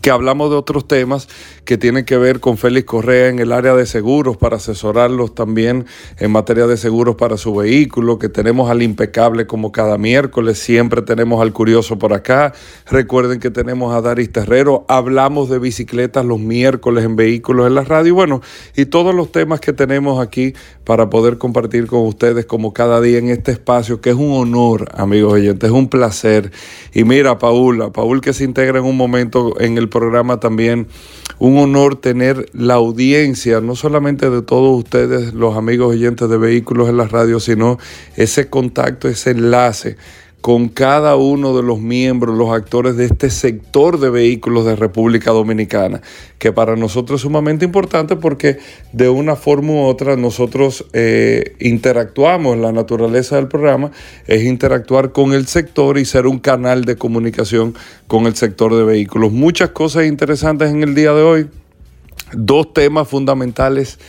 que 0.01 0.11
hablamos 0.11 0.51
de 0.51 0.57
otros 0.57 0.89
temas 0.89 1.29
que 1.65 1.79
tienen 1.79 2.05
que 2.05 2.17
ver 2.17 2.41
con 2.41 2.59
Félix 2.59 2.87
Correa 2.87 3.29
en 3.29 3.39
el 3.39 3.53
área 3.53 3.75
de 3.75 3.87
seguros 3.87 4.37
para 4.37 4.57
asesorarlos 4.57 5.35
también 5.35 5.87
en 6.19 6.33
materia 6.33 6.67
de 6.67 6.77
seguros 6.77 7.17
para 7.17 7.37
su 7.37 7.55
vehículo, 7.55 8.19
que 8.19 8.29
tenemos 8.29 8.71
al 8.71 8.83
impecable 8.83 9.47
como 9.47 9.71
cada 9.71 9.99
miércoles, 9.99 10.59
siempre 10.59 11.03
tenemos 11.03 11.41
al 11.41 11.53
curioso 11.53 11.99
por 11.99 12.13
acá. 12.13 12.53
Recuerden 12.91 13.39
que 13.39 13.51
tenemos 13.51 13.95
a 13.95 14.01
Daris 14.01 14.33
Terrero, 14.33 14.85
hablamos 14.89 15.49
de 15.49 15.59
bicicletas 15.59 16.25
los 16.25 16.41
miércoles 16.41 17.05
en 17.05 17.17
vehículos 17.17 17.67
en 17.67 17.75
la 17.75 17.85
radio, 17.85 18.15
bueno, 18.15 18.41
y 18.77 18.87
todos 18.87 19.15
los 19.15 19.31
temas 19.31 19.61
que 19.61 19.73
tenemos 19.73 20.21
aquí 20.21 20.55
para 20.85 21.11
poder 21.11 21.39
compartir 21.39 21.87
con 21.87 22.01
ustedes 22.07 22.47
como 22.47 22.73
cada 22.73 23.01
día 23.01 23.19
en 23.19 23.29
este 23.29 23.53
espacio, 23.53 24.01
que 24.01 24.11
es 24.11 24.17
un 24.17 24.33
honor, 24.33 24.89
amigos 24.95 25.35
oyentes, 25.35 25.71
es 25.71 25.75
un 25.75 25.89
placer. 25.89 26.51
Y 26.93 27.05
mira, 27.05 27.39
Paula, 27.39 27.91
Paul 27.91 28.21
que 28.21 28.33
se 28.33 28.45
integra 28.45 28.79
en 28.79 28.85
un 28.85 28.97
momento 28.97 29.61
en 29.61 29.79
el 29.79 29.82
programa 29.89 30.41
también, 30.41 30.87
un 31.39 31.59
honor 31.59 31.97
tener 31.97 32.47
la 32.53 32.75
audiencia, 32.75 33.61
no 33.61 33.75
solamente 33.75 34.31
de 34.31 34.43
todos 34.43 34.79
ustedes, 34.79 35.35
los 35.35 35.57
amigos 35.57 35.91
oyentes 35.95 36.29
de 36.29 36.39
vehículos 36.39 36.89
en 36.89 36.97
la 36.97 37.07
radio, 37.07 37.41
sino 37.41 37.79
ese 38.17 38.49
contacto, 38.49 39.09
ese 39.09 39.31
enlace 39.31 39.97
con 40.43 40.69
cada 40.69 41.15
uno 41.15 41.57
de 41.57 41.63
los 41.63 41.81
miembros, 41.81 42.37
los 42.37 42.51
actores 42.51 42.97
de 42.97 43.05
este 43.05 43.31
sector 43.31 44.01
de 44.01 44.11
vehículos 44.11 44.67
de 44.67 44.75
República 44.75 45.31
Dominicana, 45.31 46.03
que 46.39 46.53
para 46.53 46.75
nosotros 46.75 47.21
es 47.21 47.23
sumamente 47.23 47.65
importante 47.65 48.17
porque 48.17 48.59
de 48.93 49.09
una 49.09 49.37
forma 49.37 49.73
u 49.73 49.85
otra 49.85 50.17
nosotros 50.17 50.85
eh, 50.93 51.55
interactuamos, 51.61 52.59
la 52.59 52.73
naturaleza 52.73 53.37
del 53.37 53.47
programa 53.47 53.93
es 54.27 54.43
interactuar 54.43 55.13
con 55.13 55.33
el 55.33 55.47
sector 55.47 55.97
y 55.97 56.05
ser 56.05 56.27
un 56.27 56.41
canal 56.41 56.85
de 56.85 56.97
comunicación 56.97 57.77
con 58.09 58.27
el 58.27 58.35
sector 58.35 58.75
de 58.75 58.83
vehículos. 58.83 59.31
Muchas 59.31 59.71
cosas 59.71 60.07
interesantes 60.07 60.73
en 60.73 60.83
el 60.83 60.97
día 60.97 61.13
de 61.13 61.23
hoy, 61.23 61.47
dos 62.33 62.75
temas 62.75 63.07
fundamentales 63.07 64.01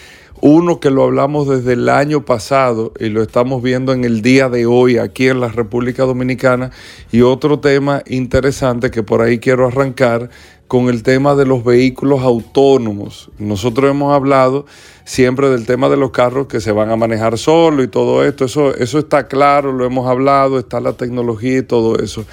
uno 0.45 0.81
que 0.81 0.89
lo 0.89 1.05
hablamos 1.05 1.47
desde 1.47 1.71
el 1.71 1.87
año 1.87 2.25
pasado 2.25 2.91
y 2.99 3.07
lo 3.07 3.21
estamos 3.21 3.63
viendo 3.63 3.93
en 3.93 4.03
el 4.03 4.21
día 4.21 4.49
de 4.49 4.65
hoy 4.65 4.97
aquí 4.97 5.29
en 5.29 5.39
la 5.39 5.47
República 5.47 6.03
Dominicana. 6.03 6.69
Y 7.13 7.21
otro 7.21 7.61
tema 7.61 8.03
interesante 8.07 8.91
que 8.91 9.03
por 9.03 9.21
ahí 9.21 9.39
quiero 9.39 9.67
arrancar 9.67 10.29
con 10.67 10.89
el 10.89 11.01
tema 11.01 11.35
de 11.35 11.45
los 11.45 11.63
vehículos 11.63 12.23
autónomos. 12.23 13.31
Nosotros 13.37 13.89
hemos 13.89 14.13
hablado 14.13 14.65
siempre 15.05 15.47
del 15.49 15.65
tema 15.65 15.87
de 15.87 15.95
los 15.95 16.11
carros 16.11 16.47
que 16.47 16.59
se 16.59 16.73
van 16.73 16.91
a 16.91 16.97
manejar 16.97 17.37
solo 17.37 17.81
y 17.81 17.87
todo 17.87 18.25
esto. 18.25 18.43
Eso, 18.43 18.75
eso 18.75 18.99
está 18.99 19.29
claro, 19.29 19.71
lo 19.71 19.85
hemos 19.85 20.09
hablado, 20.09 20.59
está 20.59 20.81
la 20.81 20.91
tecnología 20.91 21.59
y 21.59 21.63
todo 21.63 21.99
eso. 21.99 22.25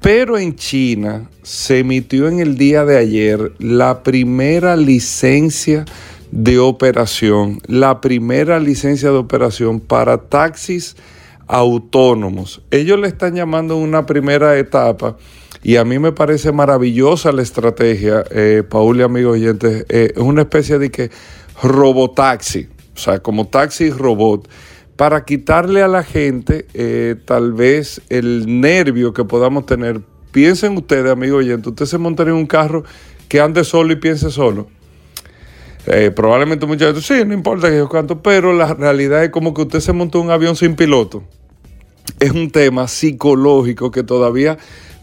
Pero 0.00 0.36
en 0.36 0.56
China 0.56 1.30
se 1.44 1.78
emitió 1.78 2.26
en 2.26 2.40
el 2.40 2.58
día 2.58 2.84
de 2.84 2.98
ayer 2.98 3.52
la 3.60 4.02
primera 4.02 4.74
licencia 4.74 5.84
de 6.32 6.58
operación, 6.58 7.60
la 7.66 8.00
primera 8.00 8.58
licencia 8.58 9.10
de 9.10 9.18
operación 9.18 9.80
para 9.80 10.16
taxis 10.16 10.96
autónomos. 11.46 12.62
Ellos 12.70 12.98
le 12.98 13.06
están 13.06 13.34
llamando 13.34 13.76
una 13.76 14.06
primera 14.06 14.58
etapa 14.58 15.18
y 15.62 15.76
a 15.76 15.84
mí 15.84 15.98
me 15.98 16.10
parece 16.10 16.50
maravillosa 16.50 17.32
la 17.32 17.42
estrategia, 17.42 18.24
eh, 18.30 18.62
Paul 18.68 18.98
y 18.98 19.02
amigos 19.02 19.34
oyentes, 19.34 19.84
eh, 19.90 20.12
es 20.16 20.22
una 20.22 20.42
especie 20.42 20.78
de 20.78 20.90
que 20.90 21.10
robotaxi, 21.62 22.66
o 22.96 22.98
sea, 22.98 23.18
como 23.20 23.48
taxi 23.48 23.90
robot, 23.90 24.48
para 24.96 25.26
quitarle 25.26 25.82
a 25.82 25.88
la 25.88 26.02
gente 26.02 26.66
eh, 26.72 27.16
tal 27.26 27.52
vez 27.52 28.00
el 28.08 28.60
nervio 28.60 29.12
que 29.12 29.24
podamos 29.24 29.66
tener. 29.66 30.00
Piensen 30.32 30.78
ustedes, 30.78 31.12
amigos 31.12 31.40
oyentes, 31.40 31.66
usted 31.66 31.84
se 31.84 31.98
montaría 31.98 32.32
en 32.32 32.38
un 32.38 32.46
carro 32.46 32.84
que 33.28 33.38
ande 33.38 33.64
solo 33.64 33.92
y 33.92 33.96
piense 33.96 34.30
solo 34.30 34.68
eh, 35.86 36.12
probablemente 36.14 36.66
muchas 36.66 36.94
veces, 36.94 37.06
sí, 37.06 37.24
no 37.26 37.34
importa 37.34 37.68
que 37.68 37.76
yo 37.76 37.88
canto, 37.88 38.22
pero 38.22 38.52
la 38.52 38.72
realidad 38.74 39.24
es 39.24 39.30
como 39.30 39.52
que 39.52 39.62
usted 39.62 39.80
se 39.80 39.92
montó 39.92 40.20
un 40.20 40.30
avión 40.30 40.56
sin 40.56 40.76
piloto. 40.76 41.22
Es 42.20 42.30
un 42.32 42.50
tema 42.50 42.88
psicológico 42.88 43.90
que 43.90 44.02
todavía 44.02 44.58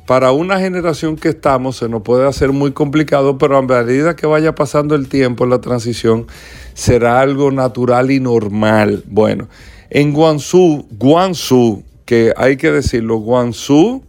para 0.10 0.32
una 0.32 0.60
generación 0.60 1.18
que 1.18 1.30
estamos 1.30 1.78
se 1.78 1.88
nos 1.88 2.02
puede 2.02 2.28
hacer 2.28 2.52
muy 2.52 2.72
complicado, 2.72 3.38
pero 3.38 3.58
a 3.58 3.62
medida 3.62 4.16
que 4.16 4.26
vaya 4.26 4.56
pasando 4.56 4.96
el 4.96 5.08
tiempo, 5.08 5.46
la 5.46 5.62
transición 5.62 6.26
será 6.74 7.20
algo 7.20 7.52
natural 7.52 8.10
y 8.10 8.20
normal. 8.20 9.04
Bueno, 9.06 9.50
en 9.92 10.14
Guangzhou, 10.14 10.88
Guangzhou, 10.98 11.84
que 12.06 12.34
hay 12.38 12.58
que 12.58 12.72
decirlo, 12.72 13.18
Guangzhou 13.18 14.04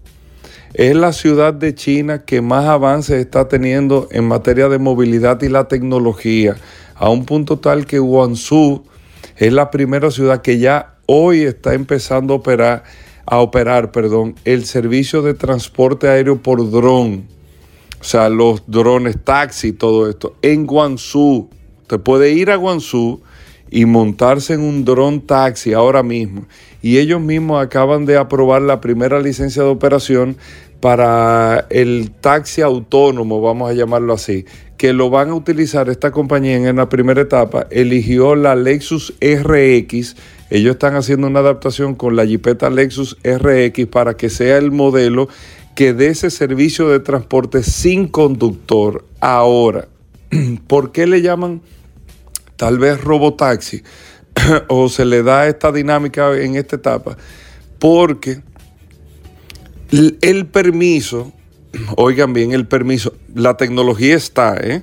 es 0.75 0.95
la 0.95 1.13
ciudad 1.13 1.53
de 1.53 1.75
China 1.75 2.25
que 2.25 2.41
más 2.41 2.67
avances 2.67 3.21
está 3.21 3.49
teniendo 3.49 4.09
en 4.13 4.27
materia 4.27 4.69
de 4.69 4.79
movilidad 4.79 5.43
y 5.43 5.49
la 5.49 5.69
tecnología, 5.69 6.57
a 6.95 7.09
un 7.11 7.25
punto 7.25 7.59
tal 7.59 7.87
que 7.87 7.99
Guangzhou 7.99 8.85
es 9.37 9.53
la 9.53 9.71
primera 9.71 10.11
ciudad 10.11 10.43
que 10.43 10.59
ya 10.59 10.97
hoy 11.07 11.43
está 11.43 11.75
empezando 11.75 12.43
a 13.27 13.39
operar, 13.39 13.91
perdón, 13.91 14.35
el 14.45 14.65
servicio 14.65 15.23
de 15.23 15.35
transporte 15.35 16.09
aéreo 16.09 16.41
por 16.41 16.71
dron. 16.71 17.27
O 18.01 18.05
sea, 18.05 18.29
los 18.29 18.63
drones 18.67 19.17
taxi, 19.23 19.73
todo 19.73 20.09
esto. 20.09 20.37
En 20.43 20.67
Guangzhou. 20.67 21.51
Te 21.87 21.99
puede 21.99 22.33
ir 22.33 22.51
a 22.51 22.57
Guangzhou 22.57 23.21
y 23.71 23.85
montarse 23.85 24.55
en 24.55 24.61
un 24.61 24.85
dron 24.85 25.27
taxi 25.27 25.73
ahora 25.73 26.03
mismo. 26.03 26.47
Y 26.83 26.99
ellos 26.99 27.21
mismos 27.21 27.63
acaban 27.63 28.07
de 28.07 28.17
aprobar 28.17 28.63
la 28.63 28.81
primera 28.81 29.21
licencia 29.21 29.63
de 29.63 29.69
operación 29.69 30.37
para 30.81 31.67
el 31.69 32.11
taxi 32.11 32.63
autónomo, 32.63 33.43
vamos 33.43 33.71
a 33.71 33.75
llamarlo 33.75 34.15
así, 34.15 34.47
que 34.79 34.95
lo 34.95 35.11
van 35.11 35.29
a 35.29 35.35
utilizar 35.35 35.91
esta 35.91 36.11
compañía 36.11 36.57
en 36.57 36.77
la 36.77 36.89
primera 36.89 37.21
etapa, 37.21 37.67
eligió 37.71 38.35
la 38.35 38.57
Lexus 38.57 39.13
RX. 39.21 40.17
Ellos 40.49 40.73
están 40.73 40.95
haciendo 40.97 41.27
una 41.27 41.41
adaptación 41.41 41.95
con 41.95 42.17
la 42.17 42.25
Jeepeta 42.25 42.71
Lexus 42.71 43.19
RX 43.23 43.87
para 43.87 44.15
que 44.17 44.31
sea 44.31 44.57
el 44.57 44.71
modelo 44.71 45.29
que 45.75 45.93
dé 45.93 46.09
ese 46.09 46.31
servicio 46.31 46.89
de 46.89 47.01
transporte 47.01 47.63
sin 47.63 48.09
conductor 48.09 49.05
ahora. 49.21 49.87
¿Por 50.67 50.93
qué 50.93 51.07
le 51.07 51.21
llaman 51.21 51.61
tal 52.61 52.79
vez 52.79 53.03
robotaxi, 53.03 53.83
o 54.69 54.89
se 54.89 55.05
le 55.05 55.23
da 55.23 55.47
esta 55.47 55.73
dinámica 55.73 56.37
en 56.39 56.57
esta 56.57 56.77
etapa, 56.77 57.17
porque 57.79 58.41
el 59.91 60.47
permiso 60.47 61.33
oigan 61.97 62.33
bien 62.33 62.53
el 62.53 62.67
permiso, 62.67 63.15
la 63.35 63.57
tecnología 63.57 64.17
está, 64.17 64.57
¿eh? 64.57 64.83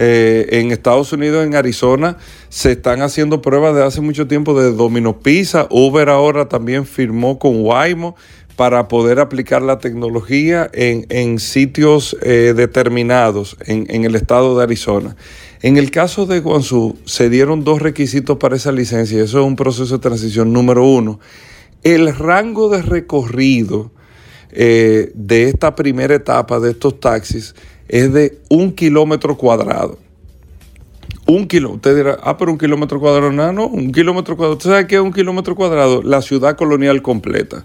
Eh, 0.00 0.60
en 0.60 0.70
Estados 0.70 1.12
Unidos, 1.12 1.44
en 1.44 1.56
Arizona, 1.56 2.18
se 2.50 2.70
están 2.70 3.02
haciendo 3.02 3.42
pruebas 3.42 3.74
de 3.74 3.84
hace 3.84 4.00
mucho 4.00 4.28
tiempo 4.28 4.58
de 4.58 4.70
Domino 4.70 5.18
Pizza. 5.18 5.66
Uber 5.70 6.08
ahora 6.08 6.48
también 6.48 6.86
firmó 6.86 7.40
con 7.40 7.64
Waymo 7.64 8.14
para 8.58 8.88
poder 8.88 9.20
aplicar 9.20 9.62
la 9.62 9.78
tecnología 9.78 10.68
en, 10.72 11.38
sitios 11.38 12.16
eh, 12.22 12.54
determinados 12.56 13.56
en, 13.64 14.04
el 14.04 14.16
estado 14.16 14.58
de 14.58 14.64
Arizona. 14.64 15.14
En 15.62 15.76
el 15.76 15.92
caso 15.92 16.26
de 16.26 16.40
Guangzhou, 16.40 16.96
se 17.04 17.30
dieron 17.30 17.62
dos 17.62 17.80
requisitos 17.80 18.36
para 18.38 18.56
esa 18.56 18.72
licencia. 18.72 19.22
Eso 19.22 19.38
es 19.38 19.46
un 19.46 19.54
proceso 19.54 19.98
de 19.98 20.02
transición. 20.02 20.52
Número 20.52 20.84
uno, 20.84 21.20
el 21.84 22.12
rango 22.12 22.68
de 22.68 22.82
recorrido 22.82 23.92
eh, 24.50 25.12
de 25.14 25.44
esta 25.44 25.76
primera 25.76 26.16
etapa 26.16 26.58
de 26.58 26.72
estos 26.72 26.98
taxis 26.98 27.54
es 27.86 28.12
de 28.12 28.40
un 28.48 28.72
kilómetro 28.72 29.36
cuadrado. 29.36 30.00
Un 31.28 31.46
kilómetro, 31.46 31.76
usted 31.76 31.96
dirá, 31.96 32.18
ah, 32.24 32.36
pero 32.36 32.50
un 32.50 32.58
kilómetro 32.58 32.98
cuadrado, 32.98 33.30
no, 33.30 33.52
no, 33.52 33.68
un 33.68 33.92
kilómetro 33.92 34.36
cuadrado. 34.36 34.56
¿Usted 34.56 34.70
sabe 34.70 34.86
qué 34.88 34.96
es 34.96 35.00
un 35.00 35.12
kilómetro 35.12 35.54
cuadrado? 35.54 36.02
La 36.02 36.22
ciudad 36.22 36.56
colonial 36.56 37.02
completa. 37.02 37.64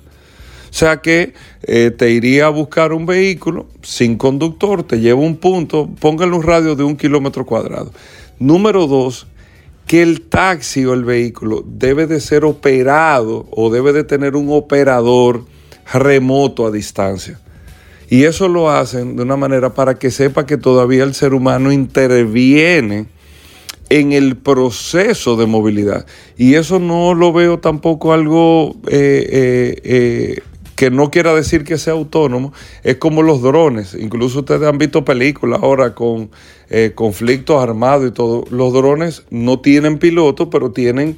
Sea 0.74 1.02
que 1.02 1.36
eh, 1.62 1.92
te 1.96 2.10
iría 2.10 2.48
a 2.48 2.50
buscar 2.50 2.94
un 2.94 3.06
vehículo 3.06 3.68
sin 3.84 4.18
conductor, 4.18 4.82
te 4.82 5.00
lleva 5.00 5.20
un 5.20 5.38
punto, 5.38 5.88
póngale 6.00 6.32
un 6.34 6.42
radio 6.42 6.76
de 6.76 6.82
un 6.82 6.96
kilómetro 6.96 7.46
cuadrado. 7.46 7.92
Número 8.40 8.88
dos, 8.88 9.28
que 9.86 10.02
el 10.02 10.22
taxi 10.22 10.84
o 10.84 10.96
el 10.96 11.04
vehículo 11.04 11.64
debe 11.64 12.08
de 12.08 12.20
ser 12.20 12.44
operado 12.44 13.46
o 13.52 13.70
debe 13.70 13.94
de 13.94 14.04
tener 14.04 14.36
un 14.36 14.48
operador 14.50 15.46
remoto 15.94 16.66
a 16.66 16.72
distancia. 16.72 17.40
Y 18.10 18.24
eso 18.24 18.48
lo 18.48 18.72
hacen 18.72 19.16
de 19.16 19.22
una 19.22 19.38
manera 19.38 19.76
para 19.76 20.00
que 20.00 20.10
sepa 20.10 20.48
que 20.48 20.58
todavía 20.58 21.04
el 21.04 21.14
ser 21.14 21.36
humano 21.36 21.72
interviene 21.72 23.06
en 23.90 24.12
el 24.12 24.38
proceso 24.38 25.36
de 25.36 25.46
movilidad. 25.46 26.08
Y 26.36 26.56
eso 26.56 26.80
no 26.80 27.14
lo 27.14 27.32
veo 27.32 27.60
tampoco 27.60 28.12
algo 28.12 28.76
eh, 28.88 29.80
eh, 29.84 30.42
que 30.76 30.92
no 30.92 31.12
quiera 31.12 31.34
decir 31.34 31.64
que 31.64 31.78
sea 31.78 31.94
autónomo. 31.94 32.54
Es 32.84 32.98
como 32.98 33.22
los 33.22 33.42
drones. 33.42 33.94
Incluso 33.94 34.40
ustedes 34.40 34.68
han 34.68 34.78
visto 34.78 35.06
películas 35.06 35.60
ahora 35.62 35.94
con 35.96 36.32
conflictos 36.96 37.62
armados 37.62 38.10
y 38.10 38.12
todo. 38.12 38.46
Los 38.50 38.74
drones 38.74 39.24
no 39.30 39.60
tienen 39.60 40.00
piloto, 40.00 40.50
pero 40.50 40.72
tienen 40.72 41.18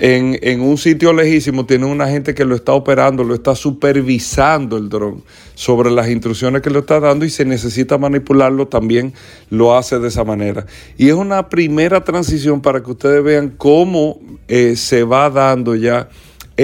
en, 0.00 0.60
un 0.62 0.78
sitio 0.78 1.12
lejísimo 1.12 1.66
tiene 1.66 1.84
una 1.84 2.08
gente 2.08 2.34
que 2.34 2.46
lo 2.46 2.54
está 2.54 2.72
operando, 2.72 3.22
lo 3.22 3.34
está 3.34 3.54
supervisando 3.54 4.78
el 4.78 4.88
dron 4.88 5.22
sobre 5.54 5.90
las 5.90 6.08
instrucciones 6.08 6.62
que 6.62 6.70
le 6.70 6.78
está 6.78 7.00
dando 7.00 7.26
y 7.26 7.30
si 7.30 7.44
necesita 7.44 7.98
manipularlo 7.98 8.66
también 8.66 9.12
lo 9.50 9.76
hace 9.76 9.98
de 9.98 10.08
esa 10.08 10.24
manera. 10.24 10.64
Y 10.96 11.08
es 11.08 11.14
una 11.14 11.50
primera 11.50 12.02
transición 12.02 12.62
para 12.62 12.82
que 12.82 12.90
ustedes 12.90 13.22
vean 13.22 13.52
cómo 13.56 14.20
eh, 14.48 14.74
se 14.76 15.04
va 15.04 15.28
dando 15.28 15.74
ya 15.74 16.08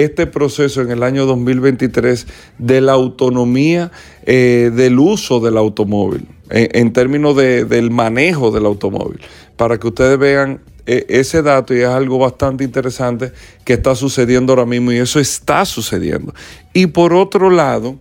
este 0.03 0.27
proceso 0.27 0.81
en 0.81 0.91
el 0.91 1.03
año 1.03 1.25
2023 1.25 2.27
de 2.59 2.81
la 2.81 2.93
autonomía 2.93 3.91
eh, 4.25 4.71
del 4.73 4.99
uso 4.99 5.39
del 5.39 5.57
automóvil, 5.57 6.27
en, 6.49 6.93
términos 6.93 7.35
del 7.35 7.91
manejo 7.91 8.51
del 8.51 8.65
automóvil, 8.65 9.19
para 9.55 9.79
que 9.79 9.87
ustedes 9.87 10.19
vean 10.19 10.61
e, 10.85 11.05
ese 11.09 11.41
dato 11.41 11.73
y 11.73 11.79
es 11.79 11.87
algo 11.87 12.19
bastante 12.19 12.63
interesante 12.63 13.31
que 13.65 13.73
está 13.73 13.95
sucediendo 13.95 14.53
ahora 14.53 14.65
mismo 14.65 14.91
y 14.91 14.97
eso 14.97 15.19
está 15.19 15.65
sucediendo. 15.65 16.33
Y 16.73 16.87
por 16.87 17.13
otro 17.13 17.49
lado, 17.49 17.97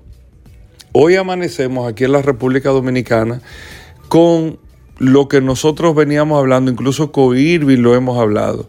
hoy 0.92 1.16
amanecemos 1.16 1.90
aquí 1.90 2.04
en 2.04 2.12
la 2.12 2.22
República 2.22 2.70
Dominicana 2.70 3.40
con 4.08 4.58
lo 4.98 5.28
que 5.28 5.40
nosotros 5.40 5.94
veníamos 5.94 6.38
hablando, 6.38 6.70
incluso 6.70 7.12
con 7.12 7.36
Irving 7.36 7.78
lo 7.78 7.94
hemos 7.94 8.18
hablado. 8.18 8.68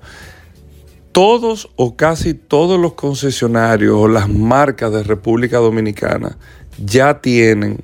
Todos 1.18 1.72
o 1.78 1.96
casi 1.96 2.36
todos 2.36 2.80
los 2.80 2.94
concesionarios 2.94 3.96
o 3.98 4.08
las 4.08 4.30
marcas 4.30 4.94
de 4.94 5.02
República 5.02 5.58
Dominicana 5.58 6.38
ya 6.78 7.22
tienen, 7.22 7.80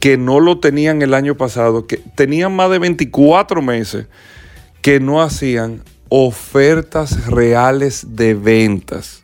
que 0.00 0.16
no 0.16 0.40
lo 0.40 0.58
tenían 0.58 1.00
el 1.00 1.14
año 1.14 1.36
pasado, 1.36 1.86
que 1.86 1.98
tenían 2.16 2.56
más 2.56 2.68
de 2.72 2.80
24 2.80 3.62
meses 3.62 4.08
que 4.82 4.98
no 4.98 5.22
hacían 5.22 5.84
ofertas 6.08 7.28
reales 7.28 8.16
de 8.16 8.34
ventas. 8.34 9.22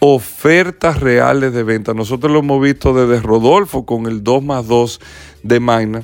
Ofertas 0.00 1.00
reales 1.00 1.54
de 1.54 1.62
ventas. 1.62 1.96
Nosotros 1.96 2.30
lo 2.30 2.40
hemos 2.40 2.60
visto 2.60 2.92
desde 2.92 3.22
Rodolfo 3.22 3.86
con 3.86 4.04
el 4.04 4.22
2 4.22 4.42
más 4.42 4.66
2 4.66 5.00
de 5.42 5.58
Magna. 5.58 6.02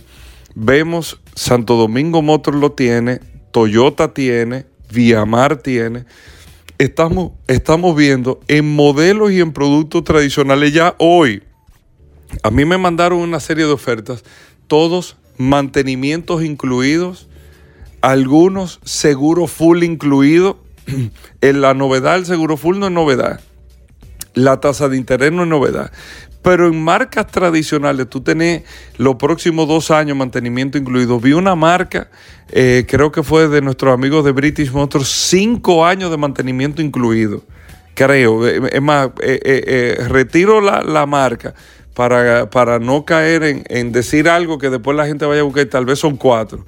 Vemos 0.55 1.21
Santo 1.35 1.77
Domingo 1.77 2.23
Motor 2.23 2.55
lo 2.55 2.73
tiene, 2.73 3.21
Toyota 3.51 4.15
tiene, 4.15 4.65
Viamar 4.91 5.59
tiene. 5.59 6.07
Estamos, 6.79 7.33
estamos 7.49 7.97
viendo 7.97 8.41
en 8.49 8.75
modelos 8.75 9.33
y 9.33 9.41
en 9.41 9.53
productos 9.53 10.05
tradicionales 10.05 10.73
ya 10.73 10.95
hoy. 10.99 11.43
A 12.43 12.51
mí 12.51 12.65
me 12.65 12.79
mandaron 12.79 13.19
una 13.19 13.41
serie 13.41 13.67
de 13.67 13.73
ofertas, 13.73 14.25
todos 14.69 15.17
mantenimientos 15.39 16.45
incluidos 16.45 17.29
algunos 18.01 18.81
seguro 18.85 19.47
full 19.47 19.83
incluido. 19.83 20.59
en 21.41 21.61
la 21.61 21.75
novedad, 21.75 22.17
el 22.17 22.27
seguro 22.27 22.57
full 22.57 22.79
no 22.79 22.87
es 22.87 22.93
novedad. 22.93 23.41
La 24.35 24.61
tasa 24.61 24.89
de 24.89 24.97
interés 24.97 25.33
no 25.33 25.43
es 25.43 25.49
novedad. 25.49 25.93
Pero 26.49 26.67
en 26.67 26.83
marcas 26.83 27.27
tradicionales, 27.27 28.09
tú 28.09 28.23
tenés 28.23 28.63
los 28.97 29.17
próximos 29.17 29.69
dos 29.69 29.91
años 29.91 30.17
mantenimiento 30.17 30.79
incluido. 30.79 31.21
Vi 31.21 31.35
una 31.35 31.55
marca, 31.55 32.09
eh, 32.49 32.87
creo 32.89 33.13
que 33.13 33.23
fue 33.23 33.49
de 33.49 33.61
nuestros 33.61 33.93
amigos 33.93 34.25
de 34.25 34.33
British 34.33 34.71
Motors, 34.71 35.09
cinco 35.09 35.85
años 35.85 36.11
de 36.11 36.17
mantenimiento 36.17 36.81
incluido. 36.81 37.43
Creo. 37.93 38.47
Es 38.47 38.81
más, 38.81 39.09
eh, 39.21 39.39
eh, 39.43 40.09
retiro 40.09 40.63
la, 40.63 41.05
marca 41.05 41.53
para, 41.93 42.49
para, 42.49 42.79
no 42.79 43.05
caer 43.05 43.43
en, 43.43 43.65
en 43.69 43.93
decir 43.93 44.27
algo 44.27 44.57
que 44.57 44.71
después 44.71 44.97
la 44.97 45.05
gente 45.05 45.27
vaya 45.27 45.43
a 45.43 45.45
buscar. 45.45 45.67
Tal 45.67 45.85
vez 45.85 45.99
son 45.99 46.17
cuatro 46.17 46.65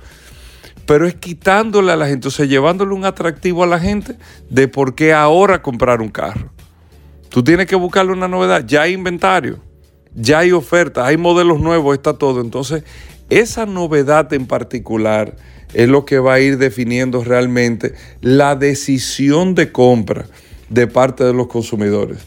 pero 0.85 1.07
es 1.07 1.15
quitándole 1.15 1.91
a 1.91 1.97
la 1.97 2.07
gente, 2.07 2.29
o 2.29 2.31
sea, 2.31 2.45
llevándole 2.45 2.93
un 2.93 3.07
atractivo 3.07 3.65
a 3.65 3.67
la 3.67 3.81
gente 3.81 4.17
de 4.51 4.69
por 4.69 4.95
qué 4.95 5.15
ahora 5.15 5.63
comprar 5.63 6.03
un 6.03 6.11
carro. 6.11 6.51
Tú 7.31 7.45
tienes 7.45 7.67
que 7.67 7.77
buscarle 7.77 8.13
una 8.13 8.27
novedad, 8.27 8.67
ya 8.67 8.83
hay 8.83 8.93
inventario, 8.93 9.70
ya 10.15 10.41
hay 10.41 10.53
ofertas, 10.53 11.07
hay 11.07 11.17
modelos 11.17 11.61
nuevos, 11.61 11.95
está 11.95 12.15
todo. 12.15 12.41
Entonces, 12.41 12.85
esa 13.29 13.67
novedad 13.67 14.33
en 14.33 14.47
particular 14.47 15.37
es 15.75 15.89
lo 15.89 16.05
que 16.05 16.19
va 16.19 16.35
a 16.35 16.41
ir 16.41 16.59
definiendo 16.59 17.23
realmente 17.23 17.95
la 18.21 18.57
decisión 18.57 19.55
de 19.55 19.71
compra 19.71 20.27
de 20.69 20.87
parte 20.87 21.25
de 21.25 21.33
los 21.33 21.47
consumidores. 21.47 22.19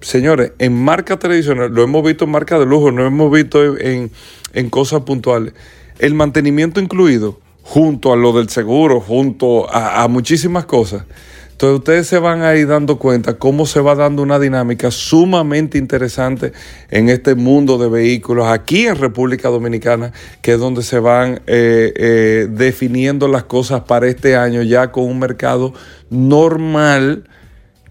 Señores, 0.00 0.52
en 0.58 0.74
marca 0.74 1.18
tradicional, 1.18 1.72
lo 1.72 1.82
hemos 1.82 2.04
visto 2.04 2.24
en 2.24 2.30
marca 2.30 2.58
de 2.58 2.66
lujo, 2.66 2.90
lo 2.90 3.06
hemos 3.06 3.30
visto 3.32 3.78
en, 3.78 4.10
en 4.52 4.70
cosas 4.70 5.02
puntuales, 5.02 5.54
el 5.98 6.14
mantenimiento 6.14 6.80
incluido 6.80 7.40
junto 7.62 8.12
a 8.12 8.16
lo 8.16 8.32
del 8.32 8.48
seguro, 8.48 9.00
junto 9.00 9.68
a, 9.68 10.06
muchísimas 10.06 10.66
cosas. 10.66 11.04
Entonces 11.56 11.78
ustedes 11.78 12.06
se 12.06 12.18
van 12.18 12.42
a 12.42 12.54
ir 12.54 12.68
dando 12.68 12.98
cuenta 12.98 13.38
cómo 13.38 13.64
se 13.64 13.80
va 13.80 13.94
dando 13.94 14.22
una 14.22 14.38
dinámica 14.38 14.90
sumamente 14.90 15.78
interesante 15.78 16.52
en 16.90 17.08
este 17.08 17.34
mundo 17.34 17.78
de 17.78 17.88
vehículos 17.88 18.46
aquí 18.46 18.86
en 18.86 18.96
República 18.96 19.48
Dominicana, 19.48 20.12
que 20.42 20.52
es 20.52 20.58
donde 20.60 20.82
se 20.82 20.98
van 20.98 21.40
eh, 21.46 21.94
eh, 21.96 22.48
definiendo 22.50 23.26
las 23.26 23.44
cosas 23.44 23.84
para 23.84 24.06
este 24.06 24.36
año 24.36 24.60
ya 24.60 24.92
con 24.92 25.04
un 25.04 25.18
mercado 25.18 25.72
normal 26.10 27.24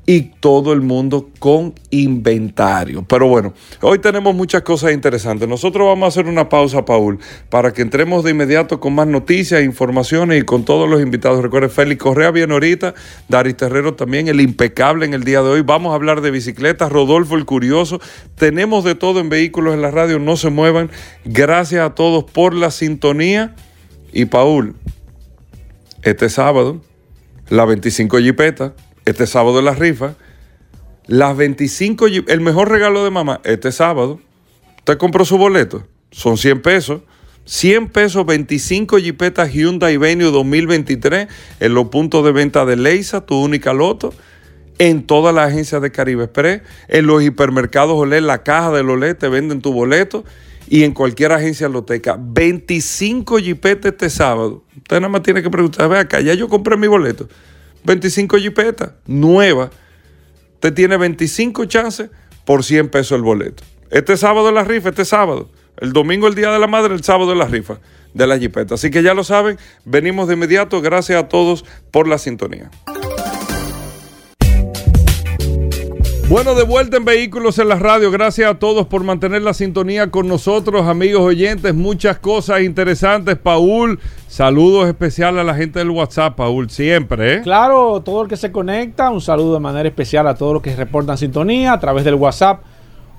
y 0.08 0.22
todo 0.40 0.72
el 0.74 0.82
mundo 0.82 1.30
con 1.40 1.74
inventario. 1.90 3.04
Pero 3.08 3.28
bueno, 3.28 3.54
hoy 3.82 4.00
tenemos 4.00 4.36
muchas 4.36 4.62
cosas 4.62 4.94
interesantes. 4.94 5.48
Nosotros 5.48 5.88
vamos 5.88 6.06
a 6.06 6.08
hacer 6.10 6.30
una 6.30 6.48
pausa, 6.48 6.86
Paul, 6.86 7.20
para 7.50 7.74
que 7.74 7.82
entremos 7.82 8.24
de 8.24 8.32
inmediato 8.32 8.80
con 8.80 8.94
más 8.94 9.08
noticias, 9.08 9.64
informaciones 9.64 10.42
y 10.42 10.46
con 10.46 10.64
todos 10.64 10.88
los 10.88 11.02
invitados. 11.02 11.42
Recuerde, 11.42 11.70
Félix 11.70 12.04
Correa 12.04 12.30
viene 12.32 12.54
ahorita, 12.54 12.94
Daris 13.30 13.58
Terrero 13.58 13.96
también, 13.96 14.28
el 14.28 14.42
impecable 14.42 15.06
en 15.06 15.16
el 15.16 15.24
día 15.24 15.42
de 15.42 15.50
hoy. 15.50 15.62
Vamos 15.62 15.92
a 15.92 15.96
hablar 15.96 16.22
de 16.22 16.30
bicicletas, 16.30 16.92
Rodolfo 16.92 17.36
el 17.36 17.46
Curioso. 17.46 18.00
Tenemos 18.36 18.84
de 18.84 18.94
todo 18.94 19.20
en 19.20 19.30
vehículos 19.30 19.74
en 19.74 19.82
la 19.82 19.90
radio, 19.90 20.20
no 20.20 20.38
se 20.38 20.52
muevan. 20.52 20.92
Gracias 21.26 21.84
a 21.84 21.96
todos 21.96 22.24
por 22.26 22.54
la 22.54 22.70
sintonía. 22.70 23.56
Y 24.14 24.26
Paul, 24.26 24.76
este 26.04 26.30
sábado, 26.30 26.82
la 27.50 27.66
25 27.66 28.20
Jipeta 28.20 28.74
este 29.06 29.28
sábado 29.28 29.62
la 29.62 29.74
rifa. 29.74 30.16
Las 31.08 31.38
25, 31.38 32.08
el 32.08 32.42
mejor 32.42 32.70
regalo 32.70 33.04
de 33.04 33.12
mamá, 33.12 33.40
este 33.44 33.72
sábado. 33.72 34.20
Usted 34.80 34.98
compró 34.98 35.24
su 35.24 35.38
boleto, 35.38 35.88
son 36.12 36.38
100 36.38 36.62
pesos. 36.62 37.02
100 37.46 37.90
pesos, 37.90 38.26
25 38.26 38.98
jipetas 38.98 39.54
Hyundai 39.54 39.98
Venue 39.98 40.32
2023 40.32 41.28
en 41.60 41.74
los 41.76 41.90
puntos 41.90 42.26
de 42.26 42.32
venta 42.32 42.66
de 42.66 42.76
Leisa, 42.76 43.26
tu 43.26 43.36
única 43.36 43.72
loto. 43.74 44.14
en 44.78 45.08
todas 45.08 45.34
las 45.34 45.50
agencias 45.50 45.82
de 45.82 45.90
Caribe 45.92 46.26
Express, 46.26 46.62
en 46.90 47.08
los 47.08 47.24
hipermercados 47.24 47.96
Olé, 47.96 48.20
la 48.20 48.44
caja 48.44 48.72
del 48.72 48.90
Olé, 48.90 49.14
te 49.14 49.30
venden 49.30 49.62
tu 49.62 49.72
boleto 49.72 50.26
y 50.68 50.84
en 50.84 50.92
cualquier 50.92 51.32
agencia 51.32 51.70
loteca. 51.70 52.18
25 52.20 53.38
jipetas 53.38 53.94
este 53.94 54.10
sábado. 54.10 54.66
Usted 54.76 54.98
nada 54.98 55.08
más 55.08 55.24
tiene 55.24 55.42
que 55.42 55.50
preguntar, 55.50 55.88
ve 55.88 56.00
acá, 56.00 56.20
ya 56.20 56.34
yo 56.34 56.50
compré 56.50 56.76
mi 56.76 56.88
boleto. 56.88 57.30
25 57.86 58.38
jipetas, 58.38 58.92
nueva. 59.06 59.70
Usted 60.56 60.74
tiene 60.74 60.98
25 60.98 61.66
chances 61.66 62.10
por 62.44 62.64
100 62.64 62.90
pesos 62.90 63.16
el 63.16 63.22
boleto. 63.22 63.64
Este 63.92 64.18
sábado 64.18 64.52
la 64.52 64.64
rifa, 64.64 64.90
este 64.90 65.06
sábado. 65.06 65.50
El 65.78 65.94
domingo 65.94 66.28
el 66.28 66.36
Día 66.36 66.52
de 66.52 66.60
la 66.60 66.68
Madre, 66.68 66.94
el 66.94 67.04
sábado 67.04 67.36
la 67.36 67.48
rifa 67.48 67.80
de 68.14 68.28
la 68.28 68.40
jipeta. 68.40 68.76
Así 68.76 68.90
que 68.90 69.04
ya 69.04 69.14
lo 69.14 69.24
saben, 69.24 69.58
venimos 69.84 70.28
de 70.28 70.36
inmediato. 70.36 70.82
Gracias 70.82 71.22
a 71.22 71.28
todos 71.28 71.66
por 71.92 72.08
la 72.08 72.18
sintonía. 72.18 72.72
Bueno, 76.28 76.56
de 76.56 76.64
vuelta 76.64 76.98
en 76.98 77.06
Vehículos 77.06 77.60
en 77.60 77.70
la 77.70 77.76
Radio. 77.76 78.10
Gracias 78.10 78.50
a 78.50 78.56
todos 78.56 78.88
por 78.88 79.04
mantener 79.04 79.44
la 79.44 79.54
sintonía 79.54 80.10
con 80.10 80.28
nosotros, 80.28 80.88
amigos 80.88 81.22
oyentes. 81.22 81.76
Muchas 81.76 82.18
cosas 82.18 82.64
interesantes. 82.64 83.38
Paul, 83.38 84.00
saludos 84.28 84.88
especiales 84.88 85.42
a 85.42 85.44
la 85.44 85.54
gente 85.54 85.78
del 85.78 85.92
WhatsApp, 85.92 86.36
Paul, 86.36 86.72
siempre. 86.72 87.36
¿eh? 87.36 87.42
Claro, 87.44 88.02
todo 88.04 88.24
el 88.24 88.28
que 88.28 88.38
se 88.38 88.52
conecta, 88.52 89.12
un 89.12 89.22
saludo 89.22 89.54
de 89.54 89.60
manera 89.60 89.88
especial 89.88 90.26
a 90.26 90.34
todos 90.34 90.56
los 90.56 90.64
que 90.64 90.76
reportan 90.76 91.16
sintonía 91.16 91.74
a 91.74 91.80
través 91.80 92.04
del 92.04 92.16
WhatsApp. 92.16 92.62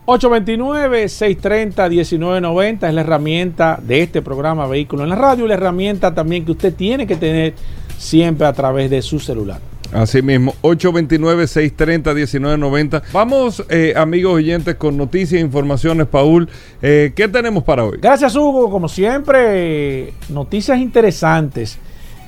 829-630-1990 0.07 2.89
es 2.89 2.95
la 2.95 3.03
herramienta 3.03 3.79
de 3.81 4.03
este 4.03 4.21
programa 4.21 4.67
Vehículos 4.67 5.05
en 5.05 5.11
la 5.11 5.17
Radio, 5.17 5.47
la 5.47 5.55
herramienta 5.55 6.13
también 6.13 6.45
que 6.45 6.51
usted 6.51 6.75
tiene 6.75 7.07
que 7.07 7.15
tener 7.15 7.55
siempre 7.97 8.49
a 8.49 8.53
través 8.53 8.91
de 8.91 9.01
su 9.01 9.21
celular. 9.21 9.61
Así 9.93 10.23
mismo, 10.23 10.55
829-630-1990. 10.63 13.03
Vamos, 13.13 13.65
eh, 13.69 13.93
amigos 13.97 14.35
oyentes, 14.35 14.77
con 14.77 14.97
noticias 14.97 15.41
e 15.41 15.45
informaciones. 15.45 16.07
Paul, 16.07 16.49
eh, 16.83 17.13
¿qué 17.15 17.29
tenemos 17.29 17.63
para 17.65 17.85
hoy? 17.85 17.99
Gracias, 18.01 18.37
Hugo. 18.37 18.71
Como 18.71 18.89
siempre, 18.89 20.15
noticias 20.29 20.79
interesantes. 20.79 21.79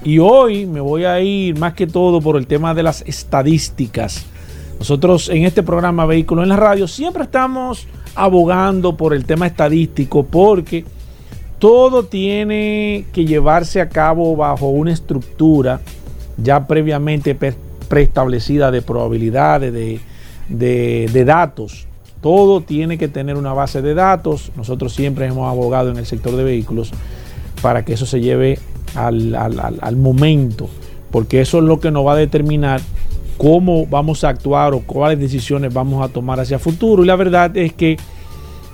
Y 0.04 0.18
hoy 0.18 0.66
me 0.66 0.80
voy 0.80 1.04
a 1.04 1.20
ir 1.20 1.58
más 1.58 1.74
que 1.74 1.86
todo 1.86 2.20
por 2.20 2.36
el 2.36 2.46
tema 2.46 2.74
de 2.74 2.82
las 2.84 3.02
estadísticas. 3.02 4.26
Nosotros 4.78 5.28
en 5.28 5.44
este 5.44 5.64
programa 5.64 6.06
Vehículos 6.06 6.44
en 6.44 6.50
la 6.50 6.56
Radio 6.56 6.86
siempre 6.86 7.24
estamos 7.24 7.88
abogando 8.14 8.96
por 8.96 9.12
el 9.12 9.24
tema 9.24 9.48
estadístico 9.48 10.24
porque 10.24 10.84
todo 11.58 12.04
tiene 12.04 13.06
que 13.12 13.24
llevarse 13.24 13.80
a 13.80 13.88
cabo 13.88 14.36
bajo 14.36 14.68
una 14.68 14.92
estructura 14.92 15.80
ya 16.42 16.66
previamente 16.66 17.36
preestablecida 17.88 18.70
de 18.70 18.82
probabilidades, 18.82 19.72
de, 20.48 21.24
datos. 21.24 21.86
Todo 22.20 22.60
tiene 22.60 22.98
que 22.98 23.08
tener 23.08 23.36
una 23.36 23.52
base 23.52 23.82
de 23.82 23.94
datos. 23.94 24.50
Nosotros 24.56 24.92
siempre 24.92 25.26
hemos 25.26 25.48
abogado 25.48 25.90
en 25.90 25.98
el 25.98 26.06
sector 26.06 26.36
de 26.36 26.44
vehículos 26.44 26.90
para 27.62 27.84
que 27.84 27.94
eso 27.94 28.06
se 28.06 28.20
lleve 28.20 28.58
al, 28.94 29.34
al, 29.34 29.96
momento, 29.96 30.68
porque 31.10 31.40
eso 31.40 31.58
es 31.58 31.64
lo 31.64 31.80
que 31.80 31.90
nos 31.90 32.06
va 32.06 32.12
a 32.12 32.16
determinar 32.16 32.80
cómo 33.36 33.86
vamos 33.86 34.24
a 34.24 34.30
actuar 34.30 34.74
o 34.74 34.80
cuáles 34.80 35.20
decisiones 35.20 35.72
vamos 35.72 36.04
a 36.04 36.12
tomar 36.12 36.40
hacia 36.40 36.58
futuro. 36.58 37.04
Y 37.04 37.06
la 37.06 37.16
verdad 37.16 37.56
es 37.56 37.72
que 37.72 37.96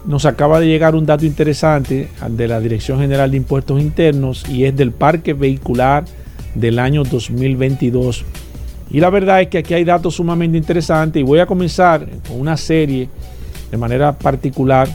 nos 0.06 0.26
acaba 0.26 0.60
de 0.60 0.66
llegar 0.66 0.94
un 0.94 1.06
dato 1.06 1.24
interesante 1.24 2.08
de 2.28 2.48
la 2.48 2.60
Dirección 2.60 2.98
General 3.00 3.30
de 3.30 3.38
Impuestos 3.38 3.80
Internos 3.80 4.48
y 4.48 4.64
es 4.64 4.76
del 4.76 4.92
parque 4.92 5.32
vehicular 5.32 6.04
del 6.54 6.78
año 6.78 7.04
2022. 7.04 8.24
Y 8.90 9.00
la 9.00 9.10
verdad 9.10 9.42
es 9.42 9.48
que 9.48 9.58
aquí 9.58 9.74
hay 9.74 9.84
datos 9.84 10.14
sumamente 10.16 10.56
interesantes 10.56 11.20
y 11.20 11.24
voy 11.24 11.38
a 11.40 11.46
comenzar 11.46 12.06
con 12.28 12.40
una 12.40 12.56
serie 12.56 13.08
de 13.70 13.76
manera 13.76 14.18
particular. 14.18 14.88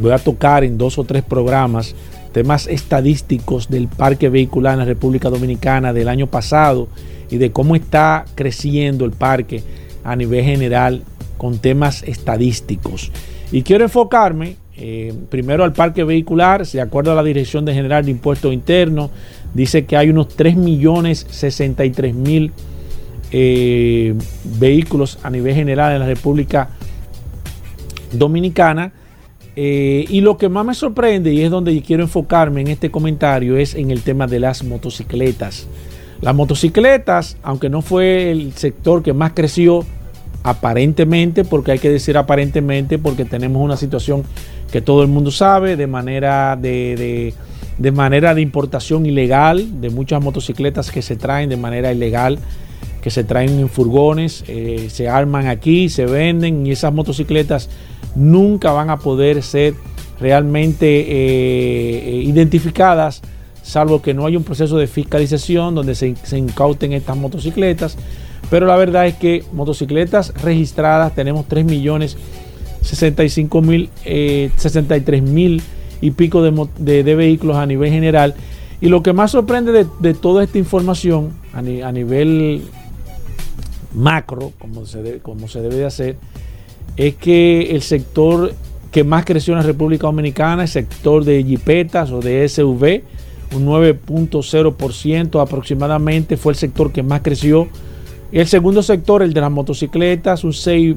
Voy 0.00 0.12
a 0.12 0.18
tocar 0.18 0.64
en 0.64 0.78
dos 0.78 0.98
o 0.98 1.04
tres 1.04 1.22
programas 1.22 1.94
temas 2.32 2.66
estadísticos 2.66 3.70
del 3.70 3.88
parque 3.88 4.28
vehicular 4.28 4.74
en 4.74 4.80
la 4.80 4.84
República 4.84 5.30
Dominicana 5.30 5.94
del 5.94 6.08
año 6.08 6.26
pasado 6.26 6.88
y 7.30 7.38
de 7.38 7.50
cómo 7.50 7.74
está 7.74 8.26
creciendo 8.34 9.04
el 9.04 9.12
parque 9.12 9.62
a 10.04 10.14
nivel 10.16 10.44
general 10.44 11.02
con 11.38 11.58
temas 11.58 12.02
estadísticos. 12.02 13.10
Y 13.52 13.62
quiero 13.62 13.84
enfocarme 13.84 14.56
eh, 14.76 15.14
primero 15.30 15.64
al 15.64 15.72
parque 15.72 16.04
vehicular, 16.04 16.66
de 16.66 16.80
acuerdo 16.80 17.12
a 17.12 17.14
la 17.14 17.22
Dirección 17.22 17.64
de 17.64 17.72
General 17.72 18.04
de 18.04 18.10
Impuestos 18.10 18.52
Internos, 18.52 19.10
dice 19.56 19.84
que 19.86 19.96
hay 19.96 20.10
unos 20.10 20.28
3 20.28 20.56
millones 20.56 21.26
63 21.30 22.14
mil 22.14 22.52
eh, 23.32 24.14
vehículos 24.58 25.18
a 25.22 25.30
nivel 25.30 25.54
general 25.54 25.94
en 25.94 26.00
la 26.00 26.06
República 26.06 26.68
Dominicana. 28.12 28.92
Eh, 29.58 30.04
y 30.08 30.20
lo 30.20 30.36
que 30.36 30.50
más 30.50 30.66
me 30.66 30.74
sorprende, 30.74 31.32
y 31.32 31.42
es 31.42 31.50
donde 31.50 31.80
quiero 31.80 32.02
enfocarme 32.02 32.60
en 32.60 32.68
este 32.68 32.90
comentario, 32.90 33.56
es 33.56 33.74
en 33.74 33.90
el 33.90 34.02
tema 34.02 34.26
de 34.26 34.38
las 34.38 34.62
motocicletas. 34.62 35.66
Las 36.20 36.34
motocicletas, 36.34 37.38
aunque 37.42 37.70
no 37.70 37.82
fue 37.82 38.30
el 38.30 38.52
sector 38.52 39.02
que 39.02 39.14
más 39.14 39.32
creció, 39.32 39.84
aparentemente, 40.42 41.44
porque 41.44 41.72
hay 41.72 41.78
que 41.80 41.90
decir 41.90 42.16
aparentemente, 42.16 42.98
porque 42.98 43.24
tenemos 43.24 43.60
una 43.62 43.76
situación 43.76 44.22
que 44.70 44.80
todo 44.80 45.02
el 45.02 45.08
mundo 45.08 45.32
sabe, 45.32 45.76
de 45.76 45.86
manera 45.88 46.54
de, 46.54 46.94
de, 46.96 47.34
manera 47.92 48.34
de 48.34 48.40
importación 48.40 49.06
ilegal, 49.06 49.80
de 49.80 49.90
muchas 49.90 50.22
motocicletas 50.22 50.90
que 50.90 51.02
se 51.02 51.16
traen 51.16 51.48
de 51.48 51.56
manera 51.56 51.92
ilegal, 51.92 52.38
que 53.02 53.10
se 53.10 53.24
traen 53.24 53.60
en 53.60 53.68
furgones, 53.68 54.44
eh, 54.48 54.88
se 54.90 55.08
arman 55.08 55.46
aquí, 55.46 55.88
se 55.88 56.06
venden 56.06 56.66
y 56.66 56.72
esas 56.72 56.92
motocicletas 56.92 57.68
nunca 58.14 58.72
van 58.72 58.90
a 58.90 58.98
poder 58.98 59.42
ser 59.42 59.74
realmente 60.18 61.06
eh, 61.08 62.22
identificadas, 62.24 63.22
salvo 63.62 64.00
que 64.00 64.14
no 64.14 64.26
haya 64.26 64.38
un 64.38 64.44
proceso 64.44 64.78
de 64.78 64.86
fiscalización 64.86 65.74
donde 65.74 65.94
se, 65.94 66.16
se 66.22 66.38
incauten 66.38 66.92
estas 66.92 67.16
motocicletas. 67.16 67.96
Pero 68.48 68.66
la 68.66 68.76
verdad 68.76 69.06
es 69.06 69.14
que 69.14 69.44
motocicletas 69.52 70.32
registradas 70.42 71.14
tenemos 71.14 71.46
3 71.48 71.64
millones 71.64 72.16
65 72.86 73.62
mil, 73.62 73.90
63 74.04 75.18
eh, 75.18 75.22
mil 75.22 75.62
y 76.00 76.10
pico 76.10 76.42
de, 76.42 77.14
vehículos 77.14 77.56
a 77.56 77.66
nivel 77.66 77.90
general. 77.90 78.34
Y 78.80 78.88
lo 78.88 79.02
que 79.02 79.12
más 79.12 79.30
sorprende 79.30 79.86
de, 80.00 80.14
toda 80.14 80.44
esta 80.44 80.58
información 80.58 81.32
a, 81.52 81.62
nivel 81.62 82.62
macro, 83.94 84.52
como 84.58 84.84
se, 84.86 85.20
como 85.20 85.48
se 85.48 85.60
debe 85.60 85.76
de 85.76 85.86
hacer, 85.86 86.16
es 86.96 87.14
que 87.14 87.70
el 87.70 87.82
sector 87.82 88.52
que 88.90 89.04
más 89.04 89.24
creció 89.24 89.52
en 89.52 89.58
la 89.58 89.66
República 89.66 90.06
Dominicana, 90.06 90.62
el 90.62 90.68
sector 90.68 91.24
de 91.24 91.42
jipetas 91.42 92.10
o 92.10 92.20
de 92.20 92.48
SUV, 92.48 93.02
un 93.54 93.66
9.0% 93.66 95.40
aproximadamente, 95.40 96.36
fue 96.36 96.52
el 96.52 96.58
sector 96.58 96.92
que 96.92 97.02
más 97.02 97.20
creció. 97.22 97.68
El 98.32 98.46
segundo 98.46 98.82
sector, 98.82 99.22
el 99.22 99.32
de 99.32 99.40
las 99.40 99.50
motocicletas, 99.50 100.44
un 100.44 100.52
6 100.52 100.96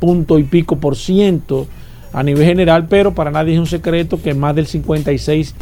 punto 0.00 0.38
y 0.38 0.44
pico 0.44 0.76
por 0.76 0.96
ciento 0.96 1.68
a 2.12 2.22
nivel 2.22 2.44
general, 2.44 2.86
pero 2.88 3.14
para 3.14 3.30
nadie 3.30 3.54
es 3.54 3.60
un 3.60 3.66
secreto 3.66 4.20
que 4.20 4.34
más 4.34 4.54
del 4.54 4.66
56 4.66 5.54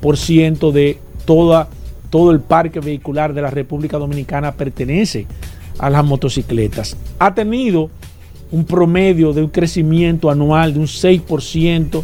por 0.00 0.16
ciento 0.16 0.72
de 0.72 0.98
toda, 1.24 1.68
todo 2.10 2.30
el 2.30 2.40
parque 2.40 2.80
vehicular 2.80 3.34
de 3.34 3.42
la 3.42 3.50
República 3.50 3.98
Dominicana 3.98 4.52
pertenece 4.52 5.26
a 5.78 5.90
las 5.90 6.04
motocicletas. 6.04 6.96
Ha 7.18 7.34
tenido 7.34 7.90
un 8.50 8.64
promedio 8.64 9.32
de 9.32 9.42
un 9.42 9.48
crecimiento 9.48 10.30
anual 10.30 10.74
de 10.74 10.80
un 10.80 10.86
6% 10.86 12.02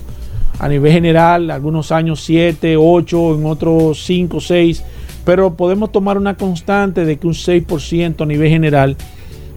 a 0.58 0.68
nivel 0.68 0.92
general, 0.92 1.50
algunos 1.50 1.92
años 1.92 2.22
7, 2.24 2.76
8, 2.76 3.34
en 3.34 3.46
otros 3.46 4.04
5, 4.04 4.40
6, 4.40 4.84
pero 5.24 5.54
podemos 5.54 5.92
tomar 5.92 6.18
una 6.18 6.36
constante 6.36 7.04
de 7.04 7.16
que 7.16 7.26
un 7.26 7.34
6% 7.34 8.22
a 8.22 8.26
nivel 8.26 8.48
general 8.48 8.96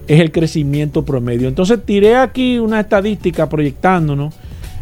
es 0.06 0.20
el 0.20 0.30
crecimiento 0.32 1.04
promedio. 1.04 1.48
Entonces 1.48 1.80
tiré 1.84 2.16
aquí 2.16 2.58
una 2.58 2.80
estadística 2.80 3.46
proyectándonos. 3.48 4.34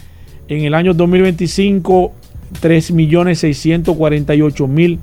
En 0.47 0.63
el 0.63 0.73
año 0.73 0.93
2025, 0.93 2.13
3.648.000 2.61 4.99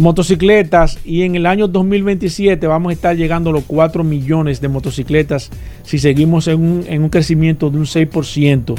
motocicletas 0.00 0.98
y 1.04 1.22
en 1.22 1.34
el 1.36 1.46
año 1.46 1.68
2027 1.68 2.66
vamos 2.66 2.90
a 2.90 2.92
estar 2.94 3.16
llegando 3.16 3.50
a 3.50 3.52
los 3.52 3.64
4 3.64 4.02
millones 4.02 4.60
de 4.60 4.68
motocicletas 4.68 5.50
si 5.84 5.98
seguimos 5.98 6.48
en 6.48 6.60
un, 6.60 7.08
crecimiento 7.10 7.70
de 7.70 7.78
un 7.78 7.84
6% 7.84 8.74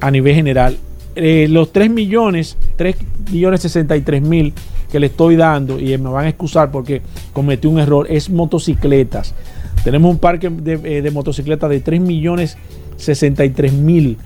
a 0.00 0.10
nivel 0.10 0.34
general. 0.34 0.76
Eh, 1.16 1.48
los 1.50 1.72
3 1.72 1.90
millones, 1.90 2.56
3 2.76 2.96
millones 3.32 3.62
63 3.62 4.22
mil 4.22 4.52
que 4.92 5.00
le 5.00 5.06
estoy 5.06 5.36
dando, 5.36 5.78
y 5.78 5.96
me 5.98 6.10
van 6.10 6.26
a 6.26 6.28
excusar 6.28 6.70
porque 6.70 7.00
cometí 7.32 7.66
un 7.66 7.78
error, 7.78 8.06
es 8.10 8.28
motocicletas. 8.28 9.34
Tenemos 9.82 10.10
un 10.10 10.18
parque 10.18 10.50
de, 10.50 10.74
eh, 10.84 11.02
de 11.02 11.10
motocicletas 11.10 11.70
de 11.70 11.80
3 11.80 12.00
millones 12.00 12.58
63 12.96 13.72
mil 13.72 14.18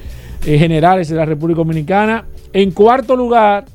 eh, 0.45 0.59
generales 0.59 1.09
de 1.09 1.17
la 1.17 1.25
República 1.25 1.59
Dominicana. 1.59 2.27
En 2.53 2.73
cuarto 2.73 3.17
lugar, 3.17 3.67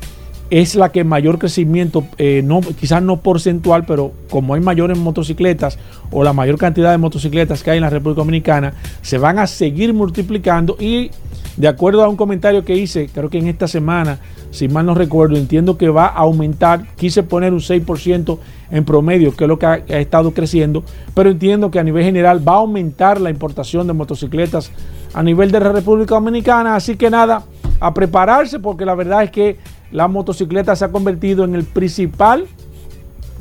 es 0.50 0.76
la 0.76 0.92
que 0.92 1.02
mayor 1.02 1.38
crecimiento, 1.38 2.04
eh, 2.18 2.42
no, 2.44 2.60
quizás 2.60 3.02
no 3.02 3.18
porcentual, 3.18 3.84
pero 3.84 4.12
como 4.30 4.54
hay 4.54 4.60
mayores 4.60 4.96
motocicletas 4.96 5.78
o 6.10 6.22
la 6.22 6.32
mayor 6.32 6.56
cantidad 6.56 6.92
de 6.92 6.98
motocicletas 6.98 7.62
que 7.62 7.72
hay 7.72 7.78
en 7.78 7.82
la 7.82 7.90
República 7.90 8.20
Dominicana, 8.20 8.74
se 9.02 9.18
van 9.18 9.38
a 9.38 9.46
seguir 9.46 9.92
multiplicando 9.92 10.76
y 10.78 11.10
de 11.56 11.68
acuerdo 11.68 12.04
a 12.04 12.08
un 12.08 12.16
comentario 12.16 12.64
que 12.64 12.76
hice, 12.76 13.08
creo 13.12 13.30
que 13.30 13.38
en 13.38 13.48
esta 13.48 13.66
semana, 13.66 14.18
si 14.50 14.68
mal 14.68 14.86
no 14.86 14.94
recuerdo, 14.94 15.36
entiendo 15.36 15.78
que 15.78 15.88
va 15.88 16.06
a 16.06 16.18
aumentar, 16.18 16.86
quise 16.96 17.22
poner 17.22 17.52
un 17.52 17.60
6% 17.60 18.38
en 18.70 18.84
promedio, 18.84 19.34
que 19.34 19.44
es 19.44 19.48
lo 19.48 19.58
que 19.58 19.66
ha, 19.66 19.72
ha 19.72 19.98
estado 19.98 20.32
creciendo, 20.32 20.84
pero 21.14 21.30
entiendo 21.30 21.70
que 21.70 21.78
a 21.78 21.84
nivel 21.84 22.04
general 22.04 22.46
va 22.46 22.54
a 22.54 22.58
aumentar 22.58 23.20
la 23.20 23.30
importación 23.30 23.86
de 23.86 23.92
motocicletas 23.94 24.70
a 25.14 25.22
nivel 25.22 25.50
de 25.50 25.60
la 25.60 25.72
República 25.72 26.14
Dominicana, 26.14 26.76
así 26.76 26.96
que 26.96 27.08
nada, 27.08 27.44
a 27.80 27.94
prepararse 27.94 28.58
porque 28.58 28.84
la 28.84 28.94
verdad 28.94 29.22
es 29.22 29.30
que 29.30 29.56
la 29.92 30.08
motocicleta 30.08 30.76
se 30.76 30.84
ha 30.84 30.90
convertido 30.90 31.44
en 31.44 31.54
el 31.54 31.64
principal 31.64 32.46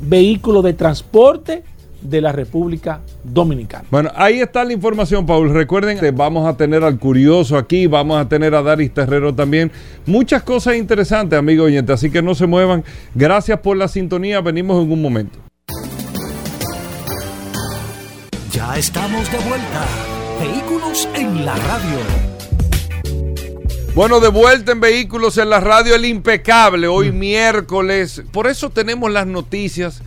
vehículo 0.00 0.62
de 0.62 0.72
transporte 0.72 1.64
de 2.08 2.20
la 2.20 2.32
República 2.32 3.00
Dominicana. 3.24 3.84
Bueno, 3.90 4.10
ahí 4.14 4.40
está 4.40 4.64
la 4.64 4.72
información, 4.72 5.26
Paul. 5.26 5.52
Recuerden 5.52 5.98
que 5.98 6.10
vamos 6.10 6.46
a 6.46 6.56
tener 6.56 6.84
al 6.84 6.98
curioso 6.98 7.56
aquí, 7.56 7.86
vamos 7.86 8.18
a 8.18 8.28
tener 8.28 8.54
a 8.54 8.62
Daris 8.62 8.92
Terrero 8.92 9.34
también. 9.34 9.70
Muchas 10.06 10.42
cosas 10.42 10.76
interesantes, 10.76 11.38
amigo 11.38 11.64
oyente, 11.64 11.92
así 11.92 12.10
que 12.10 12.22
no 12.22 12.34
se 12.34 12.46
muevan. 12.46 12.84
Gracias 13.14 13.60
por 13.60 13.76
la 13.76 13.88
sintonía, 13.88 14.40
venimos 14.40 14.84
en 14.84 14.92
un 14.92 15.02
momento. 15.02 15.38
Ya 18.52 18.76
estamos 18.78 19.30
de 19.30 19.38
vuelta. 19.38 19.84
Vehículos 20.40 21.08
en 21.14 21.44
la 21.44 21.54
radio. 21.56 21.98
Bueno, 23.94 24.20
de 24.20 24.28
vuelta 24.28 24.72
en 24.72 24.80
Vehículos 24.80 25.38
en 25.38 25.48
la 25.48 25.58
Radio 25.58 25.94
El 25.94 26.04
Impecable, 26.04 26.86
hoy 26.86 27.12
miércoles. 27.12 28.22
Por 28.30 28.46
eso 28.46 28.68
tenemos 28.68 29.10
las 29.10 29.26
noticias 29.26 30.02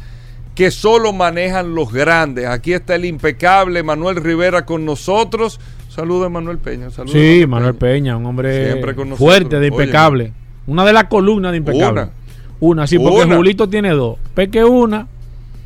que 0.60 0.72
solo 0.72 1.14
manejan 1.14 1.74
los 1.74 1.90
grandes. 1.90 2.46
Aquí 2.46 2.74
está 2.74 2.96
el 2.96 3.06
impecable 3.06 3.82
Manuel 3.82 4.18
Rivera 4.18 4.66
con 4.66 4.84
nosotros. 4.84 5.58
Saludos, 5.88 6.30
Manuel 6.30 6.58
Peña. 6.58 6.92
Saludos, 6.92 7.14
sí, 7.14 7.46
Manuel 7.48 7.76
Peña. 7.76 8.18
un 8.18 8.26
hombre 8.26 8.84
fuerte, 9.16 9.58
de 9.58 9.68
impecable. 9.68 10.34
una 10.68 10.84
de 10.84 10.92
las 10.92 11.06
columnas 11.06 11.54
de 11.54 11.60
impecable. 11.60 12.02
Una, 12.02 12.12
una 12.60 12.88
sí, 12.88 13.00
porque 13.00 13.34
Julito 13.34 13.70
tiene 13.70 13.92
dos. 13.92 14.18
Peque 14.34 14.66
una. 14.66 15.08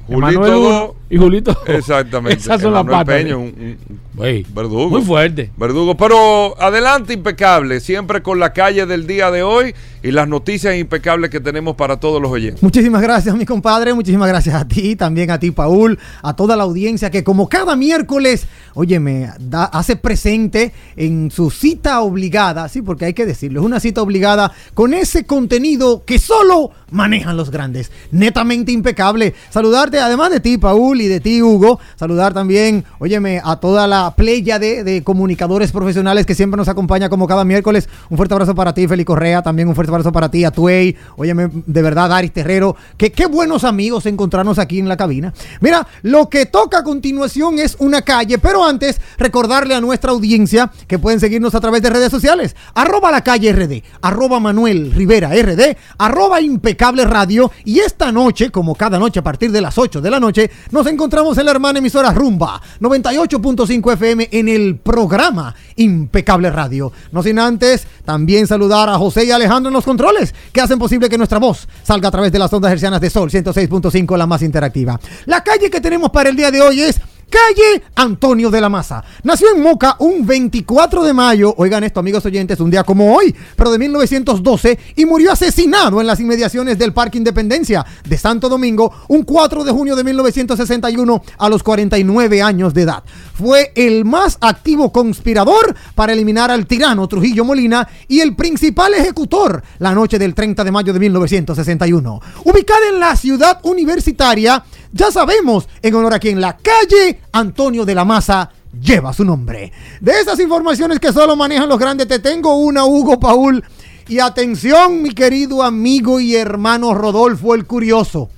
Julito 0.06 0.96
y 1.14 1.18
Julito. 1.18 1.56
Exactamente. 1.68 2.40
Esas 2.40 2.60
son 2.60 2.74
las 2.74 2.84
patas. 2.86 3.06
Peña, 3.06 3.38
un, 3.38 3.78
verdugo. 4.16 4.90
Muy 4.90 5.04
fuerte. 5.04 5.52
Verdugo. 5.56 5.96
Pero 5.96 6.60
adelante, 6.60 7.14
impecable. 7.14 7.80
Siempre 7.82 8.24
con 8.24 8.40
la 8.40 8.52
calle 8.52 8.88
del 8.88 9.06
día 9.06 9.30
de 9.30 9.44
hoy 9.44 9.76
y 10.02 10.10
las 10.10 10.28
noticias 10.28 10.76
impecables 10.76 11.30
que 11.30 11.40
tenemos 11.40 11.76
para 11.76 11.98
todos 11.98 12.20
los 12.20 12.32
oyentes. 12.32 12.64
Muchísimas 12.64 13.02
gracias, 13.04 13.36
mi 13.36 13.46
compadre. 13.46 13.94
Muchísimas 13.94 14.28
gracias 14.28 14.56
a 14.56 14.68
ti, 14.68 14.96
también 14.96 15.30
a 15.30 15.40
ti, 15.40 15.52
Paul, 15.52 16.00
a 16.24 16.36
toda 16.36 16.56
la 16.56 16.64
audiencia 16.64 17.12
que, 17.12 17.24
como 17.24 17.48
cada 17.48 17.76
miércoles, 17.76 18.48
óyeme, 18.74 19.30
da, 19.40 19.66
hace 19.66 19.96
presente 19.96 20.74
en 20.96 21.30
su 21.30 21.52
cita 21.52 22.02
obligada, 22.02 22.68
sí, 22.70 22.82
porque 22.82 23.06
hay 23.06 23.14
que 23.14 23.26
decirlo, 23.26 23.62
es 23.62 23.66
una 23.66 23.80
cita 23.80 24.02
obligada 24.02 24.52
con 24.74 24.94
ese 24.94 25.26
contenido 25.26 26.04
que 26.06 26.18
solo 26.18 26.72
manejan 26.92 27.38
los 27.38 27.50
grandes. 27.50 27.92
Netamente 28.12 28.72
impecable. 28.72 29.34
Saludarte, 29.50 30.00
además 30.00 30.32
de 30.32 30.40
ti, 30.40 30.58
Paul 30.58 31.03
y 31.04 31.08
de 31.08 31.20
ti, 31.20 31.42
Hugo. 31.42 31.80
Saludar 31.96 32.34
también, 32.34 32.84
óyeme, 33.00 33.42
a 33.44 33.58
toda 33.58 33.88
la 33.88 34.14
playa 34.16 34.60
de, 34.60 35.02
comunicadores 35.04 35.72
profesionales 35.72 36.26
que 36.26 36.36
siempre 36.36 36.58
nos 36.58 36.68
acompaña 36.68 37.10
como 37.10 37.28
cada 37.28 37.46
miércoles. 37.46 37.90
Un 38.10 38.18
fuerte 38.18 38.34
abrazo 38.34 38.56
para 38.56 38.74
ti, 38.74 38.88
Félix 38.88 39.08
Correa. 39.08 39.42
También 39.42 39.68
un 39.68 39.76
fuerte 39.76 39.92
abrazo 39.92 40.12
para 40.12 40.30
ti, 40.30 40.44
a 40.46 40.52
Tuey. 40.52 40.96
Óyeme, 41.18 41.50
de 41.66 41.82
verdad, 41.82 42.12
Aris 42.12 42.34
Terrero. 42.34 42.76
Que 42.98 43.12
qué 43.12 43.26
buenos 43.26 43.64
amigos 43.64 44.06
encontrarnos 44.06 44.60
aquí 44.60 44.80
en 44.80 44.88
la 44.88 44.98
cabina. 44.98 45.34
Mira, 45.62 45.88
lo 46.02 46.30
que 46.30 46.46
toca 46.46 46.80
a 46.80 46.84
continuación 46.84 47.60
es 47.60 47.76
una 47.80 48.02
calle, 48.02 48.38
pero 48.38 48.66
antes 48.66 49.00
recordarle 49.18 49.76
a 49.76 49.82
nuestra 49.82 50.12
audiencia 50.12 50.72
que 50.88 51.00
pueden 51.00 51.20
seguirnos 51.20 51.56
a 51.56 51.62
través 51.62 51.82
de 51.82 51.90
redes 51.90 52.12
sociales. 52.12 52.56
Arroba 52.74 53.12
la 53.12 53.24
calle 53.24 53.52
RD, 53.52 53.84
arroba 54.02 54.40
Manuel 54.40 54.92
Rivera 54.92 55.30
RD, 55.30 55.78
arroba 55.98 56.42
impecable 56.42 57.06
radio. 57.06 57.52
Y 57.66 57.80
esta 57.80 58.12
noche, 58.12 58.50
como 58.52 58.76
cada 58.76 59.00
noche 59.00 59.20
a 59.20 59.24
partir 59.24 59.52
de 59.52 59.62
las 59.62 59.78
8 59.78 60.02
de 60.02 60.10
la 60.10 60.20
noche, 60.20 60.52
nos 60.72 60.88
encontramos 60.94 61.38
en 61.38 61.46
la 61.46 61.52
hermana 61.52 61.80
emisora 61.80 62.14
Rumba 62.14 62.62
98.5 62.80 63.94
FM 63.94 64.30
en 64.32 64.48
el 64.48 64.78
programa 64.78 65.54
Impecable 65.76 66.50
Radio. 66.50 66.92
No 67.12 67.24
sin 67.24 67.40
antes 67.40 67.88
también 68.06 68.48
saludar 68.48 68.90
a 68.90 68.98
José 68.98 69.26
y 69.26 69.32
Alejandro 69.32 69.70
en 69.70 69.74
los 69.74 69.84
controles 69.84 70.34
que 70.52 70.62
hacen 70.62 70.80
posible 70.80 71.10
que 71.10 71.18
nuestra 71.18 71.40
voz 71.40 71.68
salga 71.84 72.08
a 72.08 72.12
través 72.12 72.32
de 72.32 72.40
las 72.40 72.54
ondas 72.54 72.72
hercianas 72.72 73.02
de 73.02 73.10
Sol 73.10 73.30
106.5, 73.30 74.18
la 74.18 74.28
más 74.28 74.42
interactiva. 74.42 75.00
La 75.26 75.44
calle 75.44 75.70
que 75.70 75.82
tenemos 75.82 76.12
para 76.12 76.30
el 76.30 76.36
día 76.36 76.52
de 76.52 76.62
hoy 76.62 76.82
es 76.82 77.02
Calle 77.34 77.82
Antonio 77.96 78.52
de 78.52 78.62
la 78.62 78.70
Maza. 78.70 79.04
Nació 79.24 79.48
en 79.56 79.64
Moca 79.64 79.96
un 79.98 80.24
24 80.24 81.02
de 81.02 81.14
mayo, 81.14 81.56
oigan 81.58 81.84
esto 81.84 82.00
amigos 82.00 82.24
oyentes, 82.28 82.60
un 82.60 82.70
día 82.70 82.84
como 82.84 83.16
hoy, 83.16 83.36
pero 83.56 83.72
de 83.72 83.80
1912, 83.80 84.78
y 84.98 85.06
murió 85.08 85.32
asesinado 85.32 86.00
en 86.00 86.06
las 86.06 86.20
inmediaciones 86.20 86.78
del 86.78 86.94
Parque 86.94 87.18
Independencia 87.18 87.84
de 88.08 88.18
Santo 88.20 88.50
Domingo 88.50 88.94
un 89.08 89.24
4 89.24 89.64
de 89.64 89.72
junio 89.72 89.96
de 89.96 90.04
1961 90.04 91.24
a 91.40 91.50
los 91.50 91.64
49 91.64 92.44
años 92.44 92.72
de 92.76 92.84
edad. 92.84 93.04
Fue 93.34 93.72
el 93.74 94.06
más 94.06 94.38
activo 94.40 94.92
conspirador 94.92 95.76
para 95.96 96.14
eliminar 96.14 96.52
al 96.52 96.68
tirano 96.68 97.08
Trujillo 97.08 97.46
Molina 97.46 97.88
y 98.08 98.20
el 98.20 98.36
principal 98.36 98.94
ejecutor 98.94 99.64
la 99.80 99.96
noche 99.96 100.20
del 100.20 100.36
30 100.36 100.64
de 100.64 100.72
mayo 100.72 100.94
de 100.94 101.00
1961. 101.00 102.22
Ubicada 102.44 102.90
en 102.90 103.00
la 103.00 103.16
ciudad 103.16 103.60
universitaria, 103.64 104.64
ya 104.94 105.12
sabemos 105.12 105.68
en 105.82 105.96
honor 105.96 106.14
a 106.14 106.20
quien 106.20 106.40
la 106.40 106.56
calle 106.56 107.20
Antonio 107.32 107.84
de 107.84 107.96
la 107.96 108.06
Maza 108.06 108.52
lleva 108.80 109.12
su 109.12 109.26
nombre. 109.26 109.74
De 110.00 110.12
esas 110.20 110.40
informaciones 110.40 111.00
que 111.00 111.12
solo 111.12 111.36
manejan 111.36 111.68
los 111.68 111.80
grandes, 111.80 112.08
te 112.08 112.20
tengo 112.20 112.56
una, 112.56 112.86
Hugo 112.86 113.20
Paul. 113.20 113.64
Y 114.08 114.20
atención, 114.20 115.02
mi 115.02 115.12
querido 115.12 115.64
amigo 115.64 116.20
y 116.20 116.36
hermano 116.36 116.94
Rodolfo 116.94 117.56
el 117.56 117.66
Curioso. 117.66 118.30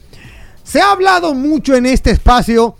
Se 0.63 0.79
ha 0.79 0.91
hablado 0.91 1.33
mucho 1.33 1.75
en 1.75 1.85
este 1.85 2.11
espacio 2.11 2.75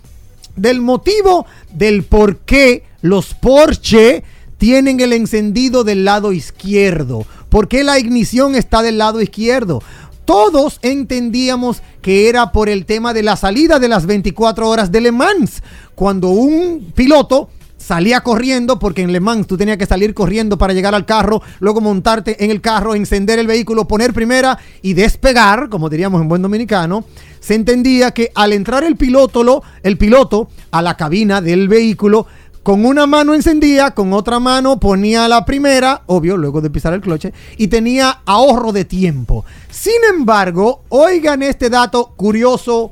del 0.56 0.80
motivo 0.80 1.46
del 1.72 2.04
por 2.04 2.38
qué 2.38 2.84
los 3.02 3.34
Porsche 3.34 4.24
tienen 4.56 5.00
el 5.00 5.12
encendido 5.12 5.84
del 5.84 6.04
lado 6.04 6.32
izquierdo. 6.32 7.26
¿Por 7.50 7.68
qué 7.68 7.84
la 7.84 7.98
ignición 7.98 8.54
está 8.54 8.82
del 8.82 8.98
lado 8.98 9.20
izquierdo? 9.20 9.82
Todos 10.26 10.80
entendíamos 10.82 11.82
que 12.02 12.28
era 12.28 12.52
por 12.52 12.68
el 12.68 12.84
tema 12.84 13.14
de 13.14 13.22
la 13.22 13.36
salida 13.36 13.78
de 13.78 13.88
las 13.88 14.04
24 14.04 14.68
horas 14.68 14.92
de 14.92 15.00
Le 15.00 15.12
Mans. 15.12 15.62
Cuando 15.94 16.28
un 16.28 16.92
piloto 16.94 17.48
salía 17.78 18.20
corriendo, 18.20 18.78
porque 18.80 19.02
en 19.02 19.12
Le 19.12 19.20
Mans 19.20 19.46
tú 19.46 19.56
tenías 19.56 19.78
que 19.78 19.86
salir 19.86 20.12
corriendo 20.12 20.58
para 20.58 20.72
llegar 20.72 20.94
al 20.94 21.06
carro, 21.06 21.40
luego 21.60 21.80
montarte 21.80 22.44
en 22.44 22.50
el 22.50 22.60
carro, 22.60 22.96
encender 22.96 23.38
el 23.38 23.46
vehículo, 23.46 23.86
poner 23.86 24.12
primera 24.12 24.58
y 24.82 24.94
despegar, 24.94 25.68
como 25.68 25.88
diríamos 25.88 26.20
en 26.20 26.28
buen 26.28 26.42
dominicano, 26.42 27.04
se 27.38 27.54
entendía 27.54 28.10
que 28.10 28.32
al 28.34 28.52
entrar 28.52 28.82
el 28.82 28.96
piloto, 28.96 29.44
lo, 29.44 29.62
el 29.84 29.96
piloto 29.96 30.48
a 30.72 30.82
la 30.82 30.96
cabina 30.96 31.40
del 31.40 31.68
vehículo, 31.68 32.26
con 32.66 32.84
una 32.84 33.06
mano 33.06 33.32
encendía, 33.32 33.92
con 33.92 34.12
otra 34.12 34.40
mano 34.40 34.80
ponía 34.80 35.28
la 35.28 35.44
primera, 35.44 36.02
obvio, 36.06 36.36
luego 36.36 36.60
de 36.60 36.68
pisar 36.68 36.94
el 36.94 37.00
cloche, 37.00 37.32
y 37.56 37.68
tenía 37.68 38.22
ahorro 38.26 38.72
de 38.72 38.84
tiempo. 38.84 39.44
Sin 39.70 40.02
embargo, 40.12 40.82
oigan 40.88 41.44
este 41.44 41.70
dato 41.70 42.14
curioso, 42.16 42.90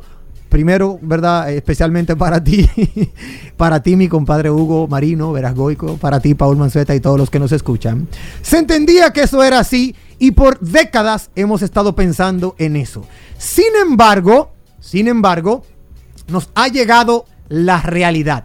primero, 0.48 1.00
¿verdad? 1.02 1.50
Especialmente 1.50 2.14
para 2.14 2.44
ti, 2.44 2.70
para 3.56 3.82
ti, 3.82 3.96
mi 3.96 4.06
compadre 4.06 4.48
Hugo 4.48 4.86
Marino, 4.86 5.32
Veras 5.32 5.56
Goico, 5.56 5.96
para 5.96 6.20
ti, 6.20 6.36
Paul 6.36 6.56
Manzueta 6.56 6.94
y 6.94 7.00
todos 7.00 7.18
los 7.18 7.28
que 7.28 7.40
nos 7.40 7.50
escuchan. 7.50 8.06
Se 8.42 8.58
entendía 8.58 9.12
que 9.12 9.22
eso 9.22 9.42
era 9.42 9.58
así 9.58 9.96
y 10.20 10.30
por 10.30 10.60
décadas 10.60 11.30
hemos 11.34 11.62
estado 11.62 11.96
pensando 11.96 12.54
en 12.58 12.76
eso. 12.76 13.04
Sin 13.38 13.74
embargo, 13.82 14.52
sin 14.78 15.08
embargo, 15.08 15.64
nos 16.28 16.50
ha 16.54 16.68
llegado 16.68 17.24
la 17.48 17.82
realidad 17.82 18.44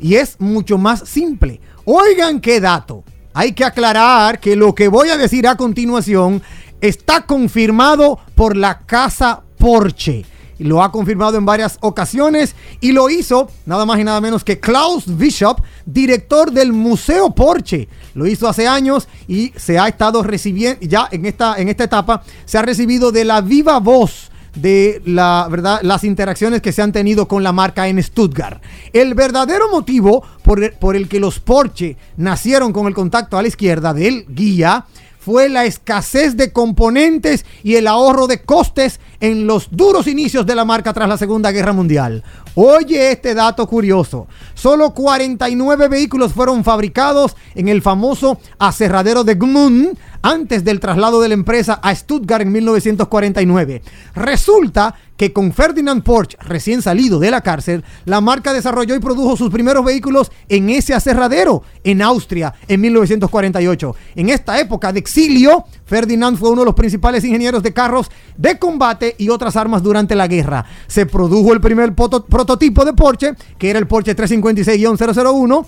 y 0.00 0.16
es 0.16 0.36
mucho 0.40 0.78
más 0.78 1.08
simple. 1.08 1.60
Oigan 1.84 2.40
qué 2.40 2.60
dato. 2.60 3.04
Hay 3.34 3.52
que 3.52 3.64
aclarar 3.64 4.40
que 4.40 4.56
lo 4.56 4.74
que 4.74 4.88
voy 4.88 5.10
a 5.10 5.16
decir 5.16 5.46
a 5.46 5.56
continuación 5.56 6.42
está 6.80 7.24
confirmado 7.26 8.18
por 8.34 8.56
la 8.56 8.80
casa 8.80 9.42
Porsche. 9.58 10.24
Lo 10.58 10.82
ha 10.82 10.90
confirmado 10.90 11.38
en 11.38 11.44
varias 11.44 11.78
ocasiones 11.82 12.56
y 12.80 12.90
lo 12.90 13.08
hizo 13.10 13.48
nada 13.64 13.86
más 13.86 14.00
y 14.00 14.04
nada 14.04 14.20
menos 14.20 14.42
que 14.42 14.58
Klaus 14.58 15.04
Bishop, 15.16 15.60
director 15.86 16.50
del 16.50 16.72
Museo 16.72 17.30
Porsche. 17.30 17.88
Lo 18.14 18.26
hizo 18.26 18.48
hace 18.48 18.66
años 18.66 19.06
y 19.28 19.52
se 19.54 19.78
ha 19.78 19.86
estado 19.86 20.22
recibiendo, 20.24 20.80
ya 20.80 21.08
en 21.12 21.26
esta, 21.26 21.56
en 21.58 21.68
esta 21.68 21.84
etapa, 21.84 22.24
se 22.44 22.58
ha 22.58 22.62
recibido 22.62 23.12
de 23.12 23.24
la 23.24 23.40
viva 23.40 23.78
voz 23.78 24.32
de 24.60 25.02
la 25.04 25.46
verdad 25.50 25.80
las 25.82 26.04
interacciones 26.04 26.62
que 26.62 26.72
se 26.72 26.82
han 26.82 26.92
tenido 26.92 27.28
con 27.28 27.42
la 27.42 27.52
marca 27.52 27.88
en 27.88 28.02
Stuttgart. 28.02 28.62
El 28.92 29.14
verdadero 29.14 29.70
motivo 29.70 30.22
por 30.42 30.62
el, 30.62 30.72
por 30.72 30.96
el 30.96 31.08
que 31.08 31.20
los 31.20 31.40
Porsche 31.40 31.96
nacieron 32.16 32.72
con 32.72 32.86
el 32.86 32.94
contacto 32.94 33.38
a 33.38 33.42
la 33.42 33.48
izquierda 33.48 33.94
del 33.94 34.26
guía 34.28 34.86
fue 35.28 35.50
la 35.50 35.66
escasez 35.66 36.38
de 36.38 36.54
componentes 36.54 37.44
y 37.62 37.74
el 37.74 37.86
ahorro 37.86 38.26
de 38.26 38.40
costes 38.40 38.98
en 39.20 39.46
los 39.46 39.68
duros 39.70 40.06
inicios 40.06 40.46
de 40.46 40.54
la 40.54 40.64
marca 40.64 40.94
tras 40.94 41.06
la 41.06 41.18
Segunda 41.18 41.50
Guerra 41.50 41.74
Mundial. 41.74 42.24
Oye 42.54 43.12
este 43.12 43.34
dato 43.34 43.66
curioso. 43.66 44.26
Solo 44.54 44.94
49 44.94 45.88
vehículos 45.88 46.32
fueron 46.32 46.64
fabricados 46.64 47.36
en 47.54 47.68
el 47.68 47.82
famoso 47.82 48.40
aserradero 48.58 49.22
de 49.22 49.34
Gmund 49.34 49.98
antes 50.22 50.64
del 50.64 50.80
traslado 50.80 51.20
de 51.20 51.28
la 51.28 51.34
empresa 51.34 51.80
a 51.82 51.94
Stuttgart 51.94 52.42
en 52.42 52.52
1949. 52.52 53.82
Resulta 54.14 54.94
que 55.16 55.32
con 55.32 55.52
Ferdinand 55.52 56.02
Porsche 56.02 56.38
recién 56.40 56.80
salido 56.80 57.18
de 57.18 57.30
la 57.30 57.40
cárcel, 57.40 57.84
la 58.04 58.20
marca 58.20 58.52
desarrolló 58.52 58.94
y 58.94 59.00
produjo 59.00 59.36
sus 59.36 59.50
primeros 59.50 59.84
vehículos 59.84 60.30
en 60.48 60.70
ese 60.70 60.94
aserradero 60.94 61.62
en 61.82 62.02
Austria 62.02 62.54
en 62.68 62.80
1948. 62.80 63.96
En 64.14 64.28
esta 64.28 64.60
época 64.60 64.92
de 64.92 65.00
exilio, 65.00 65.64
Ferdinand 65.84 66.38
fue 66.38 66.50
uno 66.50 66.62
de 66.62 66.66
los 66.66 66.74
principales 66.74 67.24
ingenieros 67.24 67.62
de 67.62 67.72
carros 67.72 68.10
de 68.36 68.58
combate 68.58 69.16
y 69.18 69.28
otras 69.28 69.56
armas 69.56 69.82
durante 69.82 70.14
la 70.14 70.28
guerra. 70.28 70.64
Se 70.86 71.04
produjo 71.04 71.52
el 71.52 71.60
primer 71.60 71.94
prototipo 71.94 72.84
de 72.84 72.92
Porsche, 72.92 73.34
que 73.58 73.70
era 73.70 73.80
el 73.80 73.88
Porsche 73.88 74.16
356-001 74.16 75.66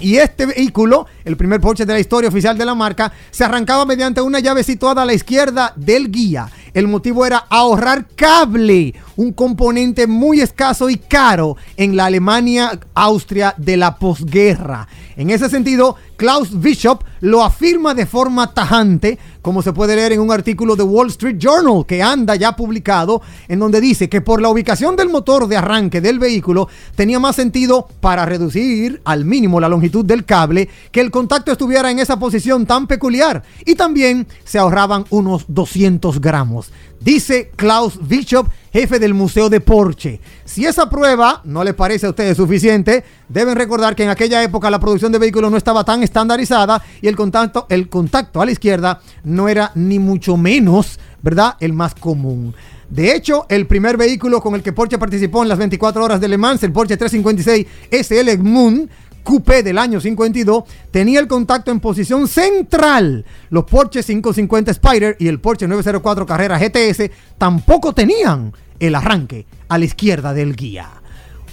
y 0.00 0.16
este 0.16 0.46
vehículo, 0.46 1.06
el 1.24 1.36
primer 1.36 1.60
Porsche 1.60 1.86
de 1.86 1.92
la 1.92 2.00
historia 2.00 2.28
oficial 2.28 2.58
de 2.58 2.64
la 2.64 2.74
marca, 2.74 3.12
se 3.30 3.44
arrancaba 3.44 3.86
mediante 3.86 4.20
una 4.20 4.40
llave 4.40 4.62
situada 4.62 5.02
a 5.02 5.06
la 5.06 5.14
izquierda 5.14 5.72
del 5.76 6.10
guía. 6.10 6.50
El 6.74 6.88
motivo 6.88 7.24
era 7.24 7.46
ahorrar 7.48 8.06
cable, 8.14 8.94
un 9.16 9.32
componente 9.32 10.06
muy 10.06 10.40
escaso 10.40 10.90
y 10.90 10.96
caro 10.96 11.56
en 11.78 11.96
la 11.96 12.06
Alemania, 12.06 12.78
Austria 12.94 13.54
de 13.56 13.78
la 13.78 13.96
posguerra. 13.96 14.86
En 15.16 15.30
ese 15.30 15.48
sentido, 15.48 15.96
Klaus 16.16 16.60
Bishop 16.60 17.02
lo 17.26 17.42
afirma 17.42 17.92
de 17.92 18.06
forma 18.06 18.54
tajante, 18.54 19.18
como 19.42 19.60
se 19.60 19.72
puede 19.72 19.96
leer 19.96 20.12
en 20.12 20.20
un 20.20 20.30
artículo 20.30 20.76
de 20.76 20.84
Wall 20.84 21.08
Street 21.08 21.38
Journal 21.38 21.84
que 21.84 22.00
anda 22.00 22.36
ya 22.36 22.54
publicado, 22.54 23.20
en 23.48 23.58
donde 23.58 23.80
dice 23.80 24.08
que 24.08 24.20
por 24.20 24.40
la 24.40 24.48
ubicación 24.48 24.94
del 24.94 25.08
motor 25.08 25.48
de 25.48 25.56
arranque 25.56 26.00
del 26.00 26.20
vehículo 26.20 26.68
tenía 26.94 27.18
más 27.18 27.34
sentido 27.34 27.88
para 27.98 28.26
reducir 28.26 29.00
al 29.04 29.24
mínimo 29.24 29.58
la 29.58 29.68
longitud 29.68 30.04
del 30.04 30.24
cable 30.24 30.68
que 30.92 31.00
el 31.00 31.10
contacto 31.10 31.50
estuviera 31.50 31.90
en 31.90 31.98
esa 31.98 32.16
posición 32.16 32.64
tan 32.64 32.86
peculiar 32.86 33.42
y 33.64 33.74
también 33.74 34.28
se 34.44 34.60
ahorraban 34.60 35.04
unos 35.10 35.46
200 35.48 36.20
gramos. 36.20 36.70
Dice 37.00 37.50
Klaus 37.56 37.98
Bishop, 38.08 38.48
jefe 38.72 38.98
del 38.98 39.14
Museo 39.14 39.48
de 39.48 39.60
Porsche. 39.60 40.20
Si 40.44 40.64
esa 40.64 40.88
prueba 40.88 41.40
no 41.44 41.62
le 41.62 41.74
parece 41.74 42.06
a 42.06 42.10
ustedes 42.10 42.36
suficiente, 42.36 43.04
deben 43.28 43.56
recordar 43.56 43.94
que 43.94 44.04
en 44.04 44.10
aquella 44.10 44.42
época 44.42 44.70
la 44.70 44.80
producción 44.80 45.12
de 45.12 45.18
vehículos 45.18 45.50
no 45.50 45.56
estaba 45.56 45.84
tan 45.84 46.02
estandarizada 46.02 46.82
y 47.02 47.08
el 47.08 47.15
contacto, 47.16 47.66
el 47.68 47.88
contacto 47.88 48.40
a 48.40 48.46
la 48.46 48.52
izquierda 48.52 49.00
no 49.24 49.48
era 49.48 49.72
ni 49.74 49.98
mucho 49.98 50.36
menos, 50.36 51.00
¿verdad? 51.22 51.56
El 51.60 51.72
más 51.72 51.94
común. 51.94 52.54
De 52.88 53.14
hecho, 53.16 53.46
el 53.48 53.66
primer 53.66 53.96
vehículo 53.96 54.40
con 54.40 54.54
el 54.54 54.62
que 54.62 54.72
Porsche 54.72 54.98
participó 54.98 55.42
en 55.42 55.48
las 55.48 55.58
24 55.58 56.04
horas 56.04 56.20
de 56.20 56.28
Le 56.28 56.38
Mans, 56.38 56.62
el 56.62 56.72
Porsche 56.72 56.96
356 56.96 57.66
SL 57.90 58.38
Moon, 58.38 58.88
Coupé 59.26 59.64
del 59.64 59.76
año 59.76 60.00
52 60.00 60.62
tenía 60.92 61.18
el 61.18 61.26
contacto 61.26 61.72
en 61.72 61.80
posición 61.80 62.28
central. 62.28 63.24
Los 63.50 63.64
Porsche 63.64 64.04
550 64.04 64.70
Spider 64.70 65.16
y 65.18 65.26
el 65.26 65.40
Porsche 65.40 65.66
904 65.66 66.24
Carrera 66.24 66.60
GTS 66.60 67.10
tampoco 67.36 67.92
tenían 67.92 68.52
el 68.78 68.94
arranque 68.94 69.46
a 69.66 69.78
la 69.78 69.84
izquierda 69.84 70.32
del 70.32 70.54
guía. 70.54 70.88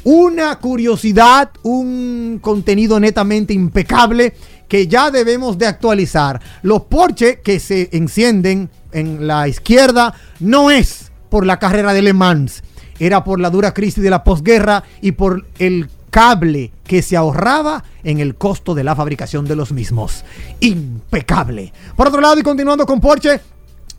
una 0.03 0.59
curiosidad, 0.59 1.49
un 1.63 2.37
contenido 2.43 2.99
netamente 2.99 3.53
impecable 3.53 4.35
que 4.73 4.87
ya 4.87 5.11
debemos 5.11 5.59
de 5.59 5.67
actualizar. 5.67 6.41
Los 6.63 6.85
Porsche 6.85 7.41
que 7.41 7.59
se 7.59 7.89
encienden 7.91 8.71
en 8.91 9.27
la 9.27 9.47
izquierda 9.47 10.15
no 10.39 10.71
es 10.71 11.11
por 11.29 11.45
la 11.45 11.59
carrera 11.59 11.93
de 11.93 12.01
Le 12.01 12.11
Mans, 12.11 12.63
era 12.97 13.23
por 13.23 13.39
la 13.39 13.51
dura 13.51 13.75
crisis 13.75 14.03
de 14.03 14.09
la 14.09 14.23
posguerra 14.23 14.83
y 14.99 15.11
por 15.11 15.45
el 15.59 15.91
cable 16.09 16.71
que 16.85 17.03
se 17.03 17.15
ahorraba 17.15 17.83
en 18.03 18.17
el 18.17 18.33
costo 18.33 18.73
de 18.73 18.83
la 18.83 18.95
fabricación 18.95 19.45
de 19.45 19.55
los 19.55 19.71
mismos. 19.71 20.25
Impecable. 20.59 21.71
Por 21.95 22.07
otro 22.07 22.19
lado, 22.19 22.39
y 22.39 22.41
continuando 22.41 22.87
con 22.87 22.99
Porsche, 22.99 23.41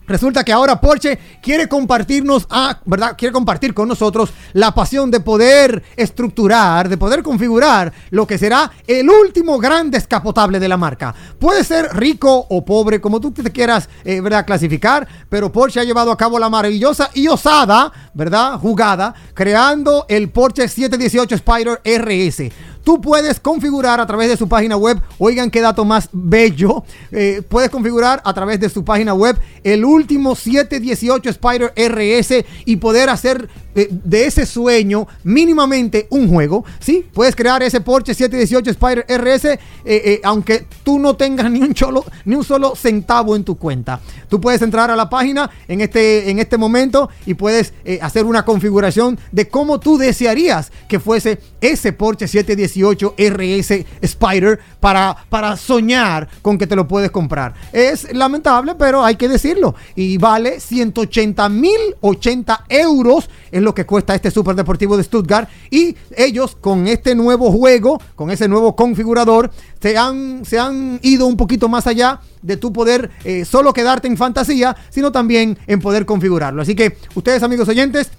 Resulta 0.07 0.45
que 0.45 0.53
ahora 0.53 0.81
Porsche 0.81 1.19
quiere 1.43 1.69
compartirnos, 1.69 2.47
a, 2.51 2.79
¿verdad? 2.85 3.15
Quiere 3.17 3.33
compartir 3.33 3.73
con 3.73 3.89
nosotros 3.89 4.33
la 4.53 4.75
pasión 4.75 5.11
de 5.11 5.21
poder 5.21 5.83
estructurar, 5.97 6.89
de 6.89 6.99
poder 6.99 7.23
configurar 7.23 7.93
lo 8.11 8.27
que 8.27 8.37
será 8.37 8.71
el 8.87 9.09
último 9.09 9.59
gran 9.59 9.91
descapotable 9.91 10.61
de 10.61 10.69
la 10.69 10.77
marca. 10.77 11.15
Puede 11.39 11.65
ser 11.65 11.97
rico 11.97 12.47
o 12.51 12.65
pobre, 12.65 13.01
como 13.01 13.21
tú 13.21 13.31
te 13.31 13.51
quieras, 13.51 13.89
eh, 14.05 14.21
¿verdad? 14.21 14.45
Clasificar, 14.45 15.09
pero 15.29 15.51
Porsche 15.51 15.81
ha 15.81 15.85
llevado 15.85 16.13
a 16.13 16.17
cabo 16.17 16.39
la 16.39 16.51
maravillosa 16.51 17.11
y 17.15 17.29
osada, 17.29 17.91
¿verdad? 18.13 18.59
Jugada, 18.59 19.15
creando 19.33 20.05
el 20.09 20.31
Porsche 20.31 20.69
718 20.69 21.35
Spider 21.35 21.81
RS 21.83 22.51
Tú 22.85 23.01
puedes 23.01 23.41
configurar 23.41 23.99
a 23.99 24.07
través 24.07 24.29
de 24.29 24.37
su 24.37 24.47
página 24.47 24.77
web, 24.77 25.01
oigan 25.19 25.51
qué 25.51 25.63
dato 25.63 25.87
más 25.87 26.11
bello, 26.13 26.85
eh, 27.11 27.41
puedes 27.49 27.71
configurar 27.71 28.21
a 28.23 28.35
través 28.35 28.61
de 28.61 28.69
su 28.69 28.85
página 28.85 29.15
web 29.15 29.39
el 29.63 29.87
último 29.87 30.37
718 30.37 31.31
Spider 31.31 31.73
RS 31.75 32.45
y 32.67 32.77
poder 32.77 33.09
hacer 33.09 33.49
eh, 33.75 33.89
de 33.91 34.27
ese 34.27 34.45
sueño 34.45 35.09
mínimamente 35.23 36.07
un 36.11 36.29
juego, 36.29 36.67
¿sí? 36.79 37.07
Puedes 37.15 37.35
crear 37.35 37.63
ese 37.63 37.81
Porsche 37.81 38.13
718 38.13 38.71
Spider 38.73 39.07
RS 39.09 39.59
eh, 39.87 40.21
aunque 40.23 40.67
tú 40.83 40.99
no 40.99 41.17
tengas 41.17 41.51
ni 41.51 41.63
un, 41.63 41.75
solo, 41.75 42.05
ni 42.27 42.35
un 42.35 42.45
solo 42.45 42.77
centavo 42.77 43.35
en 43.35 43.45
tu 43.45 43.57
cuenta. 43.57 44.01
Tú 44.29 44.43
puedes 44.43 44.61
entrar 44.61 44.91
a 44.91 44.97
la 44.97 45.09
página 45.09 45.51
en 45.69 45.81
este, 45.81 46.29
en 46.31 46.39
este 46.39 46.59
momento 46.59 47.09
y 47.25 47.33
puedes 47.33 47.73
hacer 48.03 48.27
una 48.27 48.45
configuración 48.45 49.19
de 49.33 49.49
cómo 49.49 49.81
tú 49.81 49.97
desearías 49.97 50.71
que 50.87 51.01
fuese 51.01 51.39
ese 51.63 51.95
Porsche 51.95 52.29
718 52.29 52.74
RS 52.83 53.85
Spider 54.01 54.59
para, 54.81 55.17
para 55.29 55.57
soñar 55.57 56.29
con 56.43 56.59
que 56.59 56.67
te 56.67 56.77
lo 56.77 56.87
puedes 56.87 57.11
comprar. 57.11 57.55
Es 57.73 58.13
lamentable, 58.13 58.75
pero 58.75 59.05
hay 59.05 59.17
que 59.17 59.29
decirlo. 59.29 59.75
Y 59.95 60.19
vale 60.19 60.61
180 60.61 61.49
mil 61.49 61.81
80 62.01 62.65
euros 62.69 63.29
es 63.51 63.63
lo 63.63 63.75
que 63.75 63.87
cuesta 63.87 64.15
este 64.15 64.31
Super 64.31 64.55
Deportivo 64.55 64.97
de 64.97 65.05
Stuttgart. 65.05 65.49
Y 65.71 65.97
ellos 66.17 66.57
con 66.61 66.87
este 66.87 67.15
nuevo 67.15 67.51
juego, 67.53 68.01
con 68.15 68.31
ese 68.31 68.49
nuevo 68.49 68.75
configurador, 68.77 69.51
se 69.81 69.97
han, 69.97 70.45
se 70.45 70.59
han 70.59 70.99
ido 71.03 71.27
un 71.27 71.37
poquito 71.37 71.69
más 71.69 71.87
allá 71.87 72.21
de 72.43 72.57
tu 72.57 72.73
poder 72.73 73.11
eh, 73.25 73.45
solo 73.45 73.73
quedarte 73.73 74.09
en 74.09 74.17
fantasía, 74.17 74.77
sino 74.91 75.13
también 75.13 75.59
en 75.67 75.81
poder 75.81 76.05
configurarlo. 76.05 76.63
Así 76.63 76.75
que 76.75 76.97
ustedes 77.15 77.43
amigos 77.43 77.69
oyentes, 77.69 78.11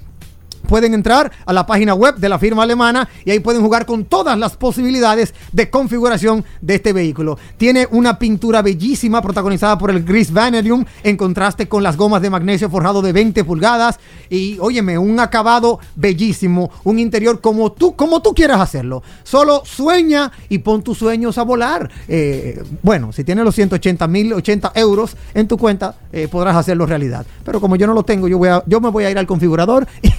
pueden 0.65 0.93
entrar 0.93 1.31
a 1.45 1.53
la 1.53 1.65
página 1.65 1.93
web 1.93 2.15
de 2.15 2.29
la 2.29 2.39
firma 2.39 2.63
alemana 2.63 3.07
y 3.23 3.31
ahí 3.31 3.39
pueden 3.39 3.61
jugar 3.61 3.85
con 3.85 4.05
todas 4.05 4.37
las 4.37 4.55
posibilidades 4.57 5.33
de 5.51 5.69
configuración 5.69 6.43
de 6.61 6.75
este 6.75 6.93
vehículo. 6.93 7.37
Tiene 7.57 7.87
una 7.91 8.19
pintura 8.19 8.61
bellísima 8.61 9.21
protagonizada 9.21 9.77
por 9.77 9.89
el 9.91 10.03
gris 10.03 10.31
vanadium 10.31 10.85
en 11.03 11.17
contraste 11.17 11.67
con 11.67 11.83
las 11.83 11.97
gomas 11.97 12.21
de 12.21 12.29
magnesio 12.29 12.69
forjado 12.69 13.01
de 13.01 13.13
20 13.13 13.43
pulgadas 13.43 13.99
y 14.29 14.57
óyeme, 14.59 14.97
un 14.97 15.19
acabado 15.19 15.79
bellísimo, 15.95 16.71
un 16.83 16.99
interior 16.99 17.41
como 17.41 17.71
tú, 17.71 17.95
como 17.95 18.21
tú 18.21 18.33
quieras 18.33 18.59
hacerlo. 18.59 19.03
Solo 19.23 19.63
sueña 19.65 20.31
y 20.49 20.59
pon 20.59 20.83
tus 20.83 20.97
sueños 20.97 21.37
a 21.37 21.43
volar. 21.43 21.89
Eh, 22.07 22.63
bueno, 22.81 23.11
si 23.11 23.23
tienes 23.23 23.45
los 23.45 23.55
180 23.55 24.07
mil 24.07 24.33
80 24.33 24.71
euros 24.75 25.15
en 25.33 25.47
tu 25.47 25.57
cuenta, 25.57 25.95
eh, 26.11 26.27
podrás 26.27 26.55
hacerlo 26.55 26.85
realidad. 26.85 27.25
Pero 27.43 27.61
como 27.61 27.75
yo 27.75 27.87
no 27.87 27.93
lo 27.93 28.03
tengo, 28.03 28.27
yo, 28.27 28.37
voy 28.37 28.49
yo 28.65 28.81
me 28.81 28.89
voy 28.89 29.03
a 29.03 29.11
ir 29.11 29.17
al 29.17 29.27
configurador 29.27 29.87
y, 30.01 30.13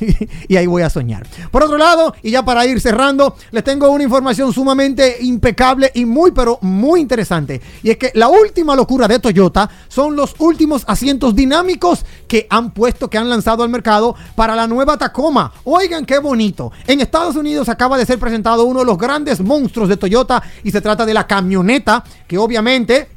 y 0.48 0.56
ahí 0.56 0.66
voy 0.66 0.82
a 0.82 0.90
soñar. 0.90 1.26
Por 1.50 1.62
otro 1.62 1.78
lado, 1.78 2.14
y 2.22 2.30
ya 2.30 2.44
para 2.44 2.66
ir 2.66 2.80
cerrando, 2.80 3.36
les 3.50 3.64
tengo 3.64 3.90
una 3.90 4.04
información 4.04 4.52
sumamente 4.52 5.16
impecable 5.20 5.90
y 5.94 6.04
muy, 6.04 6.30
pero 6.32 6.58
muy 6.62 7.00
interesante. 7.00 7.60
Y 7.82 7.90
es 7.90 7.96
que 7.96 8.10
la 8.14 8.28
última 8.28 8.74
locura 8.74 9.08
de 9.08 9.18
Toyota 9.18 9.68
son 9.88 10.16
los 10.16 10.34
últimos 10.38 10.84
asientos 10.86 11.34
dinámicos 11.34 12.04
que 12.28 12.46
han 12.50 12.70
puesto, 12.72 13.08
que 13.08 13.18
han 13.18 13.28
lanzado 13.28 13.62
al 13.62 13.68
mercado 13.68 14.14
para 14.34 14.56
la 14.56 14.66
nueva 14.66 14.96
Tacoma. 14.96 15.52
Oigan 15.64 16.04
qué 16.04 16.18
bonito. 16.18 16.72
En 16.86 17.00
Estados 17.00 17.36
Unidos 17.36 17.68
acaba 17.68 17.98
de 17.98 18.06
ser 18.06 18.18
presentado 18.18 18.64
uno 18.64 18.80
de 18.80 18.86
los 18.86 18.98
grandes 18.98 19.40
monstruos 19.40 19.88
de 19.88 19.96
Toyota 19.96 20.42
y 20.62 20.70
se 20.70 20.80
trata 20.80 21.06
de 21.06 21.14
la 21.14 21.26
camioneta 21.26 22.04
que 22.26 22.38
obviamente 22.38 23.15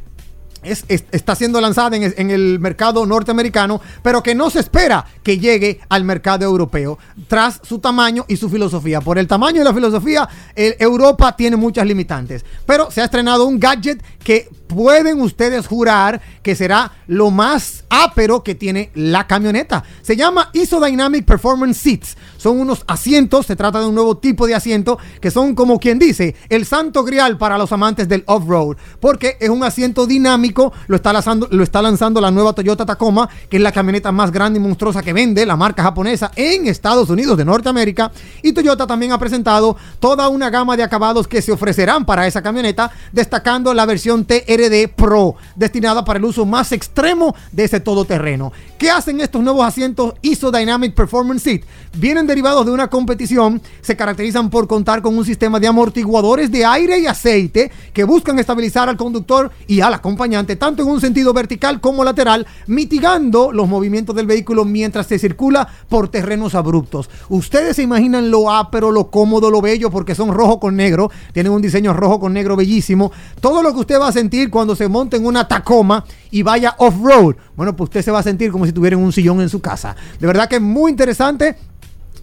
está 0.64 1.36
siendo 1.36 1.62
lanzada 1.62 1.96
en, 1.96 2.32
el 2.32 2.60
mercado 2.60 3.06
norteamericano, 3.06 3.82
pero 4.02 4.22
que 4.22 4.36
no 4.36 4.50
se 4.50 4.60
espera 4.60 5.06
que 5.24 5.38
llegue 5.40 5.80
al 5.90 6.04
mercado 6.04 6.46
europeo 6.46 6.98
tras 7.28 7.62
su 7.64 7.80
tamaño 7.80 8.26
y 8.28 8.38
su 8.38 8.50
filosofía. 8.50 9.02
Por 9.02 9.18
el 9.18 9.28
tamaño 9.28 9.62
y 9.62 9.64
la 9.64 9.74
filosofía, 9.74 10.28
Europa 10.56 11.36
tiene 11.36 11.56
muchas 11.56 11.86
limitantes, 11.86 12.46
pero 12.66 12.92
se 12.92 13.02
ha 13.02 13.06
estrenado 13.06 13.46
un 13.46 13.60
gadget 13.60 14.04
que 14.24 14.50
pueden 14.70 15.20
ustedes 15.20 15.66
jurar 15.68 16.22
que 16.44 16.56
será 16.56 16.92
lo 17.08 17.32
más 17.32 17.84
ápero 17.90 18.44
que 18.44 18.54
tiene 18.54 18.92
la 18.94 19.26
camioneta. 19.26 19.84
Se 20.04 20.16
llama 20.16 20.52
Isodynamic 20.54 21.26
Performance 21.26 21.78
Seats. 21.78 22.16
Son 22.38 22.60
unos 22.60 22.86
asientos, 22.88 23.48
se 23.48 23.56
trata 23.56 23.80
de 23.80 23.88
un 23.88 23.96
nuevo 23.96 24.18
tipo 24.18 24.48
de 24.48 24.54
asiento 24.56 25.00
que 25.20 25.32
son 25.32 25.56
como 25.56 25.80
quien 25.80 25.98
dice 25.98 26.36
el 26.50 26.66
santo 26.66 27.04
grial 27.04 27.38
para 27.38 27.58
los 27.58 27.72
amantes 27.72 28.08
del 28.08 28.24
off-road, 28.28 28.78
porque 29.00 29.38
es 29.40 29.50
un 29.50 29.64
asiento 29.64 30.06
dinámico, 30.06 30.72
lo 30.88 30.96
está, 30.96 31.12
lanzando, 31.12 31.48
lo 31.52 31.64
está 31.64 31.82
lanzando 31.82 32.22
la 32.22 32.32
nueva 32.32 32.54
Toyota 32.54 32.86
Tacoma, 32.86 33.28
que 33.50 33.58
es 33.58 33.64
la 33.64 33.72
camioneta 33.72 34.12
más 34.12 34.32
grande 34.32 34.60
y 34.60 34.62
monstruosa 34.62 35.02
que 35.02 35.14
vende 35.14 35.46
la 35.46 35.58
marca 35.58 35.82
japonesa 35.82 36.32
en 36.36 36.68
Estados 36.68 37.10
Unidos 37.10 37.38
de 37.38 37.46
Norteamérica. 37.46 38.12
Y 38.44 38.54
Toyota 38.54 38.86
también 38.86 39.12
ha 39.14 39.20
presentado 39.20 39.76
toda 40.00 40.30
una 40.30 40.52
gama 40.52 40.78
de 40.78 40.84
acabados 40.84 41.28
que 41.28 41.42
se 41.42 41.52
ofrecerán 41.52 42.06
para 42.06 42.28
esa 42.28 42.44
camioneta, 42.44 42.92
destacando 43.12 43.74
la 43.74 43.88
versión 43.88 44.26
TRD 44.60 44.90
Pro, 44.90 45.36
destinada 45.56 46.04
para 46.04 46.20
el 46.20 46.26
uso 46.26 46.46
más 46.46 46.72
extremo 46.72 47.36
de 47.52 47.64
ese 47.64 47.80
todoterreno. 47.80 48.52
¿Qué 48.78 48.90
hacen 48.90 49.20
estos 49.22 49.42
nuevos 49.42 49.66
asientos 49.66 50.14
ISO 50.22 50.52
Dynamic 50.52 50.94
Performance 50.94 51.44
Seat? 51.44 51.62
Vienen 51.98 52.28
derivados 52.28 52.66
de 52.66 52.72
una 52.72 52.88
competición, 52.88 53.62
se 53.82 53.96
caracterizan 53.96 54.50
por 54.50 54.68
contar 54.68 55.02
con 55.02 55.18
un 55.18 55.26
sistema 55.26 55.60
de 55.60 55.68
amortiguadores 55.68 56.52
de 56.52 56.66
aire 56.66 57.00
y 57.00 57.08
aceite 57.08 57.72
que 57.94 58.04
buscan 58.04 58.40
estabilizar 58.40 58.90
al 58.90 58.98
conductor 58.98 59.52
y 59.68 59.82
al 59.82 59.94
acompañante 59.94 60.56
tanto 60.56 60.84
en 60.84 60.90
un 60.90 61.02
sentido 61.02 61.34
vertical 61.34 61.82
como 61.82 62.04
lateral, 62.04 62.46
mitigando 62.68 63.52
los 63.52 63.68
movimientos 63.68 64.16
del 64.16 64.28
vehículo 64.28 64.66
mientras 64.66 65.08
se 65.08 65.20
circula 65.20 65.68
por 65.90 66.10
terrenos 66.10 66.56
abruptos. 66.56 67.10
Ustedes 67.30 67.76
se 67.76 67.84
imaginan 67.84 68.32
lo 68.32 68.52
ápero, 68.52 68.92
lo 68.92 69.10
cómodo, 69.10 69.50
lo 69.50 69.62
bello, 69.62 69.90
porque 69.90 70.16
son 70.16 70.34
rojo 70.34 70.60
con 70.60 70.76
negro, 70.76 71.12
tienen 71.34 71.52
un 71.52 71.62
diseño 71.62 71.94
rojo 71.94 72.20
con 72.20 72.34
negro 72.34 72.56
bellísimo. 72.56 73.12
Todo 73.42 73.62
lo 73.62 73.74
que 73.74 73.80
usted 73.80 74.00
va 74.00 74.08
a 74.08 74.14
sentir 74.14 74.49
cuando 74.50 74.76
se 74.76 74.88
monte 74.88 75.18
en 75.18 75.26
una 75.26 75.48
Tacoma 75.48 76.04
y 76.32 76.42
vaya 76.42 76.76
off-road, 76.78 77.36
bueno, 77.56 77.76
pues 77.76 77.90
usted 77.90 78.02
se 78.02 78.12
va 78.12 78.20
a 78.20 78.24
sentir 78.24 78.52
como 78.52 78.66
si 78.66 78.72
tuviera 78.72 78.98
un 78.98 79.12
sillón 79.12 79.42
en 79.42 79.50
su 79.50 79.60
casa. 79.60 79.96
De 80.20 80.28
verdad 80.28 80.48
que 80.48 80.56
es 80.56 80.62
muy 80.62 80.92
interesante 80.92 81.56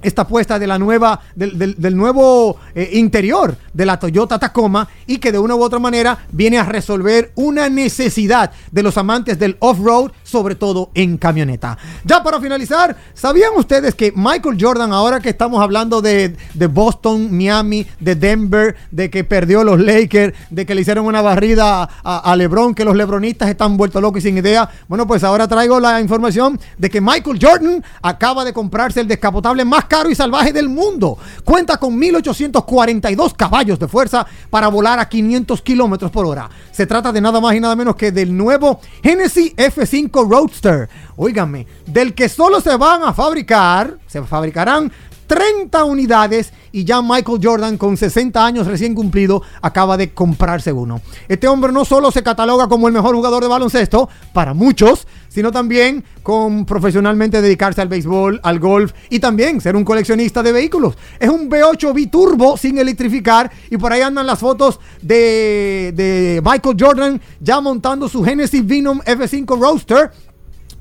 esta 0.03 0.23
apuesta 0.23 0.59
de 0.59 0.67
la 0.67 0.79
nueva, 0.79 1.21
del, 1.35 1.97
nuevo 1.97 2.59
eh, 2.75 2.91
interior 2.95 3.57
de 3.73 3.87
la 3.87 3.99
Toyota 3.99 4.39
Tacoma 4.39 4.89
y 5.07 5.19
que 5.19 5.33
de 5.33 5.39
una 5.39 5.55
u 5.55 5.63
otra 5.63 5.79
manera 5.79 6.27
viene 6.31 6.59
a 6.59 6.65
resolver 6.65 7.33
una 7.35 7.69
necesidad 7.69 8.53
de 8.71 8.83
los 8.83 8.97
amantes 8.99 9.39
del 9.39 9.57
off-road, 9.59 10.13
sobre 10.27 10.57
todo 10.57 10.91
en 10.95 11.17
camioneta. 11.19 11.79
Ya 12.05 12.23
para 12.23 12.41
finalizar, 12.41 12.97
¿sabían 13.15 13.53
ustedes 13.57 13.95
que 13.95 14.13
Michael 14.15 14.59
Jordan, 14.61 14.93
ahora 14.93 15.21
que 15.21 15.29
estamos 15.29 15.63
hablando 15.63 16.03
de, 16.03 16.37
Boston, 16.69 17.35
Miami, 17.35 17.87
de 18.01 18.17
Denver, 18.17 18.75
de 18.91 19.09
que 19.09 19.23
perdió 19.23 19.63
los 19.63 19.79
Lakers, 19.81 20.35
de 20.51 20.67
que 20.67 20.75
le 20.75 20.81
hicieron 20.81 21.07
una 21.07 21.23
barrida 21.23 21.89
a, 22.03 22.33
a 22.33 22.37
LeBron, 22.37 22.75
que 22.75 22.85
los 22.85 22.97
lebronistas 22.97 23.49
están 23.49 23.77
vueltos 23.77 24.03
locos 24.03 24.19
y 24.19 24.29
sin 24.29 24.39
idea? 24.39 24.69
Bueno, 24.89 25.07
pues 25.07 25.23
ahora 25.23 25.47
traigo 25.47 25.79
la 25.79 26.01
información 26.01 26.59
de 26.77 26.91
que 26.91 27.01
Michael 27.01 27.39
Jordan 27.41 27.85
acaba 28.03 28.45
de 28.45 28.53
comprarse 28.53 29.01
el 29.01 29.09
descapotable 29.09 29.65
más 29.65 29.85
caro 29.85 30.11
y 30.11 30.17
salvaje 30.17 30.53
del 30.53 30.69
mundo. 30.69 31.19
Cuenta 31.45 31.77
con 31.77 31.97
1842 31.97 33.35
caballos 33.35 33.79
de 33.79 33.87
fuerza 33.87 34.27
para 34.51 34.69
volar 34.69 34.99
a 34.99 35.09
500 35.09 35.63
kilómetros 35.63 36.11
por 36.11 36.27
hora. 36.27 36.51
Se 36.73 36.87
trata 36.87 37.13
de 37.13 37.21
nada 37.21 37.41
más 37.41 37.55
y 37.55 37.61
nada 37.61 37.77
menos 37.77 37.95
que 37.95 38.11
del 38.11 38.37
nuevo 38.37 38.81
Genesis 39.03 39.55
F5 39.57 40.26
Roadster. 40.29 40.89
Óigame, 41.17 41.67
del 41.87 42.15
que 42.15 42.29
solo 42.29 42.61
se 42.61 42.77
van 42.77 43.03
a 43.03 43.13
fabricar, 43.13 43.99
se 44.07 44.23
fabricarán 44.23 44.93
30 45.27 45.85
unidades 45.85 46.53
y 46.73 46.85
ya 46.85 47.03
Michael 47.03 47.41
Jordan 47.43 47.79
con 47.79 47.97
60 47.97 48.45
años 48.45 48.67
recién 48.67 48.95
cumplido 48.95 49.43
acaba 49.63 49.97
de 49.97 50.13
comprarse 50.13 50.73
uno. 50.73 51.01
Este 51.29 51.49
hombre 51.49 51.73
no 51.73 51.85
solo 51.85 52.11
se 52.11 52.23
cataloga 52.23 52.69
como 52.69 52.87
el 52.89 52.95
mejor 52.95 53.15
jugador 53.15 53.43
de 53.43 53.49
baloncesto, 53.49 54.09
para 54.33 54.55
muchos, 54.55 55.07
sino 55.29 55.53
también 55.53 56.05
con 56.23 56.65
profesionalmente 56.65 57.43
dedicarse 57.43 57.81
al 57.81 57.89
béisbol, 57.89 58.41
al 58.43 58.59
golf 58.59 58.93
y 59.11 59.21
también 59.21 59.61
ser 59.61 59.77
un 59.77 59.85
coleccionista 59.85 60.43
de 60.43 60.53
vehículos. 60.53 60.97
Es 61.19 61.29
un 61.29 61.51
V8 61.51 61.95
biturbo 61.95 62.57
sin 62.57 62.79
electrificar 62.79 63.51
y 63.71 63.77
por 63.77 63.93
ahí 63.93 64.03
andan 64.03 64.27
las 64.27 64.39
fotos 64.39 64.81
de, 65.03 66.41
Michael 66.45 66.77
Jordan 66.79 67.21
ya 67.41 67.61
montando 67.61 68.09
su 68.09 68.25
Genesis 68.25 68.67
Venom 68.67 69.01
F5 69.01 69.61
Roadster, 69.61 70.11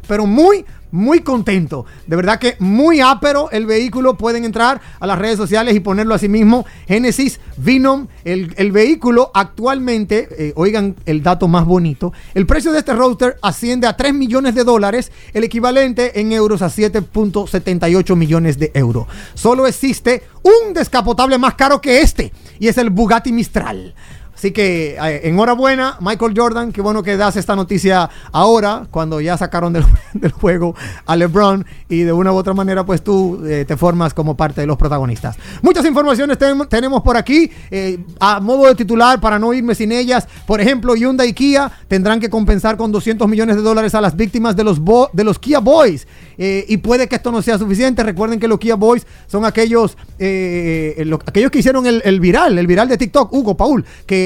pero 0.08 0.26
muy, 0.26 0.66
muy 0.96 1.20
contento. 1.20 1.86
De 2.08 2.16
verdad 2.16 2.40
que 2.40 2.56
muy 2.60 3.02
ápero 3.02 3.52
el 3.52 3.66
vehículo. 3.66 4.18
Pueden 4.18 4.46
entrar 4.46 4.82
a 5.00 5.06
las 5.06 5.20
redes 5.20 5.38
sociales 5.38 5.76
y 5.76 5.80
ponerlo 5.80 6.16
así 6.16 6.30
mismo. 6.30 6.66
Genesis 6.88 7.40
Venom, 7.58 8.08
el, 8.24 8.54
el 8.58 8.72
vehículo 8.72 9.32
actualmente, 9.34 10.28
eh, 10.38 10.54
oigan 10.56 10.96
el 11.06 11.22
dato 11.22 11.48
más 11.48 11.66
bonito, 11.66 12.14
el 12.34 12.46
precio 12.46 12.72
de 12.72 12.80
este 12.80 12.94
roadster 12.94 13.38
asciende 13.42 13.88
a 13.88 13.96
3 13.98 14.14
millones 14.14 14.56
de 14.56 14.64
dólares, 14.64 15.12
el 15.34 15.44
equivalente 15.44 16.20
en 16.20 16.32
euros 16.32 16.62
a 16.62 16.68
7.78 16.68 18.16
millones 18.16 18.58
de 18.58 18.72
euros. 18.74 19.08
Solo 19.34 19.68
existe 19.68 20.24
un 20.44 20.74
descapotable 20.74 21.38
más 21.38 21.56
caro 21.56 21.82
que 21.82 22.02
este 22.02 22.32
y 22.60 22.68
es 22.68 22.78
el 22.78 22.90
Bugatti 22.90 23.32
Mistral. 23.32 23.94
Así 24.36 24.52
que 24.52 24.98
eh, 25.02 25.22
enhorabuena, 25.24 25.98
Michael 26.02 26.34
Jordan. 26.36 26.72
Qué 26.74 26.82
bueno 26.82 27.02
que 27.04 27.16
das 27.18 27.38
esta 27.38 27.56
noticia 27.56 28.10
ahora, 28.32 28.86
cuando 28.92 29.22
ya 29.22 29.38
sacaron 29.38 29.72
del, 29.74 29.86
del 30.14 30.32
juego 30.34 30.76
a 31.06 31.16
LeBron 31.16 31.66
y 31.90 32.02
de 32.02 32.12
una 32.12 32.34
u 32.34 32.36
otra 32.36 32.54
manera, 32.54 32.86
pues 32.86 33.02
tú 33.04 33.42
eh, 33.46 33.64
te 33.66 33.78
formas 33.78 34.14
como 34.14 34.36
parte 34.36 34.62
de 34.62 34.68
los 34.68 34.78
protagonistas. 34.78 35.38
Muchas 35.62 35.86
informaciones 35.86 36.38
ten- 36.38 36.68
tenemos 36.70 37.02
por 37.02 37.16
aquí, 37.16 37.50
eh, 37.72 37.98
a 38.20 38.40
modo 38.42 38.66
de 38.68 38.76
titular, 38.76 39.22
para 39.22 39.40
no 39.40 39.54
irme 39.54 39.74
sin 39.74 39.92
ellas. 39.92 40.28
Por 40.46 40.60
ejemplo, 40.60 40.96
Hyundai 40.96 41.30
y 41.30 41.34
Kia 41.34 41.72
tendrán 41.88 42.20
que 42.20 42.30
compensar 42.30 42.76
con 42.76 42.92
200 42.92 43.28
millones 43.30 43.56
de 43.56 43.62
dólares 43.62 43.96
a 43.96 44.02
las 44.02 44.16
víctimas 44.18 44.56
de 44.56 44.64
los, 44.66 44.80
bo- 44.80 45.10
de 45.14 45.24
los 45.24 45.40
Kia 45.40 45.60
Boys. 45.60 46.08
Eh, 46.38 46.66
y 46.68 46.78
puede 46.78 47.08
que 47.08 47.16
esto 47.16 47.32
no 47.32 47.42
sea 47.42 47.58
suficiente. 47.58 48.04
Recuerden 48.04 48.40
que 48.40 48.48
los 48.50 48.60
Kia 48.60 48.76
Boys 48.76 49.08
son 49.28 49.46
aquellos, 49.46 49.98
eh, 50.20 51.02
lo- 51.06 51.20
aquellos 51.26 51.50
que 51.52 51.60
hicieron 51.60 51.86
el 51.86 52.20
viral, 52.20 52.58
el 52.58 52.68
viral 52.68 52.90
de 52.90 52.98
TikTok, 52.98 53.32
Hugo, 53.32 53.56
Paul, 53.56 53.86
que 54.06 54.25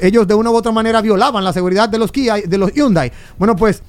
ellos 0.00 0.26
de 0.26 0.34
una 0.34 0.50
u 0.50 0.56
otra 0.56 0.72
manera 0.72 1.00
violaban 1.00 1.44
la 1.44 1.52
seguridad 1.52 1.88
de 1.88 1.98
los 1.98 2.12
Kia, 2.12 2.36
de 2.36 2.58
los 2.58 2.72
Hyundai. 2.72 3.12
Bueno, 3.38 3.56
pues 3.56 3.82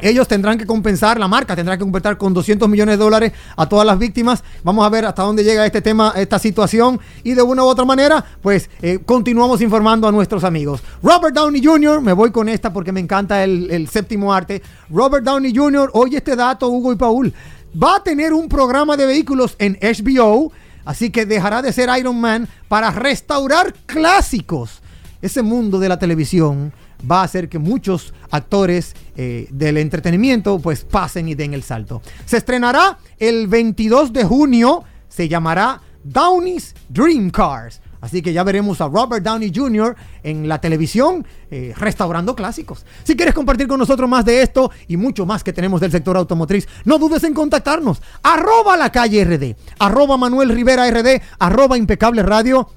ellos 0.00 0.26
tendrán 0.26 0.58
que 0.58 0.66
compensar, 0.66 1.20
la 1.20 1.28
marca 1.28 1.54
tendrá 1.54 1.76
que 1.76 1.82
compensar 1.82 2.18
con 2.18 2.34
200 2.34 2.68
millones 2.68 2.98
de 2.98 3.04
dólares 3.04 3.32
a 3.56 3.68
todas 3.68 3.86
las 3.86 3.98
víctimas. 3.98 4.42
Vamos 4.64 4.84
a 4.84 4.88
ver 4.88 5.04
hasta 5.04 5.22
dónde 5.22 5.44
llega 5.44 5.64
este 5.64 5.80
tema, 5.82 6.12
esta 6.16 6.38
situación. 6.38 6.98
Y 7.22 7.34
de 7.34 7.42
una 7.42 7.62
u 7.62 7.66
otra 7.66 7.84
manera, 7.84 8.24
pues 8.42 8.68
eh, 8.82 8.98
continuamos 9.04 9.60
informando 9.60 10.08
a 10.08 10.12
nuestros 10.12 10.42
amigos. 10.42 10.82
Robert 11.02 11.34
Downey 11.34 11.64
Jr., 11.64 12.00
me 12.00 12.12
voy 12.12 12.32
con 12.32 12.48
esta 12.48 12.72
porque 12.72 12.90
me 12.90 13.00
encanta 13.00 13.44
el, 13.44 13.70
el 13.70 13.88
séptimo 13.88 14.34
arte. 14.34 14.62
Robert 14.90 15.24
Downey 15.24 15.54
Jr., 15.54 15.90
oye 15.92 16.16
este 16.16 16.34
dato, 16.34 16.68
Hugo 16.68 16.92
y 16.92 16.96
Paul, 16.96 17.32
va 17.80 17.96
a 17.96 18.02
tener 18.02 18.32
un 18.32 18.48
programa 18.48 18.96
de 18.96 19.06
vehículos 19.06 19.54
en 19.58 19.78
HBO. 19.80 20.50
Así 20.84 21.10
que 21.10 21.26
dejará 21.26 21.62
de 21.62 21.72
ser 21.72 21.88
Iron 21.98 22.20
Man 22.20 22.48
para 22.68 22.90
restaurar 22.90 23.74
clásicos. 23.86 24.82
Ese 25.22 25.42
mundo 25.42 25.78
de 25.78 25.88
la 25.88 25.98
televisión 25.98 26.72
va 27.10 27.20
a 27.20 27.24
hacer 27.24 27.48
que 27.48 27.58
muchos 27.58 28.12
actores 28.30 28.94
eh, 29.16 29.48
del 29.50 29.78
entretenimiento 29.78 30.58
pues 30.58 30.84
pasen 30.84 31.28
y 31.28 31.34
den 31.34 31.54
el 31.54 31.62
salto. 31.62 32.02
Se 32.26 32.36
estrenará 32.36 32.98
el 33.18 33.46
22 33.46 34.12
de 34.12 34.24
junio, 34.24 34.84
se 35.08 35.28
llamará 35.28 35.80
Downey's 36.02 36.74
Dream 36.88 37.30
Cars. 37.30 37.80
Así 38.04 38.20
que 38.20 38.34
ya 38.34 38.44
veremos 38.44 38.82
a 38.82 38.88
Robert 38.88 39.24
Downey 39.24 39.50
Jr. 39.52 39.96
en 40.22 40.46
la 40.46 40.60
televisión 40.60 41.26
eh, 41.50 41.72
restaurando 41.74 42.36
clásicos. 42.36 42.84
Si 43.02 43.16
quieres 43.16 43.34
compartir 43.34 43.66
con 43.66 43.78
nosotros 43.78 44.06
más 44.10 44.26
de 44.26 44.42
esto 44.42 44.70
y 44.88 44.98
mucho 44.98 45.24
más 45.24 45.42
que 45.42 45.54
tenemos 45.54 45.80
del 45.80 45.90
sector 45.90 46.14
automotriz, 46.18 46.68
no 46.84 46.98
dudes 46.98 47.24
en 47.24 47.32
contactarnos. 47.32 48.02
Arroba 48.22 48.76
la 48.76 48.92
calle 48.92 49.24
RD, 49.24 49.56
arroba 49.78 50.18
Manuel 50.18 50.50
Rivera 50.50 50.86
RD, 50.90 51.22
arroba 51.38 51.78
impecable 51.78 52.22
radio. 52.22 52.68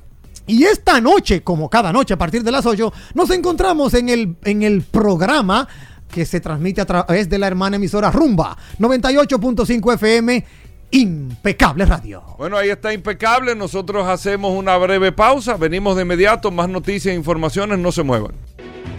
Y 0.45 0.63
esta 0.63 1.01
noche, 1.01 1.43
como 1.43 1.69
cada 1.69 1.91
noche 1.91 2.13
a 2.13 2.17
partir 2.17 2.41
de 2.41 2.51
las 2.51 2.65
8, 2.65 2.93
nos 3.13 3.29
encontramos 3.31 3.95
en 3.95 4.07
el, 4.07 4.37
en 4.45 4.63
el 4.63 4.81
programa 4.83 5.67
que 6.09 6.25
se 6.25 6.39
transmite 6.39 6.79
a 6.79 6.85
través 6.85 7.27
de 7.27 7.37
la 7.37 7.47
hermana 7.47 7.75
emisora 7.75 8.11
Rumba 8.11 8.57
98.5 8.79 9.95
FM 9.95 10.45
Impecable 10.91 11.85
Radio. 11.85 12.23
Bueno, 12.37 12.57
ahí 12.57 12.69
está 12.69 12.93
impecable. 12.93 13.55
Nosotros 13.55 14.07
hacemos 14.07 14.53
una 14.53 14.77
breve 14.77 15.11
pausa. 15.11 15.57
Venimos 15.57 15.95
de 15.95 16.03
inmediato. 16.03 16.51
Más 16.51 16.69
noticias 16.69 17.13
e 17.13 17.15
informaciones. 17.15 17.79
No 17.79 17.91
se 17.91 18.03
muevan. 18.03 18.31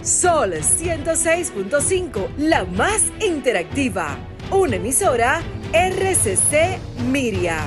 Sol 0.01 0.53
106.5, 0.53 2.35
la 2.37 2.63
más 2.65 3.11
interactiva. 3.19 4.17
Una 4.49 4.77
emisora 4.77 5.41
RCC 5.73 6.79
Miria. 7.11 7.59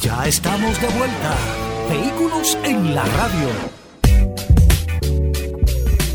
Ya 0.00 0.26
estamos 0.26 0.80
de 0.80 0.86
vuelta. 0.88 1.36
Vehículos 1.90 2.56
en 2.64 2.94
la 2.94 3.04
radio. 3.04 3.79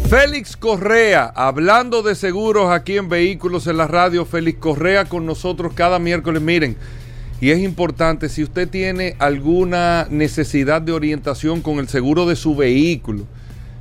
Félix 0.09 0.55
Correa, 0.55 1.33
hablando 1.35 2.03
de 2.03 2.13
seguros 2.13 2.71
aquí 2.71 2.95
en 2.95 3.09
Vehículos 3.09 3.65
en 3.65 3.77
la 3.77 3.87
Radio, 3.87 4.23
Félix 4.23 4.59
Correa 4.59 5.05
con 5.05 5.25
nosotros 5.25 5.73
cada 5.73 5.97
miércoles. 5.97 6.43
Miren, 6.43 6.77
y 7.41 7.49
es 7.49 7.57
importante, 7.59 8.29
si 8.29 8.43
usted 8.43 8.69
tiene 8.69 9.15
alguna 9.17 10.05
necesidad 10.11 10.83
de 10.83 10.91
orientación 10.91 11.61
con 11.61 11.79
el 11.79 11.89
seguro 11.89 12.27
de 12.27 12.35
su 12.35 12.55
vehículo, 12.55 13.25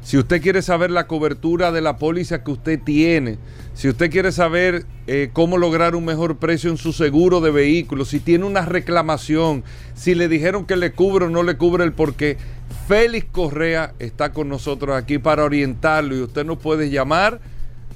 si 0.02 0.16
usted 0.16 0.40
quiere 0.40 0.62
saber 0.62 0.90
la 0.90 1.06
cobertura 1.06 1.72
de 1.72 1.82
la 1.82 1.98
póliza 1.98 2.42
que 2.42 2.52
usted 2.52 2.80
tiene, 2.82 3.37
si 3.74 3.88
usted 3.88 4.10
quiere 4.10 4.32
saber 4.32 4.87
eh, 5.06 5.28
cómo 5.32 5.58
lograr 5.58 5.94
un 5.94 6.06
mejor 6.06 6.38
precio 6.38 6.70
en 6.70 6.78
su 6.78 6.94
seguro 6.94 7.42
de 7.42 7.50
vehículo, 7.50 8.06
si 8.06 8.18
tiene 8.18 8.46
una 8.46 8.64
reclamación, 8.64 9.62
si 9.94 10.14
le 10.14 10.28
dijeron 10.28 10.64
que 10.64 10.76
le 10.76 10.92
cubre 10.92 11.26
o 11.26 11.30
no 11.30 11.42
le 11.42 11.56
cubre 11.58 11.84
el 11.84 11.92
porqué, 11.92 12.38
Félix 12.87 13.27
Correa 13.33 13.94
está 13.99 14.33
con 14.33 14.51
nosotros 14.51 14.94
aquí 14.94 15.18
para 15.18 15.44
orientarlo 15.44 16.14
y 16.16 16.20
usted 16.20 16.44
nos 16.44 16.59
puede 16.59 16.90
llamar, 16.90 17.40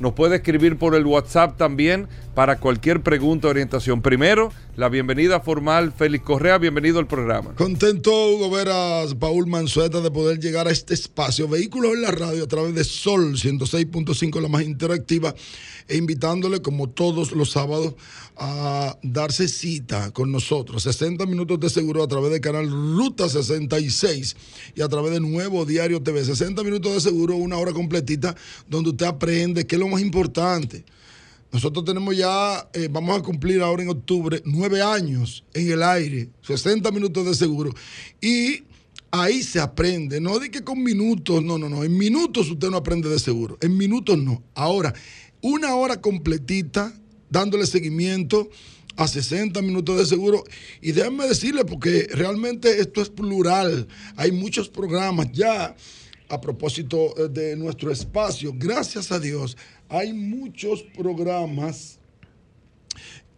nos 0.00 0.14
puede 0.14 0.36
escribir 0.36 0.78
por 0.78 0.94
el 0.94 1.04
WhatsApp 1.04 1.58
también 1.58 2.08
para 2.38 2.60
cualquier 2.60 3.02
pregunta 3.02 3.48
o 3.48 3.50
orientación. 3.50 4.00
Primero, 4.00 4.52
la 4.76 4.88
bienvenida 4.88 5.40
formal, 5.40 5.92
Félix 5.92 6.24
Correa, 6.24 6.56
bienvenido 6.58 7.00
al 7.00 7.08
programa. 7.08 7.52
Contento, 7.56 8.12
Hugo, 8.28 8.48
ver 8.48 8.68
a 8.70 9.06
Paul 9.18 9.48
Manzueta 9.48 10.00
de 10.00 10.08
poder 10.12 10.38
llegar 10.38 10.68
a 10.68 10.70
este 10.70 10.94
espacio. 10.94 11.48
Vehículos 11.48 11.94
en 11.94 12.02
la 12.02 12.12
radio 12.12 12.44
a 12.44 12.46
través 12.46 12.76
de 12.76 12.84
Sol 12.84 13.34
106.5, 13.34 14.40
la 14.40 14.46
más 14.46 14.62
interactiva, 14.62 15.34
e 15.88 15.96
invitándole, 15.96 16.62
como 16.62 16.88
todos 16.88 17.32
los 17.32 17.50
sábados, 17.50 17.96
a 18.36 18.96
darse 19.02 19.48
cita 19.48 20.12
con 20.12 20.30
nosotros. 20.30 20.84
60 20.84 21.26
minutos 21.26 21.58
de 21.58 21.68
seguro 21.68 22.04
a 22.04 22.06
través 22.06 22.30
del 22.30 22.40
canal 22.40 22.70
Ruta 22.70 23.28
66 23.28 24.36
y 24.76 24.82
a 24.82 24.88
través 24.88 25.10
de 25.10 25.18
Nuevo 25.18 25.66
Diario 25.66 26.00
TV. 26.00 26.24
60 26.24 26.62
minutos 26.62 26.94
de 26.94 27.00
seguro, 27.00 27.34
una 27.34 27.56
hora 27.56 27.72
completita, 27.72 28.36
donde 28.68 28.90
usted 28.90 29.06
aprende 29.06 29.66
qué 29.66 29.74
es 29.74 29.80
lo 29.80 29.88
más 29.88 30.02
importante. 30.02 30.84
Nosotros 31.50 31.84
tenemos 31.84 32.16
ya, 32.16 32.68
eh, 32.74 32.88
vamos 32.90 33.18
a 33.18 33.22
cumplir 33.22 33.62
ahora 33.62 33.82
en 33.82 33.88
octubre, 33.88 34.42
nueve 34.44 34.82
años 34.82 35.44
en 35.54 35.70
el 35.70 35.82
aire, 35.82 36.28
60 36.42 36.90
minutos 36.90 37.24
de 37.24 37.34
seguro. 37.34 37.72
Y 38.20 38.64
ahí 39.10 39.42
se 39.42 39.58
aprende, 39.58 40.20
no 40.20 40.38
de 40.38 40.50
que 40.50 40.62
con 40.62 40.82
minutos, 40.82 41.42
no, 41.42 41.56
no, 41.56 41.68
no, 41.68 41.84
en 41.84 41.96
minutos 41.96 42.50
usted 42.50 42.68
no 42.68 42.76
aprende 42.76 43.08
de 43.08 43.18
seguro, 43.18 43.56
en 43.62 43.76
minutos 43.76 44.18
no. 44.18 44.42
Ahora, 44.54 44.92
una 45.40 45.74
hora 45.74 46.00
completita 46.00 46.92
dándole 47.30 47.66
seguimiento 47.66 48.50
a 48.96 49.06
60 49.06 49.62
minutos 49.62 49.96
de 49.96 50.06
seguro. 50.06 50.44
Y 50.82 50.92
déjenme 50.92 51.26
decirle, 51.26 51.64
porque 51.64 52.08
realmente 52.12 52.80
esto 52.80 53.00
es 53.00 53.08
plural, 53.08 53.88
hay 54.16 54.32
muchos 54.32 54.68
programas 54.68 55.32
ya 55.32 55.74
a 56.28 56.40
propósito 56.40 57.14
eh, 57.16 57.28
de 57.28 57.56
nuestro 57.56 57.90
espacio, 57.90 58.52
gracias 58.54 59.12
a 59.12 59.18
Dios, 59.18 59.56
hay 59.88 60.12
muchos 60.12 60.82
programas 60.96 61.98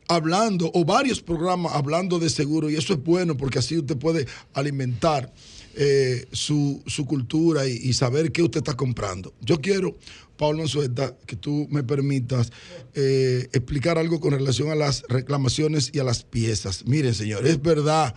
hablando, 0.09 0.71
o 0.75 0.85
varios 0.85 1.21
programas 1.23 1.73
hablando 1.75 2.19
de 2.19 2.31
seguro, 2.31 2.69
y 2.69 2.75
eso 2.77 2.95
es 2.95 3.03
bueno 3.03 3.37
porque 3.37 3.61
así 3.61 3.79
usted 3.79 3.97
puede 3.97 4.27
alimentar 4.55 5.33
eh, 5.77 6.27
su, 6.33 6.83
su 6.87 7.07
cultura 7.07 7.67
y, 7.69 7.93
saber 7.93 8.33
qué 8.33 8.43
usted 8.43 8.59
está 8.59 8.75
comprando. 8.77 9.33
Yo 9.41 9.61
quiero, 9.61 9.97
Pablo 10.37 10.59
Manzueta, 10.59 11.17
que 11.27 11.37
tú 11.37 11.69
me 11.71 11.85
permitas 11.85 12.51
eh, 12.95 13.49
explicar 13.53 13.99
algo 13.99 14.19
con 14.19 14.33
relación 14.33 14.71
a 14.71 14.75
las 14.75 15.05
reclamaciones 15.09 15.91
y 15.95 16.01
a 16.01 16.05
las 16.05 16.25
piezas. 16.25 16.87
Miren, 16.87 17.15
señor, 17.15 17.47
es 17.47 17.63
verdad 17.63 18.15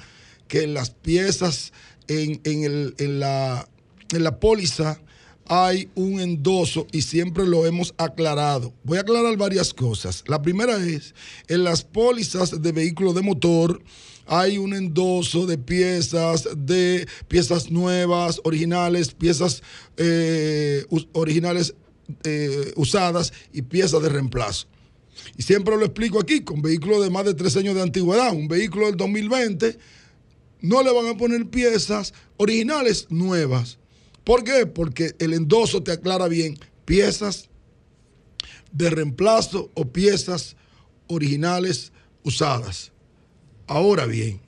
que 0.47 0.65
las 0.65 0.89
piezas 0.89 1.73
en, 2.07 2.41
en 2.43 2.63
el- 2.63 2.95
en 2.97 3.19
la, 3.19 3.69
en 4.11 4.23
la 4.23 4.39
póliza 4.39 4.99
hay 5.47 5.89
un 5.95 6.19
endoso 6.19 6.87
y 6.91 7.01
siempre 7.01 7.45
lo 7.45 7.65
hemos 7.65 7.93
aclarado. 7.97 8.73
Voy 8.83 8.97
a 8.97 9.01
aclarar 9.01 9.37
varias 9.37 9.73
cosas. 9.73 10.23
La 10.27 10.41
primera 10.41 10.77
es, 10.77 11.13
en 11.47 11.63
las 11.63 11.83
pólizas 11.83 12.61
de 12.61 12.71
vehículos 12.71 13.15
de 13.15 13.21
motor 13.21 13.81
hay 14.25 14.57
un 14.57 14.73
endoso 14.73 15.45
de 15.45 15.57
piezas, 15.57 16.47
de 16.55 17.07
piezas 17.27 17.69
nuevas, 17.71 18.39
originales, 18.43 19.13
piezas 19.13 19.61
eh, 19.97 20.85
originales 21.11 21.75
eh, 22.23 22.73
usadas 22.75 23.33
y 23.51 23.63
piezas 23.63 24.01
de 24.01 24.09
reemplazo. 24.09 24.67
Y 25.37 25.43
siempre 25.43 25.77
lo 25.77 25.85
explico 25.85 26.19
aquí, 26.19 26.41
con 26.41 26.61
vehículos 26.61 27.03
de 27.03 27.09
más 27.09 27.25
de 27.25 27.33
tres 27.33 27.55
años 27.57 27.75
de 27.75 27.81
antigüedad, 27.81 28.33
un 28.33 28.47
vehículo 28.47 28.87
del 28.87 28.97
2020, 28.97 29.77
no 30.61 30.81
le 30.81 30.91
van 30.91 31.07
a 31.07 31.17
poner 31.17 31.45
piezas 31.49 32.13
originales 32.37 33.07
nuevas. 33.09 33.77
¿Por 34.23 34.43
qué? 34.43 34.65
Porque 34.65 35.15
el 35.19 35.33
endoso 35.33 35.83
te 35.83 35.91
aclara 35.91 36.27
bien 36.27 36.57
piezas 36.85 37.49
de 38.71 38.89
reemplazo 38.89 39.69
o 39.73 39.85
piezas 39.85 40.55
originales 41.07 41.91
usadas. 42.23 42.91
Ahora 43.67 44.05
bien, 44.05 44.41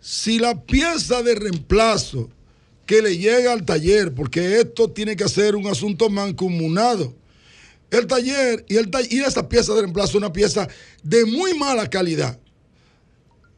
si 0.00 0.38
la 0.38 0.62
pieza 0.62 1.22
de 1.22 1.34
reemplazo 1.34 2.30
que 2.86 3.02
le 3.02 3.18
llega 3.18 3.52
al 3.52 3.64
taller, 3.64 4.14
porque 4.14 4.60
esto 4.60 4.90
tiene 4.90 5.16
que 5.16 5.28
ser 5.28 5.56
un 5.56 5.66
asunto 5.66 6.08
mancomunado, 6.08 7.14
el 7.90 8.06
taller 8.06 8.64
y, 8.68 8.76
el 8.76 8.90
esa 9.10 9.48
pieza 9.48 9.74
de 9.74 9.82
reemplazo 9.82 10.10
es 10.10 10.14
una 10.16 10.32
pieza 10.32 10.68
de 11.02 11.24
muy 11.24 11.54
mala 11.54 11.90
calidad, 11.90 12.38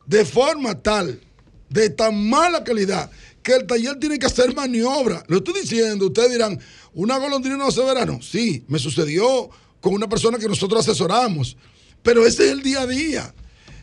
de 0.07 0.25
forma 0.25 0.81
tal, 0.81 1.21
de 1.69 1.91
tan 1.91 2.29
mala 2.29 2.65
calidad, 2.65 3.11
que 3.49 3.57
el 3.57 3.67
taller 3.67 3.99
tiene 3.99 4.19
que 4.19 4.27
hacer 4.27 4.55
maniobra. 4.55 5.25
Lo 5.27 5.39
estoy 5.39 5.63
diciendo, 5.63 6.07
ustedes 6.07 6.33
dirán, 6.33 6.61
¿una 6.93 7.17
golondrina 7.17 7.57
no 7.57 7.69
hace 7.69 7.83
verano? 7.83 8.21
Sí, 8.21 8.63
me 8.69 8.79
sucedió 8.79 9.49
con 9.81 9.95
una 9.95 10.07
persona 10.07 10.39
que 10.39 10.49
nosotros 10.49 10.87
asesoramos, 10.87 11.57
pero 12.03 12.27
ese 12.27 12.45
es 12.45 12.53
el 12.53 12.63
día 12.63 12.83
a 12.83 12.87
día. 12.87 13.35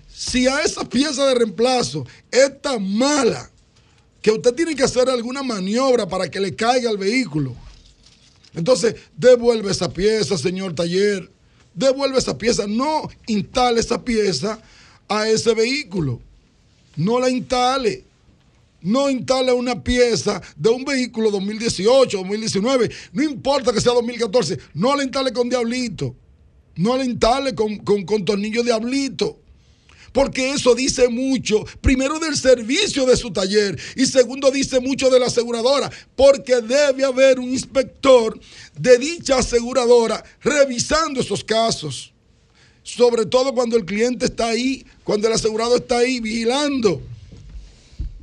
Si 0.07 0.47
a 0.47 0.61
esa 0.61 0.88
pieza 0.88 1.26
de 1.26 1.36
reemplazo 1.36 2.05
es 2.32 2.61
tan 2.61 2.95
mala 2.95 3.49
que 4.22 4.32
usted 4.32 4.53
tiene 4.53 4.76
que 4.76 4.84
hacer 4.84 5.09
alguna 5.09 5.41
maniobra 5.41 6.07
para 6.07 6.30
que 6.30 6.39
le 6.39 6.55
caiga 6.55 6.89
al 6.89 6.97
vehículo, 6.97 7.55
entonces, 8.53 8.95
devuelve 9.18 9.72
esa 9.72 9.91
pieza, 9.91 10.38
señor 10.38 10.74
taller. 10.74 11.30
Devuelve 11.74 12.18
esa 12.18 12.38
pieza. 12.38 12.66
No 12.68 13.09
instale 13.28 13.82
esa 13.82 14.03
pieza 14.03 14.59
a 15.09 15.28
ese 15.28 15.53
vehículo. 15.53 16.22
No 16.95 17.20
la 17.20 17.30
instale. 17.30 18.05
No 18.86 19.09
instale 19.09 19.51
una 19.51 19.83
pieza 19.83 20.39
de 20.55 20.69
un 20.69 20.86
vehículo 20.86 21.31
2018, 21.31 22.17
2019. 22.19 22.91
No 23.13 23.23
importa 23.23 23.73
que 23.73 23.81
sea 23.81 23.93
2014. 23.93 24.59
No 24.75 24.95
la 24.95 25.03
instale 25.03 25.33
con 25.33 25.49
diablito. 25.49 26.15
No 26.75 26.95
la 26.95 27.03
instale 27.03 27.55
con, 27.55 27.77
con, 27.77 28.05
con 28.05 28.23
tornillo 28.23 28.61
diablito. 28.61 29.39
Porque 30.13 30.51
eso 30.51 30.75
dice 30.75 31.09
mucho, 31.09 31.65
primero 31.81 32.19
del 32.19 32.38
servicio 32.38 33.07
de 33.07 33.17
su 33.17 33.31
taller 33.31 33.75
y 33.95 34.05
segundo 34.05 34.51
dice 34.51 34.79
mucho 34.79 35.09
de 35.09 35.19
la 35.19 35.25
aseguradora, 35.25 35.91
porque 36.15 36.61
debe 36.61 37.05
haber 37.05 37.39
un 37.39 37.49
inspector 37.49 38.39
de 38.77 38.99
dicha 38.99 39.39
aseguradora 39.39 40.23
revisando 40.41 41.21
esos 41.21 41.43
casos. 41.43 42.13
Sobre 42.83 43.25
todo 43.25 43.51
cuando 43.55 43.77
el 43.77 43.83
cliente 43.83 44.27
está 44.27 44.49
ahí, 44.49 44.86
cuando 45.03 45.27
el 45.27 45.33
asegurado 45.33 45.77
está 45.77 45.97
ahí 45.97 46.19
vigilando. 46.19 47.01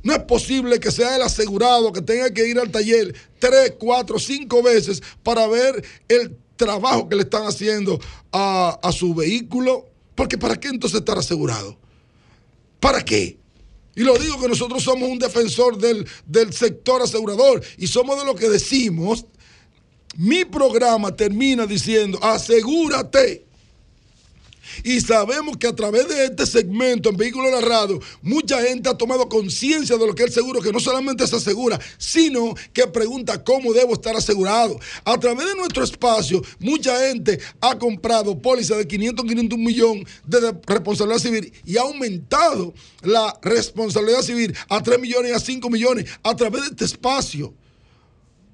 No 0.03 0.13
es 0.13 0.23
posible 0.23 0.79
que 0.79 0.91
sea 0.91 1.15
el 1.15 1.21
asegurado 1.21 1.91
que 1.91 2.01
tenga 2.01 2.29
que 2.31 2.47
ir 2.47 2.59
al 2.59 2.69
taller 2.69 3.15
tres, 3.39 3.73
cuatro, 3.79 4.19
cinco 4.19 4.61
veces 4.61 5.01
para 5.23 5.47
ver 5.47 5.83
el 6.07 6.37
trabajo 6.55 7.09
que 7.09 7.15
le 7.15 7.23
están 7.23 7.43
haciendo 7.43 7.99
a, 8.31 8.79
a 8.83 8.91
su 8.91 9.15
vehículo. 9.15 9.87
Porque 10.15 10.37
¿para 10.37 10.59
qué 10.59 10.67
entonces 10.67 10.99
estar 10.99 11.17
asegurado? 11.17 11.77
¿Para 12.79 13.03
qué? 13.03 13.37
Y 13.95 14.01
lo 14.01 14.17
digo 14.17 14.39
que 14.41 14.47
nosotros 14.47 14.83
somos 14.83 15.09
un 15.09 15.19
defensor 15.19 15.77
del, 15.77 16.07
del 16.25 16.51
sector 16.51 17.01
asegurador 17.01 17.63
y 17.77 17.87
somos 17.87 18.17
de 18.19 18.25
lo 18.25 18.35
que 18.35 18.49
decimos. 18.49 19.25
Mi 20.17 20.45
programa 20.45 21.15
termina 21.15 21.65
diciendo, 21.65 22.19
asegúrate. 22.21 23.45
Y 24.83 25.01
sabemos 25.01 25.57
que 25.57 25.67
a 25.67 25.75
través 25.75 26.07
de 26.07 26.25
este 26.25 26.45
segmento 26.45 27.09
en 27.09 27.51
la 27.51 27.61
Radio, 27.61 27.99
mucha 28.21 28.61
gente 28.61 28.89
ha 28.89 28.97
tomado 28.97 29.27
conciencia 29.29 29.97
de 29.97 30.07
lo 30.07 30.13
que 30.13 30.23
es 30.23 30.29
el 30.29 30.33
seguro, 30.33 30.61
que 30.61 30.71
no 30.71 30.79
solamente 30.79 31.25
se 31.27 31.35
asegura, 31.35 31.79
sino 31.97 32.53
que 32.71 32.87
pregunta 32.87 33.43
cómo 33.43 33.73
debo 33.73 33.93
estar 33.93 34.15
asegurado. 34.15 34.79
A 35.05 35.19
través 35.19 35.47
de 35.47 35.55
nuestro 35.55 35.83
espacio, 35.83 36.41
mucha 36.59 37.07
gente 37.07 37.39
ha 37.61 37.77
comprado 37.77 38.37
pólizas 38.39 38.77
de 38.77 38.87
500, 38.87 39.25
500 39.25 39.57
un 39.57 39.63
millón 39.63 40.05
de 40.25 40.53
responsabilidad 40.65 41.19
civil 41.19 41.53
y 41.65 41.77
ha 41.77 41.81
aumentado 41.81 42.73
la 43.01 43.37
responsabilidad 43.41 44.21
civil 44.21 44.55
a 44.69 44.81
3 44.81 44.99
millones 44.99 45.33
a 45.33 45.39
5 45.39 45.69
millones 45.69 46.09
a 46.23 46.35
través 46.35 46.61
de 46.63 46.67
este 46.69 46.85
espacio. 46.85 47.53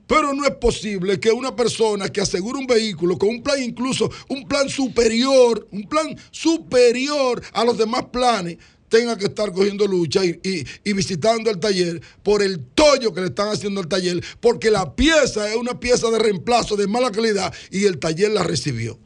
Pero 0.10 0.34
no 0.34 0.43
es 0.43 0.55
posible 0.55 1.20
que 1.20 1.32
una 1.32 1.55
persona 1.55 2.10
que 2.10 2.20
asegura 2.20 2.57
un 2.57 2.66
vehículo 2.66 3.16
con 3.16 3.30
un 3.30 3.43
plan 3.43 3.62
incluso, 3.62 4.10
un 4.28 4.47
plan 4.47 4.68
superior, 4.68 5.68
un 5.72 5.84
plan 5.84 6.18
superior 6.32 7.39
a 7.53 7.64
los 7.64 7.78
demás 7.78 8.05
planes, 8.12 8.57
tenga 8.89 9.16
que 9.16 9.26
estar 9.26 9.53
cogiendo 9.53 9.86
lucha 9.86 10.26
y, 10.26 10.66
visitando 10.93 11.51
el 11.51 11.60
taller 11.60 12.01
por 12.24 12.41
el 12.41 12.60
tollo 12.74 13.14
que 13.14 13.22
le 13.22 13.28
están 13.28 13.49
haciendo 13.49 13.82
al 13.82 13.88
taller, 13.88 14.24
porque 14.39 14.72
la 14.72 14.95
pieza 14.95 15.47
es 15.47 15.55
una 15.55 15.80
pieza 15.80 16.10
de 16.10 16.18
reemplazo 16.18 16.76
de 16.76 16.88
mala 16.88 17.12
calidad 17.12 17.53
y 17.70 17.86
el 17.86 17.99
taller 17.99 18.32
la 18.32 18.41
recibió. 18.41 18.97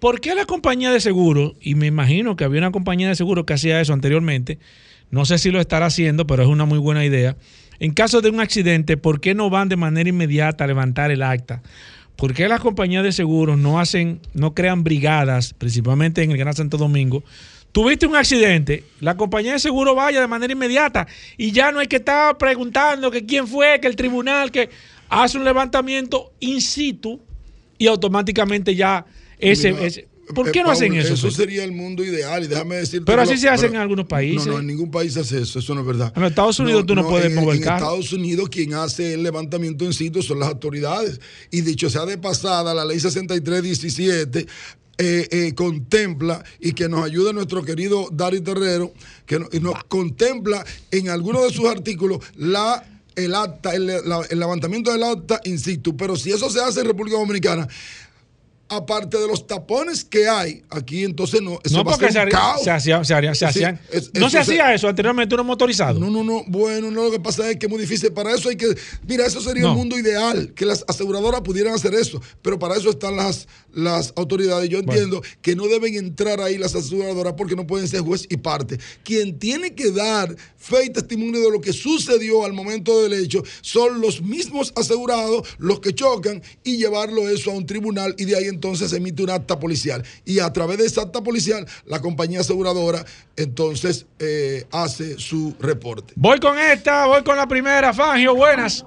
¿por 0.00 0.20
qué 0.20 0.34
la 0.34 0.46
compañía 0.46 0.90
de 0.90 0.98
seguros, 0.98 1.52
y 1.60 1.76
me 1.76 1.86
imagino 1.86 2.34
que 2.34 2.42
había 2.42 2.58
una 2.58 2.72
compañía 2.72 3.06
de 3.06 3.14
seguros 3.14 3.44
que 3.44 3.52
hacía 3.52 3.80
eso 3.80 3.92
anteriormente, 3.92 4.58
No 5.12 5.24
sé 5.24 5.38
si 5.38 5.52
lo 5.52 5.60
estará 5.60 5.86
haciendo, 5.86 6.26
pero 6.26 6.42
es 6.42 6.48
una 6.48 6.64
muy 6.64 6.78
buena 6.78 7.04
idea. 7.04 7.36
En 7.78 7.92
caso 7.92 8.20
de 8.20 8.30
un 8.30 8.40
accidente, 8.40 8.96
¿por 8.96 9.20
qué 9.20 9.32
no 9.32 9.48
van 9.48 9.68
de 9.68 9.76
manera 9.76 10.08
inmediata 10.08 10.64
a 10.64 10.66
levantar 10.66 11.12
el 11.12 11.22
acta? 11.22 11.62
¿Por 12.16 12.34
qué 12.34 12.48
las 12.48 12.60
compañías 12.60 13.04
de 13.04 13.12
seguros 13.12 13.56
no 13.58 13.78
hacen, 13.78 14.18
no 14.34 14.54
crean 14.54 14.82
brigadas, 14.82 15.54
principalmente 15.54 16.24
en 16.24 16.32
el 16.32 16.36
Gran 16.36 16.54
Santo 16.54 16.78
Domingo? 16.78 17.22
Tuviste 17.72 18.06
un 18.06 18.16
accidente, 18.16 18.84
la 19.00 19.16
compañía 19.16 19.52
de 19.52 19.58
seguro 19.60 19.94
vaya 19.94 20.20
de 20.20 20.26
manera 20.26 20.52
inmediata 20.52 21.06
y 21.36 21.52
ya 21.52 21.70
no 21.70 21.78
hay 21.78 21.86
que 21.86 21.96
estar 21.96 22.36
preguntando 22.36 23.10
que 23.12 23.24
quién 23.24 23.46
fue, 23.46 23.78
que 23.80 23.86
el 23.86 23.94
tribunal, 23.94 24.50
que 24.50 24.68
hace 25.08 25.38
un 25.38 25.44
levantamiento 25.44 26.32
in 26.40 26.60
situ 26.60 27.20
y 27.78 27.86
automáticamente 27.86 28.74
ya 28.74 29.06
ese, 29.38 29.72
Mira, 29.72 29.86
ese- 29.86 30.08
¿Por 30.34 30.48
eh, 30.48 30.52
qué 30.52 30.60
no 30.60 30.66
Paul, 30.66 30.76
hacen 30.76 30.94
eso? 30.94 31.14
Eso 31.14 31.30
sería 31.32 31.64
el 31.64 31.72
mundo 31.72 32.04
ideal 32.04 32.44
y 32.44 32.46
déjame 32.46 32.76
decirte. 32.76 33.04
Pero 33.04 33.22
así 33.22 33.32
lo- 33.34 33.38
se 33.40 33.48
hace 33.48 33.62
pero- 33.66 33.74
en 33.74 33.80
algunos 33.80 34.06
países. 34.06 34.46
No, 34.46 34.52
no, 34.54 34.58
en 34.60 34.66
ningún 34.68 34.88
país 34.90 35.16
hace 35.16 35.40
eso, 35.42 35.58
eso 35.58 35.74
no 35.74 35.80
es 35.80 35.86
verdad. 35.88 36.12
En 36.16 36.22
Estados 36.24 36.58
Unidos 36.60 36.86
tú 36.86 36.94
no 36.94 37.08
puedes 37.08 37.26
en, 37.26 37.34
mover 37.34 37.56
en 37.56 37.62
carro. 37.62 37.76
Estados 37.86 38.12
Unidos 38.12 38.48
quien 38.48 38.74
hace 38.74 39.14
el 39.14 39.24
levantamiento 39.24 39.84
en 39.84 39.92
sitio 39.92 40.22
son 40.22 40.38
las 40.38 40.48
autoridades. 40.48 41.20
Y 41.50 41.62
dicho 41.62 41.90
sea 41.90 42.04
de 42.06 42.16
pasada, 42.18 42.72
la 42.74 42.84
ley 42.84 43.00
6317 43.00 44.46
eh, 45.00 45.26
eh, 45.30 45.54
contempla 45.54 46.44
y 46.60 46.72
que 46.72 46.88
nos 46.88 47.04
ayuda 47.04 47.32
nuestro 47.32 47.64
querido 47.64 48.08
Dari 48.12 48.40
Terrero, 48.42 48.92
que 49.26 49.40
y 49.52 49.58
nos 49.60 49.82
contempla 49.84 50.64
en 50.90 51.08
algunos 51.08 51.42
de 51.44 51.52
sus 51.52 51.66
artículos 51.68 52.18
la 52.36 52.84
el 53.16 53.34
acta, 53.34 53.74
el, 53.74 53.86
la- 53.86 54.26
el 54.30 54.38
levantamiento 54.38 54.92
del 54.92 55.02
acta 55.02 55.40
in 55.44 55.58
situ. 55.58 55.96
Pero 55.96 56.16
si 56.16 56.30
eso 56.32 56.48
se 56.50 56.60
hace 56.60 56.80
en 56.80 56.86
República 56.86 57.16
Dominicana, 57.18 57.66
aparte 58.72 59.18
de 59.18 59.26
los 59.26 59.48
tapones 59.48 60.04
que 60.04 60.28
hay 60.28 60.62
aquí, 60.70 61.02
entonces 61.02 61.42
no, 61.42 61.58
eso 61.64 61.76
No, 61.78 61.82
va 61.84 61.90
a 61.90 61.96
porque 61.96 62.12
ser 62.12 62.26
se, 62.26 62.30
caos. 62.30 62.62
se 62.62 62.70
hacía- 62.70 63.02
se 63.04 63.14
haría- 63.14 63.34
se 63.34 63.38
Sí, 63.40 63.44
hacían. 63.46 63.80
es- 63.90 64.14
no 64.14 64.26
se 64.26 64.36
se- 64.36 64.38
hacía 64.38 64.72
eso 64.72 64.86
anteriormente, 64.88 65.34
uno 65.34 65.42
motorizado. 65.42 65.98
No, 65.98 66.08
no, 66.08 66.22
no. 66.22 66.44
Bueno, 66.46 66.88
no, 66.88 67.02
lo 67.02 67.10
que 67.10 67.18
pasa 67.18 67.50
es 67.50 67.56
que 67.56 67.66
es 67.66 67.70
muy 67.70 67.80
difícil. 67.80 68.12
Para 68.12 68.32
eso 68.32 68.48
hay 68.48 68.56
que. 68.56 68.68
Mira, 69.08 69.26
eso 69.26 69.40
sería 69.40 69.64
No. 69.64 69.70
el 69.72 69.76
mundo 69.76 69.98
ideal, 69.98 70.52
que 70.54 70.64
las 70.66 70.84
aseguradoras 70.86 71.40
pudieran 71.40 71.74
hacer 71.74 71.94
eso. 71.94 72.22
Pero 72.42 72.60
para 72.60 72.76
eso 72.76 72.90
están 72.90 73.16
las, 73.16 73.48
las 73.74 74.12
autoridades. 74.16 74.68
Yo 74.68 74.78
entiendo 74.78 75.22
que 75.42 75.56
no 75.56 75.66
deben 75.66 75.94
entrar 75.94 76.40
ahí 76.40 76.58
las 76.58 76.74
aseguradoras 76.74 77.34
porque 77.34 77.56
no 77.56 77.66
pueden 77.66 77.88
ser 77.88 78.00
juez 78.00 78.26
y 78.30 78.36
parte. 78.36 78.78
Quien 79.02 79.38
tiene 79.38 79.74
que 79.74 79.90
dar 79.90 80.34
fe 80.56 80.86
y 80.86 80.90
testimonio 80.90 81.40
de 81.40 81.50
lo 81.50 81.60
que 81.60 81.72
sucedió 81.72 82.44
al 82.44 82.52
momento 82.52 83.02
del 83.02 83.12
hecho 83.14 83.42
son 83.60 84.00
los 84.00 84.22
mismos 84.22 84.72
asegurados, 84.76 85.56
los 85.58 85.80
que 85.80 85.94
chocan, 85.94 86.42
y 86.64 86.76
llevarlo 86.76 87.28
eso 87.28 87.50
a 87.50 87.54
un 87.54 87.66
tribunal 87.66 88.14
y 88.18 88.24
de 88.24 88.36
ahí 88.36 88.44
entonces 88.44 88.90
se 88.90 88.96
emite 88.96 89.22
un 89.22 89.30
acta 89.30 89.58
policial. 89.58 90.02
Y 90.24 90.40
a 90.40 90.52
través 90.52 90.78
de 90.78 90.86
esa 90.86 91.02
acta 91.02 91.22
policial, 91.22 91.66
la 91.86 92.00
compañía 92.00 92.40
aseguradora 92.40 93.04
entonces 93.36 94.06
eh, 94.18 94.64
hace 94.70 95.18
su 95.18 95.54
reporte. 95.60 96.12
Voy 96.16 96.38
con 96.38 96.58
esta, 96.58 97.06
voy 97.06 97.22
con 97.22 97.36
la 97.36 97.46
primera. 97.46 97.92
Fangio, 97.92 98.34
buenas. 98.34 98.84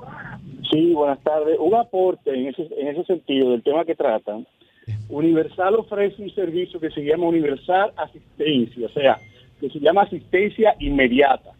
Sí, 0.71 0.93
buenas 0.93 1.21
tardes. 1.23 1.57
Un 1.59 1.75
aporte 1.75 2.31
en 2.31 2.47
ese, 2.47 2.67
en 2.77 2.87
ese 2.87 3.03
sentido 3.05 3.51
del 3.51 3.63
tema 3.63 3.85
que 3.85 3.95
tratan. 3.95 4.47
Universal 5.09 5.75
ofrece 5.75 6.21
un 6.21 6.33
servicio 6.33 6.79
que 6.79 6.91
se 6.91 7.01
llama 7.01 7.27
Universal 7.27 7.93
Asistencia, 7.97 8.87
o 8.87 8.89
sea, 8.89 9.19
que 9.59 9.69
se 9.69 9.79
llama 9.79 10.01
asistencia 10.01 10.75
inmediata, 10.79 11.51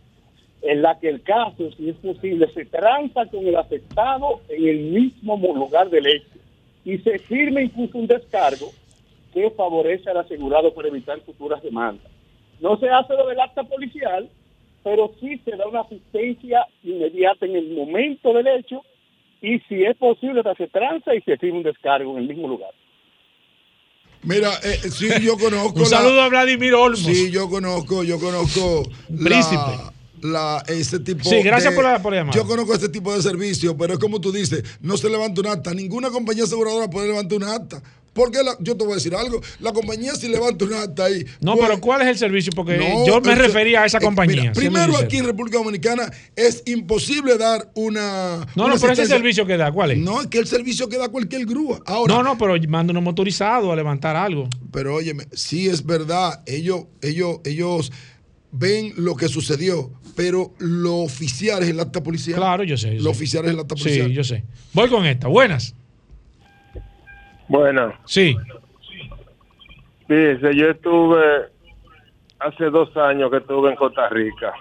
en 0.62 0.82
la 0.82 1.00
que 1.00 1.10
el 1.10 1.22
caso, 1.22 1.72
si 1.78 1.90
es 1.90 1.96
posible, 1.98 2.48
se 2.54 2.66
transa 2.66 3.26
con 3.28 3.46
el 3.46 3.56
afectado 3.56 4.42
en 4.50 4.68
el 4.68 4.80
mismo 4.80 5.38
lugar 5.56 5.90
del 5.90 6.08
hecho 6.08 6.40
y 6.86 6.98
se 7.00 7.20
firma 7.20 7.62
incluso 7.62 7.98
un 7.98 8.08
descargo 8.08 8.72
que 9.34 9.50
favorece 9.52 10.10
al 10.10 10.18
asegurado 10.18 10.74
para 10.74 10.88
evitar 10.90 11.20
futuras 11.22 11.62
demandas. 11.64 12.12
No 12.60 12.78
se 12.78 12.90
hace 12.90 13.14
lo 13.14 13.28
del 13.28 13.40
acta 13.40 13.64
policial, 13.64 14.30
pero 14.84 15.12
sí 15.20 15.40
se 15.44 15.56
da 15.56 15.68
una 15.68 15.82
asistencia 15.82 16.66
inmediata 16.84 17.46
en 17.46 17.56
el 17.56 17.72
momento 17.72 18.34
del 18.34 18.48
hecho 18.48 18.84
y 19.42 19.60
si 19.62 19.84
es 19.84 19.96
posible 19.98 20.42
se 20.58 20.68
tranza 20.68 21.16
y 21.16 21.22
se 21.22 21.38
firma 21.38 21.58
un 21.58 21.64
descargo 21.64 22.12
en 22.12 22.24
el 22.24 22.28
mismo 22.28 22.48
lugar. 22.48 22.72
Mira, 24.24 24.52
eh, 24.64 24.80
sí, 24.92 25.08
yo 25.22 25.38
conozco. 25.38 25.80
Un 25.80 25.86
saludo 25.86 26.22
a 26.22 26.30
Vladimir 26.30 26.74
Olmos. 26.74 27.00
Sí, 27.00 27.30
yo 27.32 27.50
conozco, 27.50 28.04
yo 28.04 28.20
conozco. 28.20 28.84
Príncipe. 29.08 29.92
La, 30.22 30.64
ese 30.68 31.00
tipo 31.00 31.30
Sí, 31.30 31.42
gracias 31.44 31.74
de- 31.74 31.76
por 31.76 31.84
la- 31.84 32.02
por 32.02 32.14
la. 32.14 32.32
Yo 32.32 32.46
conozco 32.48 32.74
este 32.74 32.88
tipo 32.88 33.14
de 33.14 33.22
servicio, 33.22 33.76
pero 33.76 33.94
es 33.94 34.00
como 34.00 34.22
tú 34.22 34.32
dices, 34.32 34.64
no 34.80 34.96
se 34.96 35.10
levanta 35.10 35.42
un 35.42 35.48
acta. 35.48 35.74
Ninguna 35.74 36.10
compañía 36.12 36.46
aseguradora 36.46 36.90
puede 36.90 37.08
levantar 37.10 37.38
un 37.40 37.44
acta. 37.44 37.84
Porque 38.14 38.44
la- 38.44 38.56
yo 38.60 38.78
te 38.78 38.84
voy 38.84 38.94
a 38.94 38.96
decir 38.96 39.16
algo, 39.16 39.42
la 39.60 39.74
compañía 39.74 40.14
si 40.16 40.28
levanta 40.28 40.66
un 40.66 40.74
acta 40.74 41.06
ahí. 41.06 41.26
No, 41.42 41.56
pues- 41.56 41.68
pero 41.68 41.82
¿cuál 41.82 42.02
es 42.04 42.08
el 42.10 42.18
servicio? 42.18 42.52
Porque 42.56 42.78
No, 42.78 43.06
yo 43.08 43.20
me 43.22 43.34
refería 43.36 43.82
a 43.82 43.86
esa 43.86 43.98
eh, 43.98 44.02
compañía. 44.02 44.42
mira, 44.42 44.54
primero 44.54 44.96
aquí 44.98 45.18
en 45.18 45.26
República 45.26 45.58
Dominicana 45.58 46.12
es 46.36 46.62
imposible 46.66 47.38
dar 47.38 47.72
una. 47.74 48.46
No, 48.56 48.66
una 48.66 48.76
no, 48.76 48.80
pero 48.80 48.94
ese 48.94 49.08
servicio 49.08 49.46
que 49.46 49.58
da, 49.58 49.72
¿cuál 49.72 49.92
es? 49.92 49.98
No, 49.98 50.22
es 50.22 50.28
que 50.28 50.38
el 50.38 50.48
servicio 50.48 50.88
que 50.90 50.98
da 50.98 51.10
cualquier 51.10 51.46
grúa. 51.46 51.82
Ahora, 51.86 52.14
No, 52.14 52.24
no, 52.24 52.38
pero 52.38 52.56
manda 52.70 52.92
uno 52.92 53.02
motorizado 53.02 53.72
a 53.72 53.76
levantar 53.76 54.16
algo. 54.16 54.48
Pero 54.72 54.96
óyeme, 54.96 55.26
sí 55.34 55.68
es 55.68 55.86
verdad, 55.86 56.42
ellos, 56.46 56.86
ellos, 57.02 57.38
ellos 57.46 57.92
ven 58.52 58.94
lo 58.98 59.16
que 59.16 59.28
sucedió, 59.28 59.92
pero 60.16 60.54
lo 60.60 60.98
oficial 60.98 61.64
es 61.64 61.70
el 61.70 61.80
acta 61.80 62.04
policial. 62.04 62.38
Claro, 62.38 62.64
yo 62.64 62.78
sé. 62.78 62.90
yo 62.98 63.02
Lo 63.02 63.04
sé. 63.06 63.10
oficial 63.18 63.46
es 63.46 63.52
el 63.54 63.60
acta 63.60 63.76
policial. 63.76 64.08
Sí, 64.10 64.14
yo 64.14 64.24
sé. 64.24 64.44
Voy 64.74 64.88
con 64.90 65.06
esta. 65.06 65.28
Buenas. 65.28 65.74
Bueno, 67.54 67.94
Sí. 68.06 68.36
fíjese, 70.08 70.56
yo 70.56 70.72
estuve 70.72 71.50
hace 72.40 72.72
dos 72.72 72.98
años 72.98 73.30
que 73.30 73.38
estuve 73.38 73.70
en 73.70 73.76
Costa 73.76 74.10
Rica 74.10 74.54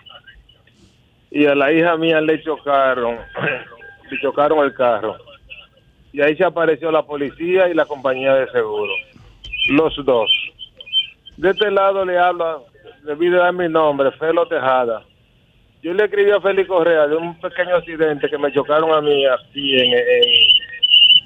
y 1.30 1.46
a 1.46 1.54
la 1.54 1.72
hija 1.72 1.96
mía 1.96 2.20
le 2.20 2.42
chocaron, 2.42 3.16
le 4.10 4.20
chocaron 4.20 4.58
el 4.62 4.74
carro 4.74 5.16
y 6.12 6.20
ahí 6.20 6.36
se 6.36 6.44
apareció 6.44 6.92
la 6.92 7.02
policía 7.02 7.66
y 7.70 7.72
la 7.74 7.86
compañía 7.86 8.34
de 8.34 8.50
seguro, 8.50 8.92
los 9.70 9.96
dos. 10.04 10.30
De 11.38 11.48
este 11.48 11.70
lado 11.70 12.04
le 12.04 12.18
hablo, 12.18 12.66
le 13.04 13.16
de 13.16 13.30
dar 13.30 13.54
mi 13.54 13.70
nombre, 13.70 14.12
Felo 14.12 14.46
Tejada. 14.46 15.02
Yo 15.82 15.94
le 15.94 16.04
escribí 16.04 16.30
a 16.30 16.42
Félix 16.42 16.68
Correa 16.68 17.06
de 17.06 17.16
un 17.16 17.40
pequeño 17.40 17.74
accidente 17.74 18.28
que 18.28 18.36
me 18.36 18.52
chocaron 18.52 18.92
a 18.92 19.00
mí 19.00 19.24
aquí 19.24 19.80
en, 19.80 19.94
en, 19.94 20.61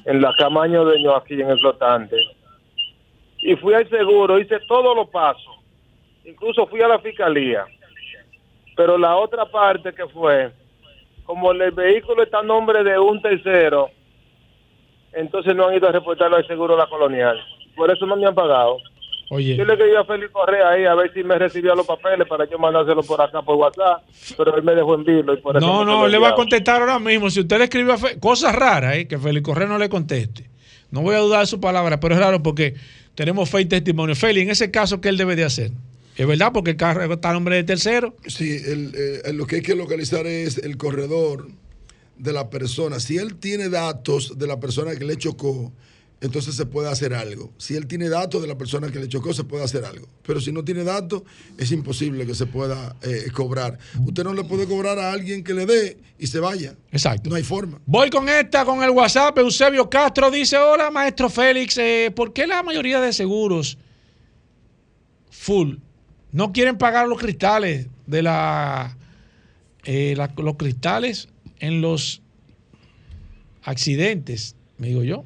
en 0.06 0.22
la 0.22 0.32
Camaño 0.38 0.84
de 0.84 1.00
Ño, 1.00 1.14
aquí 1.16 1.34
en 1.34 1.50
el 1.50 1.58
flotante. 1.58 2.16
Y 3.38 3.56
fui 3.56 3.74
al 3.74 3.88
seguro, 3.90 4.38
hice 4.38 4.60
todos 4.68 4.96
los 4.96 5.08
pasos. 5.08 5.54
Incluso 6.24 6.66
fui 6.68 6.80
a 6.80 6.88
la 6.88 7.00
fiscalía. 7.00 7.66
Pero 8.76 8.96
la 8.96 9.16
otra 9.16 9.44
parte 9.46 9.92
que 9.92 10.06
fue, 10.06 10.52
como 11.24 11.50
el 11.50 11.72
vehículo 11.72 12.22
está 12.22 12.38
a 12.38 12.42
nombre 12.44 12.84
de 12.84 12.98
un 12.98 13.20
tercero, 13.20 13.90
entonces 15.12 15.56
no 15.56 15.66
han 15.66 15.74
ido 15.74 15.88
a 15.88 15.92
reportarlo 15.92 16.36
al 16.36 16.46
seguro 16.46 16.74
de 16.74 16.82
la 16.82 16.88
colonial. 16.88 17.40
Por 17.74 17.90
eso 17.90 18.06
no 18.06 18.16
me 18.16 18.26
han 18.26 18.34
pagado. 18.34 18.78
Oye. 19.30 19.56
Yo 19.56 19.64
le 19.64 19.72
escribí 19.72 19.96
a 19.96 20.04
Félix 20.04 20.30
Correa 20.32 20.68
ahí 20.70 20.84
a 20.84 20.94
ver 20.94 21.12
si 21.12 21.24
me 21.24 21.36
recibía 21.38 21.74
los 21.74 21.84
papeles 21.86 22.28
para 22.28 22.48
yo 22.48 22.58
mandárselo 22.58 23.02
por 23.02 23.20
acá 23.20 23.42
por 23.42 23.56
WhatsApp, 23.56 24.02
pero 24.36 24.56
él 24.56 24.62
me 24.62 24.74
dejó 24.74 24.94
en 24.94 25.04
vilo 25.04 25.34
y 25.34 25.38
por 25.40 25.56
eso 25.56 25.66
No, 25.66 25.84
no, 25.84 25.98
quedó 26.02 26.08
le 26.08 26.18
va 26.18 26.28
a 26.30 26.34
contestar 26.34 26.80
ahora 26.80 26.98
mismo. 27.00 27.28
Si 27.30 27.40
usted 27.40 27.58
le 27.58 27.64
escribe 27.64 27.92
a 27.92 27.98
Fe- 27.98 28.18
cosas 28.20 28.54
raras, 28.54 28.94
¿eh? 28.96 29.08
que 29.08 29.18
Félix 29.18 29.44
Correa 29.44 29.66
no 29.66 29.78
le 29.78 29.88
conteste. 29.88 30.48
No 30.92 31.00
voy 31.02 31.16
a 31.16 31.18
dudar 31.18 31.40
de 31.40 31.46
su 31.46 31.60
palabra, 31.60 31.98
pero 31.98 32.14
es 32.14 32.20
raro 32.20 32.40
porque 32.42 32.74
tenemos 33.16 33.50
fe 33.50 33.62
y 33.62 33.64
testimonio. 33.66 34.14
Félix, 34.14 34.44
en 34.44 34.50
ese 34.52 34.70
caso, 34.70 35.00
¿qué 35.00 35.08
él 35.08 35.16
debe 35.16 35.34
de 35.34 35.44
hacer? 35.44 35.72
¿Es 36.16 36.26
verdad? 36.26 36.52
Porque 36.54 36.70
el 36.70 36.76
carro 36.76 37.12
está 37.12 37.30
a 37.30 37.32
nombre 37.32 37.56
de 37.56 37.64
tercero. 37.64 38.14
Sí, 38.26 38.56
el, 38.64 38.92
eh, 38.94 39.32
lo 39.32 39.46
que 39.46 39.56
hay 39.56 39.62
que 39.62 39.74
localizar 39.74 40.24
es 40.26 40.58
el 40.58 40.76
corredor 40.76 41.48
de 42.16 42.32
la 42.32 42.48
persona. 42.48 43.00
Si 43.00 43.18
él 43.18 43.34
tiene 43.36 43.68
datos 43.68 44.38
de 44.38 44.46
la 44.46 44.58
persona 44.60 44.94
que 44.96 45.04
le 45.04 45.16
chocó, 45.16 45.72
entonces 46.20 46.54
se 46.54 46.64
puede 46.66 46.88
hacer 46.88 47.12
algo. 47.14 47.52
Si 47.58 47.76
él 47.76 47.86
tiene 47.86 48.08
datos 48.08 48.40
de 48.40 48.48
la 48.48 48.56
persona 48.56 48.90
que 48.90 48.98
le 48.98 49.08
chocó, 49.08 49.34
se 49.34 49.44
puede 49.44 49.64
hacer 49.64 49.84
algo. 49.84 50.08
Pero 50.22 50.40
si 50.40 50.50
no 50.50 50.64
tiene 50.64 50.82
datos, 50.82 51.22
es 51.58 51.70
imposible 51.72 52.24
que 52.26 52.34
se 52.34 52.46
pueda 52.46 52.96
eh, 53.02 53.26
cobrar. 53.32 53.78
Usted 54.04 54.24
no 54.24 54.32
le 54.32 54.44
puede 54.44 54.66
cobrar 54.66 54.98
a 54.98 55.12
alguien 55.12 55.44
que 55.44 55.52
le 55.54 55.66
dé 55.66 55.98
y 56.18 56.26
se 56.26 56.40
vaya. 56.40 56.74
Exacto. 56.90 57.28
No 57.28 57.36
hay 57.36 57.42
forma. 57.42 57.80
Voy 57.84 58.08
con 58.10 58.28
esta, 58.28 58.64
con 58.64 58.82
el 58.82 58.90
WhatsApp. 58.90 59.36
Eusebio 59.38 59.90
Castro 59.90 60.30
dice: 60.30 60.56
Hola, 60.56 60.90
maestro 60.90 61.28
Félix. 61.28 61.76
eh, 61.78 62.10
¿Por 62.16 62.32
qué 62.32 62.46
la 62.46 62.62
mayoría 62.62 63.00
de 63.00 63.12
seguros 63.12 63.76
full 65.30 65.76
no 66.32 66.52
quieren 66.52 66.78
pagar 66.78 67.08
los 67.08 67.18
cristales 67.18 67.88
de 68.06 68.22
la, 68.22 68.96
eh, 69.84 70.14
la- 70.16 70.32
los 70.38 70.56
cristales 70.56 71.28
en 71.60 71.80
los 71.80 72.22
accidentes, 73.62 74.54
me 74.78 74.88
digo 74.88 75.02
yo, 75.02 75.24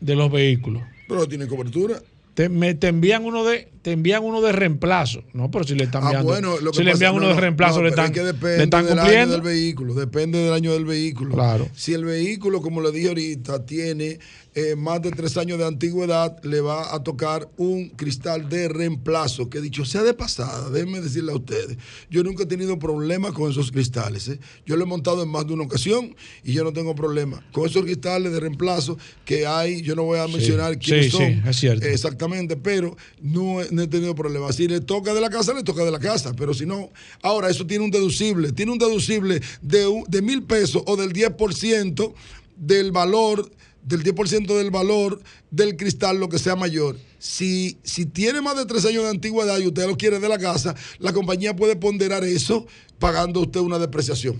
de 0.00 0.14
los 0.16 0.30
vehículos? 0.30 0.82
Pero 1.08 1.26
tiene 1.28 1.46
cobertura. 1.46 2.00
Te, 2.34 2.48
me- 2.48 2.74
te 2.74 2.88
envían 2.88 3.24
uno 3.24 3.44
de 3.44 3.68
te 3.82 3.92
envían 3.92 4.22
uno 4.22 4.40
de 4.42 4.52
reemplazo. 4.52 5.22
No, 5.32 5.50
pero 5.50 5.64
si 5.64 5.74
le 5.74 5.84
están 5.84 6.02
Ah, 6.02 6.06
enviando, 6.08 6.28
bueno, 6.32 6.60
lo 6.60 6.70
que 6.70 6.78
si 6.78 6.84
le 6.84 6.90
pasa- 6.92 7.06
envían 7.06 7.14
uno 7.14 7.28
no, 7.28 7.34
de 7.34 7.40
reemplazo, 7.40 7.76
no, 7.78 7.82
le 7.84 7.88
están, 7.90 8.06
es 8.06 8.10
que 8.12 8.20
le 8.20 8.26
depende 8.26 8.64
están 8.64 8.84
del 8.84 8.92
año 8.98 9.00
cumpliendo. 9.02 9.32
del 9.34 9.42
vehículo, 9.42 9.94
depende 9.94 10.38
del 10.38 10.52
año 10.52 10.72
del 10.72 10.84
vehículo. 10.84 11.34
Claro. 11.34 11.68
Si 11.74 11.94
el 11.94 12.04
vehículo, 12.04 12.60
como 12.60 12.80
le 12.82 12.90
dije 12.92 13.08
ahorita, 13.08 13.64
tiene 13.64 14.18
eh, 14.54 14.74
más 14.76 15.00
de 15.00 15.12
tres 15.12 15.36
años 15.36 15.58
de 15.58 15.64
antigüedad, 15.66 16.42
le 16.42 16.60
va 16.60 16.92
a 16.94 17.02
tocar 17.04 17.48
un 17.56 17.88
cristal 17.90 18.48
de 18.48 18.68
reemplazo, 18.68 19.48
que 19.48 19.60
dicho 19.60 19.84
sea 19.84 20.02
de 20.02 20.12
pasada, 20.12 20.68
déjenme 20.70 21.00
decirle 21.00 21.30
a 21.32 21.36
ustedes, 21.36 21.78
yo 22.10 22.24
nunca 22.24 22.42
he 22.42 22.46
tenido 22.46 22.76
problemas 22.78 23.32
con 23.32 23.48
esos 23.50 23.70
cristales. 23.70 24.28
¿eh? 24.28 24.40
Yo 24.66 24.76
lo 24.76 24.82
he 24.84 24.86
montado 24.88 25.22
en 25.22 25.28
más 25.28 25.46
de 25.46 25.52
una 25.54 25.62
ocasión 25.64 26.14
y 26.42 26.52
yo 26.52 26.64
no 26.64 26.72
tengo 26.72 26.94
problema. 26.96 27.42
Con 27.52 27.66
esos 27.68 27.84
cristales 27.84 28.32
de 28.32 28.40
reemplazo 28.40 28.98
que 29.24 29.46
hay, 29.46 29.82
yo 29.82 29.94
no 29.94 30.02
voy 30.02 30.18
a 30.18 30.26
mencionar 30.26 30.78
quiénes 30.78 31.06
sí, 31.06 31.10
son. 31.12 31.20
sí, 31.26 31.40
es 31.48 31.56
cierto. 31.56 31.86
Exactamente, 31.86 32.56
pero 32.56 32.96
no 33.22 33.62
he, 33.62 33.69
no 33.70 33.82
he 33.82 33.86
tenido 33.86 34.14
problemas. 34.14 34.56
Si 34.56 34.68
le 34.68 34.80
toca 34.80 35.14
de 35.14 35.20
la 35.20 35.30
casa, 35.30 35.54
le 35.54 35.62
toca 35.62 35.84
de 35.84 35.90
la 35.90 35.98
casa, 35.98 36.32
pero 36.36 36.54
si 36.54 36.66
no, 36.66 36.90
ahora 37.22 37.48
eso 37.48 37.66
tiene 37.66 37.84
un 37.84 37.90
deducible, 37.90 38.52
tiene 38.52 38.72
un 38.72 38.78
deducible 38.78 39.40
de, 39.62 40.02
de 40.08 40.22
mil 40.22 40.42
pesos 40.42 40.82
o 40.86 40.96
del 40.96 41.12
10% 41.12 42.14
del 42.56 42.92
valor, 42.92 43.50
del 43.82 44.02
10% 44.02 44.56
del 44.56 44.70
valor 44.70 45.20
del 45.50 45.76
cristal, 45.76 46.18
lo 46.18 46.28
que 46.28 46.38
sea 46.38 46.56
mayor. 46.56 46.96
Si, 47.18 47.78
si 47.82 48.06
tiene 48.06 48.40
más 48.40 48.56
de 48.56 48.66
tres 48.66 48.84
años 48.86 49.04
de 49.04 49.10
antigüedad 49.10 49.58
y 49.58 49.66
usted 49.66 49.86
lo 49.86 49.96
quiere 49.96 50.18
de 50.18 50.28
la 50.28 50.38
casa, 50.38 50.74
la 50.98 51.12
compañía 51.12 51.54
puede 51.56 51.76
ponderar 51.76 52.24
eso 52.24 52.66
pagando 52.98 53.40
usted 53.40 53.60
una 53.60 53.78
depreciación. 53.78 54.36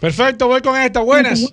Perfecto, 0.00 0.48
voy 0.48 0.60
con 0.60 0.80
esta. 0.80 1.00
Buenas. 1.00 1.52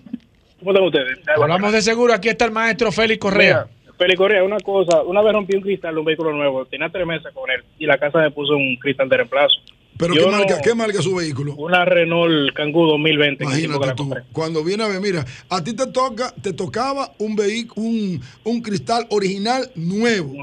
¿Cómo 0.59 0.71
están 0.71 0.85
ustedes? 0.85 1.19
Hablamos 1.27 1.71
de 1.71 1.81
seguro. 1.81 2.13
Aquí 2.13 2.29
está 2.29 2.45
el 2.45 2.51
maestro 2.51 2.91
Félix 2.91 3.19
Correa. 3.19 3.65
Mira, 3.65 3.76
Feli 3.97 4.15
Correa, 4.15 4.43
una 4.43 4.59
cosa, 4.59 5.01
una 5.01 5.21
vez 5.21 5.33
rompí 5.33 5.55
un 5.55 5.61
cristal 5.63 5.93
de 5.95 5.99
un 5.99 6.05
vehículo 6.05 6.31
nuevo, 6.33 6.65
tenía 6.65 6.89
tres 6.89 7.05
meses 7.07 7.31
con 7.33 7.49
él 7.49 7.63
y 7.79 7.85
la 7.85 7.97
casa 7.97 8.19
me 8.19 8.31
puso 8.31 8.53
un 8.55 8.75
cristal 8.77 9.09
de 9.09 9.17
reemplazo. 9.17 9.55
Pero 9.97 10.13
Yo 10.13 10.25
¿qué, 10.25 10.31
marca, 10.31 10.55
no- 10.57 10.61
¿qué 10.61 10.75
marca 10.75 11.01
su 11.01 11.15
vehículo? 11.15 11.55
Una 11.55 11.83
Renault 11.83 12.53
Kangoo 12.53 12.85
2020. 12.85 13.43
en 13.43 13.49
el 13.49 13.57
tiempo 13.57 13.79
que 13.79 13.85
Imagínate 13.87 14.21
tú, 14.21 14.31
cuando 14.31 14.63
viene 14.63 14.83
a 14.83 14.87
ver, 14.87 15.01
mira, 15.01 15.25
a 15.49 15.63
ti 15.63 15.73
te 15.73 15.87
toca, 15.87 16.31
te 16.39 16.53
tocaba 16.53 17.11
un 17.17 17.35
vehículo, 17.35 17.87
un, 17.87 18.21
un 18.43 18.61
cristal 18.61 19.07
original 19.09 19.71
nuevo. 19.73 20.33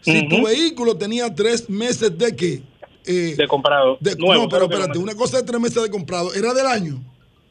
Si 0.00 0.26
tu 0.28 0.44
vehículo 0.44 0.96
tenía 0.96 1.32
tres 1.32 1.70
meses 1.70 2.16
de 2.18 2.34
qué? 2.34 2.62
Eh, 3.06 3.36
De 3.36 3.46
comprado. 3.46 3.96
de- 4.00 4.16
Nuevo, 4.16 4.42
no, 4.42 4.48
pero 4.48 4.64
espérate, 4.64 4.98
una 4.98 5.14
cosa 5.14 5.36
de 5.36 5.44
tres 5.44 5.60
meses 5.60 5.80
de 5.80 5.88
comprado, 5.90 6.34
era 6.34 6.52
del 6.52 6.66
año. 6.66 7.00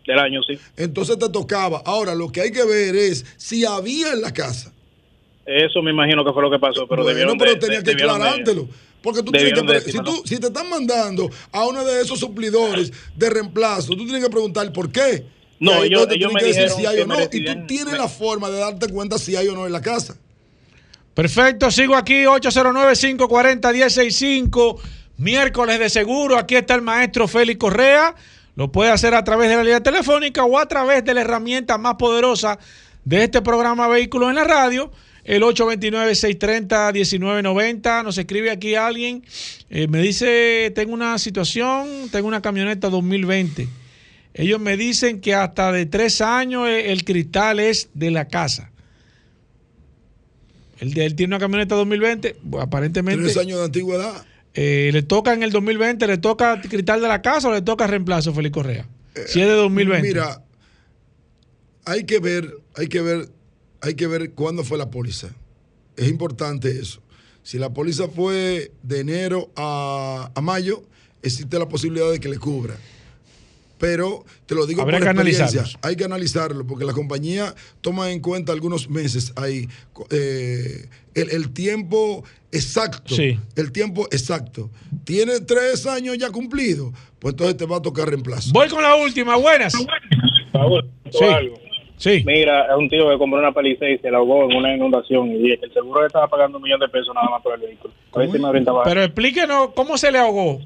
Del 0.06 0.20
año, 0.20 0.41
sí. 0.43 0.60
Entonces 0.76 1.18
te 1.18 1.30
tocaba. 1.30 1.82
Ahora, 1.86 2.14
lo 2.14 2.30
que 2.30 2.41
hay 2.41 2.51
que 2.51 2.64
ver 2.66 2.95
es 2.95 3.26
si 3.38 3.64
había 3.66 4.12
en 4.12 4.22
la 4.22 4.34
casa. 4.34 4.74
Eso 5.46 5.82
me 5.84 5.91
imagino 5.91 6.26
que 6.26 6.34
fue 6.34 6.41
lo 6.41 6.50
que 6.50 6.58
pasó, 6.60 6.88
pero 6.88 7.04
bueno, 7.04 7.10
debieron 7.10 7.38
pero 7.38 7.52
de- 7.54 7.60
tenía 7.60 7.82
de- 7.82 7.84
que 7.84 7.96
de- 7.96 8.04
aclarártelo. 8.12 8.68
Porque 9.02 9.22
tú 9.22 9.32
tienes 9.32 9.54
que, 9.54 9.62
de 9.74 9.82
si, 9.82 10.00
tú, 10.00 10.24
si 10.26 10.39
te 10.39 10.48
están 10.48 10.68
mandando 10.68 11.30
a 11.52 11.66
uno 11.68 11.86
de 11.86 12.02
esos 12.02 12.18
suplidores 12.20 12.91
de 13.16 13.30
reemplazo, 13.30 13.89
tú 13.96 14.04
tienes 14.06 14.24
que 14.24 14.30
preguntar 14.32 14.72
por 14.74 14.91
qué. 14.91 15.28
No, 15.60 15.84
ellos- 15.84 16.08
ellos 16.10 16.34
me 16.34 16.39
que 16.39 16.46
decir 16.48 16.64
dijeron 16.64 16.80
si 16.82 16.86
hay 16.88 16.96
que 16.98 17.04
o 17.04 17.08
no. 17.08 17.16
Y 17.32 17.46
tú 17.46 17.68
tienes 17.68 17.93
la 17.98 18.08
forma 18.08 18.50
de 18.50 18.58
darte 18.60 18.88
cuenta 18.89 19.20
si 19.20 19.36
hay 19.36 19.48
o 19.48 19.54
no 19.54 19.68
en 19.68 19.72
la 19.72 19.82
casa. 19.82 20.18
Perfecto, 21.14 21.70
sigo 21.72 21.96
aquí, 21.96 22.26
809-540-1065, 22.26 24.80
miércoles 25.18 25.80
de 25.80 25.89
seguro. 25.89 26.38
Aquí 26.38 26.56
está 26.56 26.76
el 26.76 26.82
maestro 26.82 27.28
Félix 27.28 27.60
Correa. 27.60 28.16
Lo 28.56 28.72
puede 28.72 28.91
hacer 28.91 29.14
a 29.14 29.24
través 29.24 29.50
de 29.50 29.56
la 29.58 29.64
línea 29.64 29.84
telefónica 29.84 30.43
o 30.46 30.58
a 30.58 30.68
través 30.68 31.04
de 31.04 31.14
la 31.14 31.22
herramienta 31.22 31.78
más 31.78 31.96
poderosa 31.96 32.58
de 33.04 33.24
este 33.24 33.41
programa 33.41 33.88
Vehículos 33.88 34.30
en 34.30 34.36
la 34.36 34.46
Radio, 34.46 34.91
el 35.26 35.44
829-630-1990. 35.44 38.04
Nos 38.04 38.18
escribe 38.18 38.50
aquí 38.52 38.76
alguien, 38.76 39.24
eh, 39.70 39.88
me 39.88 40.02
dice, 40.02 40.72
tengo 40.74 40.94
una 40.94 41.18
situación, 41.20 42.10
tengo 42.12 42.28
una 42.28 42.42
camioneta 42.42 42.90
2020. 42.90 43.68
Ellos 44.34 44.60
me 44.60 44.78
dicen 44.78 45.22
que 45.22 45.34
hasta 45.34 45.72
de 45.72 45.86
tres 45.86 46.22
años 46.22 46.68
eh, 46.68 46.92
el 46.92 47.04
cristal 47.04 47.60
es 47.60 47.90
de 47.94 48.12
la 48.12 48.28
casa. 48.28 48.72
Él, 50.80 50.98
él 50.98 51.16
tiene 51.16 51.36
una 51.36 51.40
camioneta 51.40 51.76
2020, 51.76 52.38
bueno, 52.44 52.64
aparentemente. 52.66 53.24
Tres 53.24 53.38
años 53.38 53.60
de 53.60 53.66
antigüedad. 53.66 54.26
eh, 54.54 54.90
le 54.94 55.04
toca 55.04 55.34
en 55.34 55.44
el 55.44 55.52
2020, 55.52 56.08
le 56.08 56.18
toca 56.18 56.62
cristal 56.62 57.02
de 57.02 57.08
la 57.08 57.22
casa 57.22 57.50
o 57.50 57.54
le 57.54 57.62
toca 57.62 57.88
reemplazo, 57.88 58.34
Félix 58.34 58.54
Correa. 58.54 58.88
Si 59.28 59.40
es 59.42 59.48
de 59.48 59.54
2020. 59.54 60.08
Mira, 60.08 60.42
hay 61.86 62.04
que 62.04 62.20
ver, 62.20 62.54
hay 62.76 62.88
que 62.88 63.02
ver, 63.02 63.30
hay 63.86 63.94
que 63.94 64.08
ver 64.08 64.32
cuándo 64.32 64.64
fue 64.64 64.80
la 64.80 64.90
póliza. 64.90 65.30
Es 65.96 66.08
importante 66.08 66.72
eso. 66.80 67.02
Si 67.44 67.60
la 67.60 67.72
póliza 67.72 68.08
fue 68.08 68.72
de 68.82 69.00
enero 69.00 69.52
a, 69.56 70.32
a 70.34 70.42
mayo, 70.42 70.84
existe 71.22 71.60
la 71.60 71.70
posibilidad 71.70 72.12
de 72.12 72.20
que 72.20 72.28
le 72.28 72.40
cubra. 72.40 72.76
Pero 73.78 74.26
te 74.48 74.56
lo 74.56 74.66
digo 74.66 74.82
Habrá 74.82 74.98
por 74.98 75.04
que 75.04 75.22
experiencia. 75.22 75.80
Hay 75.84 75.96
que 75.96 76.04
analizarlo 76.04 76.66
porque 76.66 76.84
la 76.84 76.94
compañía 76.94 77.54
toma 77.82 78.12
en 78.12 78.22
cuenta 78.22 78.54
algunos 78.54 78.90
meses 78.90 79.34
ahí 79.36 79.70
eh, 80.10 80.90
el, 81.14 81.30
el 81.30 81.52
tiempo 81.52 82.24
exacto. 82.52 83.14
Sí. 83.14 83.40
El 83.56 83.72
tiempo 83.72 84.08
exacto. 84.12 84.72
Tiene 85.04 85.42
tres 85.42 85.86
años 85.86 86.18
ya 86.18 86.32
cumplido, 86.32 86.92
pues 87.20 87.34
entonces 87.34 87.58
te 87.58 87.66
va 87.66 87.78
a 87.78 87.82
tocar 87.84 88.10
reemplazo. 88.10 88.52
Voy 88.52 88.68
con 88.68 88.82
la 88.82 88.96
última, 88.96 89.36
buenas. 89.36 89.74
Sí. 89.74 89.86
algo. 91.24 91.64
Sí. 91.98 92.24
Mira, 92.26 92.66
es 92.66 92.76
un 92.76 92.89
tío 92.89 93.10
que 93.10 93.18
compró 93.18 93.39
una 93.39 93.52
paliza 93.52 93.88
y 93.88 93.98
se 93.98 94.12
la 94.12 94.18
ahogó 94.18 94.50
en 94.50 94.58
una 94.58 94.76
inundación 94.76 95.32
y 95.32 95.38
dije 95.38 95.60
que 95.60 95.66
el 95.66 95.74
seguro 95.74 96.02
le 96.02 96.08
estaba 96.08 96.28
pagando 96.28 96.58
un 96.58 96.64
millón 96.64 96.80
de 96.80 96.89
pesos 96.89 97.14
nada 97.16 97.30
más 97.30 97.41
por 97.41 97.54
el 97.54 97.62
vehículo. 97.62 97.93
A 98.14 98.20
ver 98.20 98.32
si 98.32 98.39
me. 98.39 98.84
Pero 98.84 99.04
explíquenos 99.04 99.70
cómo 99.74 99.98
se 99.98 100.12
le 100.12 100.20
ahogó. 100.20 100.60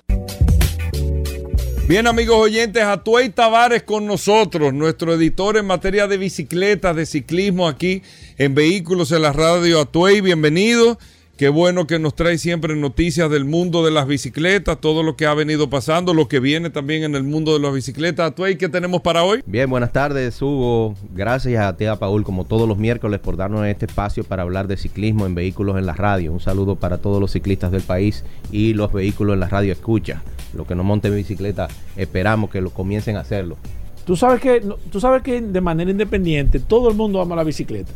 Bien, 1.89 2.09
amigos 2.09 2.37
oyentes, 2.37 2.83
Atuey 2.83 3.29
Tavares 3.29 3.85
con 3.85 4.07
nosotros, 4.07 4.75
nuestro 4.75 5.15
editor 5.15 5.57
en 5.57 5.67
materia 5.67 6.09
de 6.09 6.17
bicicletas, 6.19 6.97
de 6.97 7.07
ciclismo 7.07 7.69
aquí 7.69 8.03
en 8.39 8.57
Vehículos 8.57 9.13
en 9.13 9.23
la 9.23 9.33
Radio 9.33 9.83
Atuey. 9.83 10.21
Bienvenido. 10.21 10.99
Qué 11.37 11.49
bueno 11.49 11.87
que 11.87 12.01
nos 12.01 12.17
trae 12.17 12.39
siempre 12.39 12.75
noticias 12.75 13.31
del 13.31 13.45
mundo 13.45 13.85
de 13.85 13.93
las 13.93 14.09
bicicletas, 14.09 14.81
todo 14.81 15.05
lo 15.05 15.15
que 15.15 15.27
ha 15.27 15.35
venido 15.35 15.71
pasando, 15.71 16.13
lo 16.13 16.27
que 16.27 16.41
viene 16.41 16.71
también 16.71 17.05
en 17.05 17.15
el 17.15 17.23
mundo 17.23 17.53
de 17.53 17.61
las 17.61 17.73
bicicletas. 17.73 18.33
Atuey, 18.33 18.59
¿qué 18.59 18.69
tenemos 18.69 19.01
para 19.03 19.23
hoy? 19.23 19.45
Bien, 19.47 19.71
buenas 19.71 19.93
tardes, 19.93 20.43
Hugo. 20.43 20.97
Gracias 21.15 21.63
a 21.63 21.77
ti, 21.77 21.85
a 21.85 21.95
Paul, 21.95 22.25
como 22.25 22.47
todos 22.47 22.69
los 22.69 22.79
miércoles, 22.79 23.21
por 23.21 23.37
darnos 23.37 23.65
este 23.65 23.87
espacio 23.87 24.25
para 24.25 24.43
hablar 24.43 24.67
de 24.67 24.77
ciclismo 24.77 25.25
en 25.25 25.37
vehículos 25.37 25.79
en 25.79 25.87
la 25.87 25.95
radio. 25.95 26.33
Un 26.33 26.41
saludo 26.41 26.75
para 26.75 26.99
todos 26.99 27.21
los 27.21 27.31
ciclistas 27.31 27.71
del 27.71 27.83
país 27.83 28.25
y 28.51 28.73
los 28.73 28.93
vehículos 28.93 29.35
en 29.35 29.41
la 29.41 29.49
radio 29.49 29.71
escucha. 29.71 30.25
Los 30.57 30.67
que 30.67 30.75
no 30.75 30.85
monten 30.85 31.15
bicicleta, 31.15 31.69
esperamos 31.97 32.51
que 32.51 32.61
lo 32.61 32.71
comiencen 32.71 33.17
a 33.17 33.21
hacerlo. 33.21 33.57
Tú 34.05 34.17
sabes 34.17 34.41
que, 34.41 34.65
tú 34.91 35.01
sabes 35.01 35.23
que 35.23 35.41
de 35.41 35.61
manera 35.61 35.91
independiente 35.91 36.61
todo 36.61 36.89
el 36.89 36.95
mundo 36.95 37.21
ama 37.21 37.35
la 37.37 37.45
bicicleta. 37.45 37.93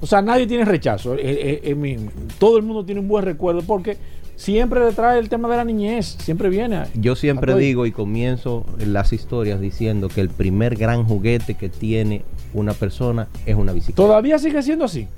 O 0.00 0.06
sea, 0.06 0.20
nadie 0.20 0.46
tiene 0.46 0.64
rechazo. 0.64 1.14
Eh, 1.14 1.20
eh, 1.22 1.60
eh, 1.64 2.08
todo 2.38 2.58
el 2.58 2.62
mundo 2.62 2.84
tiene 2.84 3.00
un 3.00 3.08
buen 3.08 3.24
recuerdo 3.24 3.62
porque 3.62 3.96
siempre 4.36 4.80
le 4.80 4.92
trae 4.92 5.18
el 5.18 5.28
tema 5.28 5.48
de 5.48 5.56
la 5.56 5.64
niñez, 5.64 6.16
siempre 6.20 6.50
viene. 6.50 6.82
Yo 6.94 7.16
siempre 7.16 7.56
digo 7.56 7.86
y 7.86 7.92
comienzo 7.92 8.66
las 8.78 9.12
historias 9.12 9.60
diciendo 9.60 10.08
que 10.08 10.20
el 10.20 10.28
primer 10.28 10.76
gran 10.76 11.04
juguete 11.04 11.54
que 11.54 11.70
tiene 11.70 12.22
una 12.52 12.74
persona 12.74 13.28
es 13.46 13.56
una 13.56 13.72
bicicleta. 13.72 13.96
Todavía 13.96 14.38
sigue 14.38 14.62
siendo 14.62 14.84
así. 14.84 15.08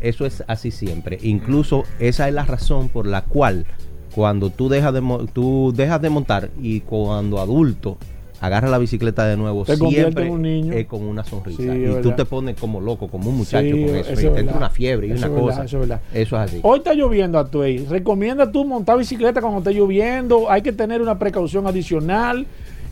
Eso 0.00 0.26
es 0.26 0.44
así 0.46 0.70
siempre. 0.70 1.18
Incluso 1.22 1.84
esa 1.98 2.28
es 2.28 2.34
la 2.34 2.44
razón 2.44 2.88
por 2.88 3.06
la 3.06 3.22
cual 3.22 3.66
cuando 4.14 4.50
tú 4.50 4.68
dejas 4.68 4.92
de, 4.94 5.00
mo- 5.00 5.26
tú 5.26 5.72
dejas 5.74 6.00
de 6.02 6.10
montar 6.10 6.50
y 6.60 6.80
cuando 6.80 7.40
adulto 7.40 7.96
agarras 8.40 8.70
la 8.72 8.78
bicicleta 8.78 9.24
de 9.24 9.36
nuevo, 9.36 9.64
Te 9.64 9.76
siempre 9.76 10.26
en 10.26 10.32
un 10.32 10.42
niño. 10.42 10.74
con 10.88 11.02
una 11.04 11.22
sonrisa. 11.22 11.62
Sí, 11.62 11.68
y 11.68 11.86
tú 11.86 11.92
verdad. 11.94 12.16
te 12.16 12.24
pones 12.24 12.56
como 12.58 12.80
loco, 12.80 13.06
como 13.06 13.30
un 13.30 13.36
muchacho 13.38 13.64
Sí, 13.64 13.70
con 13.86 13.94
eso. 13.96 14.10
eso 14.12 14.20
y 14.22 14.26
es 14.48 14.54
una 14.56 14.68
fiebre 14.68 15.06
y 15.06 15.10
Eso 15.12 15.28
una 15.30 15.40
cosa. 15.40 15.64
eso 15.64 15.76
es 15.76 15.88
verdad. 15.88 16.00
Eso 16.12 16.36
es 16.36 16.42
así. 16.42 16.58
Hoy 16.62 16.78
está 16.78 16.92
lloviendo 16.92 17.38
a 17.38 17.48
¿Recomienda 17.88 18.50
tú 18.50 18.64
montar 18.64 18.98
bicicleta 18.98 19.40
cuando 19.40 19.60
esté 19.60 19.72
lloviendo? 19.72 20.50
Hay 20.50 20.60
que 20.62 20.72
tener 20.72 21.00
una 21.00 21.18
precaución 21.20 21.68
adicional. 21.68 22.44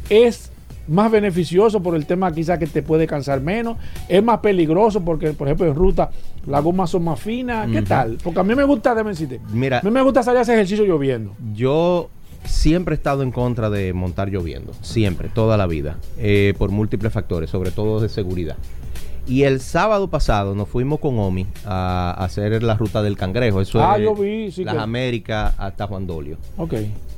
Es 0.08 0.52
más 0.86 1.10
beneficioso 1.10 1.80
por 1.82 1.94
el 1.94 2.06
tema 2.06 2.32
quizás 2.32 2.58
que 2.58 2.66
te 2.68 2.82
puede 2.82 3.06
cansar 3.08 3.40
menos. 3.40 3.76
Es 4.08 4.22
más 4.22 4.38
peligroso 4.38 5.00
porque, 5.04 5.32
por 5.32 5.48
ejemplo, 5.48 5.66
en 5.66 5.74
ruta 5.74 6.10
las 6.46 6.62
gomas 6.64 6.90
son 6.90 7.04
más 7.04 7.20
finas. 7.20 7.68
¿Qué 7.70 7.82
tal? 7.82 8.18
Porque 8.22 8.40
a 8.40 8.42
mí 8.44 8.54
me 8.54 8.64
gusta, 8.64 8.90
déjame 8.94 9.10
decirte, 9.10 9.40
Mira, 9.52 9.78
a 9.78 9.82
mí 9.82 9.90
me 9.90 10.02
gusta 10.02 10.22
salir 10.22 10.38
a 10.38 10.42
hacer 10.42 10.54
ejercicio 10.56 10.84
lloviendo. 10.84 11.32
Yo 11.54 12.08
siempre 12.44 12.94
he 12.94 12.96
estado 12.96 13.22
en 13.22 13.30
contra 13.32 13.68
de 13.70 13.92
montar 13.92 14.30
lloviendo, 14.30 14.72
siempre, 14.80 15.28
toda 15.28 15.56
la 15.56 15.66
vida, 15.66 15.98
eh, 16.18 16.54
por 16.58 16.70
múltiples 16.70 17.12
factores, 17.12 17.50
sobre 17.50 17.70
todo 17.70 18.00
de 18.00 18.08
seguridad. 18.08 18.56
Y 19.26 19.42
el 19.42 19.60
sábado 19.60 20.08
pasado 20.08 20.54
nos 20.54 20.66
fuimos 20.66 20.98
con 20.98 21.18
Omi 21.18 21.46
a, 21.64 22.14
a 22.18 22.24
hacer 22.24 22.62
la 22.62 22.74
ruta 22.74 23.02
del 23.02 23.16
cangrejo, 23.16 23.60
eso 23.60 23.80
Ah, 23.84 23.96
es 23.98 24.02
yo 24.04 24.14
vi, 24.14 24.50
sí 24.50 24.64
las 24.64 24.74
que- 24.74 24.80
Américas 24.80 25.54
hasta 25.58 25.86
Juan 25.86 26.06
Dolio. 26.06 26.36
Ok. 26.56 26.72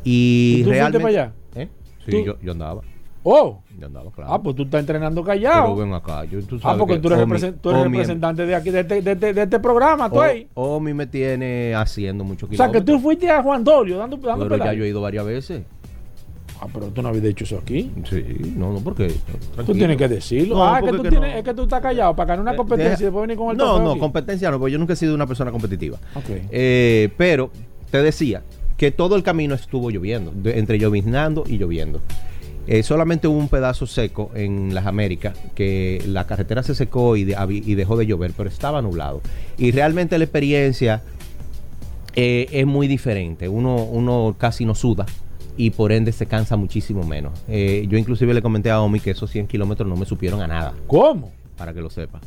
Y, 0.05 0.57
¿Y 0.59 0.65
tú 0.65 0.71
realmente, 0.71 0.99
para 0.99 1.09
allá? 1.09 1.33
¿Eh? 1.55 1.69
Sí, 2.05 2.25
yo 2.43 2.53
andaba, 2.53 2.83
Oh, 3.25 3.61
yo 3.79 3.87
andaba, 3.87 4.11
claro. 4.11 4.33
ah, 4.33 4.43
pues 4.43 4.57
tú 4.57 4.63
estás 4.65 4.81
entrenando 4.81 5.23
Pero 5.23 5.35
callado. 5.35 5.77
ven 5.77 5.93
acá, 5.95 6.25
yo, 6.25 6.43
tú 6.43 6.59
Ah, 6.65 6.75
porque 6.77 6.95
que 6.95 7.01
tú 7.01 7.09
eres, 7.09 7.21
Omi- 7.21 7.55
tú 7.61 7.71
eres 7.71 7.83
Omi- 7.83 7.91
representante 7.93 8.47
de 8.47 8.55
aquí, 8.55 8.71
de 8.71 8.81
este, 8.81 9.01
de 9.03 9.13
este- 9.13 9.33
de 9.33 9.43
este 9.43 9.61
programa, 9.61 10.11
tú 10.11 10.17
O- 10.17 10.23
ahí. 10.23 10.49
Omi 10.55 10.93
me 10.93 11.07
tiene 11.07 11.75
haciendo 11.75 12.25
mucho 12.25 12.47
O 12.47 12.49
sea, 12.49 12.67
que 12.67 12.73
kilómetros. 12.73 12.97
tú 12.97 13.03
fuiste 13.03 13.31
a 13.31 13.43
Juan 13.43 13.63
Dolio 13.63 13.99
dando, 13.99 14.17
dando 14.17 14.49
Pero 14.49 14.65
ya 14.65 14.73
yo 14.73 14.85
he 14.85 14.89
ido 14.89 15.01
varias 15.01 15.25
veces. 15.25 15.63
Ah, 16.61 16.67
pero 16.73 16.87
tú 16.89 17.03
no 17.03 17.09
habías 17.09 17.25
dicho 17.25 17.43
eso 17.45 17.59
aquí. 17.59 17.91
Sí, 18.09 18.25
no, 18.57 18.73
no, 18.73 18.79
porque. 18.81 19.09
Tú 19.09 19.15
tranquilo. 19.55 19.79
tienes 19.79 19.97
que 19.97 20.09
decirlo. 20.09 20.55
No, 20.57 20.65
ah, 20.65 20.79
es 20.79 20.85
que, 20.85 20.97
tú 20.97 21.03
que 21.03 21.09
tienes, 21.11 21.33
no. 21.33 21.37
es 21.39 21.45
que 21.45 21.55
tú 21.55 21.63
estás 21.63 21.81
callado 21.81 22.15
para 22.15 22.27
ganar 22.29 22.43
una 22.43 22.53
Eh, 22.53 22.57
competencia 22.57 22.91
deja- 22.91 23.03
y 23.03 23.05
después 23.07 23.23
venir 23.23 23.37
con 23.37 23.51
el 23.51 23.57
No, 23.57 23.79
no, 23.81 23.91
aquí. 23.93 24.01
competencia 24.01 24.49
no, 24.51 24.59
porque 24.61 24.73
yo 24.73 24.79
nunca 24.79 24.93
he 24.93 24.97
sido 24.97 25.13
una 25.15 25.27
persona 25.27 25.51
competitiva. 25.51 25.99
Ok. 26.15 26.25
Eh, 26.53 27.09
pero 27.17 27.51
te 27.91 28.01
decía 28.03 28.43
que 28.77 28.93
todo 28.93 29.17
el 29.17 29.25
camino 29.25 29.55
estuvo 29.57 29.91
lloviendo, 29.91 30.31
de- 30.35 30.59
entre 30.59 30.79
lloviznando 30.79 31.43
y 31.49 31.59
lloviendo. 31.59 32.01
Eh, 32.67 32.83
solamente 32.85 33.27
hubo 33.27 33.39
un 33.39 33.49
pedazo 33.49 33.87
seco 33.87 34.31
en 34.35 34.73
las 34.75 34.87
Américas, 34.87 35.37
que 35.55 36.03
la 36.07 36.27
carretera 36.27 36.63
se 36.63 36.75
secó 36.77 37.17
y, 37.17 37.25
de- 37.25 37.37
habi- 37.37 37.63
y 37.67 37.75
dejó 37.75 37.97
de 37.97 38.07
llover, 38.07 38.33
pero 38.37 38.49
estaba 38.49 38.81
nublado. 38.81 39.21
Y 39.59 39.73
realmente 39.73 40.17
la 40.17 40.25
experiencia 40.25 41.03
eh, 42.15 42.47
es 42.53 42.67
muy 42.67 42.87
diferente. 42.89 43.49
Uno, 43.49 43.77
uno 43.85 44.37
casi 44.39 44.65
no 44.65 44.75
suda 44.75 45.07
y 45.57 45.71
por 45.71 45.93
ende 45.93 46.13
se 46.13 46.27
cansa 46.27 46.57
muchísimo 46.57 47.03
menos. 47.05 47.33
Eh, 47.49 47.87
yo 47.89 47.99
inclusive 47.99 48.33
le 48.35 48.43
comenté 48.43 48.71
a 48.71 48.81
Omi 48.81 49.01
que 49.01 49.11
esos 49.11 49.31
100 49.31 49.47
kilómetros 49.49 49.89
no 49.89 49.97
me 49.97 50.07
supieron 50.07 50.41
a 50.41 50.47
nada 50.47 50.73
¿Cómo? 50.87 51.31
para 51.57 51.75
que 51.75 51.81
lo 51.81 51.91
sepa. 51.91 52.21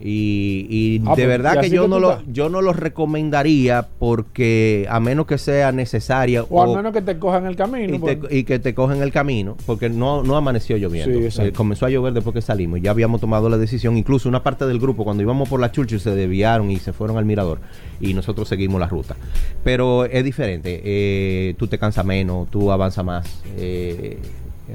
Y, 0.00 0.66
y 0.70 1.02
Ah, 1.06 1.10
de 1.16 1.24
pues, 1.24 1.26
verdad 1.26 1.56
y 1.56 1.60
que 1.62 1.70
yo 1.70 1.88
no 1.88 1.98
lo 1.98 2.22
yo 2.30 2.48
no 2.48 2.62
lo 2.62 2.72
recomendaría 2.72 3.88
porque 3.98 4.86
a 4.88 5.00
menos 5.00 5.26
que 5.26 5.38
sea 5.38 5.72
necesaria 5.72 6.44
O 6.44 6.62
al 6.62 6.76
menos 6.76 6.92
que 6.92 7.02
te 7.02 7.18
cojan 7.18 7.46
el 7.46 7.56
camino. 7.56 7.96
y, 7.96 7.98
te- 7.98 8.16
pues. 8.16 8.32
y 8.32 8.44
que 8.44 8.58
te 8.60 8.74
cogen 8.74 9.02
el 9.02 9.10
camino 9.10 9.56
porque 9.66 9.88
no, 9.88 10.22
no 10.22 10.36
amaneció 10.36 10.76
lloviendo. 10.76 11.30
Sí. 11.30 11.42
Eh, 11.42 11.52
comenzó 11.52 11.86
a 11.86 11.90
llover 11.90 12.12
después 12.12 12.32
que 12.34 12.42
salimos. 12.42 12.80
Ya 12.80 12.90
habíamos 12.92 13.20
tomado 13.20 13.48
la 13.48 13.58
decisión. 13.58 13.96
Incluso 13.96 14.28
una 14.28 14.42
parte 14.42 14.66
del 14.66 14.78
grupo, 14.78 15.04
cuando 15.04 15.22
íbamos 15.22 15.48
por 15.48 15.58
la 15.60 15.72
Churchill, 15.72 15.98
se 16.00 16.14
desviaron 16.14 16.70
y 16.70 16.76
se 16.78 16.92
fueron 16.92 17.16
al 17.18 17.24
mirador. 17.24 17.58
Y 18.00 18.14
nosotros 18.14 18.48
seguimos 18.48 18.78
la 18.80 18.86
ruta. 18.86 19.16
Pero 19.64 20.04
es 20.04 20.22
diferente. 20.22 20.80
Eh, 20.84 21.54
tú 21.58 21.66
te 21.66 21.78
cansas 21.78 22.04
menos, 22.04 22.48
tú 22.50 22.70
avanzas 22.70 23.04
más. 23.04 23.42
eh, 23.56 24.18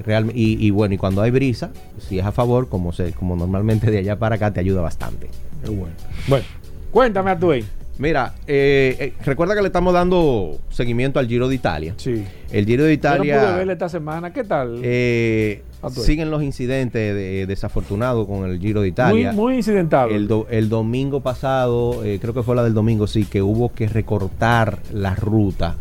real- 0.01 0.31
y, 0.33 0.65
y 0.65 0.69
bueno, 0.71 0.95
y 0.95 0.97
cuando 0.97 1.21
hay 1.21 1.31
brisa, 1.31 1.71
si 1.99 2.19
es 2.19 2.25
a 2.25 2.31
favor, 2.31 2.69
como, 2.69 2.91
se, 2.93 3.11
como 3.13 3.35
normalmente 3.35 3.91
de 3.91 3.99
allá 3.99 4.17
para 4.17 4.35
acá, 4.35 4.51
te 4.51 4.59
ayuda 4.59 4.81
bastante. 4.81 5.27
Bueno. 5.65 5.93
Bueno, 6.27 6.45
cuéntame 6.91 7.31
a 7.31 7.37
tu. 7.39 7.51
Mira, 7.99 8.33
eh, 8.47 8.97
eh, 8.99 9.13
recuerda 9.23 9.53
que 9.55 9.61
le 9.61 9.67
estamos 9.67 9.93
dando 9.93 10.57
seguimiento 10.71 11.19
al 11.19 11.27
Giro 11.27 11.47
de 11.47 11.53
Italia. 11.55 11.93
Sí. 11.97 12.23
El 12.51 12.65
Giro 12.65 12.83
de 12.85 12.97
Yo 12.97 13.09
no 13.09 13.15
Italia. 13.23 13.39
pude 13.39 13.55
verla 13.57 13.73
esta 13.73 13.87
semana. 13.87 14.33
¿Qué 14.33 14.43
tal? 14.43 14.79
Eh, 14.81 15.61
siguen 15.91 16.31
los 16.31 16.41
incidentes 16.41 17.13
de- 17.13 17.45
desafortunados 17.45 18.25
con 18.25 18.49
el 18.49 18.59
Giro 18.59 18.81
de 18.81 18.87
Italia. 18.87 19.31
muy, 19.31 19.41
muy 19.43 19.55
incidentado. 19.57 20.09
el, 20.09 20.27
do- 20.27 20.47
el 20.49 20.69
domingo 20.69 21.19
pasado, 21.21 22.03
eh, 22.03 22.17
creo 22.19 22.33
que 22.33 22.41
fue 22.41 22.55
la 22.55 22.63
del 22.63 22.73
domingo, 22.73 23.05
sí, 23.05 23.25
que 23.25 23.43
hubo 23.43 23.71
que 23.71 23.87
recortar 23.87 24.79
la 24.91 25.13
ruta 25.13 25.75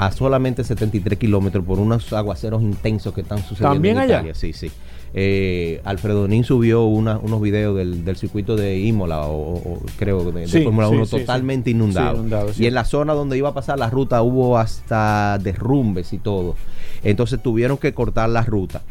a 0.00 0.12
solamente 0.12 0.62
73 0.62 1.18
kilómetros 1.18 1.64
por 1.64 1.80
unos 1.80 2.12
aguaceros 2.12 2.62
intensos 2.62 3.12
que 3.12 3.22
están 3.22 3.38
sucediendo 3.38 3.72
¿También 3.74 3.96
en 3.96 4.02
allá? 4.04 4.14
Italia. 4.18 4.34
Sí, 4.34 4.52
sí. 4.52 4.70
Eh, 5.12 5.80
Alfredo 5.84 6.28
Nin 6.28 6.44
subió 6.44 6.84
una- 6.84 7.18
unos 7.18 7.40
videos 7.40 7.76
del, 7.76 8.04
del 8.04 8.14
circuito 8.16 8.54
de 8.54 8.78
Imola, 8.78 9.22
o, 9.26 9.54
o 9.56 9.82
creo, 9.98 10.30
de, 10.30 10.42
de 10.42 10.46
Sí, 10.46 10.62
Fórmula 10.62 10.88
sí, 10.88 10.94
1, 10.94 11.04
sí, 11.06 11.16
totalmente 11.18 11.70
inundado. 11.70 12.14
Inundado. 12.16 12.50
Y 12.56 12.66
en 12.66 12.74
la 12.74 12.84
zona 12.84 13.12
donde 13.14 13.36
iba 13.38 13.48
a 13.48 13.54
pasar 13.54 13.78
la 13.78 13.90
ruta 13.90 14.22
hubo 14.22 14.56
hasta 14.58 15.38
derrumbes 15.38 16.12
y 16.12 16.18
todo. 16.18 16.54
Entonces 17.02 17.42
tuvieron 17.42 17.76
que 17.78 17.92
cortar 17.92 18.28
la 18.28 18.42
ruta. 18.42 18.82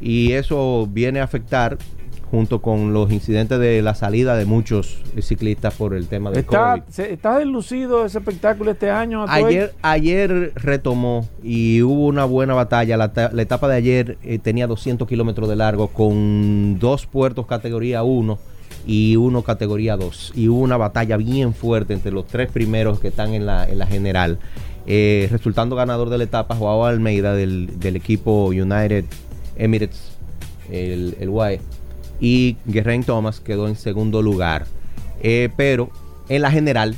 Y 0.00 0.32
eso 0.32 0.88
viene 0.90 1.20
a 1.20 1.24
afectar 1.24 1.76
junto 2.30 2.60
con 2.60 2.92
los 2.92 3.10
incidentes 3.10 3.58
de 3.58 3.80
la 3.82 3.94
salida 3.94 4.36
de 4.36 4.44
muchos 4.44 4.98
ciclistas 5.20 5.74
por 5.74 5.94
el 5.94 6.06
tema 6.08 6.30
del 6.30 6.40
¿Está, 6.40 6.72
COVID. 6.72 6.82
se- 6.90 7.12
¿Está 7.12 7.38
deslucido 7.38 8.04
ese 8.04 8.18
espectáculo 8.18 8.70
este 8.72 8.90
año? 8.90 9.24
Ayer, 9.28 9.74
ayer 9.82 10.52
retomó 10.54 11.26
y 11.42 11.82
hubo 11.82 12.06
una 12.06 12.24
buena 12.26 12.54
batalla. 12.54 12.96
La, 12.96 13.12
ta- 13.12 13.30
la 13.32 13.42
etapa 13.42 13.66
de 13.68 13.76
ayer 13.76 14.18
eh, 14.22 14.38
tenía 14.38 14.66
200 14.66 15.08
kilómetros 15.08 15.48
de 15.48 15.56
largo 15.56 15.88
con 15.88 16.78
dos 16.78 17.06
puertos 17.06 17.46
categoría 17.46 18.02
1 18.02 18.38
y 18.86 19.16
uno 19.16 19.42
categoría 19.42 19.96
2. 19.96 20.32
Y 20.36 20.48
hubo 20.48 20.60
una 20.60 20.76
batalla 20.76 21.16
bien 21.16 21.54
fuerte 21.54 21.94
entre 21.94 22.12
los 22.12 22.26
tres 22.26 22.50
primeros 22.50 23.00
que 23.00 23.08
están 23.08 23.32
en 23.34 23.46
la, 23.46 23.68
en 23.68 23.78
la 23.78 23.86
general. 23.86 24.38
Eh, 24.86 25.28
resultando 25.30 25.76
ganador 25.76 26.08
de 26.10 26.18
la 26.18 26.24
etapa 26.24 26.54
Joao 26.54 26.84
Almeida 26.86 27.34
del, 27.34 27.78
del 27.78 27.96
equipo 27.96 28.46
United 28.46 29.04
Emirates, 29.56 30.12
el, 30.70 31.16
el 31.20 31.28
UAE. 31.28 31.60
Y 32.20 32.56
Geraint 32.70 33.06
Thomas 33.06 33.40
quedó 33.40 33.68
en 33.68 33.76
segundo 33.76 34.22
lugar. 34.22 34.66
Eh, 35.22 35.48
pero 35.56 35.90
en 36.28 36.42
la 36.42 36.50
general, 36.50 36.96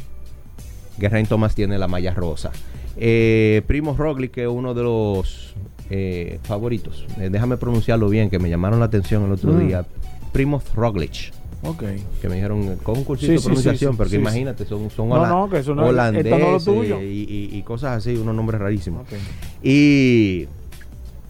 Geraint 0.99 1.29
Thomas 1.29 1.55
tiene 1.55 1.79
la 1.79 1.89
malla 1.89 2.13
rosa. 2.15 2.51
Eh, 2.97 3.63
Primo 3.67 3.95
Roglic, 3.97 4.33
que 4.33 4.43
es 4.43 4.49
uno 4.49 4.75
de 4.75 4.83
los 4.83 5.55
eh, 5.91 6.39
favoritos. 6.45 7.07
Eh, 7.19 7.29
déjame 7.31 7.57
pronunciarlo 7.57 8.09
bien, 8.09 8.31
que 8.31 8.39
me 8.39 8.49
llamaron 8.49 8.79
la 8.79 8.87
atención 8.87 9.25
el 9.25 9.33
otro 9.33 9.53
Mm. 9.53 9.67
día. 9.67 9.85
Primo 10.33 10.63
Roglic. 10.75 11.33
Ok. 11.63 11.83
Que 12.23 12.29
me 12.29 12.37
dijeron, 12.37 12.77
con 12.83 12.97
un 12.99 13.05
cursito 13.05 13.33
Sí, 13.33 13.37
de 13.39 13.43
pronunciación, 13.43 13.93
sí, 13.93 13.95
sí, 13.95 13.99
porque 13.99 14.17
imagínate, 14.17 14.65
son, 14.65 14.89
son 14.91 15.13
hola- 15.13 15.29
no, 15.29 15.47
no 15.49 15.75
no 15.75 15.87
holandeses 15.87 16.67
y, 17.03 17.05
y- 17.29 17.51
y 17.59 17.63
cosas 17.63 17.99
así, 17.99 18.17
unos 18.17 18.35
nombres 18.35 18.61
rarísimos. 18.61 19.03
Ok. 19.03 19.19
Y, 19.63 20.47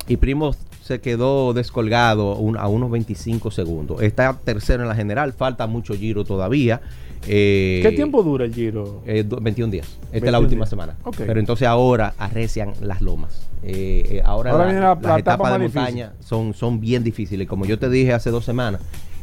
y 0.07 0.16
Primo 0.18 0.55
se 0.91 1.01
quedó 1.01 1.53
descolgado 1.55 2.34
un- 2.34 2.57
a 2.57 2.66
unos 2.66 2.91
25 2.91 3.53
segundos. 3.53 4.03
Está 4.03 4.36
tercero 4.45 4.82
en 4.82 4.88
la 4.88 4.97
general, 4.97 5.32
falta 5.32 5.68
mucho 5.68 5.95
giro 5.95 6.24
todavía. 6.24 6.80
Eh, 7.28 7.78
¿Qué 7.84 7.93
tiempo 7.93 8.24
dura 8.24 8.45
el 8.45 8.53
giro? 8.53 9.03
eh, 9.07 9.22
do- 9.22 9.36
21 9.41 9.70
días. 9.70 9.86
Esta 9.86 10.01
es 10.07 10.11
21 10.22 10.32
la 10.32 10.41
última 10.41 10.61
días. 10.64 10.70
semana. 10.70 10.97
Pero 11.16 11.38
entonces 11.38 11.68
ahora 11.68 12.14
arrecian 12.18 12.72
las 12.80 13.03
lomas. 13.03 13.47
Eh, 13.62 14.16
eh, 14.16 14.22
ahora 14.24 14.51
Ahora 14.51 14.66
la- 14.66 14.72
la- 14.72 14.80
las 14.80 15.03
la 15.03 15.18
etapa 15.18 15.18
etapas 15.20 15.53
de 15.53 15.59
montaña 15.61 16.12
son, 16.18 16.55
son 16.55 16.80
bien 16.80 17.05
difíciles. 17.05 17.47
Como 17.47 17.66
yo 17.66 17.78
te 17.78 17.88
dije 17.88 18.12
hace 18.12 18.30
dos 18.30 18.45
semanas, 18.45 18.80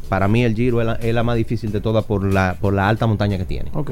para 0.08 0.26
mí 0.26 0.42
el 0.44 0.54
Giro 0.54 0.80
es 0.80 0.86
la, 0.86 0.94
es 0.94 1.24
más 1.24 1.36
difícil 1.36 1.70
de 1.70 1.82
todas 1.82 2.04
por 2.06 2.24
la, 2.24 2.56
por 2.58 2.72
la 2.72 2.88
alta 2.88 3.06
montaña 3.06 3.36
que 3.36 3.44
tiene. 3.44 3.70
Ok. 3.74 3.90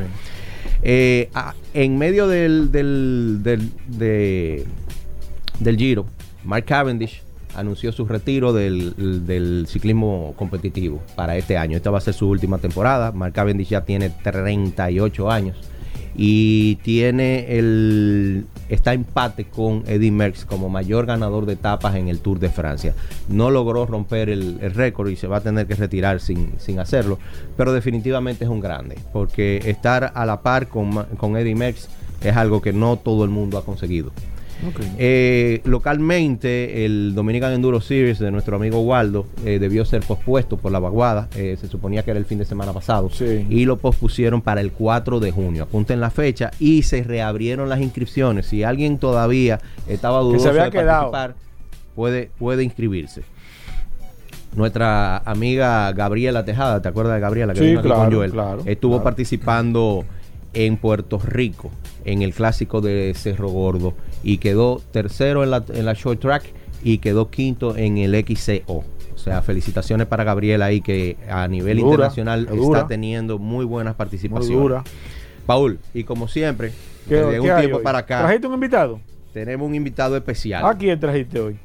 Eh, 0.83 1.29
a- 1.35 1.53
en 1.74 1.99
medio 1.99 2.27
del, 2.27 2.72
del, 2.72 3.41
del, 3.43 3.70
de- 3.87 4.64
del 5.61 5.77
Giro, 5.77 6.07
Mark 6.45 6.64
Cavendish 6.64 7.22
anunció 7.57 7.93
su 7.93 8.05
retiro 8.07 8.53
del, 8.53 9.27
del 9.27 9.67
ciclismo 9.69 10.35
competitivo 10.37 11.03
para 11.15 11.37
este 11.37 11.57
año. 11.57 11.77
Esta 11.77 11.91
va 11.91 11.99
a 11.99 12.03
ser 12.03 12.15
su 12.15 12.29
última 12.29 12.59
temporada. 12.59 13.13
Mark 13.13 13.33
Cavendish 13.33 13.69
ya 13.69 13.85
tiene 13.85 14.11
38 14.11 15.31
años 15.31 15.57
y 16.17 16.77
tiene 16.77 17.59
el 17.59 18.47
está 18.69 18.95
empate 18.95 19.45
con 19.45 19.85
Eddie 19.87 20.11
Merckx 20.11 20.45
como 20.45 20.69
mayor 20.69 21.07
ganador 21.07 21.47
de 21.47 21.53
etapas 21.53 21.95
en 21.95 22.09
el 22.09 22.21
Tour 22.21 22.39
de 22.39 22.49
Francia. 22.49 22.95
No 23.29 23.51
logró 23.51 23.87
romper 23.87 24.29
el, 24.29 24.59
récord 24.75 25.09
y 25.09 25.17
se 25.17 25.27
va 25.27 25.39
a 25.39 25.41
tener 25.41 25.67
que 25.67 25.75
retirar 25.75 26.21
sin, 26.21 26.55
sin 26.59 26.81
hacerlo, 26.81 27.19
pero 27.57 27.73
definitivamente 27.73 28.45
es 28.45 28.51
un 28.51 28.61
grande, 28.61 28.99
porque 29.13 29.61
estar 29.67 30.13
a 30.15 30.27
la 30.27 30.43
par 30.43 30.69
con, 30.69 31.05
con 31.17 31.37
Eddie 31.37 31.55
Merckx 31.55 31.89
Es 32.23 32.37
algo 32.37 32.63
que 32.63 32.73
no 32.73 32.97
todo 32.97 33.25
el 33.25 33.31
mundo 33.31 33.59
ha 33.59 33.65
conseguido. 33.65 34.11
Eh, 34.99 35.61
localmente, 35.65 36.85
el 36.85 37.15
Dominican 37.15 37.53
Enduro 37.53 37.81
Series 37.81 38.19
de 38.19 38.31
nuestro 38.31 38.57
amigo 38.57 38.81
Waldo 38.81 39.27
eh, 39.45 39.59
debió 39.59 39.85
ser 39.85 40.03
pospuesto 40.03 40.57
por 40.57 40.73
la 40.73 40.79
vaguada. 40.79 41.29
Eh, 41.37 41.57
se 41.61 41.69
suponía 41.69 42.03
que 42.03 42.11
era 42.11 42.19
el 42.19 42.25
fin 42.27 42.39
de 42.39 42.45
semana 42.45 42.73
pasado. 42.73 43.11
Y 43.49 43.65
lo 43.65 43.77
pospusieron 43.77 44.43
para 44.43 44.61
el 44.61 44.73
4 44.73 45.21
de 45.21 45.31
junio. 45.31 45.65
Apunten 45.65 46.01
la 46.01 46.11
fecha 46.11 46.51
y 46.59 46.83
se 46.83 47.03
reabrieron 47.03 47.69
las 47.69 47.81
inscripciones. 47.81 48.47
Si 48.47 48.63
alguien 48.65 48.99
todavía 48.99 49.61
estaba 49.89 50.21
dudoso 50.21 50.45
se 50.45 50.49
había 50.51 50.65
de 50.65 50.71
quedado. 50.71 51.11
participar, 51.11 51.35
puede, 51.95 52.31
puede 52.39 52.65
inscribirse. 52.65 53.23
Nuestra 54.55 55.19
amiga 55.19 55.93
Gabriela 55.93 56.45
Tejada, 56.45 56.81
¿te 56.81 56.89
acuerdas 56.89 57.15
de 57.17 57.21
Gabriela? 57.21 57.53
Que 57.53 57.61
Sí, 57.61 57.67
vino 57.67 57.81
aquí 57.81 57.89
con 57.89 57.99
claro, 57.99 58.17
Joel? 58.17 58.31
claro, 58.31 58.63
Estuvo 58.65 58.93
claro. 58.95 59.05
participando 59.05 60.05
en 60.55 60.79
Puerto 60.79 61.19
Rico 61.19 61.71
en 62.07 62.23
el 62.23 62.33
clásico 62.33 62.81
de 62.81 63.13
Cerro 63.15 63.49
Gordo 63.51 63.93
y 64.23 64.39
quedó 64.39 64.81
tercero 64.93 65.45
en 65.45 65.51
la, 65.51 65.63
en 65.75 65.85
la 65.85 65.93
short 65.93 66.21
track 66.21 66.45
y 66.83 66.99
quedó 66.99 67.31
quinto 67.31 67.77
en 67.77 67.99
el 67.99 68.15
XCO. 68.25 68.85
O 69.15 69.19
sea, 69.19 69.43
felicitaciones 69.43 70.07
para 70.07 70.25
Gabriela 70.25 70.67
ahí 70.67 70.81
que 70.81 71.17
a 71.29 71.47
nivel 71.49 71.79
Dura, 71.79 71.91
internacional 71.91 72.47
dura. 72.47 72.79
está 72.81 72.89
teniendo 72.89 73.39
muy 73.39 73.65
buenas 73.65 73.95
Muy 73.95 73.99
participaciones. 73.99 74.59
dura. 74.59 74.85
Paul, 75.47 75.79
y 75.95 76.05
como 76.05 76.29
siempre, 76.29 76.73
¿Qué- 77.09 77.17
desde 77.17 77.41
un 77.41 77.59
tiempo 77.59 77.77
hoy? 77.79 77.83
para 77.83 77.99
acá 77.99 78.21
¿Trajiste 78.21 78.47
un 78.47 78.55
invitado? 78.55 79.01
tenemos 79.33 79.69
un 79.69 79.75
invitado 79.75 80.17
especial. 80.17 80.65
¿A 80.65 80.77
quién 80.77 80.99
trajiste 81.01 81.41
hoy? 81.41 81.57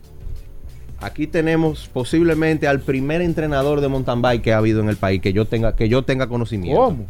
Aquí 1.00 1.26
tenemos 1.26 1.89
posiblemente 1.92 2.68
al 2.68 2.80
primer 2.80 3.22
entrenador 3.22 3.82
de 3.82 3.88
mountain 3.88 4.22
bike 4.22 4.42
que 4.44 4.54
ha 4.54 4.58
habido 4.58 4.82
en 4.82 4.89
el 4.89 4.98
país 4.98 5.20
que 5.22 5.34
yo 5.34 5.46
tenga 5.46 5.76
que 5.76 5.89
yo 5.89 6.04
tenga 6.04 6.28
conocimiento. 6.28 6.80
¿Cómo? 6.80 7.06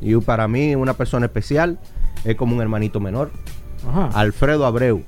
Y 0.00 0.14
para 0.16 0.48
mí 0.48 0.74
una 0.74 0.94
persona 0.94 1.26
especial 1.26 1.78
es 2.26 2.36
como 2.36 2.54
un 2.54 2.62
hermanito 2.62 3.00
menor, 3.00 3.30
Ajá. 3.88 4.10
Alfredo 4.14 4.66
Abreu, 4.66 5.02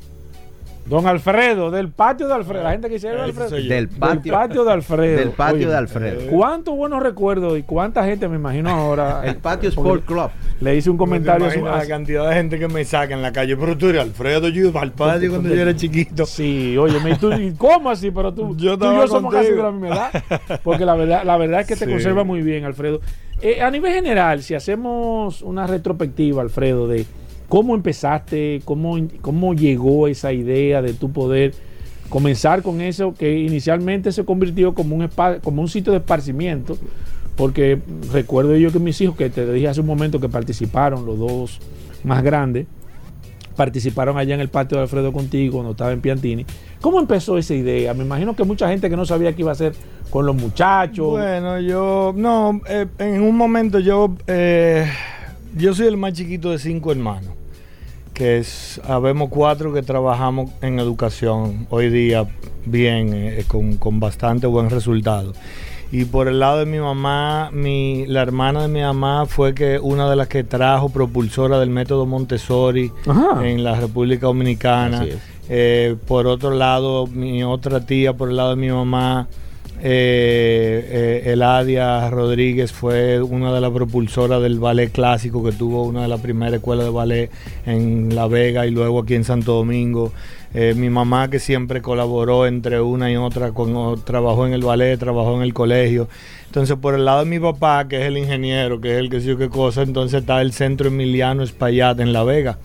Don 0.86 1.06
Alfredo, 1.06 1.70
del 1.70 1.90
patio 1.90 2.28
de 2.28 2.32
Alfredo. 2.32 2.62
La 2.62 2.70
gente 2.70 2.88
que 2.88 2.94
dice 2.94 3.10
Alfredo. 3.10 3.50
soy 3.50 3.64
yo. 3.64 3.74
del 3.74 3.88
patio, 3.90 4.32
patio 4.32 4.64
de 4.64 4.72
Alfredo. 4.72 5.18
del 5.18 5.30
patio 5.32 5.56
Oye, 5.56 5.66
de 5.66 5.76
Alfredo. 5.76 6.20
¿Cuántos 6.30 6.74
buenos 6.74 7.02
recuerdos 7.02 7.58
y 7.58 7.62
cuánta 7.62 8.04
gente 8.06 8.26
me 8.26 8.36
imagino 8.36 8.70
ahora? 8.70 9.20
El 9.26 9.36
patio 9.36 9.68
Sport 9.68 10.06
Club. 10.06 10.30
Le 10.62 10.76
hice 10.76 10.88
un 10.88 10.96
comentario 10.96 11.44
a 11.70 11.76
la 11.76 11.86
cantidad 11.86 12.26
de 12.30 12.34
gente 12.36 12.58
que 12.58 12.68
me 12.68 12.82
saca 12.86 13.12
en 13.12 13.20
la 13.20 13.32
calle. 13.34 13.54
Pero 13.58 13.76
tú 13.76 13.88
eres 13.90 14.00
Alfredo, 14.00 14.48
yo 14.48 14.68
iba 14.68 14.80
al 14.80 14.92
patio 14.92 15.28
cuando 15.28 15.50
yo 15.54 15.60
era 15.60 15.76
chiquito. 15.76 16.24
Sí, 16.24 16.74
oye, 16.78 16.96
¿y 17.06 17.14
tú, 17.16 17.32
¿cómo 17.58 17.90
así? 17.90 18.10
Pero 18.10 18.32
tú, 18.32 18.56
Yo 18.56 18.78
tú 18.78 18.86
y 18.90 18.96
yo 18.96 19.08
somos 19.08 19.30
casi 19.30 19.50
de 19.50 19.56
contigo. 19.58 19.62
la 19.64 19.72
misma 19.72 20.10
edad. 20.48 20.60
Porque 20.64 20.86
la 20.86 20.94
verdad, 20.94 21.22
la 21.22 21.36
verdad 21.36 21.60
es 21.60 21.66
que 21.66 21.76
te 21.76 21.84
Sí. 21.84 21.90
conserva 21.90 22.24
muy 22.24 22.40
bien, 22.40 22.64
Alfredo. 22.64 23.02
Eh, 23.40 23.62
a 23.62 23.70
nivel 23.70 23.92
general, 23.92 24.42
si 24.42 24.54
hacemos 24.54 25.42
una 25.42 25.66
retrospectiva, 25.66 26.42
Alfredo, 26.42 26.88
de 26.88 27.06
cómo 27.48 27.76
empezaste, 27.76 28.60
cómo, 28.64 28.96
cómo 29.20 29.54
llegó 29.54 30.08
esa 30.08 30.32
idea 30.32 30.82
de 30.82 30.92
tu 30.92 31.12
poder 31.12 31.54
comenzar 32.08 32.62
con 32.62 32.80
eso 32.80 33.14
que 33.14 33.38
inicialmente 33.38 34.10
se 34.10 34.24
convirtió 34.24 34.74
como 34.74 34.96
un, 34.96 35.08
como 35.42 35.62
un 35.62 35.68
sitio 35.68 35.92
de 35.92 35.98
esparcimiento, 35.98 36.76
porque 37.36 37.78
recuerdo 38.12 38.56
yo 38.56 38.72
que 38.72 38.80
mis 38.80 39.00
hijos, 39.00 39.16
que 39.16 39.30
te 39.30 39.50
dije 39.52 39.68
hace 39.68 39.82
un 39.82 39.86
momento 39.86 40.18
que 40.18 40.28
participaron, 40.28 41.06
los 41.06 41.18
dos 41.18 41.60
más 42.02 42.24
grandes, 42.24 42.66
participaron 43.58 44.16
allá 44.18 44.36
en 44.36 44.40
el 44.40 44.48
patio 44.48 44.76
de 44.78 44.84
Alfredo 44.84 45.12
contigo 45.12 45.54
cuando 45.54 45.72
estaba 45.72 45.90
en 45.90 46.00
Piantini. 46.00 46.46
¿Cómo 46.80 47.00
empezó 47.00 47.36
esa 47.38 47.54
idea? 47.54 47.92
Me 47.92 48.04
imagino 48.04 48.36
que 48.36 48.44
mucha 48.44 48.68
gente 48.68 48.88
que 48.88 48.96
no 48.96 49.04
sabía 49.04 49.32
qué 49.34 49.42
iba 49.42 49.50
a 49.50 49.54
hacer 49.54 49.72
con 50.10 50.24
los 50.26 50.36
muchachos. 50.36 51.10
Bueno, 51.10 51.58
yo, 51.58 52.14
no, 52.16 52.60
eh, 52.68 52.86
en 53.00 53.20
un 53.20 53.36
momento 53.36 53.80
yo, 53.80 54.14
eh, 54.28 54.88
yo 55.56 55.74
soy 55.74 55.88
el 55.88 55.96
más 55.96 56.12
chiquito 56.12 56.52
de 56.52 56.60
cinco 56.60 56.92
hermanos, 56.92 57.32
que 58.14 58.38
es, 58.38 58.80
habemos 58.84 59.28
cuatro 59.28 59.72
que 59.74 59.82
trabajamos 59.82 60.52
en 60.62 60.78
educación 60.78 61.66
hoy 61.68 61.90
día 61.90 62.28
bien, 62.64 63.10
eh, 63.12 63.44
con, 63.48 63.76
con 63.76 63.98
bastante 63.98 64.46
buen 64.46 64.70
resultado. 64.70 65.32
Y 65.90 66.04
por 66.04 66.28
el 66.28 66.38
lado 66.38 66.58
de 66.58 66.66
mi 66.66 66.78
mamá, 66.78 67.50
mi, 67.52 68.06
la 68.06 68.20
hermana 68.20 68.62
de 68.62 68.68
mi 68.68 68.80
mamá 68.80 69.24
fue 69.26 69.54
que 69.54 69.78
una 69.78 70.08
de 70.10 70.16
las 70.16 70.28
que 70.28 70.44
trajo 70.44 70.90
propulsora 70.90 71.58
del 71.58 71.70
método 71.70 72.04
Montessori 72.04 72.92
Ajá. 73.06 73.48
en 73.48 73.64
la 73.64 73.80
República 73.80 74.26
Dominicana. 74.26 75.06
Eh, 75.48 75.96
por 76.06 76.26
otro 76.26 76.50
lado, 76.50 77.06
mi 77.06 77.42
otra 77.42 77.86
tía, 77.86 78.12
por 78.12 78.28
el 78.28 78.36
lado 78.36 78.50
de 78.50 78.56
mi 78.56 78.70
mamá, 78.70 79.28
eh, 79.80 81.22
eh, 81.24 81.32
Eladia 81.32 82.10
Rodríguez 82.10 82.72
fue 82.72 83.22
una 83.22 83.52
de 83.52 83.60
las 83.60 83.70
propulsoras 83.70 84.42
del 84.42 84.58
ballet 84.58 84.90
clásico 84.90 85.44
que 85.44 85.52
tuvo 85.52 85.84
una 85.84 86.02
de 86.02 86.08
las 86.08 86.20
primeras 86.20 86.54
escuelas 86.54 86.84
de 86.84 86.90
ballet 86.90 87.30
en 87.64 88.14
La 88.14 88.26
Vega 88.26 88.66
y 88.66 88.72
luego 88.72 89.00
aquí 89.00 89.14
en 89.14 89.24
Santo 89.24 89.54
Domingo. 89.54 90.12
Eh, 90.54 90.74
mi 90.74 90.88
mamá 90.88 91.28
que 91.28 91.38
siempre 91.38 91.82
colaboró 91.82 92.46
entre 92.46 92.80
una 92.80 93.10
y 93.10 93.16
otra, 93.16 93.52
con, 93.52 94.02
trabajó 94.04 94.46
en 94.46 94.54
el 94.54 94.62
ballet, 94.62 94.98
trabajó 94.98 95.36
en 95.36 95.42
el 95.42 95.52
colegio. 95.52 96.08
Entonces 96.46 96.76
por 96.76 96.94
el 96.94 97.04
lado 97.04 97.20
de 97.20 97.26
mi 97.26 97.38
papá, 97.38 97.86
que 97.86 98.00
es 98.00 98.04
el 98.04 98.16
ingeniero, 98.16 98.80
que 98.80 98.92
es 98.92 98.98
el 98.98 99.10
que 99.10 99.20
sé 99.20 99.28
yo 99.28 99.38
qué 99.38 99.50
cosa, 99.50 99.82
entonces 99.82 100.20
está 100.20 100.40
el 100.40 100.52
Centro 100.52 100.88
Emiliano 100.88 101.42
Espaillat 101.42 102.00
en 102.00 102.12
La 102.12 102.24
Vega. 102.24 102.58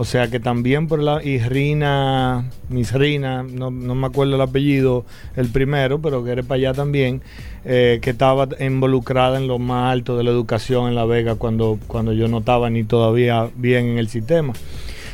O 0.00 0.04
sea 0.04 0.28
que 0.28 0.38
también 0.38 0.86
por 0.86 1.02
la 1.02 1.24
y 1.24 1.40
Rina, 1.40 2.48
Miss 2.68 2.92
Rina, 2.92 3.42
no, 3.42 3.72
no 3.72 3.96
me 3.96 4.06
acuerdo 4.06 4.36
el 4.36 4.40
apellido, 4.40 5.04
el 5.34 5.48
primero, 5.48 6.00
pero 6.00 6.22
que 6.22 6.30
era 6.30 6.44
para 6.44 6.54
allá 6.54 6.72
también, 6.72 7.20
eh, 7.64 7.98
que 8.00 8.10
estaba 8.10 8.46
involucrada 8.60 9.38
en 9.38 9.48
lo 9.48 9.58
más 9.58 9.92
alto 9.92 10.16
de 10.16 10.22
la 10.22 10.30
educación 10.30 10.86
en 10.86 10.94
La 10.94 11.04
Vega 11.04 11.34
cuando, 11.34 11.80
cuando 11.88 12.12
yo 12.12 12.28
no 12.28 12.38
estaba 12.38 12.70
ni 12.70 12.84
todavía 12.84 13.50
bien 13.56 13.86
en 13.86 13.98
el 13.98 14.08
sistema. 14.08 14.52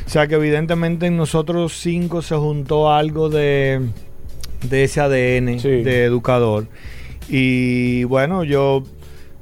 O 0.05 0.09
sea 0.09 0.27
que 0.27 0.35
evidentemente 0.35 1.07
en 1.07 1.17
nosotros 1.17 1.73
cinco 1.79 2.21
se 2.21 2.35
juntó 2.35 2.91
algo 2.93 3.29
de, 3.29 3.81
de 4.69 4.83
ese 4.83 5.01
ADN 5.01 5.59
Sí. 5.59 5.69
de 5.69 6.03
educador. 6.03 6.67
Y 7.27 8.03
bueno, 8.03 8.43
yo 8.43 8.83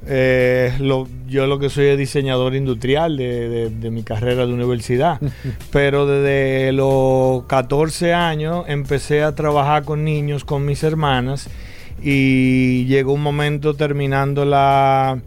eh, 0.08 0.74
lo, 0.80 1.08
yo 1.28 1.48
lo 1.48 1.60
que 1.60 1.70
soy 1.70 1.88
es 1.88 1.98
diseñador 1.98 2.56
industrial 2.56 3.18
de, 3.18 3.50
de- 3.50 3.70
de 3.70 3.92
mi 3.92 4.04
carrera 4.04 4.46
de 4.46 4.54
universidad. 4.54 5.20
Pero 5.72 6.06
desde 6.08 6.72
los 6.72 7.44
14 7.46 8.14
años 8.14 8.64
empecé 8.68 9.22
a 9.24 9.36
trabajar 9.36 9.84
con 9.84 10.04
niños, 10.06 10.46
con 10.46 10.66
mis 10.66 10.84
hermanas. 10.84 11.50
Y 12.02 12.86
llegó 12.86 13.14
un 13.14 13.22
momento 13.22 13.76
terminando 13.76 14.44
la, 14.46 15.22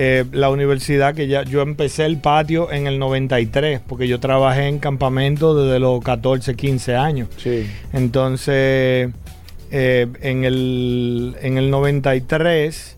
eh, 0.00 0.24
la 0.30 0.48
universidad 0.48 1.12
que 1.12 1.26
ya 1.26 1.42
yo 1.42 1.60
empecé 1.60 2.06
el 2.06 2.18
patio 2.18 2.70
en 2.70 2.86
el 2.86 3.00
93, 3.00 3.80
porque 3.84 4.06
yo 4.06 4.20
trabajé 4.20 4.68
en 4.68 4.78
campamento 4.78 5.56
desde 5.60 5.80
los 5.80 6.00
14, 6.04 6.54
15 6.54 6.94
años. 6.94 7.28
Sí. 7.36 7.66
Entonces, 7.92 9.10
eh, 9.72 10.06
en, 10.20 10.44
el, 10.44 11.34
en 11.42 11.58
el 11.58 11.70
93, 11.72 12.96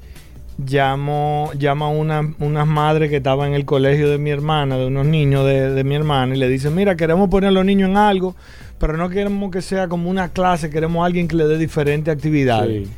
llamo, 0.58 1.50
llama 1.58 1.88
una, 1.88 2.34
unas 2.38 2.66
madres 2.66 3.08
que 3.08 3.16
estaban 3.16 3.48
en 3.48 3.54
el 3.54 3.64
colegio 3.64 4.10
de 4.10 4.18
mi 4.18 4.28
hermana, 4.28 4.76
de 4.76 4.84
unos 4.88 5.06
niños 5.06 5.46
de, 5.46 5.70
de 5.70 5.84
mi 5.84 5.94
hermana, 5.94 6.36
y 6.36 6.38
le 6.38 6.50
dicen, 6.50 6.74
mira, 6.74 6.96
queremos 6.96 7.30
poner 7.30 7.48
a 7.48 7.52
los 7.52 7.64
niños 7.64 7.88
en 7.88 7.96
algo, 7.96 8.36
pero 8.78 8.98
no 8.98 9.08
queremos 9.08 9.50
que 9.50 9.62
sea 9.62 9.88
como 9.88 10.10
una 10.10 10.28
clase, 10.28 10.68
queremos 10.68 11.02
a 11.02 11.06
alguien 11.06 11.28
que 11.28 11.36
le 11.36 11.46
dé 11.46 11.56
diferentes 11.56 12.14
actividades. 12.14 12.88
Sí. 12.88 12.92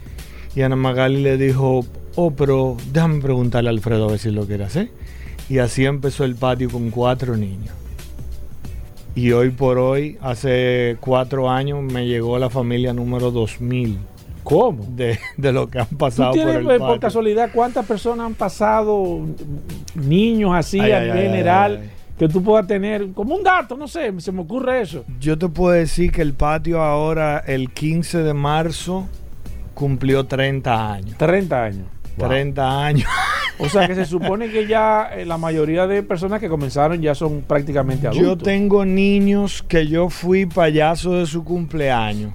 Y 0.55 0.63
Ana 0.63 0.77
Magali 0.77 1.23
le 1.23 1.37
dijo, 1.39 1.85
oh, 2.15 2.31
pero 2.33 2.77
déjame 2.93 3.21
preguntarle 3.21 3.71
a 3.71 3.73
Alfredo 3.73 4.07
a 4.07 4.11
ver 4.11 4.19
si 4.19 4.31
lo 4.31 4.47
quiere 4.47 4.65
hacer. 4.65 4.91
Y 5.49 5.59
así 5.59 5.85
empezó 5.85 6.25
el 6.25 6.35
patio 6.35 6.71
con 6.71 6.91
cuatro 6.91 7.37
niños. 7.37 7.75
Y 9.15 9.33
hoy 9.33 9.51
por 9.51 9.79
hoy, 9.79 10.17
hace 10.23 10.97
cuatro 11.01 11.51
años, 11.51 11.83
me 11.83 12.07
llegó 12.07 12.39
la 12.39 12.49
familia 12.49 12.93
número 12.95 13.31
2000 13.31 13.99
¿Cómo? 14.43 14.85
de, 14.97 15.19
de 15.37 15.53
lo 15.53 15.69
que 15.69 15.81
han 15.81 15.87
¿Tú 15.87 15.97
pasado 15.99 16.33
tienes, 16.33 16.55
por 16.55 16.63
el 16.63 16.71
eh, 16.71 16.79
por 16.79 16.89
patio. 16.89 17.01
casualidad, 17.01 17.51
cuántas 17.53 17.87
personas 17.87 18.27
han 18.27 18.35
pasado 18.35 19.21
niños 19.95 20.53
así 20.55 20.81
Ay, 20.81 20.93
ay, 20.93 21.11
ay, 21.11 21.23
general 21.23 21.81
ay. 21.83 21.91
que 22.19 22.29
tú 22.29 22.43
puedas 22.43 22.67
tener? 22.67 23.13
Como 23.13 23.35
un 23.37 23.43
dato, 23.45 23.77
no 23.77 23.87
sé, 23.87 24.13
se 24.21 24.33
me 24.33 24.41
ocurre 24.41 24.81
eso. 24.81 25.05
Yo 25.21 25.37
te 25.39 25.49
puedo 25.49 25.73
decir 25.75 26.11
que 26.11 26.23
el 26.23 26.33
patio 26.33 26.81
ahora, 26.83 27.39
el 27.47 27.71
15 27.71 28.23
de 28.23 28.35
marzo, 28.35 29.07
cumplió 29.83 30.25
30 30.27 30.93
años. 30.93 31.19
30 31.19 31.65
años. 31.65 31.87
30 32.17 32.85
años. 32.85 33.09
O 33.59 33.69
sea 33.69 33.89
que 33.89 33.97
se 33.97 34.05
supone 34.05 34.49
que 34.49 34.69
ya 34.69 35.11
eh, 35.13 35.25
la 35.27 35.39
mayoría 35.39 35.89
de 35.89 36.05
personas 36.05 36.39
que 36.41 36.49
comenzaron 36.49 37.03
ya 37.03 37.17
son 37.17 37.43
prácticamente 37.43 38.07
adultos. 38.07 38.29
Yo 38.29 38.37
tengo 38.39 38.85
niños 38.85 39.65
que 39.67 39.89
yo 39.89 40.09
fui 40.09 40.47
payaso 40.47 41.15
de 41.15 41.27
su 41.27 41.43
cumpleaños. 41.43 42.33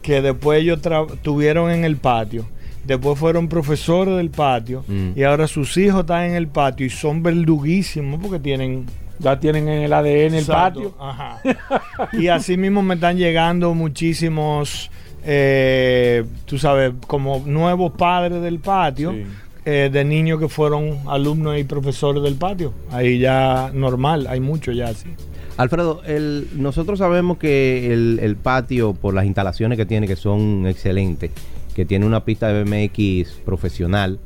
Que 0.00 0.22
después 0.22 0.62
ellos 0.62 0.80
tuvieron 1.22 1.70
en 1.70 1.84
el 1.84 1.96
patio. 1.98 2.46
Después 2.84 3.18
fueron 3.18 3.48
profesores 3.48 4.16
del 4.16 4.30
patio. 4.30 4.84
Mm. 4.88 5.10
Y 5.16 5.22
ahora 5.22 5.46
sus 5.46 5.76
hijos 5.76 6.00
están 6.00 6.24
en 6.24 6.34
el 6.34 6.48
patio 6.48 6.86
y 6.86 6.90
son 6.90 7.22
verduguísimos 7.22 8.20
porque 8.22 8.38
tienen 8.38 8.86
Ya 9.18 9.38
tienen 9.38 9.68
en 9.68 9.82
el 9.82 9.92
ADN 9.92 10.06
el 10.06 10.34
Exacto, 10.36 10.92
patio. 10.92 10.94
ajá. 10.98 11.40
y 12.12 12.28
así 12.28 12.56
mismo 12.56 12.82
me 12.82 12.94
están 12.94 13.16
llegando 13.16 13.72
muchísimos, 13.74 14.90
eh, 15.24 16.24
tú 16.46 16.58
sabes, 16.58 16.92
como 17.06 17.42
nuevos 17.46 17.92
padres 17.92 18.42
del 18.42 18.58
patio. 18.58 19.12
Sí. 19.12 19.24
eh, 19.66 19.88
de 19.90 20.04
niños 20.04 20.38
que 20.38 20.48
fueron 20.48 20.98
alumnos 21.06 21.58
y 21.58 21.64
profesores 21.64 22.22
del 22.22 22.34
patio. 22.34 22.74
Ahí 22.90 23.18
ya 23.18 23.70
normal, 23.72 24.26
hay 24.28 24.38
mucho 24.40 24.72
ya 24.72 24.88
así. 24.88 25.08
Alfredo, 25.56 26.02
el, 26.04 26.48
nosotros 26.54 26.98
sabemos 26.98 27.38
que 27.38 27.92
el, 27.92 28.18
el 28.22 28.36
patio, 28.36 28.92
por 28.92 29.14
las 29.14 29.24
instalaciones 29.24 29.78
que 29.78 29.86
tiene, 29.86 30.06
que 30.06 30.16
son 30.16 30.66
excelentes, 30.66 31.30
que 31.74 31.84
tiene 31.84 32.04
una 32.04 32.24
pista 32.24 32.48
de 32.48 32.62
BMX 32.64 33.40
profesional, 33.44 34.18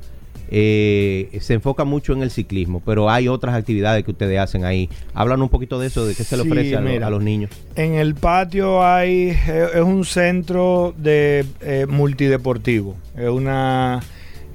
eh, 0.51 1.37
se 1.41 1.55
enfoca 1.55 1.85
mucho 1.85 2.13
en 2.13 2.23
el 2.23 2.31
ciclismo, 2.31 2.83
pero 2.85 3.11
hay 3.11 3.29
otras 3.29 3.55
actividades 3.55 4.05
que 4.05 4.11
ustedes 4.13 4.39
hacen 4.39 4.65
ahí. 4.65 4.89
Hablan 5.15 5.43
un 5.43 5.49
poquito 5.49 5.79
de 5.79 5.89
eso, 5.89 6.07
de 6.07 6.15
qué 6.15 6.25
se 6.25 6.37
le 6.37 6.43
Sí, 6.45 6.49
ofrece 6.51 6.77
a, 6.77 6.81
lo- 6.81 6.89
mira. 6.91 7.07
a 7.07 7.11
los 7.11 7.23
niños. 7.23 7.51
En 7.77 7.95
el 7.95 8.15
patio 8.15 8.85
hay 8.85 9.29
es 9.29 9.83
un 9.83 10.05
centro 10.05 10.95
de 10.97 11.45
eh, 11.61 11.87
multideportivo, 11.89 12.97
es 13.17 13.29
una 13.29 14.01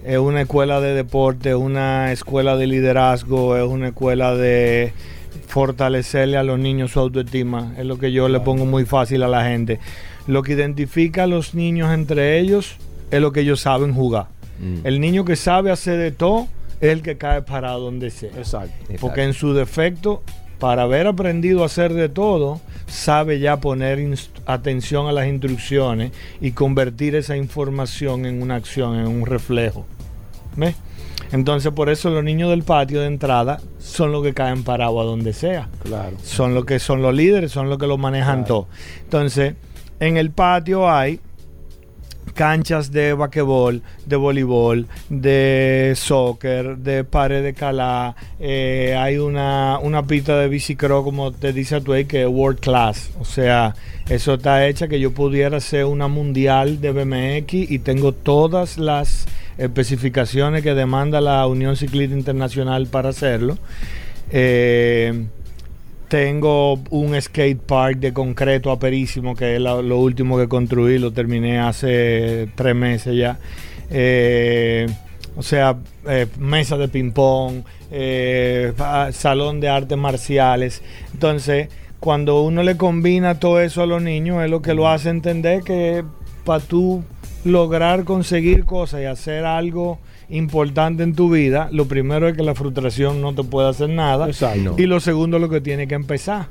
es 0.06 0.18
una 0.18 0.41
escuela 0.41 0.82
de 0.82 0.94
deporte, 0.94 1.50
es 1.52 1.56
una 1.56 2.12
escuela 2.12 2.58
de 2.58 2.68
liderazgo, 2.68 3.56
es 3.56 3.64
una 3.64 3.88
escuela 3.89 4.36
de 4.36 4.91
fortalecerle 5.48 6.38
a 6.38 6.44
los 6.44 6.60
niños 6.60 6.91
su 6.91 7.00
autoestima, 7.00 7.74
es 7.78 7.86
lo 7.86 7.98
que 7.98 8.12
yo 8.12 8.28
le 8.28 8.39
pongo 8.39 8.66
muy 8.66 8.86
fácil 8.86 9.24
a 9.24 9.28
la 9.28 9.46
gente. 9.46 9.80
Lo 10.28 10.41
que 10.44 10.54
identifica 10.54 11.24
a 11.24 11.28
los 11.28 11.54
niños 11.56 11.94
entre 11.94 12.39
ellos 12.39 12.76
es 13.12 13.22
lo 13.22 13.32
que 13.32 13.41
ellos 13.41 13.62
saben 13.62 13.94
jugar. 13.94 14.28
Mm. 14.64 14.88
El 14.88 14.99
niño 15.01 15.26
que 15.26 15.36
sabe 15.36 15.72
hacer 15.72 15.99
de 15.99 16.11
todo 16.11 16.47
es 16.80 16.89
el 16.89 17.01
que 17.01 17.18
cae 17.18 17.41
para 17.41 17.72
donde 17.72 18.09
sea. 18.09 18.32
Exacto. 18.38 18.74
Porque 18.99 19.24
en 19.24 19.34
su 19.34 19.53
defecto, 19.53 20.24
para 20.59 20.84
haber 20.84 21.07
aprendido 21.07 21.64
a 21.64 21.68
hacer 21.68 21.93
de 21.93 22.09
todo, 22.09 22.61
sabe 22.88 23.39
ya 23.39 23.57
poner 23.57 23.99
atención 24.45 25.07
a 25.07 25.11
las 25.11 25.28
instrucciones 25.28 26.11
y 26.41 26.51
convertir 26.51 27.16
esa 27.16 27.36
información 27.38 28.26
en 28.26 28.41
una 28.41 28.55
acción, 28.55 28.95
en 28.95 29.07
un 29.07 29.26
reflejo. 29.26 29.86
¿Ves? 30.55 30.76
Entonces, 31.32 31.72
por 31.72 31.89
eso 31.89 32.11
los 32.11 32.24
niños 32.24 32.51
del 32.51 32.61
patio 32.61 33.01
de 33.01 33.07
entrada 33.07 33.59
son 33.80 34.11
los 34.11 34.22
que 34.22 34.34
caen 34.34 34.64
parados 34.64 35.01
a 35.01 35.03
donde 35.03 35.34
sea. 35.34 35.68
Claro. 35.84 36.16
Son 36.24 36.53
los 36.53 36.66
que 36.66 36.78
son 36.78 37.01
los 37.01 37.14
líderes, 37.14 37.51
son 37.51 37.70
los 37.70 37.80
que 37.80 37.88
lo 37.88 37.97
manejan 37.97 38.45
todo. 38.45 38.68
Entonces, 39.03 39.55
en 39.99 40.18
el 40.18 40.30
patio 40.30 40.89
hay 40.91 41.20
canchas 42.34 42.91
de 42.91 43.13
basquetbol, 43.13 43.82
de 44.05 44.15
voleibol, 44.15 44.88
de 45.09 45.93
soccer, 45.95 46.78
de 46.78 47.03
pared 47.03 47.43
de 47.43 47.53
calá, 47.53 48.15
eh, 48.39 48.95
hay 48.97 49.17
una, 49.17 49.80
una 49.80 50.03
pista 50.05 50.38
de 50.38 50.47
bicicross, 50.47 51.03
como 51.03 51.32
te 51.32 51.53
dice 51.53 51.82
ahí, 51.88 52.05
que 52.05 52.24
es 52.24 52.28
world 52.28 52.59
class. 52.59 53.11
O 53.19 53.26
sea, 53.26 53.76
eso 54.09 54.36
está 54.36 54.67
hecha 54.67 54.88
que 54.88 54.99
yo 54.99 55.11
pudiera 55.11 55.57
hacer 55.57 55.86
una 55.86 56.07
mundial 56.07 56.82
de 56.82 56.91
BMX 56.91 57.71
y 57.71 57.80
tengo 57.80 58.11
todas 58.11 58.78
las 58.78 59.28
especificaciones 59.57 60.63
que 60.63 60.74
demanda 60.74 61.21
la 61.21 61.45
Unión 61.47 61.76
Ciclista 61.76 62.15
Internacional 62.15 62.88
para 62.88 63.09
hacerlo. 63.09 63.57
Eh, 64.32 65.28
tengo 66.14 66.76
un 66.91 67.20
skate 67.20 67.59
park 67.59 67.97
de 67.97 68.14
concreto 68.14 68.70
aperísimo, 68.70 69.36
que 69.36 69.55
es 69.55 69.59
lo 69.59 69.97
último 69.97 70.38
que 70.38 70.47
construí, 70.47 70.99
lo 70.99 71.11
terminé 71.11 71.59
hace 71.59 72.49
tres 72.53 72.76
meses 72.76 73.18
ya. 73.18 73.39
Eh, 73.89 74.86
o 75.36 75.41
sea, 75.41 75.76
eh, 76.07 76.28
mesa 76.38 76.78
de 76.78 76.88
ping-pong, 76.88 77.64
eh, 77.89 78.74
salón 79.11 79.59
de 79.59 79.70
artes 79.70 79.97
marciales. 79.97 80.84
Entonces, 81.14 81.70
cuando 81.99 82.43
uno 82.43 82.61
le 82.61 82.78
combina 82.78 83.39
todo 83.39 83.59
eso 83.59 83.82
a 83.82 83.88
los 83.88 84.03
niños, 84.03 84.43
es 84.43 84.51
lo 84.51 84.61
que 84.61 84.76
lo 84.76 84.88
hace 84.88 85.09
entender 85.09 85.64
que 85.64 86.03
para 86.45 86.64
tú 86.64 87.03
lograr 87.43 88.03
conseguir 88.03 88.66
cosas 88.66 89.01
y 89.01 89.05
hacer 89.05 89.45
algo 89.45 89.97
importante 90.30 91.03
en 91.03 91.13
tu 91.15 91.30
vida, 91.32 91.69
lo 91.71 91.86
primero 91.86 92.28
es 92.28 92.36
que 92.36 92.43
la 92.43 92.55
frustración 92.55 93.21
no 93.21 93.34
te 93.36 93.43
puede 93.43 93.69
hacer 93.69 93.89
nada. 93.89 94.28
Exacto. 94.28 94.76
Y 94.78 94.86
lo 94.86 94.99
segundo, 94.99 95.39
lo 95.39 95.49
que 95.49 95.61
tiene 95.61 95.88
que 95.88 95.95
empezar. 95.95 96.47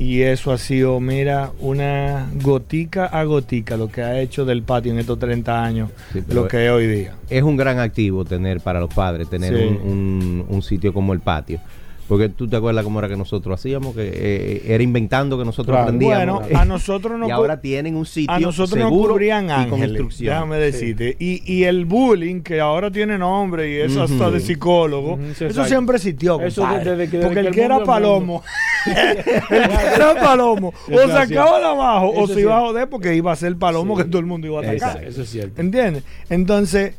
Y 0.00 0.22
eso 0.22 0.50
ha 0.50 0.58
sido, 0.58 0.98
mira, 0.98 1.52
una 1.60 2.28
gotica 2.42 3.06
a 3.06 3.22
gotica 3.22 3.76
lo 3.76 3.88
que 3.88 4.02
ha 4.02 4.20
hecho 4.20 4.44
del 4.44 4.62
patio 4.64 4.90
en 4.92 4.98
estos 4.98 5.16
30 5.20 5.62
años, 5.62 5.90
Sí, 6.12 6.22
lo 6.28 6.48
que 6.48 6.64
es 6.66 6.72
hoy 6.72 6.86
día. 6.88 7.14
Es 7.30 7.42
un 7.44 7.56
gran 7.56 7.78
activo 7.78 8.24
tener 8.24 8.60
para 8.60 8.80
los 8.80 8.92
padres, 8.92 9.30
tener 9.30 9.56
Sí. 9.56 9.62
un, 9.64 9.76
un- 9.90 10.44
un 10.48 10.62
sitio 10.62 10.92
como 10.92 11.12
el 11.12 11.20
patio. 11.20 11.60
Porque 12.06 12.28
tú 12.28 12.46
te 12.46 12.56
acuerdas 12.56 12.84
cómo 12.84 12.98
era 12.98 13.08
que 13.08 13.16
nosotros 13.16 13.58
hacíamos, 13.58 13.94
que 13.94 14.02
eh, 14.12 14.62
era 14.66 14.82
inventando 14.82 15.38
que 15.38 15.44
nosotros 15.46 15.72
Claro. 15.74 15.84
aprendíamos. 15.84 16.40
Bueno, 16.42 16.58
a 16.60 16.64
nosotros 16.66 17.18
nos 17.18 17.28
y 17.30 17.32
ahora 17.32 17.60
tienen 17.62 17.96
un 17.96 18.04
sitio 18.04 18.30
A 18.34 18.38
nosotros 18.38 18.78
nos 18.78 18.90
seguro 18.90 19.12
cubrían 19.14 19.44
y 19.44 19.48
con 19.48 19.56
ángeles, 19.60 19.88
instrucción. 19.88 20.34
déjame 20.34 20.56
decirte. 20.58 21.16
Y, 21.18 21.42
y 21.50 21.64
el 21.64 21.86
bullying, 21.86 22.42
que 22.42 22.60
ahora 22.60 22.90
tiene 22.90 23.16
nombre 23.16 23.70
y 23.72 23.76
es 23.80 23.96
hasta 23.96 24.30
de 24.30 24.40
psicólogo, 24.40 25.18
eso 25.18 25.46
exacto. 25.46 25.64
siempre 25.68 25.96
existió. 25.96 26.38
Eso 26.42 26.60
compadre. 26.60 26.90
desde 26.90 27.10
que- 27.10 27.16
desde 27.16 27.22
Porque 27.28 27.34
que 27.34 27.40
el 27.40 27.46
el 27.46 27.54
que 27.54 27.62
era 27.62 27.82
palomo, 27.84 28.42
el 28.86 29.24
que 29.24 29.94
era 29.96 30.14
palomo, 30.20 30.68
o 30.68 30.88
se 30.88 30.94
es 30.96 31.00
acaba 31.10 31.26
cierto. 31.26 31.58
de 31.58 31.64
abajo 31.64 32.12
o 32.16 32.26
se 32.26 32.40
iba 32.42 32.58
a 32.58 32.60
joder 32.60 32.88
porque 32.90 33.14
iba 33.14 33.32
a 33.32 33.36
ser 33.36 33.56
palomo 33.56 33.96
Sí. 33.96 34.02
que 34.02 34.08
todo 34.10 34.20
el 34.20 34.26
mundo 34.26 34.46
iba 34.46 34.58
a 34.58 34.60
atacar. 34.60 34.74
Exacto. 34.76 35.08
Eso 35.08 35.22
es 35.22 35.30
cierto. 35.30 35.58
¿Entiendes? 35.60 36.04
Entonces, 36.28 36.94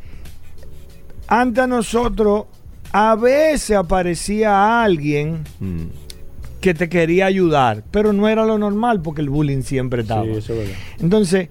ante 1.27 1.67
nosotros, 1.67 2.45
a 2.91 3.15
veces 3.15 3.75
aparecía 3.77 4.83
alguien 4.83 5.43
Mm. 5.59 5.83
que 6.61 6.73
te 6.73 6.89
quería 6.89 7.25
ayudar, 7.27 7.83
pero 7.91 8.13
no 8.13 8.27
era 8.27 8.45
lo 8.45 8.57
normal 8.57 9.01
porque 9.01 9.21
el 9.21 9.29
bullying 9.29 9.61
siempre 9.61 10.01
estaba. 10.01 10.23
Sí, 10.23 10.31
eso 10.31 10.53
es 10.53 10.59
verdad. 10.59 10.73
Entonces, 10.99 11.49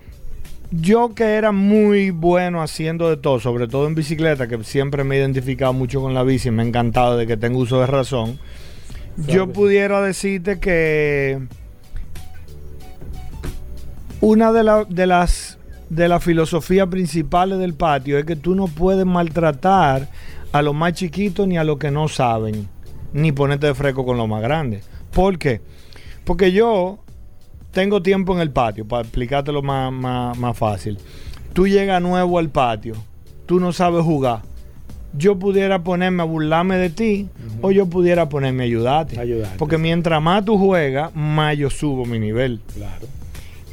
yo 0.71 1.15
que 1.15 1.25
era 1.35 1.53
muy 1.53 2.11
bueno 2.11 2.61
haciendo 2.63 3.09
de 3.09 3.17
todo, 3.17 3.39
sobre 3.39 3.69
todo 3.69 3.87
en 3.87 3.95
bicicleta, 3.95 4.49
que 4.49 4.63
siempre 4.65 5.05
me 5.05 5.15
he 5.17 5.19
identificado 5.21 5.73
mucho 5.73 6.01
con 6.01 6.15
la 6.15 6.23
bici, 6.25 6.51
me 6.51 6.63
ha 6.63 6.67
encantado 6.67 7.17
de 7.17 7.27
que 7.29 7.37
tengo 7.37 7.59
uso 7.61 7.79
de 7.81 7.87
razón, 7.87 8.39
yo 9.29 9.53
pudiera 9.53 10.01
decirte 10.01 10.59
que 10.59 11.39
una 14.21 14.53
de, 14.53 14.65
la- 14.65 14.85
de 14.89 15.07
las 15.07 15.59
de 15.91 16.09
las 16.09 16.25
filosofías 16.25 16.89
principales 16.89 17.59
del 17.59 17.75
patio 17.75 18.19
es 18.19 18.25
que 18.25 18.35
tú 18.37 18.55
no 18.57 18.67
puedes 18.67 19.05
maltratar 19.07 20.09
a 20.55 20.63
los 20.63 20.73
más 20.73 20.93
chiquitos 20.93 21.49
ni 21.49 21.59
a 21.59 21.65
los 21.65 21.79
que 21.79 21.91
no 21.91 22.07
saben, 22.07 22.69
ni 23.13 23.33
ponerte 23.33 23.67
de 23.67 23.75
fresco 23.75 24.07
con 24.07 24.17
los 24.17 24.29
más 24.29 24.41
grandes. 24.41 24.89
¿Por 25.13 25.37
qué? 25.37 25.61
Porque 26.23 26.53
yo 26.53 27.01
tengo 27.73 28.03
tiempo 28.03 28.35
en 28.37 28.41
el 28.41 28.53
patio, 28.53 28.87
para 28.87 29.03
explicártelo 29.03 29.63
más, 29.63 29.93
más, 29.93 30.39
más 30.39 30.57
fácil. 30.57 30.97
Tú 31.55 31.67
llegas 31.67 32.01
nuevo 32.01 32.39
al 32.39 32.51
patio, 32.51 32.95
tú 33.47 33.59
no 33.59 33.73
sabes 33.73 34.05
jugar. 34.05 34.43
Yo 35.13 35.41
pudiera 35.41 35.83
ponerme 35.83 36.23
a 36.23 36.27
burlarme 36.27 36.77
de 36.77 36.91
ti 36.91 37.29
o 37.61 37.73
yo 37.73 37.87
pudiera 37.87 38.29
ponerme 38.29 38.63
a 38.63 38.67
ayudarte. 38.67 39.19
Ayudarte, 39.19 39.59
Porque 39.59 39.77
mientras 39.77 40.23
más 40.23 40.45
tú 40.45 40.57
juegas, 40.57 41.13
más 41.17 41.59
yo 41.59 41.69
subo 41.69 42.05
mi 42.05 42.21
nivel. 42.21 42.61
Claro. 42.73 43.09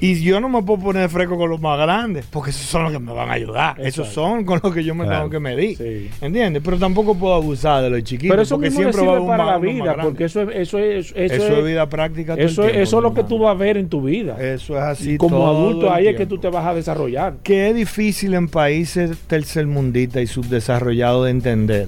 Y 0.03 0.19
yo 0.23 0.41
no 0.41 0.49
me 0.49 0.63
puedo 0.63 0.79
poner 0.81 1.07
fresco 1.09 1.37
con 1.37 1.47
los 1.49 1.61
más 1.61 1.77
grandes, 1.79 2.25
porque 2.29 2.49
esos 2.49 2.65
son 2.65 2.83
los 2.83 2.91
que 2.91 2.97
me 2.99 3.13
van 3.13 3.29
a 3.29 3.33
ayudar. 3.33 3.79
Esos 3.79 4.07
son 4.09 4.43
con 4.43 4.59
los 4.63 4.73
que 4.73 4.83
yo 4.83 4.95
me 4.95 5.03
Claro. 5.05 5.19
tengo 5.19 5.29
que 5.29 5.39
medir. 5.39 5.77
Sí. 5.77 6.09
¿Entiendes? 6.21 6.61
Pero 6.65 6.77
tampoco 6.79 7.13
puedo 7.15 7.35
abusar 7.35 7.83
de 7.83 7.91
los 7.91 8.03
chiquitos. 8.03 8.31
Pero 8.33 8.41
eso 8.41 8.55
porque 8.55 8.69
mismo 8.71 8.91
siempre 8.91 9.05
va 9.05 9.17
a 9.17 9.27
para 9.27 9.45
la 9.45 9.57
vida, 9.59 9.95
porque 10.01 10.23
eso 10.25 10.41
es, 10.41 10.49
eso 10.55 10.79
es, 10.79 11.11
eso, 11.11 11.15
Eso 11.15 11.47
es, 11.47 11.57
es 11.59 11.65
vida 11.65 11.87
práctica. 11.87 12.33
eso, 12.33 12.63
es- 12.63 12.69
tiempo, 12.71 12.79
eso 12.81 12.97
es 12.97 13.03
lo 13.03 13.13
que 13.13 13.23
tú 13.23 13.37
vas 13.37 13.51
a 13.51 13.57
ver 13.59 13.77
en 13.77 13.89
tu 13.89 14.01
vida. 14.01 14.35
Eso 14.41 14.75
es 14.75 14.81
así. 14.83 15.11
y 15.11 15.17
como 15.17 15.37
todo 15.37 15.47
adulto 15.67 15.93
ahí 15.93 16.07
es 16.07 16.15
que 16.17 16.25
tú 16.25 16.39
te 16.39 16.49
vas 16.49 16.65
a 16.65 16.73
desarrollar. 16.73 17.35
que 17.43 17.69
es 17.69 17.75
difícil 17.75 18.33
en 18.33 18.47
países 18.47 19.15
tercermundistas 19.27 20.23
y 20.23 20.27
subdesarrollados 20.27 21.25
de 21.25 21.31
entender. 21.31 21.87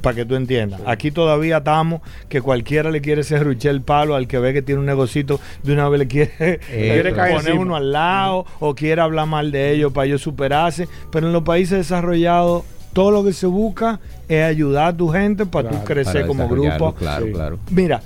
Para 0.00 0.16
que 0.16 0.24
tú 0.24 0.34
entiendas. 0.34 0.80
Aquí 0.86 1.10
todavía 1.10 1.58
estamos 1.58 2.00
que 2.28 2.40
cualquiera 2.40 2.90
le 2.90 3.00
quiere 3.00 3.22
serruchar 3.22 3.72
el 3.72 3.82
palo 3.82 4.14
al 4.14 4.26
que 4.26 4.38
ve 4.38 4.52
que 4.52 4.62
tiene 4.62 4.80
un 4.80 4.86
negocito, 4.86 5.40
de 5.62 5.72
una 5.72 5.88
vez 5.88 5.98
le 6.00 6.06
quiere, 6.06 6.60
poner 6.68 7.06
encima. 7.38 7.60
uno 7.60 7.76
al 7.76 7.92
lado 7.92 8.46
o 8.60 8.74
quiere 8.74 9.00
hablar 9.00 9.26
mal 9.26 9.50
de 9.52 9.72
ellos 9.72 9.92
para 9.92 10.06
ellos 10.06 10.22
superarse. 10.22 10.88
Pero 11.12 11.26
en 11.26 11.32
los 11.32 11.42
países 11.42 11.78
desarrollados, 11.78 12.64
todo 12.92 13.10
lo 13.10 13.22
que 13.24 13.32
se 13.32 13.46
busca 13.46 14.00
es 14.28 14.42
ayudar 14.42 14.88
a 14.88 14.96
tu 14.96 15.08
gente 15.08 15.46
para 15.46 15.68
Claro, 15.68 15.84
tú 15.84 15.92
crecer 15.92 16.14
Para 16.14 16.26
como 16.26 16.48
grupo. 16.48 16.94
Claro, 16.94 17.26
Sí. 17.26 17.32
claro. 17.32 17.58
Mira, 17.70 18.00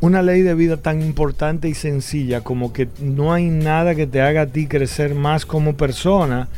una 0.00 0.22
ley 0.22 0.42
de 0.42 0.54
vida 0.54 0.76
tan 0.76 1.00
importante 1.02 1.68
y 1.68 1.74
sencilla 1.74 2.42
como 2.42 2.72
que 2.72 2.88
no 3.00 3.32
hay 3.32 3.46
nada 3.46 3.94
que 3.94 4.06
te 4.06 4.20
haga 4.20 4.42
a 4.42 4.46
ti 4.46 4.66
crecer 4.66 5.14
más 5.14 5.44
como 5.46 5.76
persona 5.76 6.48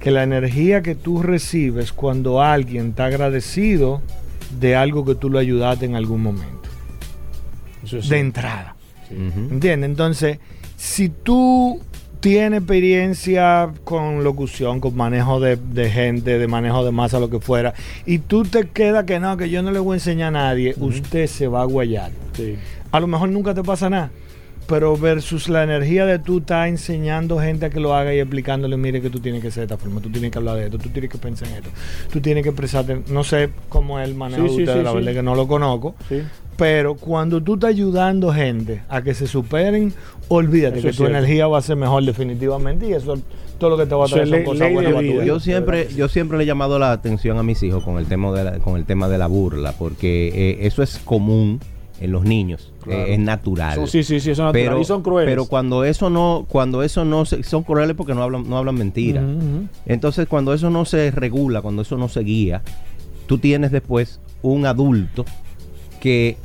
que 0.00 0.10
la 0.10 0.22
energía 0.22 0.80
que 0.82 0.94
tú 0.94 1.22
recibes 1.22 1.92
cuando 1.92 2.40
alguien 2.42 2.88
está 2.90 3.06
agradecido 3.06 4.00
de 4.50 4.76
algo 4.76 5.04
que 5.04 5.14
tú 5.14 5.30
lo 5.30 5.38
ayudaste 5.38 5.86
en 5.86 5.94
algún 5.94 6.22
momento. 6.22 6.68
Eso 7.84 8.00
De 8.00 8.18
entrada. 8.18 8.76
¿Entiendes? 9.10 9.88
Entonces, 9.88 10.38
si 10.76 11.08
tú 11.08 11.80
tienes 12.20 12.58
experiencia 12.58 13.72
con 13.84 14.24
locución, 14.24 14.80
con 14.80 14.96
manejo 14.96 15.40
de, 15.40 15.56
de 15.56 15.90
gente, 15.90 16.38
de 16.38 16.46
manejo 16.46 16.84
de 16.84 16.90
masa, 16.90 17.20
lo 17.20 17.30
que 17.30 17.40
fuera, 17.40 17.74
y 18.04 18.18
tú 18.18 18.42
te 18.42 18.68
quedas 18.68 19.04
que 19.04 19.20
no, 19.20 19.36
que 19.36 19.50
yo 19.50 19.62
no 19.62 19.70
le 19.70 19.78
voy 19.78 19.94
a 19.94 19.96
enseñar 19.96 20.28
a 20.28 20.42
nadie, 20.42 20.74
usted 20.78 21.26
se 21.26 21.48
va 21.48 21.62
a 21.62 21.64
guayar. 21.64 22.10
Sí. 22.34 22.56
A 22.90 23.00
lo 23.00 23.06
mejor 23.06 23.28
nunca 23.28 23.54
te 23.54 23.62
pasa 23.62 23.88
nada. 23.88 24.10
Pero 24.68 24.96
versus 24.96 25.48
la 25.48 25.64
energía 25.64 26.04
de 26.06 26.18
tú 26.18 26.38
estás 26.38 26.68
enseñando 26.68 27.38
gente 27.40 27.66
a 27.66 27.70
que 27.70 27.80
lo 27.80 27.94
haga 27.94 28.14
y 28.14 28.18
explicándole, 28.20 28.76
mire 28.76 29.00
que 29.00 29.10
tú 29.10 29.18
tienes 29.18 29.42
que 29.42 29.50
ser 29.50 29.62
de 29.66 29.74
esta 29.74 29.76
forma, 29.82 30.00
tú 30.00 30.10
tienes 30.10 30.30
que 30.30 30.38
hablar 30.38 30.56
de 30.56 30.66
esto, 30.66 30.78
tú 30.78 30.90
tienes 30.90 31.10
que 31.10 31.18
pensar 31.18 31.48
en 31.48 31.54
esto, 31.54 31.70
tú 32.12 32.20
tienes 32.20 32.42
que 32.42 32.50
expresarte, 32.50 33.02
no 33.10 33.24
sé 33.24 33.48
cómo 33.68 33.98
es 33.98 34.08
el 34.08 34.14
manejo 34.14 34.42
Sí, 34.48 34.56
de 34.56 34.62
ustedes, 34.64 34.78
sí, 34.78 34.84
la 34.84 34.90
sí. 34.90 34.96
verdad 34.96 35.10
es 35.12 35.16
que 35.16 35.22
no 35.22 35.34
lo 35.34 35.48
conozco, 35.48 35.94
Sí. 36.08 36.20
pero 36.56 36.94
cuando 36.96 37.42
tú 37.42 37.54
estás 37.54 37.70
ayudando 37.70 38.32
gente 38.32 38.82
a 38.90 39.00
que 39.02 39.14
se 39.14 39.26
superen, 39.26 39.92
olvídate 40.28 40.78
Eso 40.80 40.88
que 40.88 40.92
tu 40.92 40.96
cierto. 40.98 41.16
energía 41.16 41.46
va 41.46 41.58
a 41.58 41.62
ser 41.62 41.76
mejor 41.76 42.04
definitivamente 42.04 42.86
y 42.88 42.92
eso 42.92 43.18
todo 43.58 43.70
lo 43.70 43.76
que 43.78 43.86
te 43.86 43.94
va 43.94 44.04
a 44.04 44.08
traer 44.08 44.28
son 44.28 44.36
ley- 44.36 44.44
cosas 44.44 44.60
ley 44.60 44.72
buenas 44.74 44.92
para 44.92 45.00
tu 45.06 45.12
vida. 45.12 45.22
vida. 45.22 45.24
Yo 45.26 45.40
siempre, 45.40 45.88
yo 45.96 46.08
siempre 46.08 46.36
le 46.38 46.44
he 46.44 46.46
llamado 46.46 46.78
la 46.78 46.92
atención 46.92 47.38
a 47.38 47.42
mis 47.42 47.62
hijos 47.62 47.82
con 47.82 47.96
el 47.98 48.06
tema 48.06 48.30
de 48.32 48.44
la, 48.44 48.58
con 48.58 48.76
el 48.76 48.84
tema 48.84 49.08
de 49.08 49.18
la 49.18 49.26
burla, 49.26 49.72
porque 49.72 50.28
eh, 50.34 50.58
eso 50.66 50.82
es 50.82 50.98
común 50.98 51.58
en 52.00 52.12
los 52.12 52.24
niños, 52.24 52.72
Claro. 52.82 53.02
eh, 53.02 53.14
es 53.14 53.18
natural. 53.20 53.74
Son- 53.74 53.86
sí, 53.88 54.02
sí, 54.04 54.20
sí, 54.20 54.34
son 54.34 54.46
naturales. 54.46 54.68
pero, 54.70 54.80
y 54.80 54.84
son 54.84 55.02
crueles. 55.02 55.30
Pero 55.32 55.46
cuando 55.46 55.84
eso 55.84 56.10
no, 56.10 56.46
cuando 56.48 56.82
eso 56.82 57.04
no 57.04 57.24
se- 57.24 57.42
son 57.42 57.62
crueles 57.64 57.96
porque 57.96 58.14
no 58.14 58.22
hablan, 58.22 58.48
no 58.48 58.56
hablan 58.58 58.76
mentira. 58.76 59.22
Entonces, 59.86 60.26
cuando 60.28 60.52
eso 60.54 60.70
no 60.70 60.84
se 60.84 61.10
regula, 61.10 61.60
cuando 61.62 61.82
eso 61.82 61.96
no 61.98 62.08
se 62.08 62.20
guía, 62.20 62.62
tú 63.26 63.38
tienes 63.38 63.70
después 63.72 64.20
un 64.42 64.66
adulto 64.66 65.24
que 66.00 66.36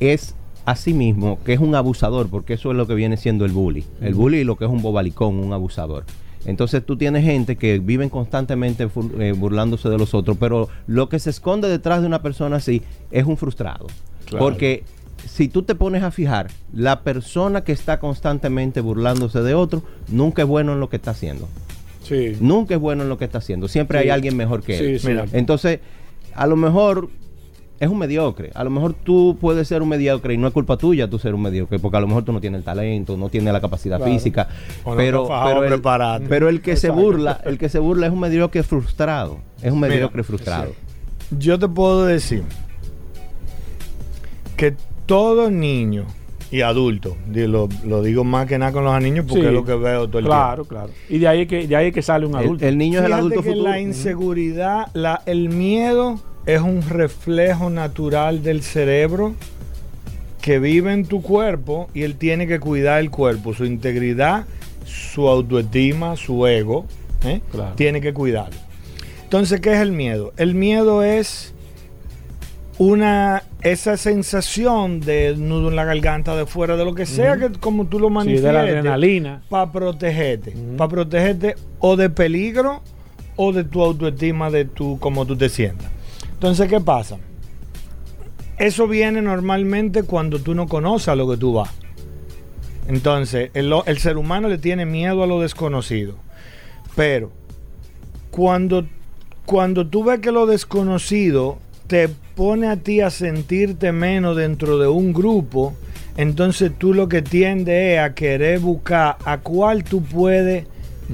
es 0.00 0.34
a 0.64 0.76
sí 0.76 0.94
mismo, 0.94 1.38
que 1.44 1.52
es 1.54 1.58
un 1.60 1.74
abusador, 1.74 2.28
porque 2.28 2.54
eso 2.54 2.70
es 2.70 2.76
lo 2.76 2.86
que 2.86 2.94
viene 2.94 3.16
siendo 3.16 3.44
el 3.44 3.50
bully. 3.52 3.84
El 4.00 4.14
bully 4.14 4.38
y 4.38 4.44
lo 4.44 4.56
que 4.56 4.64
es 4.64 4.70
un 4.70 4.80
bobalicón, 4.82 5.38
un 5.40 5.52
abusador. 5.52 6.04
Entonces 6.44 6.84
tú 6.84 6.96
tienes 6.96 7.24
gente 7.24 7.56
que 7.56 7.78
viven 7.78 8.08
constantemente 8.08 8.88
eh, 9.18 9.32
burlándose 9.36 9.88
de 9.88 9.98
los 9.98 10.12
otros, 10.14 10.36
pero 10.40 10.68
lo 10.86 11.08
que 11.08 11.18
se 11.20 11.30
esconde 11.30 11.68
detrás 11.68 12.00
de 12.00 12.06
una 12.06 12.22
persona 12.22 12.56
así 12.56 12.82
es 13.12 13.26
un 13.26 13.36
frustrado. 13.36 13.86
Claro. 14.32 14.44
Porque 14.44 14.84
si 15.28 15.48
tú 15.48 15.62
te 15.62 15.74
pones 15.74 16.02
a 16.02 16.10
fijar, 16.10 16.50
la 16.72 17.00
persona 17.02 17.62
que 17.64 17.72
está 17.72 17.98
constantemente 18.00 18.80
burlándose 18.80 19.40
de 19.42 19.54
otro, 19.54 19.82
nunca 20.08 20.42
es 20.42 20.48
bueno 20.48 20.72
en 20.72 20.80
lo 20.80 20.88
que 20.88 20.96
está 20.96 21.12
haciendo. 21.12 21.48
Sí. 22.02 22.36
Nunca 22.40 22.74
es 22.74 22.80
bueno 22.80 23.04
en 23.04 23.08
lo 23.08 23.18
que 23.18 23.24
está 23.24 23.38
haciendo. 23.38 23.68
Siempre 23.68 23.98
Sí. 24.00 24.04
hay 24.04 24.10
alguien 24.10 24.36
mejor 24.36 24.62
que 24.62 24.76
él. 24.94 24.98
sí. 25.00 25.06
Mira. 25.06 25.26
Entonces, 25.32 25.78
a 26.34 26.46
lo 26.48 26.56
mejor 26.56 27.08
es 27.78 27.88
un 27.88 27.98
mediocre. 27.98 28.50
A 28.54 28.62
lo 28.64 28.70
mejor 28.70 28.94
tú 28.94 29.36
puedes 29.40 29.66
ser 29.68 29.82
un 29.82 29.88
mediocre 29.88 30.34
y 30.34 30.36
no 30.38 30.46
es 30.48 30.52
culpa 30.52 30.76
tuya 30.76 31.08
tú 31.10 31.18
ser 31.18 31.34
un 31.34 31.42
mediocre, 31.42 31.78
porque 31.78 31.96
a 31.96 32.00
lo 32.00 32.06
mejor 32.08 32.24
tú 32.24 32.32
no 32.32 32.40
tienes 32.40 32.58
el 32.58 32.64
talento, 32.64 33.16
no 33.16 33.28
tienes 33.28 33.52
la 33.52 33.60
capacidad 33.60 33.96
Claro. 33.98 34.12
física. 34.12 34.48
No 34.86 34.96
pero, 34.96 35.28
pero, 35.28 35.64
el, 35.64 36.22
pero 36.28 36.48
el 36.48 36.60
que 36.60 36.76
se 36.76 36.90
burla, 36.90 37.40
el 37.44 37.58
que 37.58 37.68
se 37.68 37.78
burla 37.78 38.06
es 38.06 38.12
un 38.12 38.20
mediocre 38.20 38.62
frustrado. 38.64 39.38
Es 39.62 39.72
un 39.72 39.78
Mira, 39.80 39.94
mediocre 39.94 40.22
frustrado. 40.24 40.72
Yo 41.38 41.58
te 41.58 41.66
puedo 41.68 42.04
decir 42.06 42.42
que 44.56 44.74
todo 45.06 45.50
niño 45.50 46.04
y 46.50 46.60
adulto, 46.60 47.16
lo, 47.32 47.68
lo 47.84 48.02
digo 48.02 48.24
más 48.24 48.46
que 48.46 48.58
nada 48.58 48.72
con 48.72 48.84
los 48.84 49.00
niños 49.02 49.24
porque 49.26 49.42
Sí. 49.42 49.48
es 49.48 49.54
lo 49.54 49.64
que 49.64 49.74
veo 49.74 50.06
todo 50.08 50.18
el 50.18 50.26
Claro, 50.26 50.64
claro. 50.66 50.90
Y 51.08 51.18
de 51.18 51.28
ahí 51.28 51.46
que, 51.46 51.66
de 51.66 51.76
ahí 51.76 51.92
que 51.92 52.02
sale 52.02 52.26
un 52.26 52.36
adulto. 52.36 52.66
el 52.66 52.76
niño 52.76 52.98
es 53.00 53.06
el 53.06 53.12
adulto 53.14 53.42
que 53.42 53.50
futuro. 53.52 53.70
la 53.70 53.80
inseguridad, 53.80 54.86
la, 54.92 55.22
el 55.26 55.48
miedo 55.48 56.20
es 56.44 56.60
un 56.60 56.82
reflejo 56.86 57.70
natural 57.70 58.42
del 58.42 58.62
cerebro 58.62 59.34
que 60.42 60.58
vive 60.58 60.92
en 60.92 61.06
tu 61.06 61.22
cuerpo 61.22 61.88
y 61.94 62.02
él 62.02 62.16
tiene 62.16 62.46
que 62.46 62.60
cuidar 62.60 63.00
el 63.00 63.10
cuerpo, 63.10 63.54
su 63.54 63.64
integridad, 63.64 64.44
su 64.84 65.28
autoestima, 65.28 66.16
su 66.16 66.46
ego, 66.46 66.84
¿eh? 67.24 67.40
Claro. 67.50 67.74
tiene 67.76 68.00
que 68.00 68.12
cuidarlo. 68.12 68.58
Entonces, 69.22 69.60
¿qué 69.62 69.72
es 69.72 69.80
el 69.80 69.92
miedo? 69.92 70.34
El 70.36 70.54
miedo 70.54 71.02
es 71.02 71.54
una 72.84 73.44
esa 73.62 73.96
sensación 73.96 75.00
de 75.00 75.36
nudo 75.36 75.68
en 75.68 75.76
la 75.76 75.84
garganta, 75.84 76.34
de 76.34 76.46
fuera, 76.46 76.76
de 76.76 76.84
lo 76.84 76.94
que 76.96 77.06
sea 77.06 77.36
que 77.36 77.52
como 77.52 77.86
tú 77.86 78.00
lo 78.00 78.08
Sí, 78.08 78.14
manifiestes 78.14 78.44
de 78.48 78.52
la 78.52 78.60
adrenalina. 78.62 79.42
para 79.48 79.70
protegerte, 79.70 80.52
para 80.76 80.88
protegerte 80.90 81.54
o 81.78 81.96
de 81.96 82.10
peligro 82.10 82.82
o 83.36 83.52
de 83.52 83.62
tu 83.62 83.82
autoestima, 83.82 84.50
de 84.50 84.64
tu 84.64 84.98
cómo 84.98 85.24
tú 85.26 85.36
te 85.36 85.48
sientas. 85.48 85.90
Entonces, 86.32 86.68
¿qué 86.68 86.80
pasa? 86.80 87.18
Eso 88.58 88.88
viene 88.88 89.22
normalmente 89.22 90.02
cuando 90.02 90.40
tú 90.40 90.54
no 90.54 90.66
conoces 90.66 91.08
a 91.08 91.14
lo 91.14 91.28
que 91.30 91.36
tú 91.36 91.52
vas. 91.54 91.70
Entonces, 92.88 93.50
el, 93.54 93.72
el 93.86 93.98
ser 93.98 94.16
humano 94.16 94.48
le 94.48 94.58
tiene 94.58 94.86
miedo 94.86 95.22
a 95.22 95.26
lo 95.28 95.40
desconocido. 95.40 96.16
Pero 96.96 97.30
cuando, 98.32 98.86
cuando 99.46 99.86
tú 99.86 100.02
ves 100.02 100.18
que 100.18 100.32
lo 100.32 100.46
desconocido 100.46 101.58
te 101.86 102.08
pone 102.34 102.68
a 102.68 102.76
ti 102.76 103.00
a 103.00 103.10
sentirte 103.10 103.92
menos 103.92 104.36
dentro 104.36 104.78
de 104.78 104.88
un 104.88 105.12
grupo, 105.12 105.74
entonces 106.16 106.72
tú 106.78 106.94
lo 106.94 107.08
que 107.08 107.22
tiendes 107.22 107.94
es 107.94 108.00
a 108.00 108.14
querer 108.14 108.58
buscar 108.60 109.16
a 109.24 109.38
cuál 109.38 109.84
tú 109.84 110.02
puedes 110.02 110.66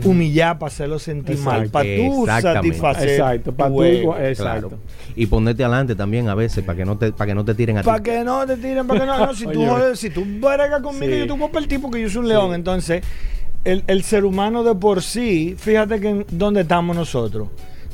humillar 0.05 0.59
para 0.59 0.69
hacerlo 0.69 0.99
sentir 1.01 1.39
mal, 1.39 1.71
para 1.71 1.85
tú 1.97 2.25
satisfacer 2.27 3.09
Exacto, 3.09 3.53
para 3.53 3.71
tu 3.71 3.77
tú 3.77 3.85
igual- 3.85 4.25
exacto. 4.27 4.69
Claro. 4.69 4.83
Y 5.17 5.27
ponerte 5.27 5.65
adelante 5.65 5.97
también 5.97 6.29
a 6.29 6.35
veces 6.37 6.63
para 6.63 6.77
que 6.77 6.85
no 6.85 6.97
te, 6.97 7.11
para 7.11 7.27
que 7.29 7.35
no 7.35 7.45
te 7.45 7.55
tiren 7.55 7.79
a 7.79 7.81
ti. 7.83 7.87
Para 7.87 8.03
que 8.03 8.23
no 8.23 8.47
te 8.47 8.57
tiren, 8.59 8.87
para 8.87 9.01
que 9.01 9.07
no. 9.07 9.27
no, 9.27 9.35
si 9.35 9.47
tú 9.53 9.67
si 9.95 10.11
tú 10.11 10.21
conmigo, 10.83 11.13
Sí. 11.13 11.19
yo 11.19 11.27
te 11.27 11.33
voy 11.33 11.49
a 11.49 11.53
partir 11.53 11.81
porque 11.81 12.01
yo 12.01 12.09
soy 12.11 12.21
un 12.23 12.29
león. 12.29 12.55
Entonces, 12.55 13.03
el, 13.65 13.83
el 13.89 14.05
ser 14.05 14.25
humano 14.25 14.63
de 14.63 14.75
por 14.77 15.03
sí, 15.03 15.57
fíjate 15.59 15.99
que 16.01 16.09
en- 16.11 16.27
dónde 16.31 16.61
estamos 16.61 16.95
nosotros. 16.95 17.49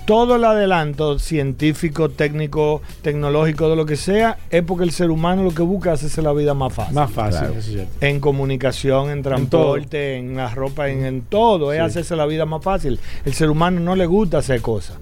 Todo 0.04 0.36
el 0.36 0.44
adelanto 0.44 1.18
científico, 1.18 2.10
técnico, 2.10 2.82
tecnológico, 3.00 3.70
de 3.70 3.76
lo 3.76 3.86
que 3.86 3.96
sea, 3.96 4.36
es 4.50 4.62
porque 4.62 4.84
el 4.84 4.90
ser 4.90 5.10
humano 5.10 5.42
lo 5.42 5.54
que 5.54 5.62
busca 5.62 5.92
es 5.94 6.00
hacerse 6.00 6.20
la 6.20 6.32
vida 6.34 6.52
más 6.52 6.74
fácil. 6.74 6.94
Más 6.94 7.10
fácil. 7.10 7.38
Claro. 7.40 7.52
eso 7.54 7.58
es 7.60 7.64
cierto. 7.66 7.92
En 8.02 8.20
comunicación, 8.20 9.10
en 9.10 9.22
transporte, 9.22 10.16
en, 10.16 10.36
la 10.36 10.54
ropa, 10.54 10.90
en, 10.90 11.04
en 11.06 11.22
todo, 11.22 11.72
es 11.72 11.78
Sí. 11.78 11.84
hacerse 11.84 12.16
la 12.16 12.26
vida 12.26 12.44
más 12.44 12.62
fácil. 12.62 12.98
El 13.24 13.32
ser 13.32 13.48
humano 13.48 13.80
no 13.80 13.96
le 13.96 14.04
gusta 14.04 14.38
hacer 14.38 14.60
cosas. 14.60 14.98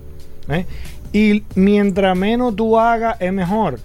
¿eh? 0.49 0.67
Y 1.13 1.43
mientras 1.57 2.17
menos 2.17 2.55
tú 2.55 2.79
hagas, 2.79 3.17
es 3.21 3.33
mejor. 3.33 3.81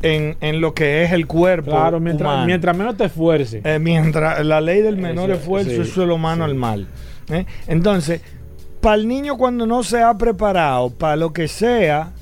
En, 0.00 0.36
en 0.40 0.62
lo 0.62 0.72
que 0.72 1.04
es 1.04 1.12
el 1.12 1.26
cuerpo. 1.26 1.70
Claro, 1.72 2.00
mientras, 2.00 2.30
humano. 2.30 2.46
mientras 2.46 2.74
menos 2.74 2.96
te 2.96 3.04
esfuerces. 3.04 3.62
Eh, 3.62 3.78
mientras 3.78 4.42
la 4.46 4.62
ley 4.62 4.80
del 4.80 4.96
menor 4.96 5.30
Eso, 5.30 5.38
esfuerzo, 5.40 5.70
sí, 5.70 5.76
eso 5.82 6.00
es 6.02 6.08
lo 6.08 6.14
humano 6.14 6.46
sí. 6.46 6.50
al 6.50 6.56
mal. 6.56 6.86
¿eh? 7.30 7.44
Entonces, 7.66 8.22
para 8.80 8.96
el 8.96 9.06
niño 9.08 9.36
cuando 9.36 9.66
no 9.66 9.82
se 9.82 10.02
ha 10.02 10.14
preparado, 10.14 10.90
para 10.90 11.16
lo 11.16 11.32
que 11.32 11.48
sea, 11.48 12.12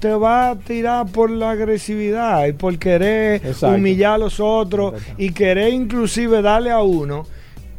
te 0.00 0.10
va 0.10 0.50
a 0.50 0.56
tirar 0.56 1.06
por 1.06 1.30
la 1.30 1.50
agresividad 1.50 2.46
y 2.46 2.52
por 2.52 2.78
querer 2.78 3.36
Exacto. 3.44 3.76
humillar 3.76 4.14
a 4.14 4.18
los 4.18 4.40
otros 4.40 4.94
Exacto. 4.94 5.22
y 5.22 5.32
querer 5.32 5.72
inclusive 5.72 6.40
darle 6.40 6.70
a 6.70 6.82
uno 6.82 7.26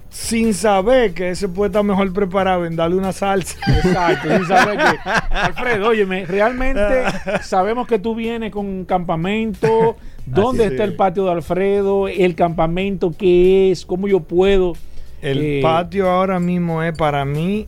sin 0.10 0.54
saber 0.54 1.14
que 1.14 1.30
ese 1.30 1.48
puede 1.48 1.70
estar 1.70 1.84
mejor 1.84 2.12
preparado 2.12 2.66
en 2.66 2.76
darle 2.76 2.98
una 2.98 3.14
salsa. 3.14 3.58
Exacto, 3.68 4.30
sin 4.38 4.48
saber 4.48 4.78
que. 4.78 5.10
Alfredo, 5.30 5.88
óyeme, 5.88 6.26
realmente 6.26 6.82
sabemos 7.44 7.88
que 7.88 8.00
tú 8.00 8.16
vienes 8.16 8.52
con 8.52 8.66
un 8.66 8.86
campamento. 8.86 9.96
¿Dónde 10.26 10.66
Así 10.66 10.74
está 10.74 10.84
es. 10.84 10.90
el 10.92 10.96
patio 10.96 11.26
de 11.26 11.32
Alfredo? 11.32 12.08
¿El 12.08 12.36
campamento 12.36 13.14
qué 13.18 13.72
es? 13.72 13.86
¿Cómo 13.86 14.08
yo 14.08 14.20
puedo? 14.20 14.74
El 15.22 15.40
eh, 15.42 15.60
patio 15.62 16.10
ahora 16.10 16.40
mismo 16.40 16.84
es 16.84 16.96
para 16.98 17.26
mí 17.26 17.66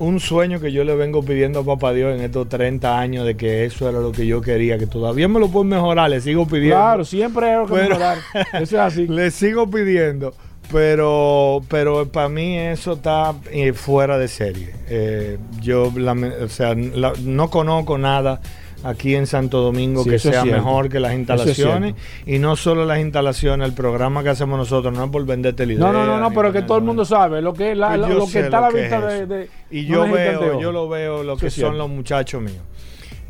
un 0.00 0.20
sueño 0.20 0.60
que 0.60 0.70
yo 0.72 0.84
le 0.84 0.94
vengo 0.94 1.22
pidiendo 1.24 1.60
a 1.60 1.64
Papá 1.64 1.92
Dios 1.92 2.14
en 2.16 2.22
estos 2.24 2.48
30 2.48 2.98
años 2.98 3.26
de 3.26 3.36
que 3.36 3.64
eso 3.64 3.88
era 3.88 3.98
lo 4.00 4.12
que 4.12 4.26
yo 4.26 4.40
quería, 4.40 4.78
que 4.78 4.86
todavía 4.86 5.26
me 5.28 5.40
lo 5.40 5.48
puedo 5.48 5.64
mejorar, 5.64 6.10
le 6.10 6.20
sigo 6.20 6.46
pidiendo. 6.46 6.76
Claro, 6.76 7.04
siempre 7.04 7.46
hay 7.46 7.52
algo 7.54 7.66
que 7.66 7.74
Pero- 7.74 7.88
mejorar. 7.90 8.18
Eso 8.54 8.62
es 8.62 8.72
así. 8.74 9.06
Le 9.08 9.30
sigo 9.30 9.68
pidiendo, 9.70 10.34
pero 10.72 11.62
pero 11.68 12.08
para 12.08 12.28
mí 12.28 12.56
eso 12.58 12.92
está 12.92 13.34
eh, 13.50 13.72
fuera 13.72 14.18
de 14.18 14.28
serie. 14.28 14.74
Eh, 14.88 15.38
yo 15.60 15.86
o 15.92 16.48
sea, 16.48 16.74
la- 16.74 17.14
no 17.24 17.50
conozco 17.50 17.98
nada 17.98 18.40
aquí 18.84 19.14
en 19.14 19.26
Santo 19.26 19.60
Domingo 19.60 20.04
Sí, 20.04 20.10
que 20.10 20.18
sea 20.18 20.44
mejor 20.44 20.88
que 20.88 21.00
las 21.00 21.14
instalaciones 21.14 21.94
y 22.26 22.38
no 22.38 22.56
solo 22.56 22.84
las 22.84 22.98
instalaciones, 23.00 23.68
el 23.68 23.74
programa 23.74 24.22
que 24.22 24.28
hacemos 24.30 24.58
nosotros 24.58 24.92
no 24.94 25.04
es 25.04 25.10
por 25.10 25.24
venderte 25.26 25.66
la 25.66 25.72
idea. 25.72 25.86
No, 25.86 25.92
no, 25.92 26.04
no, 26.06 26.18
no, 26.18 26.30
pero 26.32 26.52
que 26.52 26.62
todo 26.62 26.78
el 26.78 26.84
mundo 26.84 27.04
sabe 27.04 27.42
lo 27.42 27.52
que 27.54 27.74
la- 27.74 27.88
Pues 27.96 28.00
lo 28.10 28.26
que 28.26 28.40
está 28.40 28.58
a 28.58 28.60
la 28.62 28.70
vista 28.70 29.00
de, 29.00 29.48
Y 29.70 29.82
no 29.82 29.88
yo 29.88 30.04
de 30.04 30.12
veo, 30.12 30.60
yo 30.60 30.72
lo 30.72 30.88
veo 30.88 31.22
lo 31.22 31.36
que 31.36 31.50
son 31.50 31.76
los 31.78 31.88
muchachos 31.88 32.40
míos. 32.40 32.62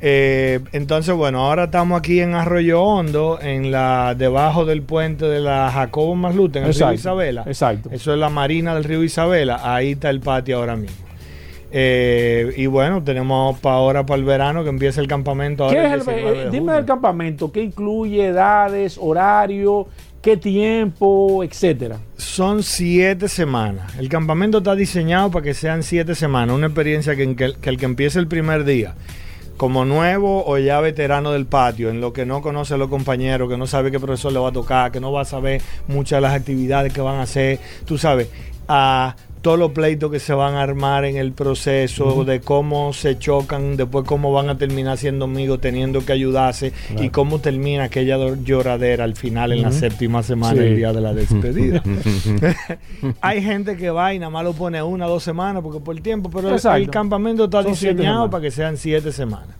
Eh, 0.00 0.60
entonces, 0.72 1.12
bueno, 1.14 1.40
ahora 1.46 1.64
estamos 1.64 1.98
aquí 1.98 2.20
en 2.20 2.34
Arroyo 2.34 2.80
Hondo, 2.82 3.40
en 3.42 3.72
la 3.72 4.14
debajo 4.16 4.64
del 4.64 4.82
puente 4.82 5.24
de 5.26 5.40
la 5.40 5.72
Jacobo 5.72 6.14
Maslute, 6.14 6.60
en 6.60 6.66
el 6.66 6.74
río 6.74 6.92
Isabela. 6.92 7.42
exacto. 7.46 7.88
Eso 7.92 8.12
es 8.12 8.18
la 8.18 8.28
marina 8.28 8.74
del 8.76 8.84
río 8.84 9.02
Isabela. 9.02 9.60
Ahí 9.64 9.92
está 9.92 10.08
el 10.10 10.20
patio 10.20 10.58
ahora 10.58 10.76
mismo. 10.76 11.07
Eh, 11.70 12.52
y 12.56 12.66
bueno, 12.66 13.02
tenemos 13.04 13.58
para 13.60 13.76
ahora, 13.76 14.06
para 14.06 14.18
el 14.18 14.24
verano, 14.24 14.62
que 14.62 14.70
empieza 14.70 15.00
el 15.00 15.06
campamento. 15.08 15.64
Ahora 15.64 15.80
¿Qué 15.80 15.86
es 15.86 15.92
el 15.92 15.98
el, 16.00 16.04
19 16.06 16.38
de 16.38 16.42
eh, 16.46 16.50
dime 16.50 16.72
del 16.72 16.84
campamento, 16.84 17.52
¿qué 17.52 17.62
incluye 17.62 18.26
edades, 18.26 18.98
horario, 19.00 19.86
qué 20.22 20.36
tiempo, 20.36 21.44
etcétera? 21.44 21.98
Son 22.16 22.62
siete 22.62 23.28
semanas. 23.28 23.96
El 23.98 24.08
campamento 24.08 24.58
está 24.58 24.74
diseñado 24.74 25.30
para 25.30 25.42
que 25.44 25.54
sean 25.54 25.82
siete 25.82 26.14
semanas. 26.14 26.56
Una 26.56 26.66
experiencia 26.68 27.14
que, 27.16 27.36
que- 27.36 27.54
que 27.60 27.70
el 27.70 27.76
que 27.78 27.84
empiece 27.84 28.18
el 28.18 28.28
primer 28.28 28.64
día 28.64 28.94
como 29.58 29.84
nuevo 29.84 30.44
o 30.46 30.56
ya 30.56 30.78
veterano 30.80 31.32
del 31.32 31.44
patio, 31.46 31.90
en 31.90 32.00
lo 32.00 32.12
que 32.12 32.24
no 32.24 32.42
conoce 32.42 32.74
a 32.74 32.76
los 32.76 32.88
compañeros, 32.88 33.48
que 33.50 33.56
no 33.56 33.66
sabe 33.66 33.90
qué 33.90 33.98
profesor 33.98 34.32
le 34.32 34.38
va 34.38 34.50
a 34.50 34.52
tocar, 34.52 34.92
que 34.92 35.00
no 35.00 35.10
va 35.10 35.22
a 35.22 35.24
saber 35.24 35.60
muchas 35.88 36.18
de 36.18 36.20
las 36.20 36.32
actividades 36.32 36.92
que 36.92 37.00
van 37.00 37.16
a 37.16 37.22
hacer, 37.22 37.58
tú 37.84 37.98
sabes, 37.98 38.28
a 38.68 39.16
todos 39.42 39.58
los 39.58 39.70
pleitos 39.72 40.10
que 40.10 40.18
se 40.20 40.32
van 40.34 40.54
a 40.54 40.62
armar 40.62 41.04
en 41.04 41.16
el 41.16 41.32
proceso, 41.32 42.24
de 42.24 42.40
cómo 42.40 42.92
se 42.92 43.18
chocan, 43.18 43.76
después 43.76 44.04
cómo 44.04 44.32
van 44.32 44.48
a 44.48 44.58
terminar 44.58 44.98
siendo 44.98 45.26
amigos, 45.26 45.60
teniendo 45.60 46.04
que 46.04 46.12
ayudarse, 46.12 46.72
y 47.00 47.10
cómo 47.10 47.38
termina 47.40 47.84
aquella 47.84 48.16
lloradera 48.44 49.04
al 49.04 49.14
final 49.14 49.52
en 49.52 49.62
la 49.62 49.72
séptima 49.72 50.22
semana, 50.22 50.60
Sí. 50.60 50.66
el 50.68 50.76
día 50.76 50.92
de 50.92 51.00
la 51.00 51.14
despedida. 51.14 51.82
Hay 53.20 53.42
gente 53.42 53.76
que 53.76 53.90
va 53.90 54.14
y 54.14 54.18
nada 54.18 54.30
más 54.30 54.44
lo 54.44 54.52
pone 54.52 54.82
una 54.82 55.06
o 55.06 55.10
dos 55.10 55.22
semanas 55.22 55.62
porque 55.62 55.80
por 55.80 55.94
el 55.96 56.02
tiempo, 56.02 56.30
pero 56.30 56.48
el- 56.48 56.54
Exacto. 56.54 56.76
el 56.78 56.90
campamento 56.90 57.44
está 57.44 57.62
Son 57.62 57.72
diseñado 57.72 58.30
para 58.30 58.42
que 58.42 58.50
sean 58.50 58.76
siete 58.76 59.12
semanas. 59.12 59.56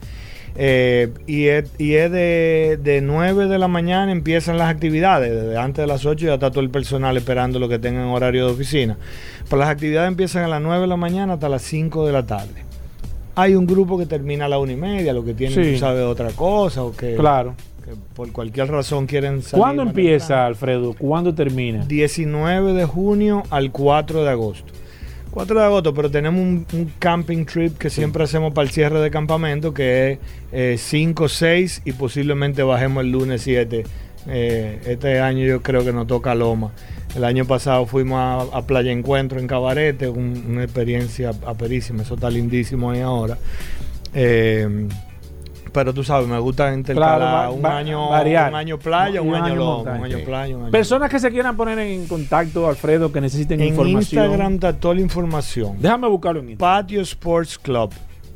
Eh, 0.56 1.10
y 1.26 1.46
es, 1.46 1.70
y 1.78 1.94
es 1.94 2.10
de, 2.10 2.78
de 2.82 3.00
9 3.00 3.46
de 3.46 3.58
la 3.58 3.68
mañana 3.68 4.10
empiezan 4.10 4.58
las 4.58 4.68
actividades, 4.68 5.30
desde 5.32 5.56
antes 5.56 5.82
de 5.82 5.86
las 5.86 6.04
8 6.04 6.26
ya 6.26 6.34
está 6.34 6.50
todo 6.50 6.60
el 6.60 6.70
personal 6.70 7.16
esperando 7.16 7.58
lo 7.58 7.68
que 7.68 7.78
tengan 7.78 8.06
horario 8.06 8.46
de 8.46 8.52
oficina. 8.52 8.96
Pero 9.44 9.58
las 9.58 9.68
actividades 9.68 10.08
empiezan 10.08 10.44
a 10.44 10.48
las 10.48 10.60
9 10.60 10.82
de 10.82 10.86
la 10.88 10.96
mañana 10.96 11.34
hasta 11.34 11.48
las 11.48 11.62
5 11.62 12.06
de 12.06 12.12
la 12.12 12.26
tarde. 12.26 12.64
Hay 13.36 13.54
un 13.54 13.66
grupo 13.66 13.96
que 13.98 14.06
termina 14.06 14.46
a 14.46 14.48
la 14.48 14.58
una 14.58 14.72
y 14.72 14.76
media, 14.76 15.12
lo 15.12 15.24
que 15.24 15.32
tienen, 15.34 15.64
Sí. 15.64 15.72
tú 15.74 15.78
sabes, 15.78 16.02
otra 16.04 16.30
cosa, 16.30 16.82
o 16.82 16.94
que, 16.94 17.14
Claro. 17.14 17.54
por 18.14 18.32
cualquier 18.32 18.68
razón 18.68 19.06
quieren 19.06 19.42
salir. 19.42 19.62
¿Cuándo 19.62 19.82
empieza, 19.82 20.44
Alfredo? 20.44 20.92
¿Cuándo 20.98 21.32
termina? 21.34 21.84
19 21.86 22.72
de 22.72 22.84
junio 22.84 23.44
al 23.50 23.70
4 23.70 24.24
de 24.24 24.30
agosto. 24.30 24.72
4 25.30 25.58
de 25.58 25.64
agosto, 25.64 25.94
pero 25.94 26.10
tenemos 26.10 26.40
un, 26.40 26.66
un 26.72 26.92
camping 26.98 27.44
trip 27.44 27.76
que 27.78 27.90
siempre 27.90 28.24
hacemos 28.24 28.52
para 28.54 28.66
el 28.66 28.72
cierre 28.72 29.00
de 29.00 29.10
campamento, 29.10 29.72
que 29.74 30.12
es 30.12 30.18
eh, 30.52 30.76
5, 30.78 31.28
6 31.28 31.82
y 31.84 31.92
posiblemente 31.92 32.62
bajemos 32.62 33.04
el 33.04 33.12
lunes 33.12 33.42
7. 33.42 33.84
Eh, 34.30 34.80
este 34.86 35.20
año 35.20 35.44
yo 35.46 35.62
creo 35.62 35.84
que 35.84 35.92
nos 35.92 36.06
toca 36.06 36.34
Loma. 36.34 36.72
El 37.16 37.24
año 37.24 37.44
pasado 37.46 37.86
fuimos 37.86 38.18
a, 38.18 38.58
a 38.58 38.62
Playa 38.66 38.90
Encuentro 38.92 39.38
en 39.40 39.46
Cabarete, 39.46 40.08
un- 40.08 40.44
una 40.48 40.64
experiencia 40.64 41.30
aperísima, 41.46 42.02
eso 42.02 42.14
está 42.14 42.28
lindísimo 42.30 42.90
ahí 42.90 43.00
ahora. 43.00 43.38
Eh, 44.14 44.88
pero 45.78 45.94
tú 45.94 46.02
sabes, 46.02 46.26
me 46.26 46.38
gusta 46.40 46.74
intercalar 46.74 47.18
Claro, 47.18 47.52
un, 47.52 47.64
va- 47.64 47.78
año, 47.78 48.08
variar. 48.08 48.50
un 48.50 48.56
año 48.56 48.78
playa, 48.78 49.22
un, 49.22 49.32
año, 49.34 49.54
loma, 49.54 49.76
montaña. 49.76 49.98
un 49.98 50.04
año 50.06 50.24
playa, 50.24 50.56
un 50.56 50.62
año 50.64 50.70
Personas 50.72 51.08
que 51.08 51.20
se 51.20 51.30
quieran 51.30 51.56
poner 51.56 51.78
en 51.78 52.06
contacto, 52.08 52.68
Alfredo, 52.68 53.12
que 53.12 53.20
necesiten 53.20 53.60
en 53.60 53.68
información. 53.68 54.24
Instagram 54.24 54.54
está 54.54 54.72
toda 54.72 54.94
la 54.96 55.00
información. 55.02 55.76
Déjame 55.80 56.08
buscarlo 56.08 56.40
en 56.40 56.50
Instagram. 56.50 56.82
Patio 56.82 57.00
Sports 57.02 57.58
Club. 57.58 57.92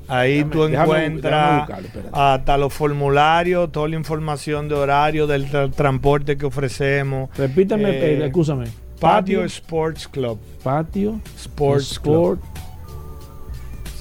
Ahí 0.06 0.38
Déjame- 0.38 0.50
tú 0.52 0.58
déjame- 0.60 0.70
déjame 0.70 1.04
encuentras 1.06 1.58
buscarlo, 1.60 1.86
espérate. 1.88 2.10
hasta 2.12 2.58
los 2.58 2.72
formularios, 2.72 3.72
toda 3.72 3.88
la 3.88 3.96
información 3.96 4.68
de 4.68 4.74
horario 4.76 5.26
del 5.26 5.50
tra- 5.50 5.72
transporte 5.72 6.36
que 6.36 6.46
ofrecemos. 6.46 7.28
Repítame, 7.36 7.90
Eh, 7.90 8.18
eh, 8.20 8.26
escúchame. 8.26 8.66
Patio 9.00 9.42
Sports 9.44 10.06
Club. 10.06 10.38
Patio 10.62 11.18
Sports 11.36 11.92
Sport 11.92 12.40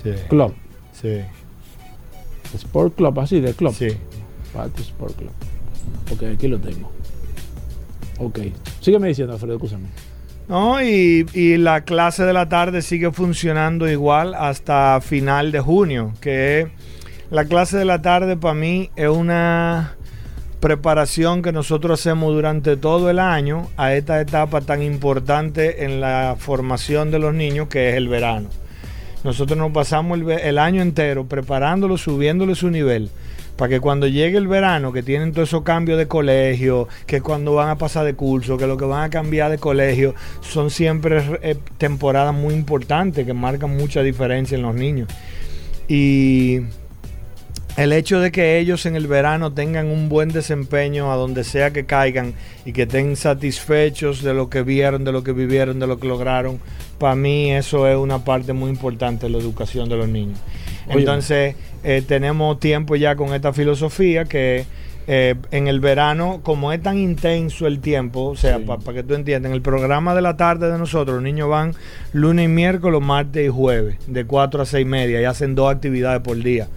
Sí. 0.04 0.12
Club. 0.30 0.54
Sí. 0.94 1.22
Sport 2.57 2.95
Club, 2.95 3.19
así 3.19 3.40
de 3.40 3.53
club. 3.53 3.73
Sí. 3.73 3.90
Patio 4.53 4.84
Sport 4.84 5.15
Club. 5.18 5.32
Ok, 6.11 6.23
aquí 6.36 6.48
lo 6.48 6.60
tengo. 6.60 6.91
Ok. 8.18 8.40
Sígueme 8.80 9.07
diciendo, 9.07 9.34
Alfredo, 9.34 9.56
escúchame. 9.56 9.88
No, 10.48 10.82
y, 10.82 11.26
y 11.34 11.57
la 11.57 11.82
clase 11.82 12.23
de 12.23 12.34
la 12.34 12.49
tarde 12.49 12.82
sigue 12.82 13.11
funcionando 13.11 13.90
igual 13.90 14.34
hasta 14.34 14.99
final 15.02 15.52
de 15.52 15.61
junio, 15.61 16.14
que 16.19 16.69
la 17.30 17.45
clase 17.45 17.78
de 17.78 17.86
la 17.86 18.02
tarde 18.02 18.36
para 18.36 18.53
mí 18.53 18.90
es 18.98 19.07
una 19.07 19.95
preparación 20.60 21.41
que 21.41 21.52
nosotros 21.52 21.99
hacemos 21.99 22.34
durante 22.34 22.78
todo 22.78 23.10
el 23.10 23.19
año 23.19 23.69
a 23.78 23.94
esta 23.94 24.22
etapa 24.22 24.61
tan 24.61 24.84
importante 24.84 25.86
en 25.86 26.02
la 26.02 26.36
formación 26.38 27.11
de 27.11 27.19
los 27.19 27.34
niños 27.34 27.68
que 27.68 27.90
es 27.90 27.95
el 27.95 28.07
verano. 28.07 28.49
Nosotros 29.23 29.57
nos 29.57 29.72
pasamos 29.72 30.19
el, 30.19 30.57
año 30.57 30.81
entero 30.81 31.26
preparándolo, 31.26 31.98
subiéndole 31.98 32.56
su 32.56 32.72
nivel, 32.72 33.10
para 33.56 33.69
que 33.69 33.80
cuando 33.80 34.07
llegue 34.07 34.38
el 34.38 34.48
verano, 34.48 34.91
que 34.91 35.03
tienen 35.03 35.31
todos 35.31 35.49
esos 35.49 35.61
cambios 35.61 35.99
de 35.99 36.07
colegio, 36.07 36.88
que 37.06 37.22
cuando 37.22 37.53
van 37.53 37.69
a 37.69 37.77
pasar 37.77 38.06
de 38.06 38.15
curso, 38.15 38.57
que 38.57 38.65
lo 38.65 38.77
que 38.77 38.85
van 38.85 39.03
a 39.03 39.10
cambiar 39.11 39.52
de 39.52 39.60
colegio, 39.60 40.15
son 40.41 40.72
siempre 40.72 41.39
eh, 41.43 41.56
temporadas 41.77 42.34
muy 42.34 42.56
importantes 42.56 43.26
que 43.26 43.34
marcan 43.34 43.77
mucha 43.77 44.02
diferencia 44.02 44.56
en 44.56 44.64
los 44.64 44.73
niños. 44.73 45.07
Y 45.88 46.61
el 47.77 47.93
hecho 47.93 48.19
de 48.19 48.31
que 48.31 48.60
ellos 48.60 48.85
en 48.85 48.95
el 48.95 49.07
verano 49.07 49.53
tengan 49.53 49.88
un 49.88 50.10
buen 50.10 50.30
desempeño 50.30 51.11
a 51.11 51.15
donde 51.15 51.43
sea 51.43 51.72
que 51.72 51.85
caigan 51.85 52.34
y 52.65 52.73
que 52.73 52.84
estén 52.84 53.15
satisfechos 53.15 54.22
de 54.23 54.34
lo 54.34 54.49
que 54.49 54.61
vieron, 54.61 55.03
de 55.03 55.11
lo 55.11 55.23
que 55.23 55.31
vivieron, 55.31 55.80
de 55.80 55.88
lo 55.88 55.99
que 55.99 56.07
lograron, 56.07 56.60
para 56.98 57.15
mí 57.15 57.52
eso 57.52 57.88
es 57.88 57.98
una 57.98 58.23
parte 58.26 58.53
muy 58.53 58.69
importante 58.69 59.26
de 59.27 59.31
la 59.31 59.38
educación 59.39 59.89
de 59.89 59.98
los 59.98 60.07
niños. 60.07 60.39
Oye. 60.88 60.99
Entonces, 60.99 61.56
eh, 61.84 62.03
tenemos 62.07 62.60
tiempo 62.60 62.95
ya 62.95 63.15
con 63.15 63.34
esta 63.34 63.53
filosofía 63.53 64.26
que 64.26 64.65
eh, 65.07 65.35
en 65.49 65.68
el 65.68 65.80
verano, 65.80 66.41
como 66.43 66.72
es 66.72 66.81
tan 66.81 66.98
intenso 66.98 67.65
el 67.65 67.80
tiempo, 67.80 68.26
o 68.27 68.35
sea, 68.35 68.60
Sí. 68.60 68.65
para 68.65 68.93
que 68.93 69.03
tú 69.03 69.15
entiendas, 69.15 69.49
en 69.49 69.56
el 69.56 69.61
programa 69.61 70.14
de 70.14 70.22
la 70.22 70.38
tarde 70.38 70.72
de 70.72 70.77
nosotros, 70.77 71.15
los 71.15 71.23
niños 71.23 71.49
van 71.49 71.73
lunes 72.14 72.45
y 72.45 72.48
miércoles, 72.48 73.02
martes 73.02 73.45
y 73.45 73.49
jueves, 73.49 73.95
de 74.06 74.26
4 74.26 74.61
a 74.61 74.65
6 74.65 74.84
y 74.84 74.85
media, 74.85 75.19
y 75.19 75.26
hacen 75.26 75.56
dos 75.56 75.73
actividades 75.73 76.22
por 76.22 76.38
día. 76.38 76.68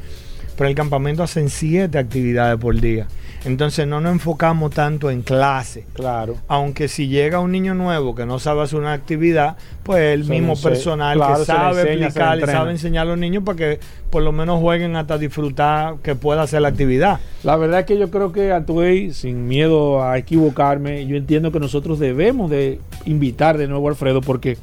Pero 0.56 0.68
el 0.68 0.74
campamento 0.74 1.22
hacen 1.22 1.48
siete 1.51 1.98
actividades 1.98 2.59
por 2.59 2.81
día. 2.81 3.06
Entonces 3.44 3.86
no 3.86 4.01
nos 4.01 4.12
enfocamos 4.12 4.70
tanto 4.70 5.10
en 5.10 5.20
clase. 5.20 5.85
Claro. 5.93 6.36
Aunque 6.48 6.89
si 6.89 7.09
llega 7.09 7.40
un 7.40 7.52
niño 7.52 7.74
nuevo 7.74 8.14
que 8.14 8.24
no 8.24 8.39
sabe 8.39 8.62
hacer 8.62 8.78
una 8.78 8.94
actividad, 8.94 9.56
pues 9.82 10.14
el 10.14 10.24
Se 10.24 10.31
mismo 10.31 10.56
personal 10.56 11.18
claro, 11.18 11.40
que 11.40 11.44
sabe 11.44 11.81
enseña, 11.82 12.05
y 12.05 12.06
entrena. 12.06 12.52
sabe 12.52 12.70
enseñar 12.70 13.02
a 13.02 13.10
los 13.10 13.18
niños 13.18 13.43
para 13.44 13.56
que 13.56 13.81
por 14.09 14.22
lo 14.22 14.32
menos 14.32 14.60
jueguen 14.60 14.97
hasta 14.97 15.18
disfrutar 15.18 15.97
que 16.02 16.14
pueda 16.14 16.43
hacer 16.43 16.62
la 16.62 16.68
actividad. 16.68 17.20
La 17.43 17.56
verdad 17.56 17.81
es 17.81 17.86
que 17.86 17.98
yo 17.98 18.10
creo 18.10 18.32
que 18.32 18.51
Atuey, 18.51 19.12
sin 19.12 19.47
miedo 19.47 20.02
a 20.02 20.16
equivocarme, 20.16 21.06
yo 21.06 21.16
entiendo 21.16 21.52
que 21.52 21.60
nosotros 21.60 21.98
debemos 21.98 22.51
de 22.51 22.81
invitar 23.05 23.59
de 23.59 23.68
nuevo 23.68 23.89
a 23.89 23.90
Alfredo 23.90 24.22
porque 24.22 24.56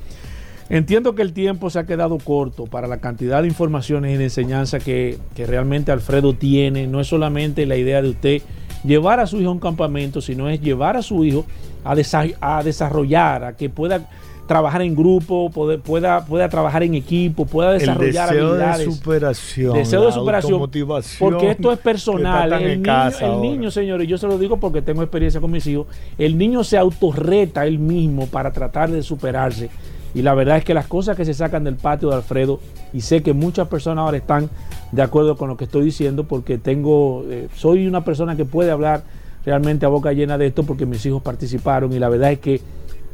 entiendo 0.77 1.14
que 1.15 1.22
el 1.22 1.34
tiempo 1.34 1.69
se 1.69 1.80
ha 1.80 1.85
quedado 1.85 2.18
corto 2.18 2.65
para 2.65 2.88
la 2.88 2.98
cantidad 2.98 3.41
de 3.41 3.48
informaciones 3.49 4.15
y 4.15 4.18
de 4.18 4.23
enseñanza 4.26 4.80
que, 4.80 5.18
que 5.35 5.45
realmente 5.45 5.91
Alfredo 5.91 6.34
tiene. 6.34 6.88
No 6.88 6.99
es 7.02 7.07
solamente 7.07 7.65
la 7.65 7.76
idea 7.77 8.02
de 8.02 8.10
usted 8.10 8.41
llevar 8.84 9.19
a 9.19 9.27
su 9.27 9.39
hijo 9.39 9.49
a 9.49 9.53
un 9.53 9.60
campamento, 9.60 10.22
sino 10.22 10.49
es 10.49 10.60
llevar 10.61 10.98
a 10.98 11.02
su 11.02 11.23
hijo 11.26 11.45
a, 11.84 11.93
desa- 11.95 12.35
a 12.41 12.64
desarrollar, 12.64 13.43
a 13.43 13.56
que 13.57 13.69
pueda 13.69 14.10
trabajar 14.48 14.81
en 14.81 14.95
grupo, 14.95 15.49
poder- 15.52 15.80
pueda, 15.81 16.26
pueda 16.26 16.49
trabajar 16.49 16.84
en 16.84 16.95
equipo, 16.95 17.45
pueda 17.45 17.72
desarrollar 17.73 18.30
el 18.30 18.35
deseo 18.35 18.48
habilidades. 18.49 18.85
de 18.88 18.91
superación. 18.93 19.73
Deseo 19.73 20.06
de 20.06 20.11
superación. 20.11 20.53
automotivación 20.53 21.31
Porque 21.31 21.52
esto 21.52 21.72
es 21.72 21.80
personal. 21.80 22.52
El, 22.53 22.60
niño, 22.64 22.72
escasa 22.81 23.27
el 23.34 23.41
niño, 23.41 23.72
señores, 23.72 24.07
yo 24.07 24.18
se 24.18 24.27
lo 24.27 24.38
digo 24.38 24.57
porque 24.57 24.81
tengo 24.81 25.03
experiencia 25.03 25.39
con 25.39 25.52
mis 25.52 25.65
hijos. 25.68 25.88
El 26.18 26.38
niño 26.38 26.64
se 26.64 26.77
autorreta 26.77 27.65
él 27.65 27.77
mismo 27.80 28.27
para 28.27 28.52
tratar 28.52 28.89
de 28.91 29.03
superarse. 29.03 29.69
Y 30.13 30.21
la 30.23 30.33
verdad 30.33 30.57
es 30.57 30.65
que 30.65 30.73
las 30.73 30.88
cosas 30.88 31.15
que 31.15 31.23
se 31.25 31.33
sacan 31.33 31.63
del 31.63 31.75
patio 31.75 32.09
de 32.09 32.15
Alfredo, 32.15 32.59
y 32.93 33.01
sé 33.01 33.23
que 33.23 33.33
muchas 33.33 33.67
personas 33.69 34.03
ahora 34.03 34.17
están 34.17 34.49
de 34.91 35.01
acuerdo 35.01 35.38
con 35.38 35.47
lo 35.49 35.55
que 35.57 35.63
estoy 35.63 35.85
diciendo, 35.85 36.25
porque 36.25 36.57
tengo, 36.57 37.23
eh, 37.29 37.47
soy 37.55 37.88
una 37.88 38.03
persona 38.03 38.35
que 38.35 38.43
puede 38.45 38.71
hablar 38.71 39.03
realmente 39.45 39.85
a 39.85 39.89
boca 39.89 40.11
llena 40.11 40.38
de 40.38 40.47
esto, 40.47 40.63
porque 40.63 40.85
mis 40.85 41.05
hijos 41.05 41.21
participaron. 41.21 41.93
Y 41.93 41.99
la 41.99 42.09
verdad 42.09 42.31
es 42.33 42.39
que 42.39 42.59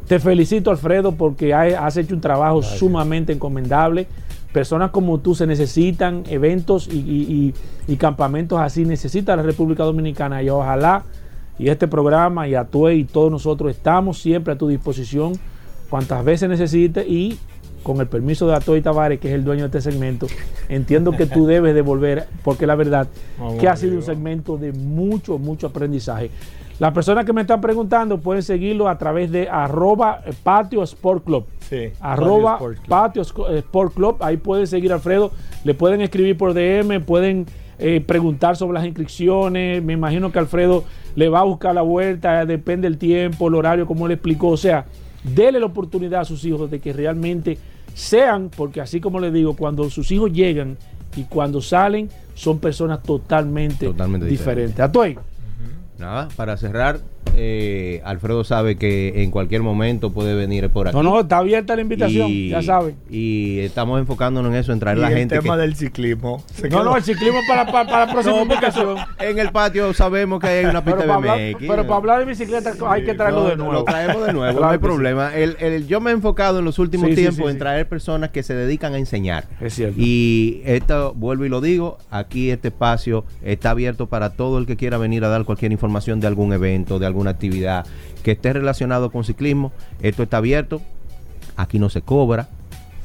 te 0.07 0.19
felicito, 0.19 0.71
Alfredo, 0.71 1.11
porque 1.13 1.53
ha- 1.53 1.85
has 1.85 1.97
hecho 1.97 2.15
un 2.15 2.21
trabajo 2.21 2.61
sumamente 2.63 3.31
encomendable. 3.33 4.07
Personas 4.51 4.89
como 4.91 5.19
tú 5.19 5.35
se 5.35 5.45
necesitan, 5.45 6.23
eventos 6.29 6.87
y, 6.87 6.97
y- 6.97 7.53
y- 7.87 7.93
y 7.93 7.95
campamentos 7.97 8.59
así 8.59 8.85
necesita 8.85 9.35
la 9.35 9.43
República 9.43 9.83
Dominicana 9.83 10.41
y 10.41 10.49
ojalá 10.49 11.03
y 11.59 11.69
este 11.69 11.87
programa 11.87 12.47
y 12.47 12.55
Atue 12.55 12.95
y 12.95 13.03
todos 13.03 13.29
nosotros 13.31 13.71
estamos 13.71 14.19
siempre 14.19 14.53
a 14.53 14.57
tu 14.57 14.67
disposición 14.67 15.33
cuantas 15.89 16.23
veces 16.23 16.49
necesites 16.49 17.07
y 17.07 17.39
con 17.83 18.01
el 18.01 18.07
permiso 18.07 18.47
de 18.47 18.55
Atoy 18.55 18.81
Tavares, 18.81 19.19
que 19.19 19.29
es 19.29 19.33
el 19.33 19.45
dueño 19.45 19.69
de 19.69 19.77
este 19.77 19.91
segmento, 19.91 20.27
entiendo 20.67 21.13
que 21.13 21.25
tú 21.25 21.45
debes 21.47 21.73
devolver, 21.73 22.27
porque 22.43 22.67
la 22.67 22.75
verdad 22.75 23.07
Vamos 23.39 23.55
que 23.55 23.67
ha 23.67 23.77
sido 23.77 23.95
un 23.95 24.03
segmento 24.03 24.57
de 24.57 24.73
mucho, 24.73 25.37
mucho 25.37 25.67
aprendizaje. 25.67 26.29
Las 26.79 26.93
personas 26.93 27.25
que 27.25 27.33
me 27.33 27.41
están 27.41 27.59
preguntando 27.59 28.19
pueden 28.19 28.43
seguirlo 28.43 28.87
a 28.87 28.97
través 28.99 29.31
de 29.31 29.49
arroba 29.49 30.21
patio 30.43 30.83
sport 30.83 31.23
club. 31.23 31.45
Sí, 31.61 31.89
Arroba 31.99 32.59
Patio 32.59 32.71
Sport 32.71 32.75
Club. 32.77 32.87
patio 32.87 33.21
eh, 33.49 33.57
sport 33.59 33.93
club. 33.93 34.17
Ahí 34.19 34.37
pueden 34.37 34.67
seguir 34.67 34.91
a 34.91 34.95
Alfredo. 34.95 35.31
Le 35.63 35.73
pueden 35.73 36.01
escribir 36.01 36.37
por 36.37 36.53
DM, 36.53 37.01
pueden 37.03 37.47
eh, 37.79 38.01
preguntar 38.05 38.57
sobre 38.57 38.75
las 38.75 38.85
inscripciones. 38.85 39.83
Me 39.83 39.93
imagino 39.93 40.31
que 40.31 40.37
Alfredo 40.37 40.83
le 41.15 41.29
va 41.29 41.39
a 41.39 41.43
buscar 41.43 41.73
la 41.73 41.81
vuelta, 41.81 42.45
depende 42.45 42.87
el 42.87 42.99
tiempo, 42.99 43.47
el 43.47 43.55
horario, 43.55 43.87
como 43.87 44.07
le 44.07 44.13
explicó. 44.13 44.49
O 44.49 44.57
sea, 44.57 44.85
dele 45.23 45.59
la 45.59 45.65
oportunidad 45.65 46.21
a 46.21 46.25
sus 46.25 46.43
hijos 46.45 46.69
de 46.69 46.79
que 46.79 46.93
realmente 46.93 47.57
sean, 47.93 48.49
porque 48.55 48.81
así 48.81 48.99
como 49.01 49.19
les 49.19 49.33
digo, 49.33 49.55
cuando 49.55 49.89
sus 49.89 50.11
hijos 50.11 50.31
llegan 50.31 50.77
y 51.15 51.23
cuando 51.23 51.61
salen 51.61 52.09
son 52.35 52.59
personas 52.59 53.01
totalmente, 53.01 53.87
Totalmente 53.87 54.27
diferentes. 54.27 54.79
Atuey, 54.79 55.17
Nada, 55.97 56.27
para 56.35 56.55
cerrar, 56.57 56.99
eh, 57.35 58.01
Alfredo 58.05 58.43
sabe 58.43 58.75
que 58.77 59.23
en 59.23 59.31
cualquier 59.31 59.61
momento 59.63 60.11
puede 60.11 60.35
venir 60.35 60.69
por 60.69 60.87
aquí. 60.87 60.95
no, 60.97 61.03
no, 61.03 61.19
está 61.21 61.37
abierta 61.39 61.75
la 61.75 61.81
invitación, 61.81 62.29
Y- 62.29 62.49
ya 62.49 62.61
saben. 62.61 62.95
Y 63.09 63.59
estamos 63.59 63.99
enfocándonos 63.99 64.51
en 64.51 64.57
eso, 64.59 64.73
en 64.73 64.79
traer 64.79 64.97
Y 64.97 65.01
la 65.01 65.11
el 65.11 65.17
gente. 65.17 65.39
tema 65.39 65.55
que- 65.55 65.61
del 65.61 65.75
ciclismo. 65.75 66.43
se 66.53 66.63
No, 66.69 66.77
quedó- 66.79 66.83
no, 66.85 66.97
el 66.97 67.03
ciclismo 67.03 67.39
para, 67.47 67.65
para, 67.71 67.89
para 67.89 68.05
la 68.05 68.11
próxima 68.11 68.41
invitación. 68.41 68.97
en 69.19 69.39
el 69.39 69.51
patio 69.51 69.93
sabemos 69.93 70.39
que 70.39 70.47
hay 70.47 70.65
una 70.65 70.83
Pero 70.83 70.97
pista 70.97 71.07
para, 71.07 71.15
hablar, 71.15 71.37
BMX. 71.37 71.67
pero 71.67 71.83
para 71.83 71.95
hablar 71.95 72.19
de 72.19 72.25
bicicleta 72.25 72.73
hay 72.89 73.03
que 73.03 73.13
traerlo 73.13 73.43
No, 73.43 73.49
de 73.49 73.55
nuevo. 73.57 73.73
Lo 73.73 73.83
traemos 73.83 74.25
de 74.25 74.33
nuevo, 74.33 74.51
Claro 74.57 74.65
no 74.65 74.71
hay 74.71 74.77
problema. 74.79 75.35
El- 75.35 75.57
el- 75.59 75.87
yo 75.87 76.01
me 76.01 76.11
he 76.11 76.13
enfocado 76.13 76.59
en 76.59 76.65
los 76.65 76.79
últimos 76.79 77.09
Sí, 77.09 77.15
tiempos 77.15 77.37
sí, 77.37 77.43
en 77.43 77.51
sí. 77.53 77.57
traer 77.59 77.87
personas 77.87 78.29
que 78.31 78.43
se 78.43 78.53
dedican 78.55 78.93
a 78.93 78.97
enseñar. 78.97 79.45
Es 79.61 79.75
cierto. 79.75 79.95
Y 79.99 80.61
esto, 80.65 81.13
vuelvo 81.15 81.45
y 81.45 81.49
lo 81.49 81.61
digo, 81.61 81.97
aquí 82.11 82.49
este 82.51 82.69
espacio 82.69 83.25
está 83.43 83.71
abierto 83.71 84.07
para 84.07 84.31
todo 84.31 84.57
el 84.57 84.65
que 84.65 84.75
quiera 84.77 84.97
venir 84.97 85.23
a 85.23 85.27
dar 85.29 85.43
cualquier 85.45 85.71
información 85.71 86.19
de 86.19 86.27
algún 86.27 86.53
evento, 86.53 86.99
de 86.99 87.05
alguna 87.17 87.31
actividad 87.31 87.85
que 88.23 88.31
esté 88.31 88.53
relacionado 88.53 89.11
con 89.11 89.23
ciclismo. 89.23 89.71
Esto 90.01 90.23
está 90.23 90.37
abierto. 90.37 90.81
Aquí 91.55 91.79
no 91.79 91.89
se 91.89 92.01
cobra. 92.01 92.47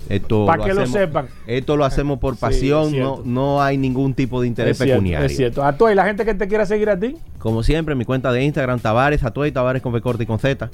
Esto 0.09 0.45
Para 0.45 0.65
que 0.65 0.75
lo 0.75 0.87
sepan. 0.87 1.29
Esto 1.47 1.77
lo 1.77 1.85
hacemos 1.85 2.19
por 2.19 2.37
pasión, 2.37 2.99
no, 2.99 3.23
no 3.25 3.63
hay 3.63 3.79
ningún 3.79 4.15
tipo 4.15 4.41
de 4.41 4.49
interés 4.49 4.73
es 4.73 4.79
cierto, 4.79 4.95
pecuniario. 4.95 5.27
es 5.27 5.37
cierto. 5.37 5.65
Atuey, 5.65 5.95
la 5.95 6.05
gente 6.05 6.25
que 6.25 6.35
te 6.35 6.49
quiera 6.49 6.67
seguir 6.67 6.91
a 6.91 6.99
ti. 6.99 7.17
Como 7.39 7.63
siempre, 7.63 7.95
mi 7.95 8.05
cuenta 8.05 8.33
de 8.33 8.43
Instagram, 8.45 8.81
Tavares, 8.81 9.25
Atuey, 9.25 9.53
Tavares 9.53 9.81
con 9.81 9.93
B 9.93 10.01
corta 10.01 10.23
y 10.23 10.27
con 10.27 10.39
Z. 10.39 10.71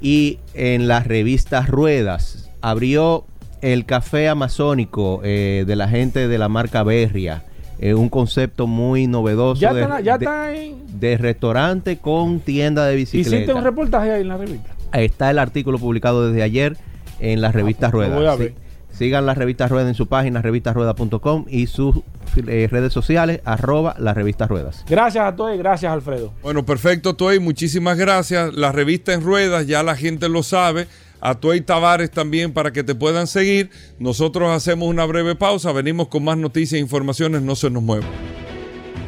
Y 0.00 0.38
en 0.54 0.88
las 0.88 1.06
revistas 1.06 1.68
Ruedas, 1.68 2.50
abrió 2.62 3.26
el 3.60 3.84
café 3.84 4.28
amazónico 4.28 5.20
eh, 5.22 5.64
de 5.66 5.76
la 5.76 5.86
gente 5.88 6.26
de 6.26 6.38
la 6.38 6.48
marca 6.48 6.82
Berria. 6.82 7.44
Eh, 7.82 7.94
un 7.94 8.08
concepto 8.10 8.66
muy 8.66 9.06
novedoso 9.06 9.60
Ya 9.60 9.72
de, 9.72 9.80
está, 9.82 10.00
ya 10.00 10.18
de- 10.18 10.24
está 10.26 10.54
en. 10.54 11.00
de 11.00 11.16
restaurante 11.16 11.96
con 11.98 12.40
tienda 12.40 12.86
de 12.86 12.94
bicicleta. 12.96 13.36
Hiciste 13.36 13.54
un 13.54 13.64
reportaje 13.64 14.12
ahí 14.12 14.20
en 14.20 14.28
la 14.28 14.36
revista. 14.36 14.70
Está 14.92 15.30
el 15.30 15.38
artículo 15.38 15.78
publicado 15.78 16.28
desde 16.28 16.42
ayer 16.42 16.76
en 17.20 17.40
las 17.40 17.54
revistas 17.54 17.90
pues, 17.90 18.08
lo 18.08 18.14
Ruedas. 18.16 18.36
voy 18.38 18.44
a 18.44 18.48
ver. 18.48 18.54
Sí. 18.92 18.96
Sigan 19.04 19.24
las 19.24 19.38
revistas 19.38 19.70
Ruedas 19.70 19.88
en 19.88 19.94
su 19.94 20.08
página, 20.08 20.42
revistasruedas.com 20.42 21.46
y 21.48 21.68
sus 21.68 22.00
eh, 22.46 22.68
redes 22.70 22.92
sociales, 22.92 23.40
arroba 23.44 23.94
las 23.98 24.14
revistas 24.14 24.48
Ruedas. 24.48 24.84
Gracias 24.88 25.24
a 25.24 25.34
todos, 25.36 25.56
gracias 25.56 25.90
Alfredo. 25.92 26.32
Bueno, 26.42 26.66
perfecto, 26.66 27.14
Tuey, 27.14 27.38
muchísimas 27.38 27.96
gracias. 27.96 28.52
La 28.52 28.72
revista 28.72 29.14
en 29.14 29.22
ruedas, 29.22 29.66
ya 29.66 29.82
la 29.82 29.96
gente 29.96 30.28
lo 30.28 30.42
sabe. 30.42 30.86
A 31.20 31.34
Tuey 31.34 31.60
Tavares 31.60 32.10
también 32.10 32.52
para 32.52 32.72
que 32.72 32.82
te 32.82 32.94
puedan 32.94 33.26
seguir. 33.26 33.70
Nosotros 33.98 34.50
hacemos 34.50 34.88
una 34.88 35.04
breve 35.04 35.34
pausa, 35.34 35.72
venimos 35.72 36.08
con 36.08 36.24
más 36.24 36.36
noticias 36.38 36.78
e 36.78 36.78
informaciones, 36.78 37.42
no 37.42 37.54
se 37.56 37.70
nos 37.70 37.82
muevan. 37.82 38.08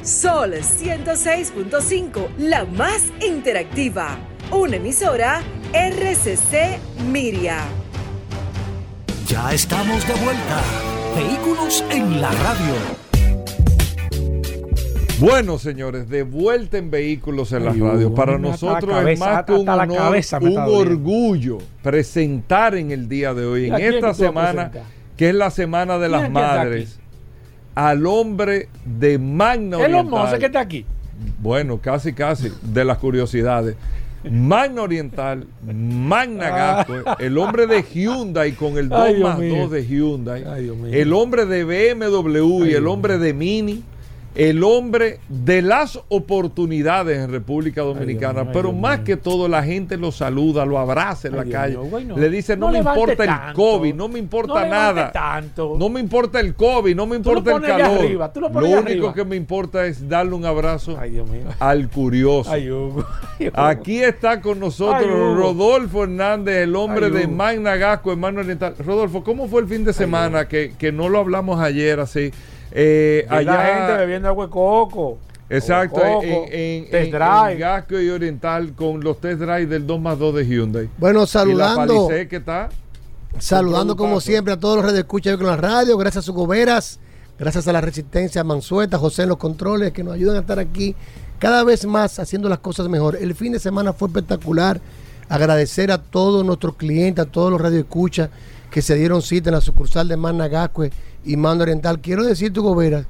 Sol 0.03 0.55
106.5, 0.55 2.37
la 2.39 2.65
más 2.65 3.05
interactiva. 3.25 4.19
Una 4.51 4.77
emisora 4.77 5.43
RCC 5.73 6.79
Miria. 7.11 7.61
Ya 9.29 9.53
estamos 9.55 10.07
de 10.07 10.15
vuelta. 10.15 10.63
Vehículos 11.17 11.85
en 11.91 12.21
la 12.21 12.31
radio. 12.33 13.12
Bueno, 15.23 15.57
señores, 15.57 16.09
de 16.09 16.25
vuelta 16.25 16.79
en 16.79 16.91
Vehículos 16.91 17.53
en 17.53 17.65
la 17.65 17.71
Ay, 17.71 17.79
radio. 17.81 18.07
Hugo, 18.09 18.17
Para 18.17 18.39
nosotros 18.39 19.07
es 19.07 19.21
más 19.21 19.45
que 19.45 19.53
un 19.53 19.69
honor, 19.69 20.69
orgullo 20.69 21.59
presentar 21.81 22.75
en 22.75 22.91
el 22.91 23.09
día 23.09 23.33
de 23.33 23.47
hoy, 23.47 23.67
¿Y 23.67 23.69
en 23.69 23.77
esta 23.77 24.15
semana, 24.15 24.73
que 25.17 25.29
es 25.29 25.35
la 25.37 25.51
Semana 25.51 26.01
de 26.01 26.09
¿Quién 26.09 26.23
las 26.23 26.31
Madres, 26.31 26.99
al 27.77 28.05
hombre 28.05 28.69
de 28.85 29.21
Magna 29.21 29.79
Oriental. 29.79 30.07
Monses 30.07 30.39
que 30.41 30.47
está 30.47 30.59
aquí. 30.59 30.85
Bueno, 31.39 31.79
casi, 31.81 32.13
casi, 32.13 32.51
de 32.61 32.85
las 32.85 32.99
curiosidades. 32.99 33.77
Magna 34.29 34.83
Oriental, 34.83 35.47
Magna 35.65 36.51
Gasco, 36.51 36.95
el 37.21 37.39
hombre 37.39 37.69
de 37.69 37.85
Hyundai 37.85 38.53
con 38.53 38.77
el 38.77 38.89
2 38.89 39.01
Ay, 39.01 39.15
Dios 39.15 39.29
más 39.29 39.39
mío. 39.39 39.57
2 39.63 39.71
de 39.71 39.87
Hyundai, 39.87 40.45
Ay, 40.49 40.73
el 40.91 41.13
hombre 41.13 41.47
de 41.47 41.65
BMW 41.65 42.65
y 42.65 42.75
el 42.75 42.89
hombre 42.89 43.19
de 43.19 43.33
Mini, 43.35 43.85
el 44.35 44.65
hombre 44.65 45.19
de 45.29 45.61
las 45.61 46.01
oportunidades 46.09 47.19
en 47.19 47.31
República 47.31 47.83
Dominicana, 47.83 48.33
Dios 48.33 48.45
mío, 48.45 48.51
ay, 48.51 48.55
pero 48.55 48.69
Dios 48.71 48.81
más 48.81 49.01
que 49.01 49.17
todo 49.17 49.49
la 49.49 49.63
gente 49.63 49.97
lo 49.97 50.11
saluda, 50.11 50.65
lo 50.65 50.79
abraza 50.79 51.29
en 51.29 51.35
Ay, 51.35 51.41
la 51.45 51.53
calle, 51.53 51.79
le 52.17 52.31
dice 52.31 52.57
no, 52.57 52.67
No 52.67 52.73
me 52.73 52.79
importa 52.79 53.25
el. 53.25 53.55
COVID, 53.55 53.95
no 53.95 54.09
me 54.09 54.19
importa 54.19 54.65
No 54.65 54.71
nada, 54.71 55.13
tanto. 55.13 55.77
no 55.79 55.89
me 55.89 56.01
importa 56.01 56.41
el 56.41 56.55
COVID, 56.55 56.97
no 56.97 57.07
me 57.07 57.17
importa 57.17 57.55
el 57.57 57.63
calor, 57.63 57.99
arriba, 57.99 58.33
lo 58.35 58.49
único 58.49 58.79
arriba. 58.79 59.15
que 59.15 59.25
me 59.25 59.37
importa 59.37 59.87
es 59.87 60.09
darle 60.09 60.35
un 60.35 60.45
abrazo 60.45 60.99
al 61.59 61.89
curioso. 61.91 62.51
Hugo. 62.51 62.73
Hugo. 62.93 63.05
Aquí 63.55 64.03
está 64.03 64.41
con 64.41 64.61
nosotros. 64.61 65.37
Rodolfo 65.37 66.05
Hernández, 66.05 66.63
el 66.63 66.77
hombre 66.77 67.11
de. 67.11 67.27
Magna 67.27 67.77
Gasco, 67.77 68.13
hermano 68.13 68.41
oriental. 68.41 68.75
Rodolfo, 68.79 69.23
¿cómo 69.25 69.49
fue 69.49 69.63
el 69.63 69.69
fin 69.69 69.85
de 69.85 69.93
semana 69.93 70.49
que, 70.49 70.73
que 70.79 70.93
no 70.93 71.09
lo 71.09 71.19
hablamos 71.19 71.61
ayer 71.61 72.01
así? 72.01 72.33
Eh, 72.75 73.27
Vi 73.31 73.45
la 73.45 73.57
gente 73.65 73.83
allá, 73.93 73.97
bebiendo 73.99 74.29
agua 74.29 74.47
de 74.47 74.51
coco. 74.51 75.19
exacto, 75.51 76.01
en, 76.23 76.33
en- 76.51 76.91
test 76.91 77.05
en- 77.07 77.11
drive. 77.13 77.53
en 77.53 77.59
Gasco 77.59 78.01
y 78.01 78.09
Oriental 78.11 78.73
con 78.75 79.01
los 79.03 79.21
test 79.21 79.41
drive 79.41 79.67
del 79.67 79.87
2 79.87 80.01
más 80.01 80.19
2 80.19 80.35
de 80.37 80.47
Hyundai. 80.47 80.89
Bueno, 80.99 81.21
Y 81.21 81.23
la 81.23 81.27
saludando, 81.27 82.09
que 82.09 82.37
está. 82.37 82.69
saludando 83.39 83.97
como 83.97 84.21
siempre 84.21 84.53
a 84.55 84.57
todos 84.59 84.77
los 84.77 84.85
redes 84.85 85.01
escucha 85.01 85.37
con 85.37 85.47
la 85.47 85.57
radio, 85.57 85.97
gracias 85.97 86.25
a 86.25 86.27
sus 86.27 86.35
goberas, 86.35 86.99
gracias 87.39 87.67
a 87.69 87.73
la 87.73 87.81
resistencia 87.81 88.45
Mansueta, 88.45 88.99
José 88.99 89.23
en 89.25 89.31
los 89.31 89.39
controles 89.39 89.93
que 89.93 90.03
nos 90.05 90.15
ayudan 90.15 90.37
a 90.37 90.41
estar 90.41 90.59
aquí 90.59 90.95
cada 91.39 91.65
vez 91.65 91.85
más 91.87 92.19
haciendo 92.19 92.49
las 92.49 92.61
cosas 92.61 92.89
mejor. 92.89 93.17
El 93.21 93.35
fin 93.35 93.53
de 93.53 93.59
semana 93.59 93.93
fue 93.93 94.09
espectacular. 94.09 94.81
Agradecer 95.29 95.91
a 95.91 95.99
todos 95.99 96.45
nuestros 96.45 96.77
clientes, 96.77 97.25
a 97.25 97.29
todos 97.31 97.51
los 97.51 97.61
radioescuchas 97.61 98.29
que 98.71 98.83
se 98.83 98.95
dieron 98.97 99.23
cita 99.23 99.49
en 99.51 99.55
la 99.55 99.61
sucursal 99.61 100.07
de 100.09 100.17
Managascue 100.17 100.91
y 101.25 101.37
Mando 101.37 101.63
Oriental. 101.63 102.01
Quiero 102.01 102.25
decirte, 102.25 102.61
Goberas, 102.61 103.07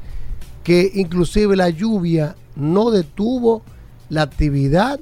que 0.64 0.90
inclusive 0.94 1.56
la 1.56 1.70
lluvia 1.70 2.36
no 2.56 2.90
detuvo 2.90 3.62
la 4.08 4.22
actividad. 4.22 5.00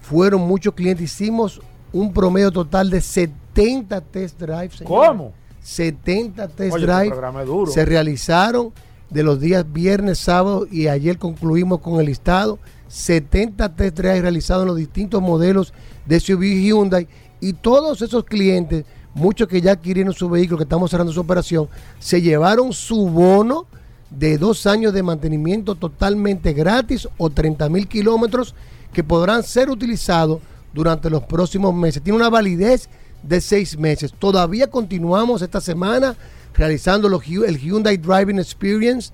Fueron 0.00 0.42
muchos 0.42 0.74
clientes. 0.74 1.12
Hicimos 1.12 1.60
un 1.92 2.12
promedio 2.12 2.50
total 2.50 2.90
de 2.90 3.00
70 3.00 4.00
test 4.02 4.40
drives. 4.40 4.82
¿Cómo? 4.84 5.32
70 5.62 6.48
test 6.48 6.74
Oye, 6.74 6.84
este 6.84 7.16
drives 7.16 7.46
duro. 7.46 7.72
se 7.72 7.84
realizaron 7.84 8.72
de 9.10 9.22
los 9.22 9.40
días 9.40 9.64
viernes, 9.72 10.18
sábado 10.18 10.66
y 10.70 10.88
ayer 10.88 11.18
concluimos 11.18 11.80
con 11.80 11.98
el 12.00 12.06
listado. 12.06 12.58
70 12.88 13.74
test 13.74 13.96
drives 13.98 14.22
realizados 14.22 14.62
en 14.62 14.68
los 14.68 14.76
distintos 14.76 15.20
modelos 15.20 15.72
de 16.06 16.20
SUV 16.20 16.42
Hyundai 16.42 17.08
y 17.40 17.52
todos 17.54 18.00
esos 18.02 18.24
clientes, 18.24 18.84
muchos 19.16 19.48
que 19.48 19.62
ya 19.62 19.72
adquirieron 19.72 20.12
su 20.12 20.28
vehículo, 20.28 20.58
que 20.58 20.64
estamos 20.64 20.90
cerrando 20.90 21.12
su 21.12 21.20
operación, 21.20 21.68
se 21.98 22.20
llevaron 22.20 22.72
su 22.72 23.08
bono 23.08 23.66
de 24.10 24.36
dos 24.38 24.66
años 24.66 24.92
de 24.92 25.02
mantenimiento 25.02 25.74
totalmente 25.74 26.52
gratis 26.52 27.08
o 27.16 27.30
30 27.30 27.68
mil 27.70 27.88
kilómetros 27.88 28.54
que 28.92 29.02
podrán 29.02 29.42
ser 29.42 29.70
utilizados 29.70 30.40
durante 30.72 31.08
los 31.08 31.22
próximos 31.24 31.74
meses. 31.74 32.02
Tiene 32.02 32.18
una 32.18 32.28
validez 32.28 32.90
de 33.22 33.40
seis 33.40 33.78
meses. 33.78 34.12
Todavía 34.16 34.66
continuamos 34.68 35.40
esta 35.40 35.62
semana 35.62 36.14
realizando 36.54 37.08
el 37.08 37.58
Hyundai 37.58 37.96
Driving 37.96 38.38
Experience. 38.38 39.12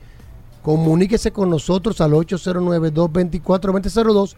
Comuníquese 0.62 1.33
con 1.33 1.49
nosotros 1.49 2.01
al 2.01 2.11
809-224-2002. 2.12 4.35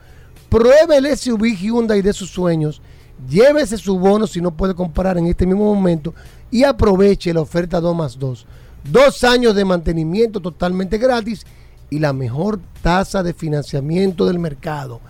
Pruebe 0.50 0.98
el 0.98 1.16
SUV 1.16 1.56
Hyundai 1.56 2.02
de 2.02 2.12
sus 2.12 2.28
sueños. 2.30 2.82
Llévese 3.28 3.76
su 3.78 3.98
bono 3.98 4.26
si 4.26 4.40
no 4.40 4.50
puede 4.50 4.74
comprar 4.74 5.16
en 5.18 5.26
este 5.26 5.46
mismo 5.46 5.72
momento 5.74 6.14
y 6.50 6.64
aproveche 6.64 7.32
la 7.32 7.40
oferta 7.40 7.80
2 7.80 7.96
más 7.96 8.18
2. 8.18 8.46
Dos 8.90 9.24
años 9.24 9.54
de 9.54 9.64
mantenimiento 9.64 10.40
totalmente 10.40 10.98
gratis 10.98 11.46
y 11.90 12.00
la 12.00 12.12
mejor 12.12 12.60
tasa 12.82 13.22
de 13.22 13.32
financiamiento 13.32 14.26
del 14.26 14.38
mercado. 14.38 15.00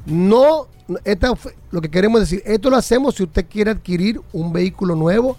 No, 0.07 0.69
esta, 1.05 1.33
lo 1.71 1.81
que 1.81 1.91
queremos 1.91 2.21
decir, 2.21 2.43
esto 2.45 2.71
lo 2.71 2.77
hacemos 2.77 3.15
si 3.15 3.23
usted 3.23 3.47
quiere 3.49 3.71
adquirir 3.71 4.21
un 4.33 4.53
vehículo 4.53 4.95
nuevo, 4.95 5.37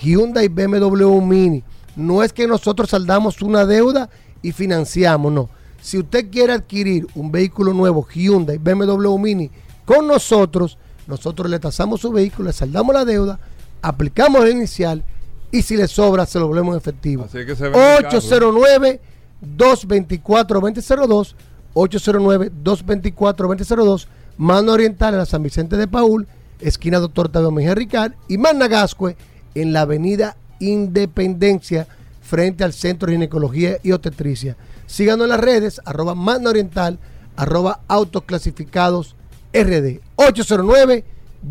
Hyundai 0.00 0.48
BMW 0.48 1.20
Mini. 1.20 1.62
No 1.96 2.22
es 2.22 2.32
que 2.32 2.46
nosotros 2.46 2.90
saldamos 2.90 3.40
una 3.42 3.64
deuda 3.66 4.10
y 4.42 4.52
financiamos, 4.52 5.32
no. 5.32 5.48
Si 5.80 5.98
usted 5.98 6.30
quiere 6.30 6.54
adquirir 6.54 7.06
un 7.14 7.30
vehículo 7.30 7.72
nuevo, 7.72 8.06
Hyundai 8.08 8.58
BMW 8.58 9.18
Mini, 9.18 9.50
con 9.84 10.06
nosotros, 10.06 10.78
nosotros 11.06 11.50
le 11.50 11.58
tasamos 11.58 12.00
su 12.00 12.10
vehículo, 12.10 12.48
le 12.48 12.52
saldamos 12.54 12.94
la 12.94 13.04
deuda, 13.04 13.38
aplicamos 13.84 14.42
el 14.44 14.52
inicial 14.52 15.04
y 15.50 15.62
si 15.62 15.76
le 15.76 15.86
sobra 15.86 16.24
se 16.24 16.38
lo 16.38 16.48
volvemos 16.48 16.74
en 16.74 16.78
efectivo. 16.78 17.24
Así 17.24 17.44
que 17.44 17.54
se 17.54 17.64
vende 17.64 17.78
el 17.78 18.02
carro. 18.02 18.08
809 18.08 19.00
224 19.40 20.60
2002 20.60 21.36
809 21.74 22.50
224 22.62 23.48
2002 23.48 24.08
Mano 24.38 24.72
Oriental 24.72 25.14
en 25.14 25.18
la 25.18 25.26
San 25.26 25.42
Vicente 25.42 25.76
de 25.76 25.86
Paul, 25.86 26.26
esquina 26.60 26.98
Doctor 26.98 27.28
Tadeo 27.28 27.50
Mejía 27.50 27.74
Ricard 27.74 28.14
y 28.26 28.38
Magna 28.38 28.68
Gascue 28.68 29.16
en 29.54 29.72
la 29.72 29.82
avenida 29.82 30.36
Independencia 30.60 31.86
frente 32.22 32.64
al 32.64 32.72
Centro 32.72 33.06
de 33.06 33.14
Ginecología 33.14 33.78
y 33.82 33.92
Obstetricia. 33.92 34.56
Síganos 34.86 35.24
en 35.24 35.30
las 35.30 35.40
redes, 35.40 35.80
arroba 35.84 36.14
Magna 36.14 36.50
Oriental, 36.50 36.98
arroba 37.36 37.80
Autoclasificados 37.86 39.14
RD, 39.52 40.00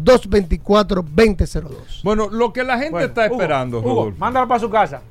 809-224-2002. 0.03 2.01
Bueno, 2.03 2.29
lo 2.29 2.51
que 2.53 2.63
la 2.63 2.77
gente 2.77 2.91
Bueno, 2.91 3.07
está 3.07 3.25
Hugo, 3.27 3.33
esperando, 3.35 3.79
Hugo, 3.79 3.89
Rodolfo, 3.89 4.19
mándalo 4.19 4.47
para 4.47 4.59
su 4.59 4.69
casa. 4.69 5.01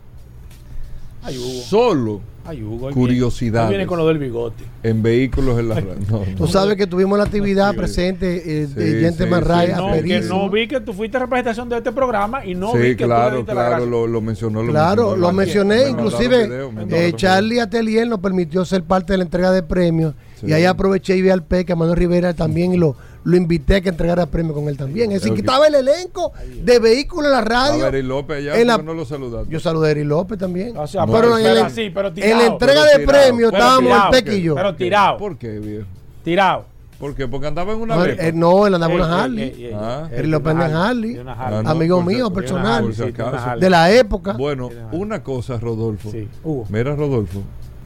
Ay, 1.25 1.39
Hugo. 1.39 1.63
solo 1.63 2.21
Ay, 2.45 2.61
Hugo. 2.65 2.89
él 2.89 2.95
curiosidades 2.95 3.69
Viene, 3.69 3.85
él 3.85 3.87
viene 3.87 3.87
con 3.87 3.99
lo 3.99 4.09
del 4.09 4.19
bigote. 4.19 4.65
en 4.83 5.01
vehículos 5.05 5.61
en 5.61 5.69
la 5.69 5.77
radio. 5.77 5.95
No, 6.11 6.19
Tú 6.37 6.43
no. 6.45 6.47
sabes 6.49 6.77
que 6.77 6.89
tuvimos 6.89 7.17
la 7.17 7.23
actividad 7.25 7.73
presente 7.77 8.63
eh, 8.63 8.67
de 8.67 8.93
Sí, 8.99 9.01
Gente 9.05 9.25
sí, 9.25 9.31
Marray, 9.31 9.69
sí. 9.69 9.73
No, 9.77 9.93
que 10.03 10.21
no 10.23 10.51
vi 10.51 10.67
que 10.67 10.81
tú 10.81 10.93
fuiste 10.93 11.21
representación 11.21 11.69
de 11.69 11.77
este 11.77 11.93
programa 11.93 12.45
y 12.45 12.57
no 12.57 12.73
vi 12.73 12.83
sí, 12.83 12.97
que 12.97 13.05
tú 13.05 13.09
claro, 13.09 13.39
la 13.39 13.45
claro, 13.53 13.87
lo, 13.87 14.09
lo 14.09 14.21
mencionó. 14.21 14.65
Lo 14.65 14.73
Claro, 14.73 15.11
mencionó. 15.11 15.27
lo 15.29 15.33
mencioné, 15.33 15.89
inclusive 15.91 16.47
video, 16.49 16.73
eh, 16.91 17.13
Charlie 17.15 17.61
Atelier 17.61 18.09
nos 18.09 18.19
permitió 18.19 18.65
ser 18.65 18.83
parte 18.83 19.13
de 19.13 19.19
la 19.19 19.23
entrega 19.25 19.53
de 19.53 19.63
premios 19.63 20.15
Sí. 20.41 20.49
y 20.49 20.53
ahí 20.55 20.65
aproveché 20.65 21.17
y 21.17 21.23
vi 21.23 21.31
al 21.31 21.45
Peque, 21.45 21.73
a 21.75 21.77
Manuel 21.77 21.97
Rivera 21.97 22.35
también 22.35 22.75
y 22.75 22.77
lo, 22.77 22.97
lo 23.25 23.37
invité 23.37 23.77
a 23.77 23.81
que 23.81 23.89
entregara 23.89 24.27
premio 24.27 24.53
con 24.55 24.69
él 24.69 24.77
también. 24.77 25.13
Es 25.13 25.21
decir, 25.23 25.35
que 25.35 25.41
estaba 25.41 25.67
el 25.67 25.75
elenco 25.75 26.33
de 26.63 26.79
vehículos 26.79 27.27
en 27.27 27.33
la 27.33 27.41
radio. 27.41 27.87
A 27.87 27.91
ver, 27.91 28.03
y 28.03 28.07
López 28.07 28.39
allá, 28.39 28.59
en 28.61 28.67
la- 28.67 28.75
¿por 28.77 28.83
qué 28.83 28.87
no 28.87 28.95
lo 28.95 29.05
saludaste? 29.05 29.51
Yo 29.53 29.61
saludé 29.61 29.89
a 29.89 29.91
Eri 29.93 30.05
López 30.05 30.39
también. 30.39 30.77
O 30.77 30.87
sea, 30.87 31.07
No, 31.07 31.13
pero, 31.13 31.39
en, 31.39 31.55
la- 31.55 31.67
así, 31.67 31.91
pero 31.91 32.09
en 32.09 32.15
tirado. 32.15 32.37
la 32.39 32.47
entrega 32.47 32.73
pero 32.73 32.85
de 32.85 33.07
tirado, 33.07 33.07
premios 33.27 33.51
pero 33.53 33.63
estábamos 33.63 33.91
tirado, 33.93 34.11
el 34.13 34.43
yo. 34.43 34.55
Pero 34.55 34.75
tirado. 34.75 35.17
¿Por 35.19 35.37
qué, 35.39 35.59
viejo? 35.59 35.87
Tirado. 36.25 36.73
¿Por 36.99 37.17
qué? 37.17 37.27
Porque 37.27 37.49
andaba 37.49 37.73
en 37.73 37.81
una 37.81 37.97
No, 37.97 38.03
Vespa. 38.03 38.23
eh, 38.27 38.33
no, 38.33 38.65
él 38.67 38.75
andaba 38.75 38.93
en 38.95 39.01
una 39.01 39.09
ey, 39.17 39.21
Harley. 39.23 39.43
ey, 39.43 39.65
ey, 39.67 39.73
Ah. 39.75 40.09
López 40.23 40.55
una 40.55 40.67
en 40.67 40.73
Harley. 40.77 41.21
Ah, 41.27 41.61
no, 41.65 41.69
Amigo 41.71 42.01
mío, 42.03 42.33
personal. 42.33 42.95
Sí, 42.95 43.13
de. 43.13 43.39
Harley. 43.45 43.71
La 43.71 43.91
época. 43.93 44.35
Bueno, 44.35 44.71
una 44.93 45.21
cosa, 45.23 45.59
Rodolfo. 45.59 46.11
Sí. 46.13 46.29
Mira, 46.69 46.95
Rodolfo, 46.95 47.43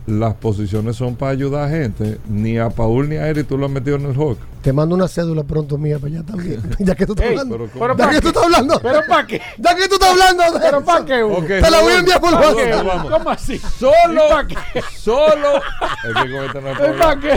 las 0.07 0.35
posiciones 0.35 0.97
son 0.97 1.17
para 1.17 1.33
ayudar 1.33 1.65
a 1.65 1.69
gente. 1.69 2.19
Ni 2.29 2.59
a 2.59 2.71
Paul 2.71 3.09
ni 3.09 3.17
a 3.17 3.29
Eri 3.29 3.43
tú 3.45 3.59
lo 3.59 3.67
has 3.67 3.73
metido 3.73 3.97
en 3.97 4.07
el 4.07 4.15
Hawk. 4.17 4.39
Te 4.63 4.73
mando 4.73 4.97
una 4.97 5.07
cédula 5.07 5.45
pronto 5.45 5.79
mía 5.79 5.99
para 6.01 6.15
allá 6.15 6.23
también. 6.25 6.61
ya 6.81 6.95
que 6.97 7.07
tú 7.07 7.13
estás 7.13 7.27
Ey, 7.29 7.33
hablando. 7.39 7.69
pero 7.73 7.89
Ya 7.89 7.97
¿para 7.97 8.11
que 8.11 8.17
tú 8.17 8.23
qué? 8.23 8.29
estás 8.29 8.43
hablando. 8.45 8.81
¿Pero 8.83 9.01
para 9.09 9.27
qué? 9.27 9.41
Ya 9.59 9.75
que 9.77 9.89
tú 9.89 9.95
estás 9.95 10.11
hablando 10.11 10.43
de 10.53 10.61
¿Pero 10.61 10.85
para 10.85 11.05
qué, 11.05 11.61
Te 11.63 11.71
la 11.71 11.81
voy 11.83 11.93
a 11.93 11.99
enviar 11.99 12.21
por 12.21 12.31
¿Para 12.33 12.49
WhatsApp. 12.51 13.11
¿Cómo 13.11 13.31
así? 13.31 13.59
Solo, 13.59 13.93
¿Y 14.13 14.29
para 14.31 14.47
qué? 14.49 14.57
solo. 14.97 15.57
Es 15.57 16.15
que 16.23 16.31
con 16.33 16.45
este 16.45 16.61
no 16.61 16.71
¿Y 16.73 16.99
para 16.99 17.21
qué? 17.21 17.31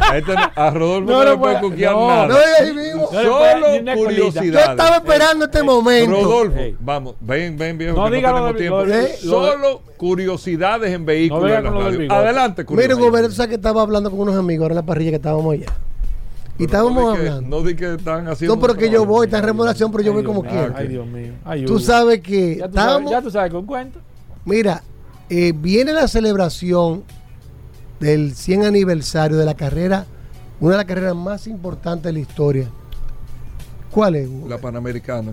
A, 0.00 0.18
este 0.18 0.34
no- 0.34 0.50
a 0.54 0.70
Rodolfo 0.70 1.10
No 1.10 1.24
no, 1.24 1.30
le 1.32 1.36
puede 1.36 1.60
cuquear 1.60 1.92
no, 1.94 2.08
nada. 2.08 2.26
No, 2.28 2.38
es 2.38 2.60
ahí 2.60 2.74
mismo. 2.74 3.08
Solo 3.10 3.66
colita. 3.96 4.44
Yo 4.44 4.58
estaba 4.58 4.96
esperando 4.96 5.44
este 5.46 5.62
momento. 5.64 6.10
Rodolfo, 6.22 6.60
vamos, 6.80 7.14
ven, 7.20 7.56
ven, 7.58 7.76
viejo. 7.78 7.96
No 7.96 8.08
que 8.08 8.16
diga 8.16 8.30
no 8.32 8.52
lo 8.52 8.52
del- 8.84 9.08
Solo 9.18 9.82
curiosidades 9.96 10.92
en 10.92 11.04
vehículos 11.04 11.50
bigote. 12.08 12.24
Adelante, 12.28 12.62
Mire, 12.62 12.66
curiosidades. 12.66 12.98
Gobernador, 12.98 13.30
tú 13.30 13.36
sabes 13.36 13.48
que 13.48 13.54
estaba 13.56 13.82
hablando 13.82 14.10
con 14.10 14.20
unos 14.20 14.36
amigos 14.36 14.62
ahora 14.64 14.72
en 14.72 14.76
la 14.76 14.82
parrilla 14.86 15.10
que 15.10 15.16
estábamos 15.16 15.52
allá. 15.54 15.66
Y 15.66 16.66
Pero 16.66 16.66
estábamos 16.66 17.02
no 17.04 17.10
di 17.12 17.16
que- 17.16 17.28
hablando. 17.28 17.56
No 17.56 17.62
di 17.62 17.74
que 17.76 17.94
están 17.94 18.28
haciendo. 18.28 18.56
No, 18.56 18.60
pero 18.60 18.74
que 18.74 18.90
yo 18.90 19.06
voy, 19.06 19.26
está 19.26 19.38
en 19.38 19.44
remodelación, 19.44 19.92
pero 19.92 20.02
yo 20.04 20.12
voy 20.12 20.24
como 20.24 20.42
quiera. 20.42 20.74
Ay, 20.76 20.88
Dios 20.88 21.06
mío. 21.06 21.32
Ay, 21.44 21.64
Tú 21.64 21.78
sabes 21.78 22.20
que 22.20 22.56
Ya 22.56 22.68
tú 22.68 22.74
sabes, 22.74 22.86
estábamos. 22.86 23.10
ya 23.12 23.22
tú 23.22 23.30
sabes 23.30 23.52
con 23.52 23.64
cuenta. 23.66 24.00
Mira, 24.44 24.82
eh, 25.30 25.52
viene 25.54 25.92
la 25.92 26.08
celebración 26.08 27.04
del 28.00 28.34
100 28.34 28.64
aniversario 28.64 29.36
de 29.36 29.44
la 29.44 29.54
carrera, 29.54 30.06
una 30.60 30.72
de 30.72 30.76
las 30.78 30.86
carreras 30.86 31.14
más 31.14 31.46
importantes 31.46 32.04
de 32.04 32.12
la 32.12 32.18
historia. 32.18 32.68
¿Cuál 33.90 34.16
es? 34.16 34.28
Hugo? 34.28 34.48
La 34.48 34.58
Panamericana. 34.58 35.32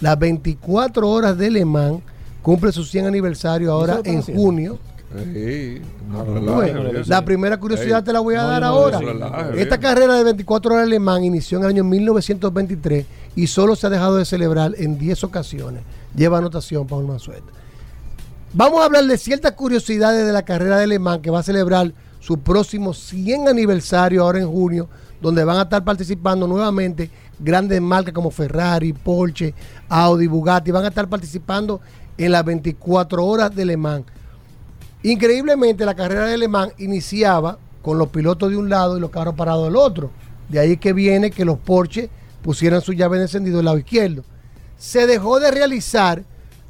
Las 0.00 0.18
24 0.18 1.08
horas 1.08 1.38
de 1.38 1.50
Le 1.50 1.64
Mans 1.64 2.00
cumple 2.42 2.70
su 2.72 2.84
100 2.84 3.06
aniversario 3.06 3.72
ahora 3.72 4.00
en 4.04 4.18
haciendo? 4.18 4.42
junio. 4.42 4.78
Sí, 5.14 5.80
no 6.10 6.24
relaje, 6.24 6.72
viejo. 6.72 7.04
la 7.06 7.24
primera 7.24 7.58
curiosidad 7.58 7.98
Ey, 8.00 8.04
te 8.04 8.12
la 8.12 8.20
voy 8.20 8.34
a 8.34 8.42
no, 8.42 8.48
dar 8.48 8.60
no 8.62 8.68
ahora. 8.68 8.98
relaje, 8.98 9.62
Esta 9.62 9.78
carrera 9.78 10.14
de 10.14 10.24
24 10.24 10.74
horas 10.74 10.84
de 10.86 10.90
Le 10.90 10.98
Mans 10.98 11.24
inició 11.24 11.58
en 11.58 11.64
el 11.64 11.70
año 11.70 11.84
1923 11.84 13.06
y 13.36 13.46
solo 13.46 13.76
se 13.76 13.86
ha 13.86 13.90
dejado 13.90 14.16
de 14.16 14.24
celebrar 14.24 14.72
en 14.76 14.98
10 14.98 15.24
ocasiones. 15.24 15.82
Lleva 16.14 16.38
anotación, 16.38 16.86
Paul 16.86 17.06
Mansueta. 17.06 17.52
Vamos 18.52 18.80
a 18.80 18.86
hablar 18.86 19.04
de 19.04 19.16
ciertas 19.18 19.52
curiosidades 19.52 20.26
de 20.26 20.32
la 20.32 20.42
carrera 20.42 20.78
de 20.78 20.86
Le 20.86 20.98
Mans 20.98 21.20
que 21.22 21.30
va 21.30 21.38
a 21.40 21.44
celebrar 21.44 21.92
su 22.20 22.38
próximo 22.38 22.92
100 22.92 23.48
aniversario 23.48 24.22
ahora 24.22 24.40
en 24.40 24.50
junio, 24.50 24.88
donde 25.22 25.44
van 25.44 25.58
a 25.58 25.62
estar 25.62 25.84
participando 25.84 26.46
nuevamente 26.46 27.10
grandes 27.38 27.80
marcas 27.80 28.12
como 28.12 28.30
Ferrari, 28.30 28.92
Porsche, 28.92 29.54
Audi, 29.88 30.26
Bugatti, 30.26 30.70
van 30.72 30.84
a 30.84 30.88
estar 30.88 31.06
participando 31.08 31.80
en 32.18 32.32
las 32.32 32.44
24 32.44 33.24
horas 33.24 33.54
de 33.54 33.64
Le 33.64 33.76
Mans. 33.76 34.04
Increíblemente, 35.06 35.86
la 35.86 35.94
carrera 35.94 36.26
de 36.26 36.36
Le 36.36 36.48
Mans 36.48 36.72
iniciaba 36.78 37.58
con 37.80 37.96
los 37.96 38.08
pilotos 38.08 38.50
de 38.50 38.56
un 38.56 38.68
lado 38.68 38.96
y 38.96 39.00
los 39.00 39.10
carros 39.10 39.36
parados 39.36 39.66
del 39.66 39.76
otro. 39.76 40.10
De 40.48 40.58
ahí 40.58 40.78
que 40.78 40.92
viene 40.92 41.30
que 41.30 41.44
los 41.44 41.58
Porsche 41.58 42.10
pusieran 42.42 42.80
su 42.80 42.92
llave 42.92 43.22
encendido 43.22 43.58
del 43.58 43.66
lado 43.66 43.78
izquierdo. 43.78 44.24
Se 44.76 45.06
dejó 45.06 45.38
de 45.38 45.52
realizar 45.52 46.24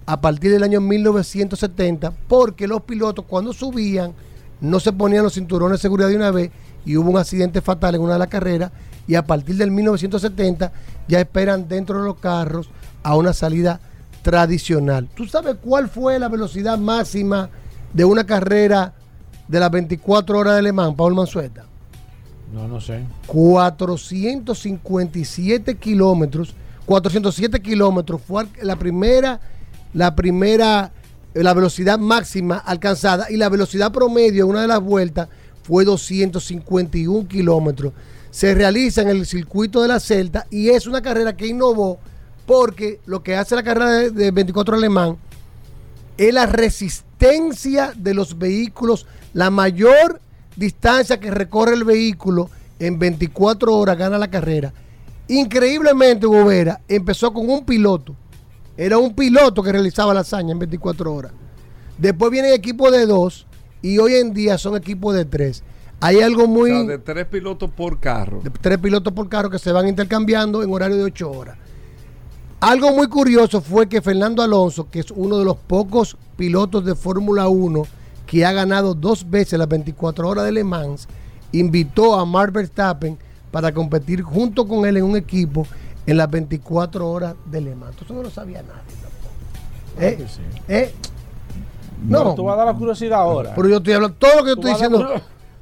a 0.05 0.21
partir 0.21 0.53
del 0.53 0.65
año 0.65 0.83
1970 0.83 2.13
porque 2.29 2.69
los 2.69 2.83
pilotos 2.83 3.25
cuando 3.27 3.55
subían 3.55 4.13
no 4.61 4.81
se 4.81 4.93
ponían 4.93 5.25
los 5.25 5.33
cinturones 5.33 5.79
de 5.79 5.83
seguridad 5.83 6.11
de 6.11 6.17
una 6.17 6.31
vez 6.31 6.51
y 6.85 6.99
hubo 6.99 7.09
un 7.09 7.17
accidente 7.17 7.63
fatal 7.63 7.95
en 7.95 8.03
una 8.03 8.13
de 8.13 8.19
las 8.19 8.29
carreras 8.29 8.71
y 9.09 9.15
a 9.15 9.25
partir 9.25 9.57
del 9.57 9.71
1970 9.71 10.73
ya 11.09 11.21
esperan 11.21 11.69
dentro 11.69 12.01
de 12.01 12.05
los 12.05 12.19
carros 12.19 12.69
a 13.03 13.17
una 13.17 13.33
salida 13.33 13.81
tradicional. 14.21 15.09
¿Tú 15.15 15.27
sabes 15.27 15.57
cuál 15.63 15.89
fue 15.89 16.19
la 16.19 16.29
velocidad 16.29 16.77
máxima 16.77 17.49
de 17.97 18.05
una 18.05 18.24
carrera 18.24 18.93
de 19.48 19.59
las 19.59 19.70
24 19.70 20.39
horas 20.39 20.56
de 20.56 20.62
Le 20.62 20.73
Mans, 20.73 20.94
Paul 20.94 21.14
Mansueta? 21.14 21.64
No, 22.52 22.68
no 22.68 22.78
sé. 22.78 23.01
457 23.27 25.77
kilómetros, 25.77 26.55
407 26.85 27.62
kilómetros 27.62 28.20
fue 28.20 28.44
la 28.62 28.77
primera, 28.77 29.40
la 29.94 30.14
primera, 30.14 30.93
la 31.32 31.55
velocidad 31.55 31.98
máxima 31.98 32.59
alcanzada 32.59 33.31
y 33.31 33.39
la 33.39 33.48
velocidad 33.48 33.90
promedio 33.93 34.44
en 34.44 34.51
una 34.51 34.60
de 34.60 34.68
las 34.68 34.81
vueltas 34.81 35.28
fue 35.62 35.86
251 35.86 37.27
kilómetros. 37.27 37.94
Se 38.31 38.55
realiza 38.55 39.01
en 39.01 39.09
el 39.09 39.24
circuito 39.24 39.81
de 39.81 39.89
la 39.89 40.01
Celta 40.01 40.47
y 40.51 40.68
es 40.68 40.86
una 40.86 41.01
carrera 41.01 41.35
que 41.35 41.47
innovó 41.47 41.98
porque 42.44 43.01
lo 43.06 43.23
que 43.23 43.36
hace 43.36 43.55
la 43.55 43.62
carrera 43.62 43.93
de, 43.93 44.10
de 44.10 44.31
24 44.31 44.77
alemán 44.77 45.16
es 46.18 46.35
la 46.35 46.44
resistencia 46.44 47.06
de 47.19 48.15
los 48.15 48.39
vehículos, 48.39 49.07
la 49.33 49.51
mayor 49.51 50.21
distancia 50.57 51.19
que 51.19 51.31
recorre 51.31 51.75
el 51.75 51.85
vehículo 51.85 52.51
en 52.79 52.99
24 52.99 53.75
horas 53.75 53.99
gana 53.99 54.19
la 54.19 54.31
carrera. 54.31 54.73
Increíblemente, 55.29 56.27
Gobera 56.27 56.81
empezó 56.89 57.33
con 57.33 57.49
un 57.51 57.65
piloto. 57.65 58.15
Era 58.77 58.99
un 58.99 59.15
piloto 59.15 59.63
que 59.63 59.73
realizaba 59.73 60.13
la 60.15 60.21
hazaña 60.21 60.53
en 60.53 60.59
24 60.59 61.13
horas. 61.13 61.33
Después 61.99 62.31
viene 62.31 62.49
el 62.49 62.55
equipo 62.55 62.91
de 62.91 63.07
dos 63.07 63.47
y 63.81 63.99
hoy 63.99 64.15
en 64.15 64.35
día 64.35 64.59
son 64.59 64.77
equipos 64.77 65.15
de 65.15 65.25
tres. 65.25 65.65
Hay 66.01 66.21
algo 66.21 66.47
muy... 66.47 66.71
O 66.71 66.75
sea, 66.75 66.85
de 66.85 66.99
tres 66.99 67.27
pilotos 67.27 67.71
por 67.71 67.99
carro. 67.99 68.41
de 68.43 68.51
tres 68.51 68.79
pilotos 68.79 69.15
por 69.15 69.29
carro 69.31 69.49
que 69.49 69.59
se 69.59 69.73
van 69.73 69.89
intercambiando 69.89 70.63
en 70.63 70.71
horario 70.71 70.99
de 70.99 71.05
8 71.05 71.31
horas. 71.31 71.57
Algo 72.67 72.91
muy 72.91 73.07
curioso 73.07 73.61
fue 73.61 73.89
que 73.89 74.03
Fernando 74.03 74.43
Alonso, 74.43 74.89
que 74.91 74.99
es 74.99 75.13
uno 75.13 75.39
de 75.39 75.45
los 75.45 75.57
pocos 75.57 76.17
pilotos 76.37 76.85
de 76.85 76.97
Fórmula 76.97 77.47
1 77.47 77.85
que 78.27 78.45
ha 78.45 78.51
ganado 78.51 78.93
dos 78.93 79.31
veces 79.31 79.57
las 79.57 79.69
24 79.69 80.29
horas 80.29 80.47
de 80.47 80.51
Le 80.51 80.65
Mans, 80.65 81.07
invitó 81.53 82.19
a 82.19 82.27
Mark 82.27 82.51
Verstappen 82.53 83.17
para 83.53 83.71
competir 83.71 84.21
junto 84.21 84.67
con 84.67 84.85
él 84.85 84.97
en 84.97 85.05
un 85.05 85.17
equipo 85.17 85.65
en 86.07 86.17
las 86.17 86.29
24 86.29 87.09
horas 87.09 87.37
de 87.45 87.61
Le 87.61 87.77
Mans. 87.77 88.03
Eso 88.03 88.13
no 88.13 88.25
lo 88.25 88.31
sabía 88.31 88.63
nadie. 88.63 88.97
tampoco. 89.01 90.25
¿Eh? 90.25 90.27
sí. 90.29 90.41
¿Eh? 90.67 90.93
No, 92.03 92.35
tú 92.35 92.43
vas 92.43 92.55
a 92.55 92.57
dar 92.57 92.67
la 92.67 92.75
curiosidad 92.75 93.21
ahora. 93.21 93.53
pero 93.55 93.69
yo 93.69 93.77
estoy 93.77 93.93
hablando, 93.93 94.17
todo 94.19 94.39
lo 94.39 94.43
que 94.43 94.49
yo 94.49 94.55
estoy 94.55 94.73
diciendo, 94.73 95.09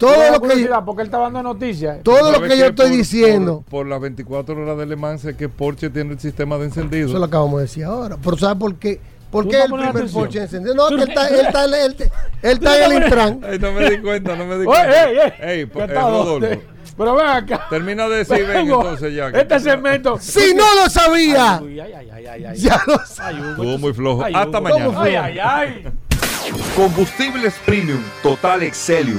todo 0.07 0.31
lo 0.33 0.41
que 0.43 0.63
yo, 0.65 0.85
porque 0.85 1.03
él 1.03 1.07
está 1.09 1.19
dando 1.19 1.43
noticias. 1.43 2.03
todo 2.03 2.31
lo 2.31 2.35
¿Sabes 2.39 2.53
que 2.53 2.59
yo 2.59 2.67
estoy 2.67 2.89
Por- 2.89 2.97
diciendo, 2.97 3.57
Por, 3.69 3.81
por 3.81 3.87
las 3.87 4.01
24 4.01 4.57
horas 4.63 4.79
de 4.79 4.87
Le 4.87 4.97
Mans 4.97 5.25
es 5.25 5.37
que 5.37 5.49
Porsche 5.49 5.91
tiene 5.91 6.13
el 6.13 6.21
sistema 6.21 6.57
de 6.59 6.67
encendido. 6.67 7.09
eso 7.09 7.19
lo 7.19 7.25
acabamos 7.25 7.57
de 7.57 7.63
decir 7.63 7.85
ahora. 7.85 8.17
Pero 8.23 8.37
¿sabes 8.39 8.57
por 8.59 8.75
qué? 8.77 9.01
¿Por 9.31 9.49
qué 9.49 9.57
no 9.59 9.65
el 9.65 9.71
primer 9.73 9.89
atención. 9.89 10.23
Porsche 10.23 10.43
encendido? 10.43 10.75
No, 10.77 10.89
que 10.89 10.95
él 10.95 11.09
está, 11.09 11.27
él 11.29 11.41
está, 11.47 11.65
él, 11.65 11.75
él- 11.75 11.97
él 12.43 12.53
está 12.53 12.85
en 12.87 12.93
el 12.93 13.03
Intran. 13.03 13.41
Ay, 13.43 13.59
no 13.59 13.73
me 13.73 13.91
di 13.91 13.99
cuenta, 13.99 14.37
no 14.37 14.47
me 14.47 14.59
di 14.59 14.61
Oye, 14.67 14.67
cuenta. 14.67 15.05
ey, 15.11 15.17
ey, 15.19 15.33
Ey, 15.41 15.59
¿qué 15.61 15.67
pues, 15.67 15.91
eh, 15.91 15.95
Rodolfo? 15.95 16.63
Pero 16.97 17.15
ven 17.17 17.27
acá. 17.27 17.67
termina 17.69 18.09
de 18.09 18.19
decir, 18.19 18.37
ven 18.47 18.67
Vengo. 18.67 18.81
entonces 18.83 19.13
ya. 19.13 19.33
que- 19.33 19.41
Este 19.41 19.59
segmento. 19.59 20.17
Si 20.21 20.55
no 20.55 20.63
lo 20.77 20.89
sabía, 20.89 21.57
Ay, 21.57 21.81
ay, 21.81 21.93
ay, 21.95 22.11
ay, 22.15 22.27
ay, 22.27 22.45
ay. 22.45 22.57
ya 22.57 22.81
lo 22.87 22.99
sabía. 23.05 23.51
Estuvo 23.51 23.79
muy 23.79 23.93
flojo. 23.93 24.23
ay, 24.23 24.33
Hasta 24.37 24.61
mañana. 24.61 24.93
Ay, 25.03 25.17
ay, 25.17 25.39
ay. 25.43 25.85
Combustibles 26.77 27.55
Premium 27.67 28.01
Total 28.23 28.63
Excelium. 28.63 29.19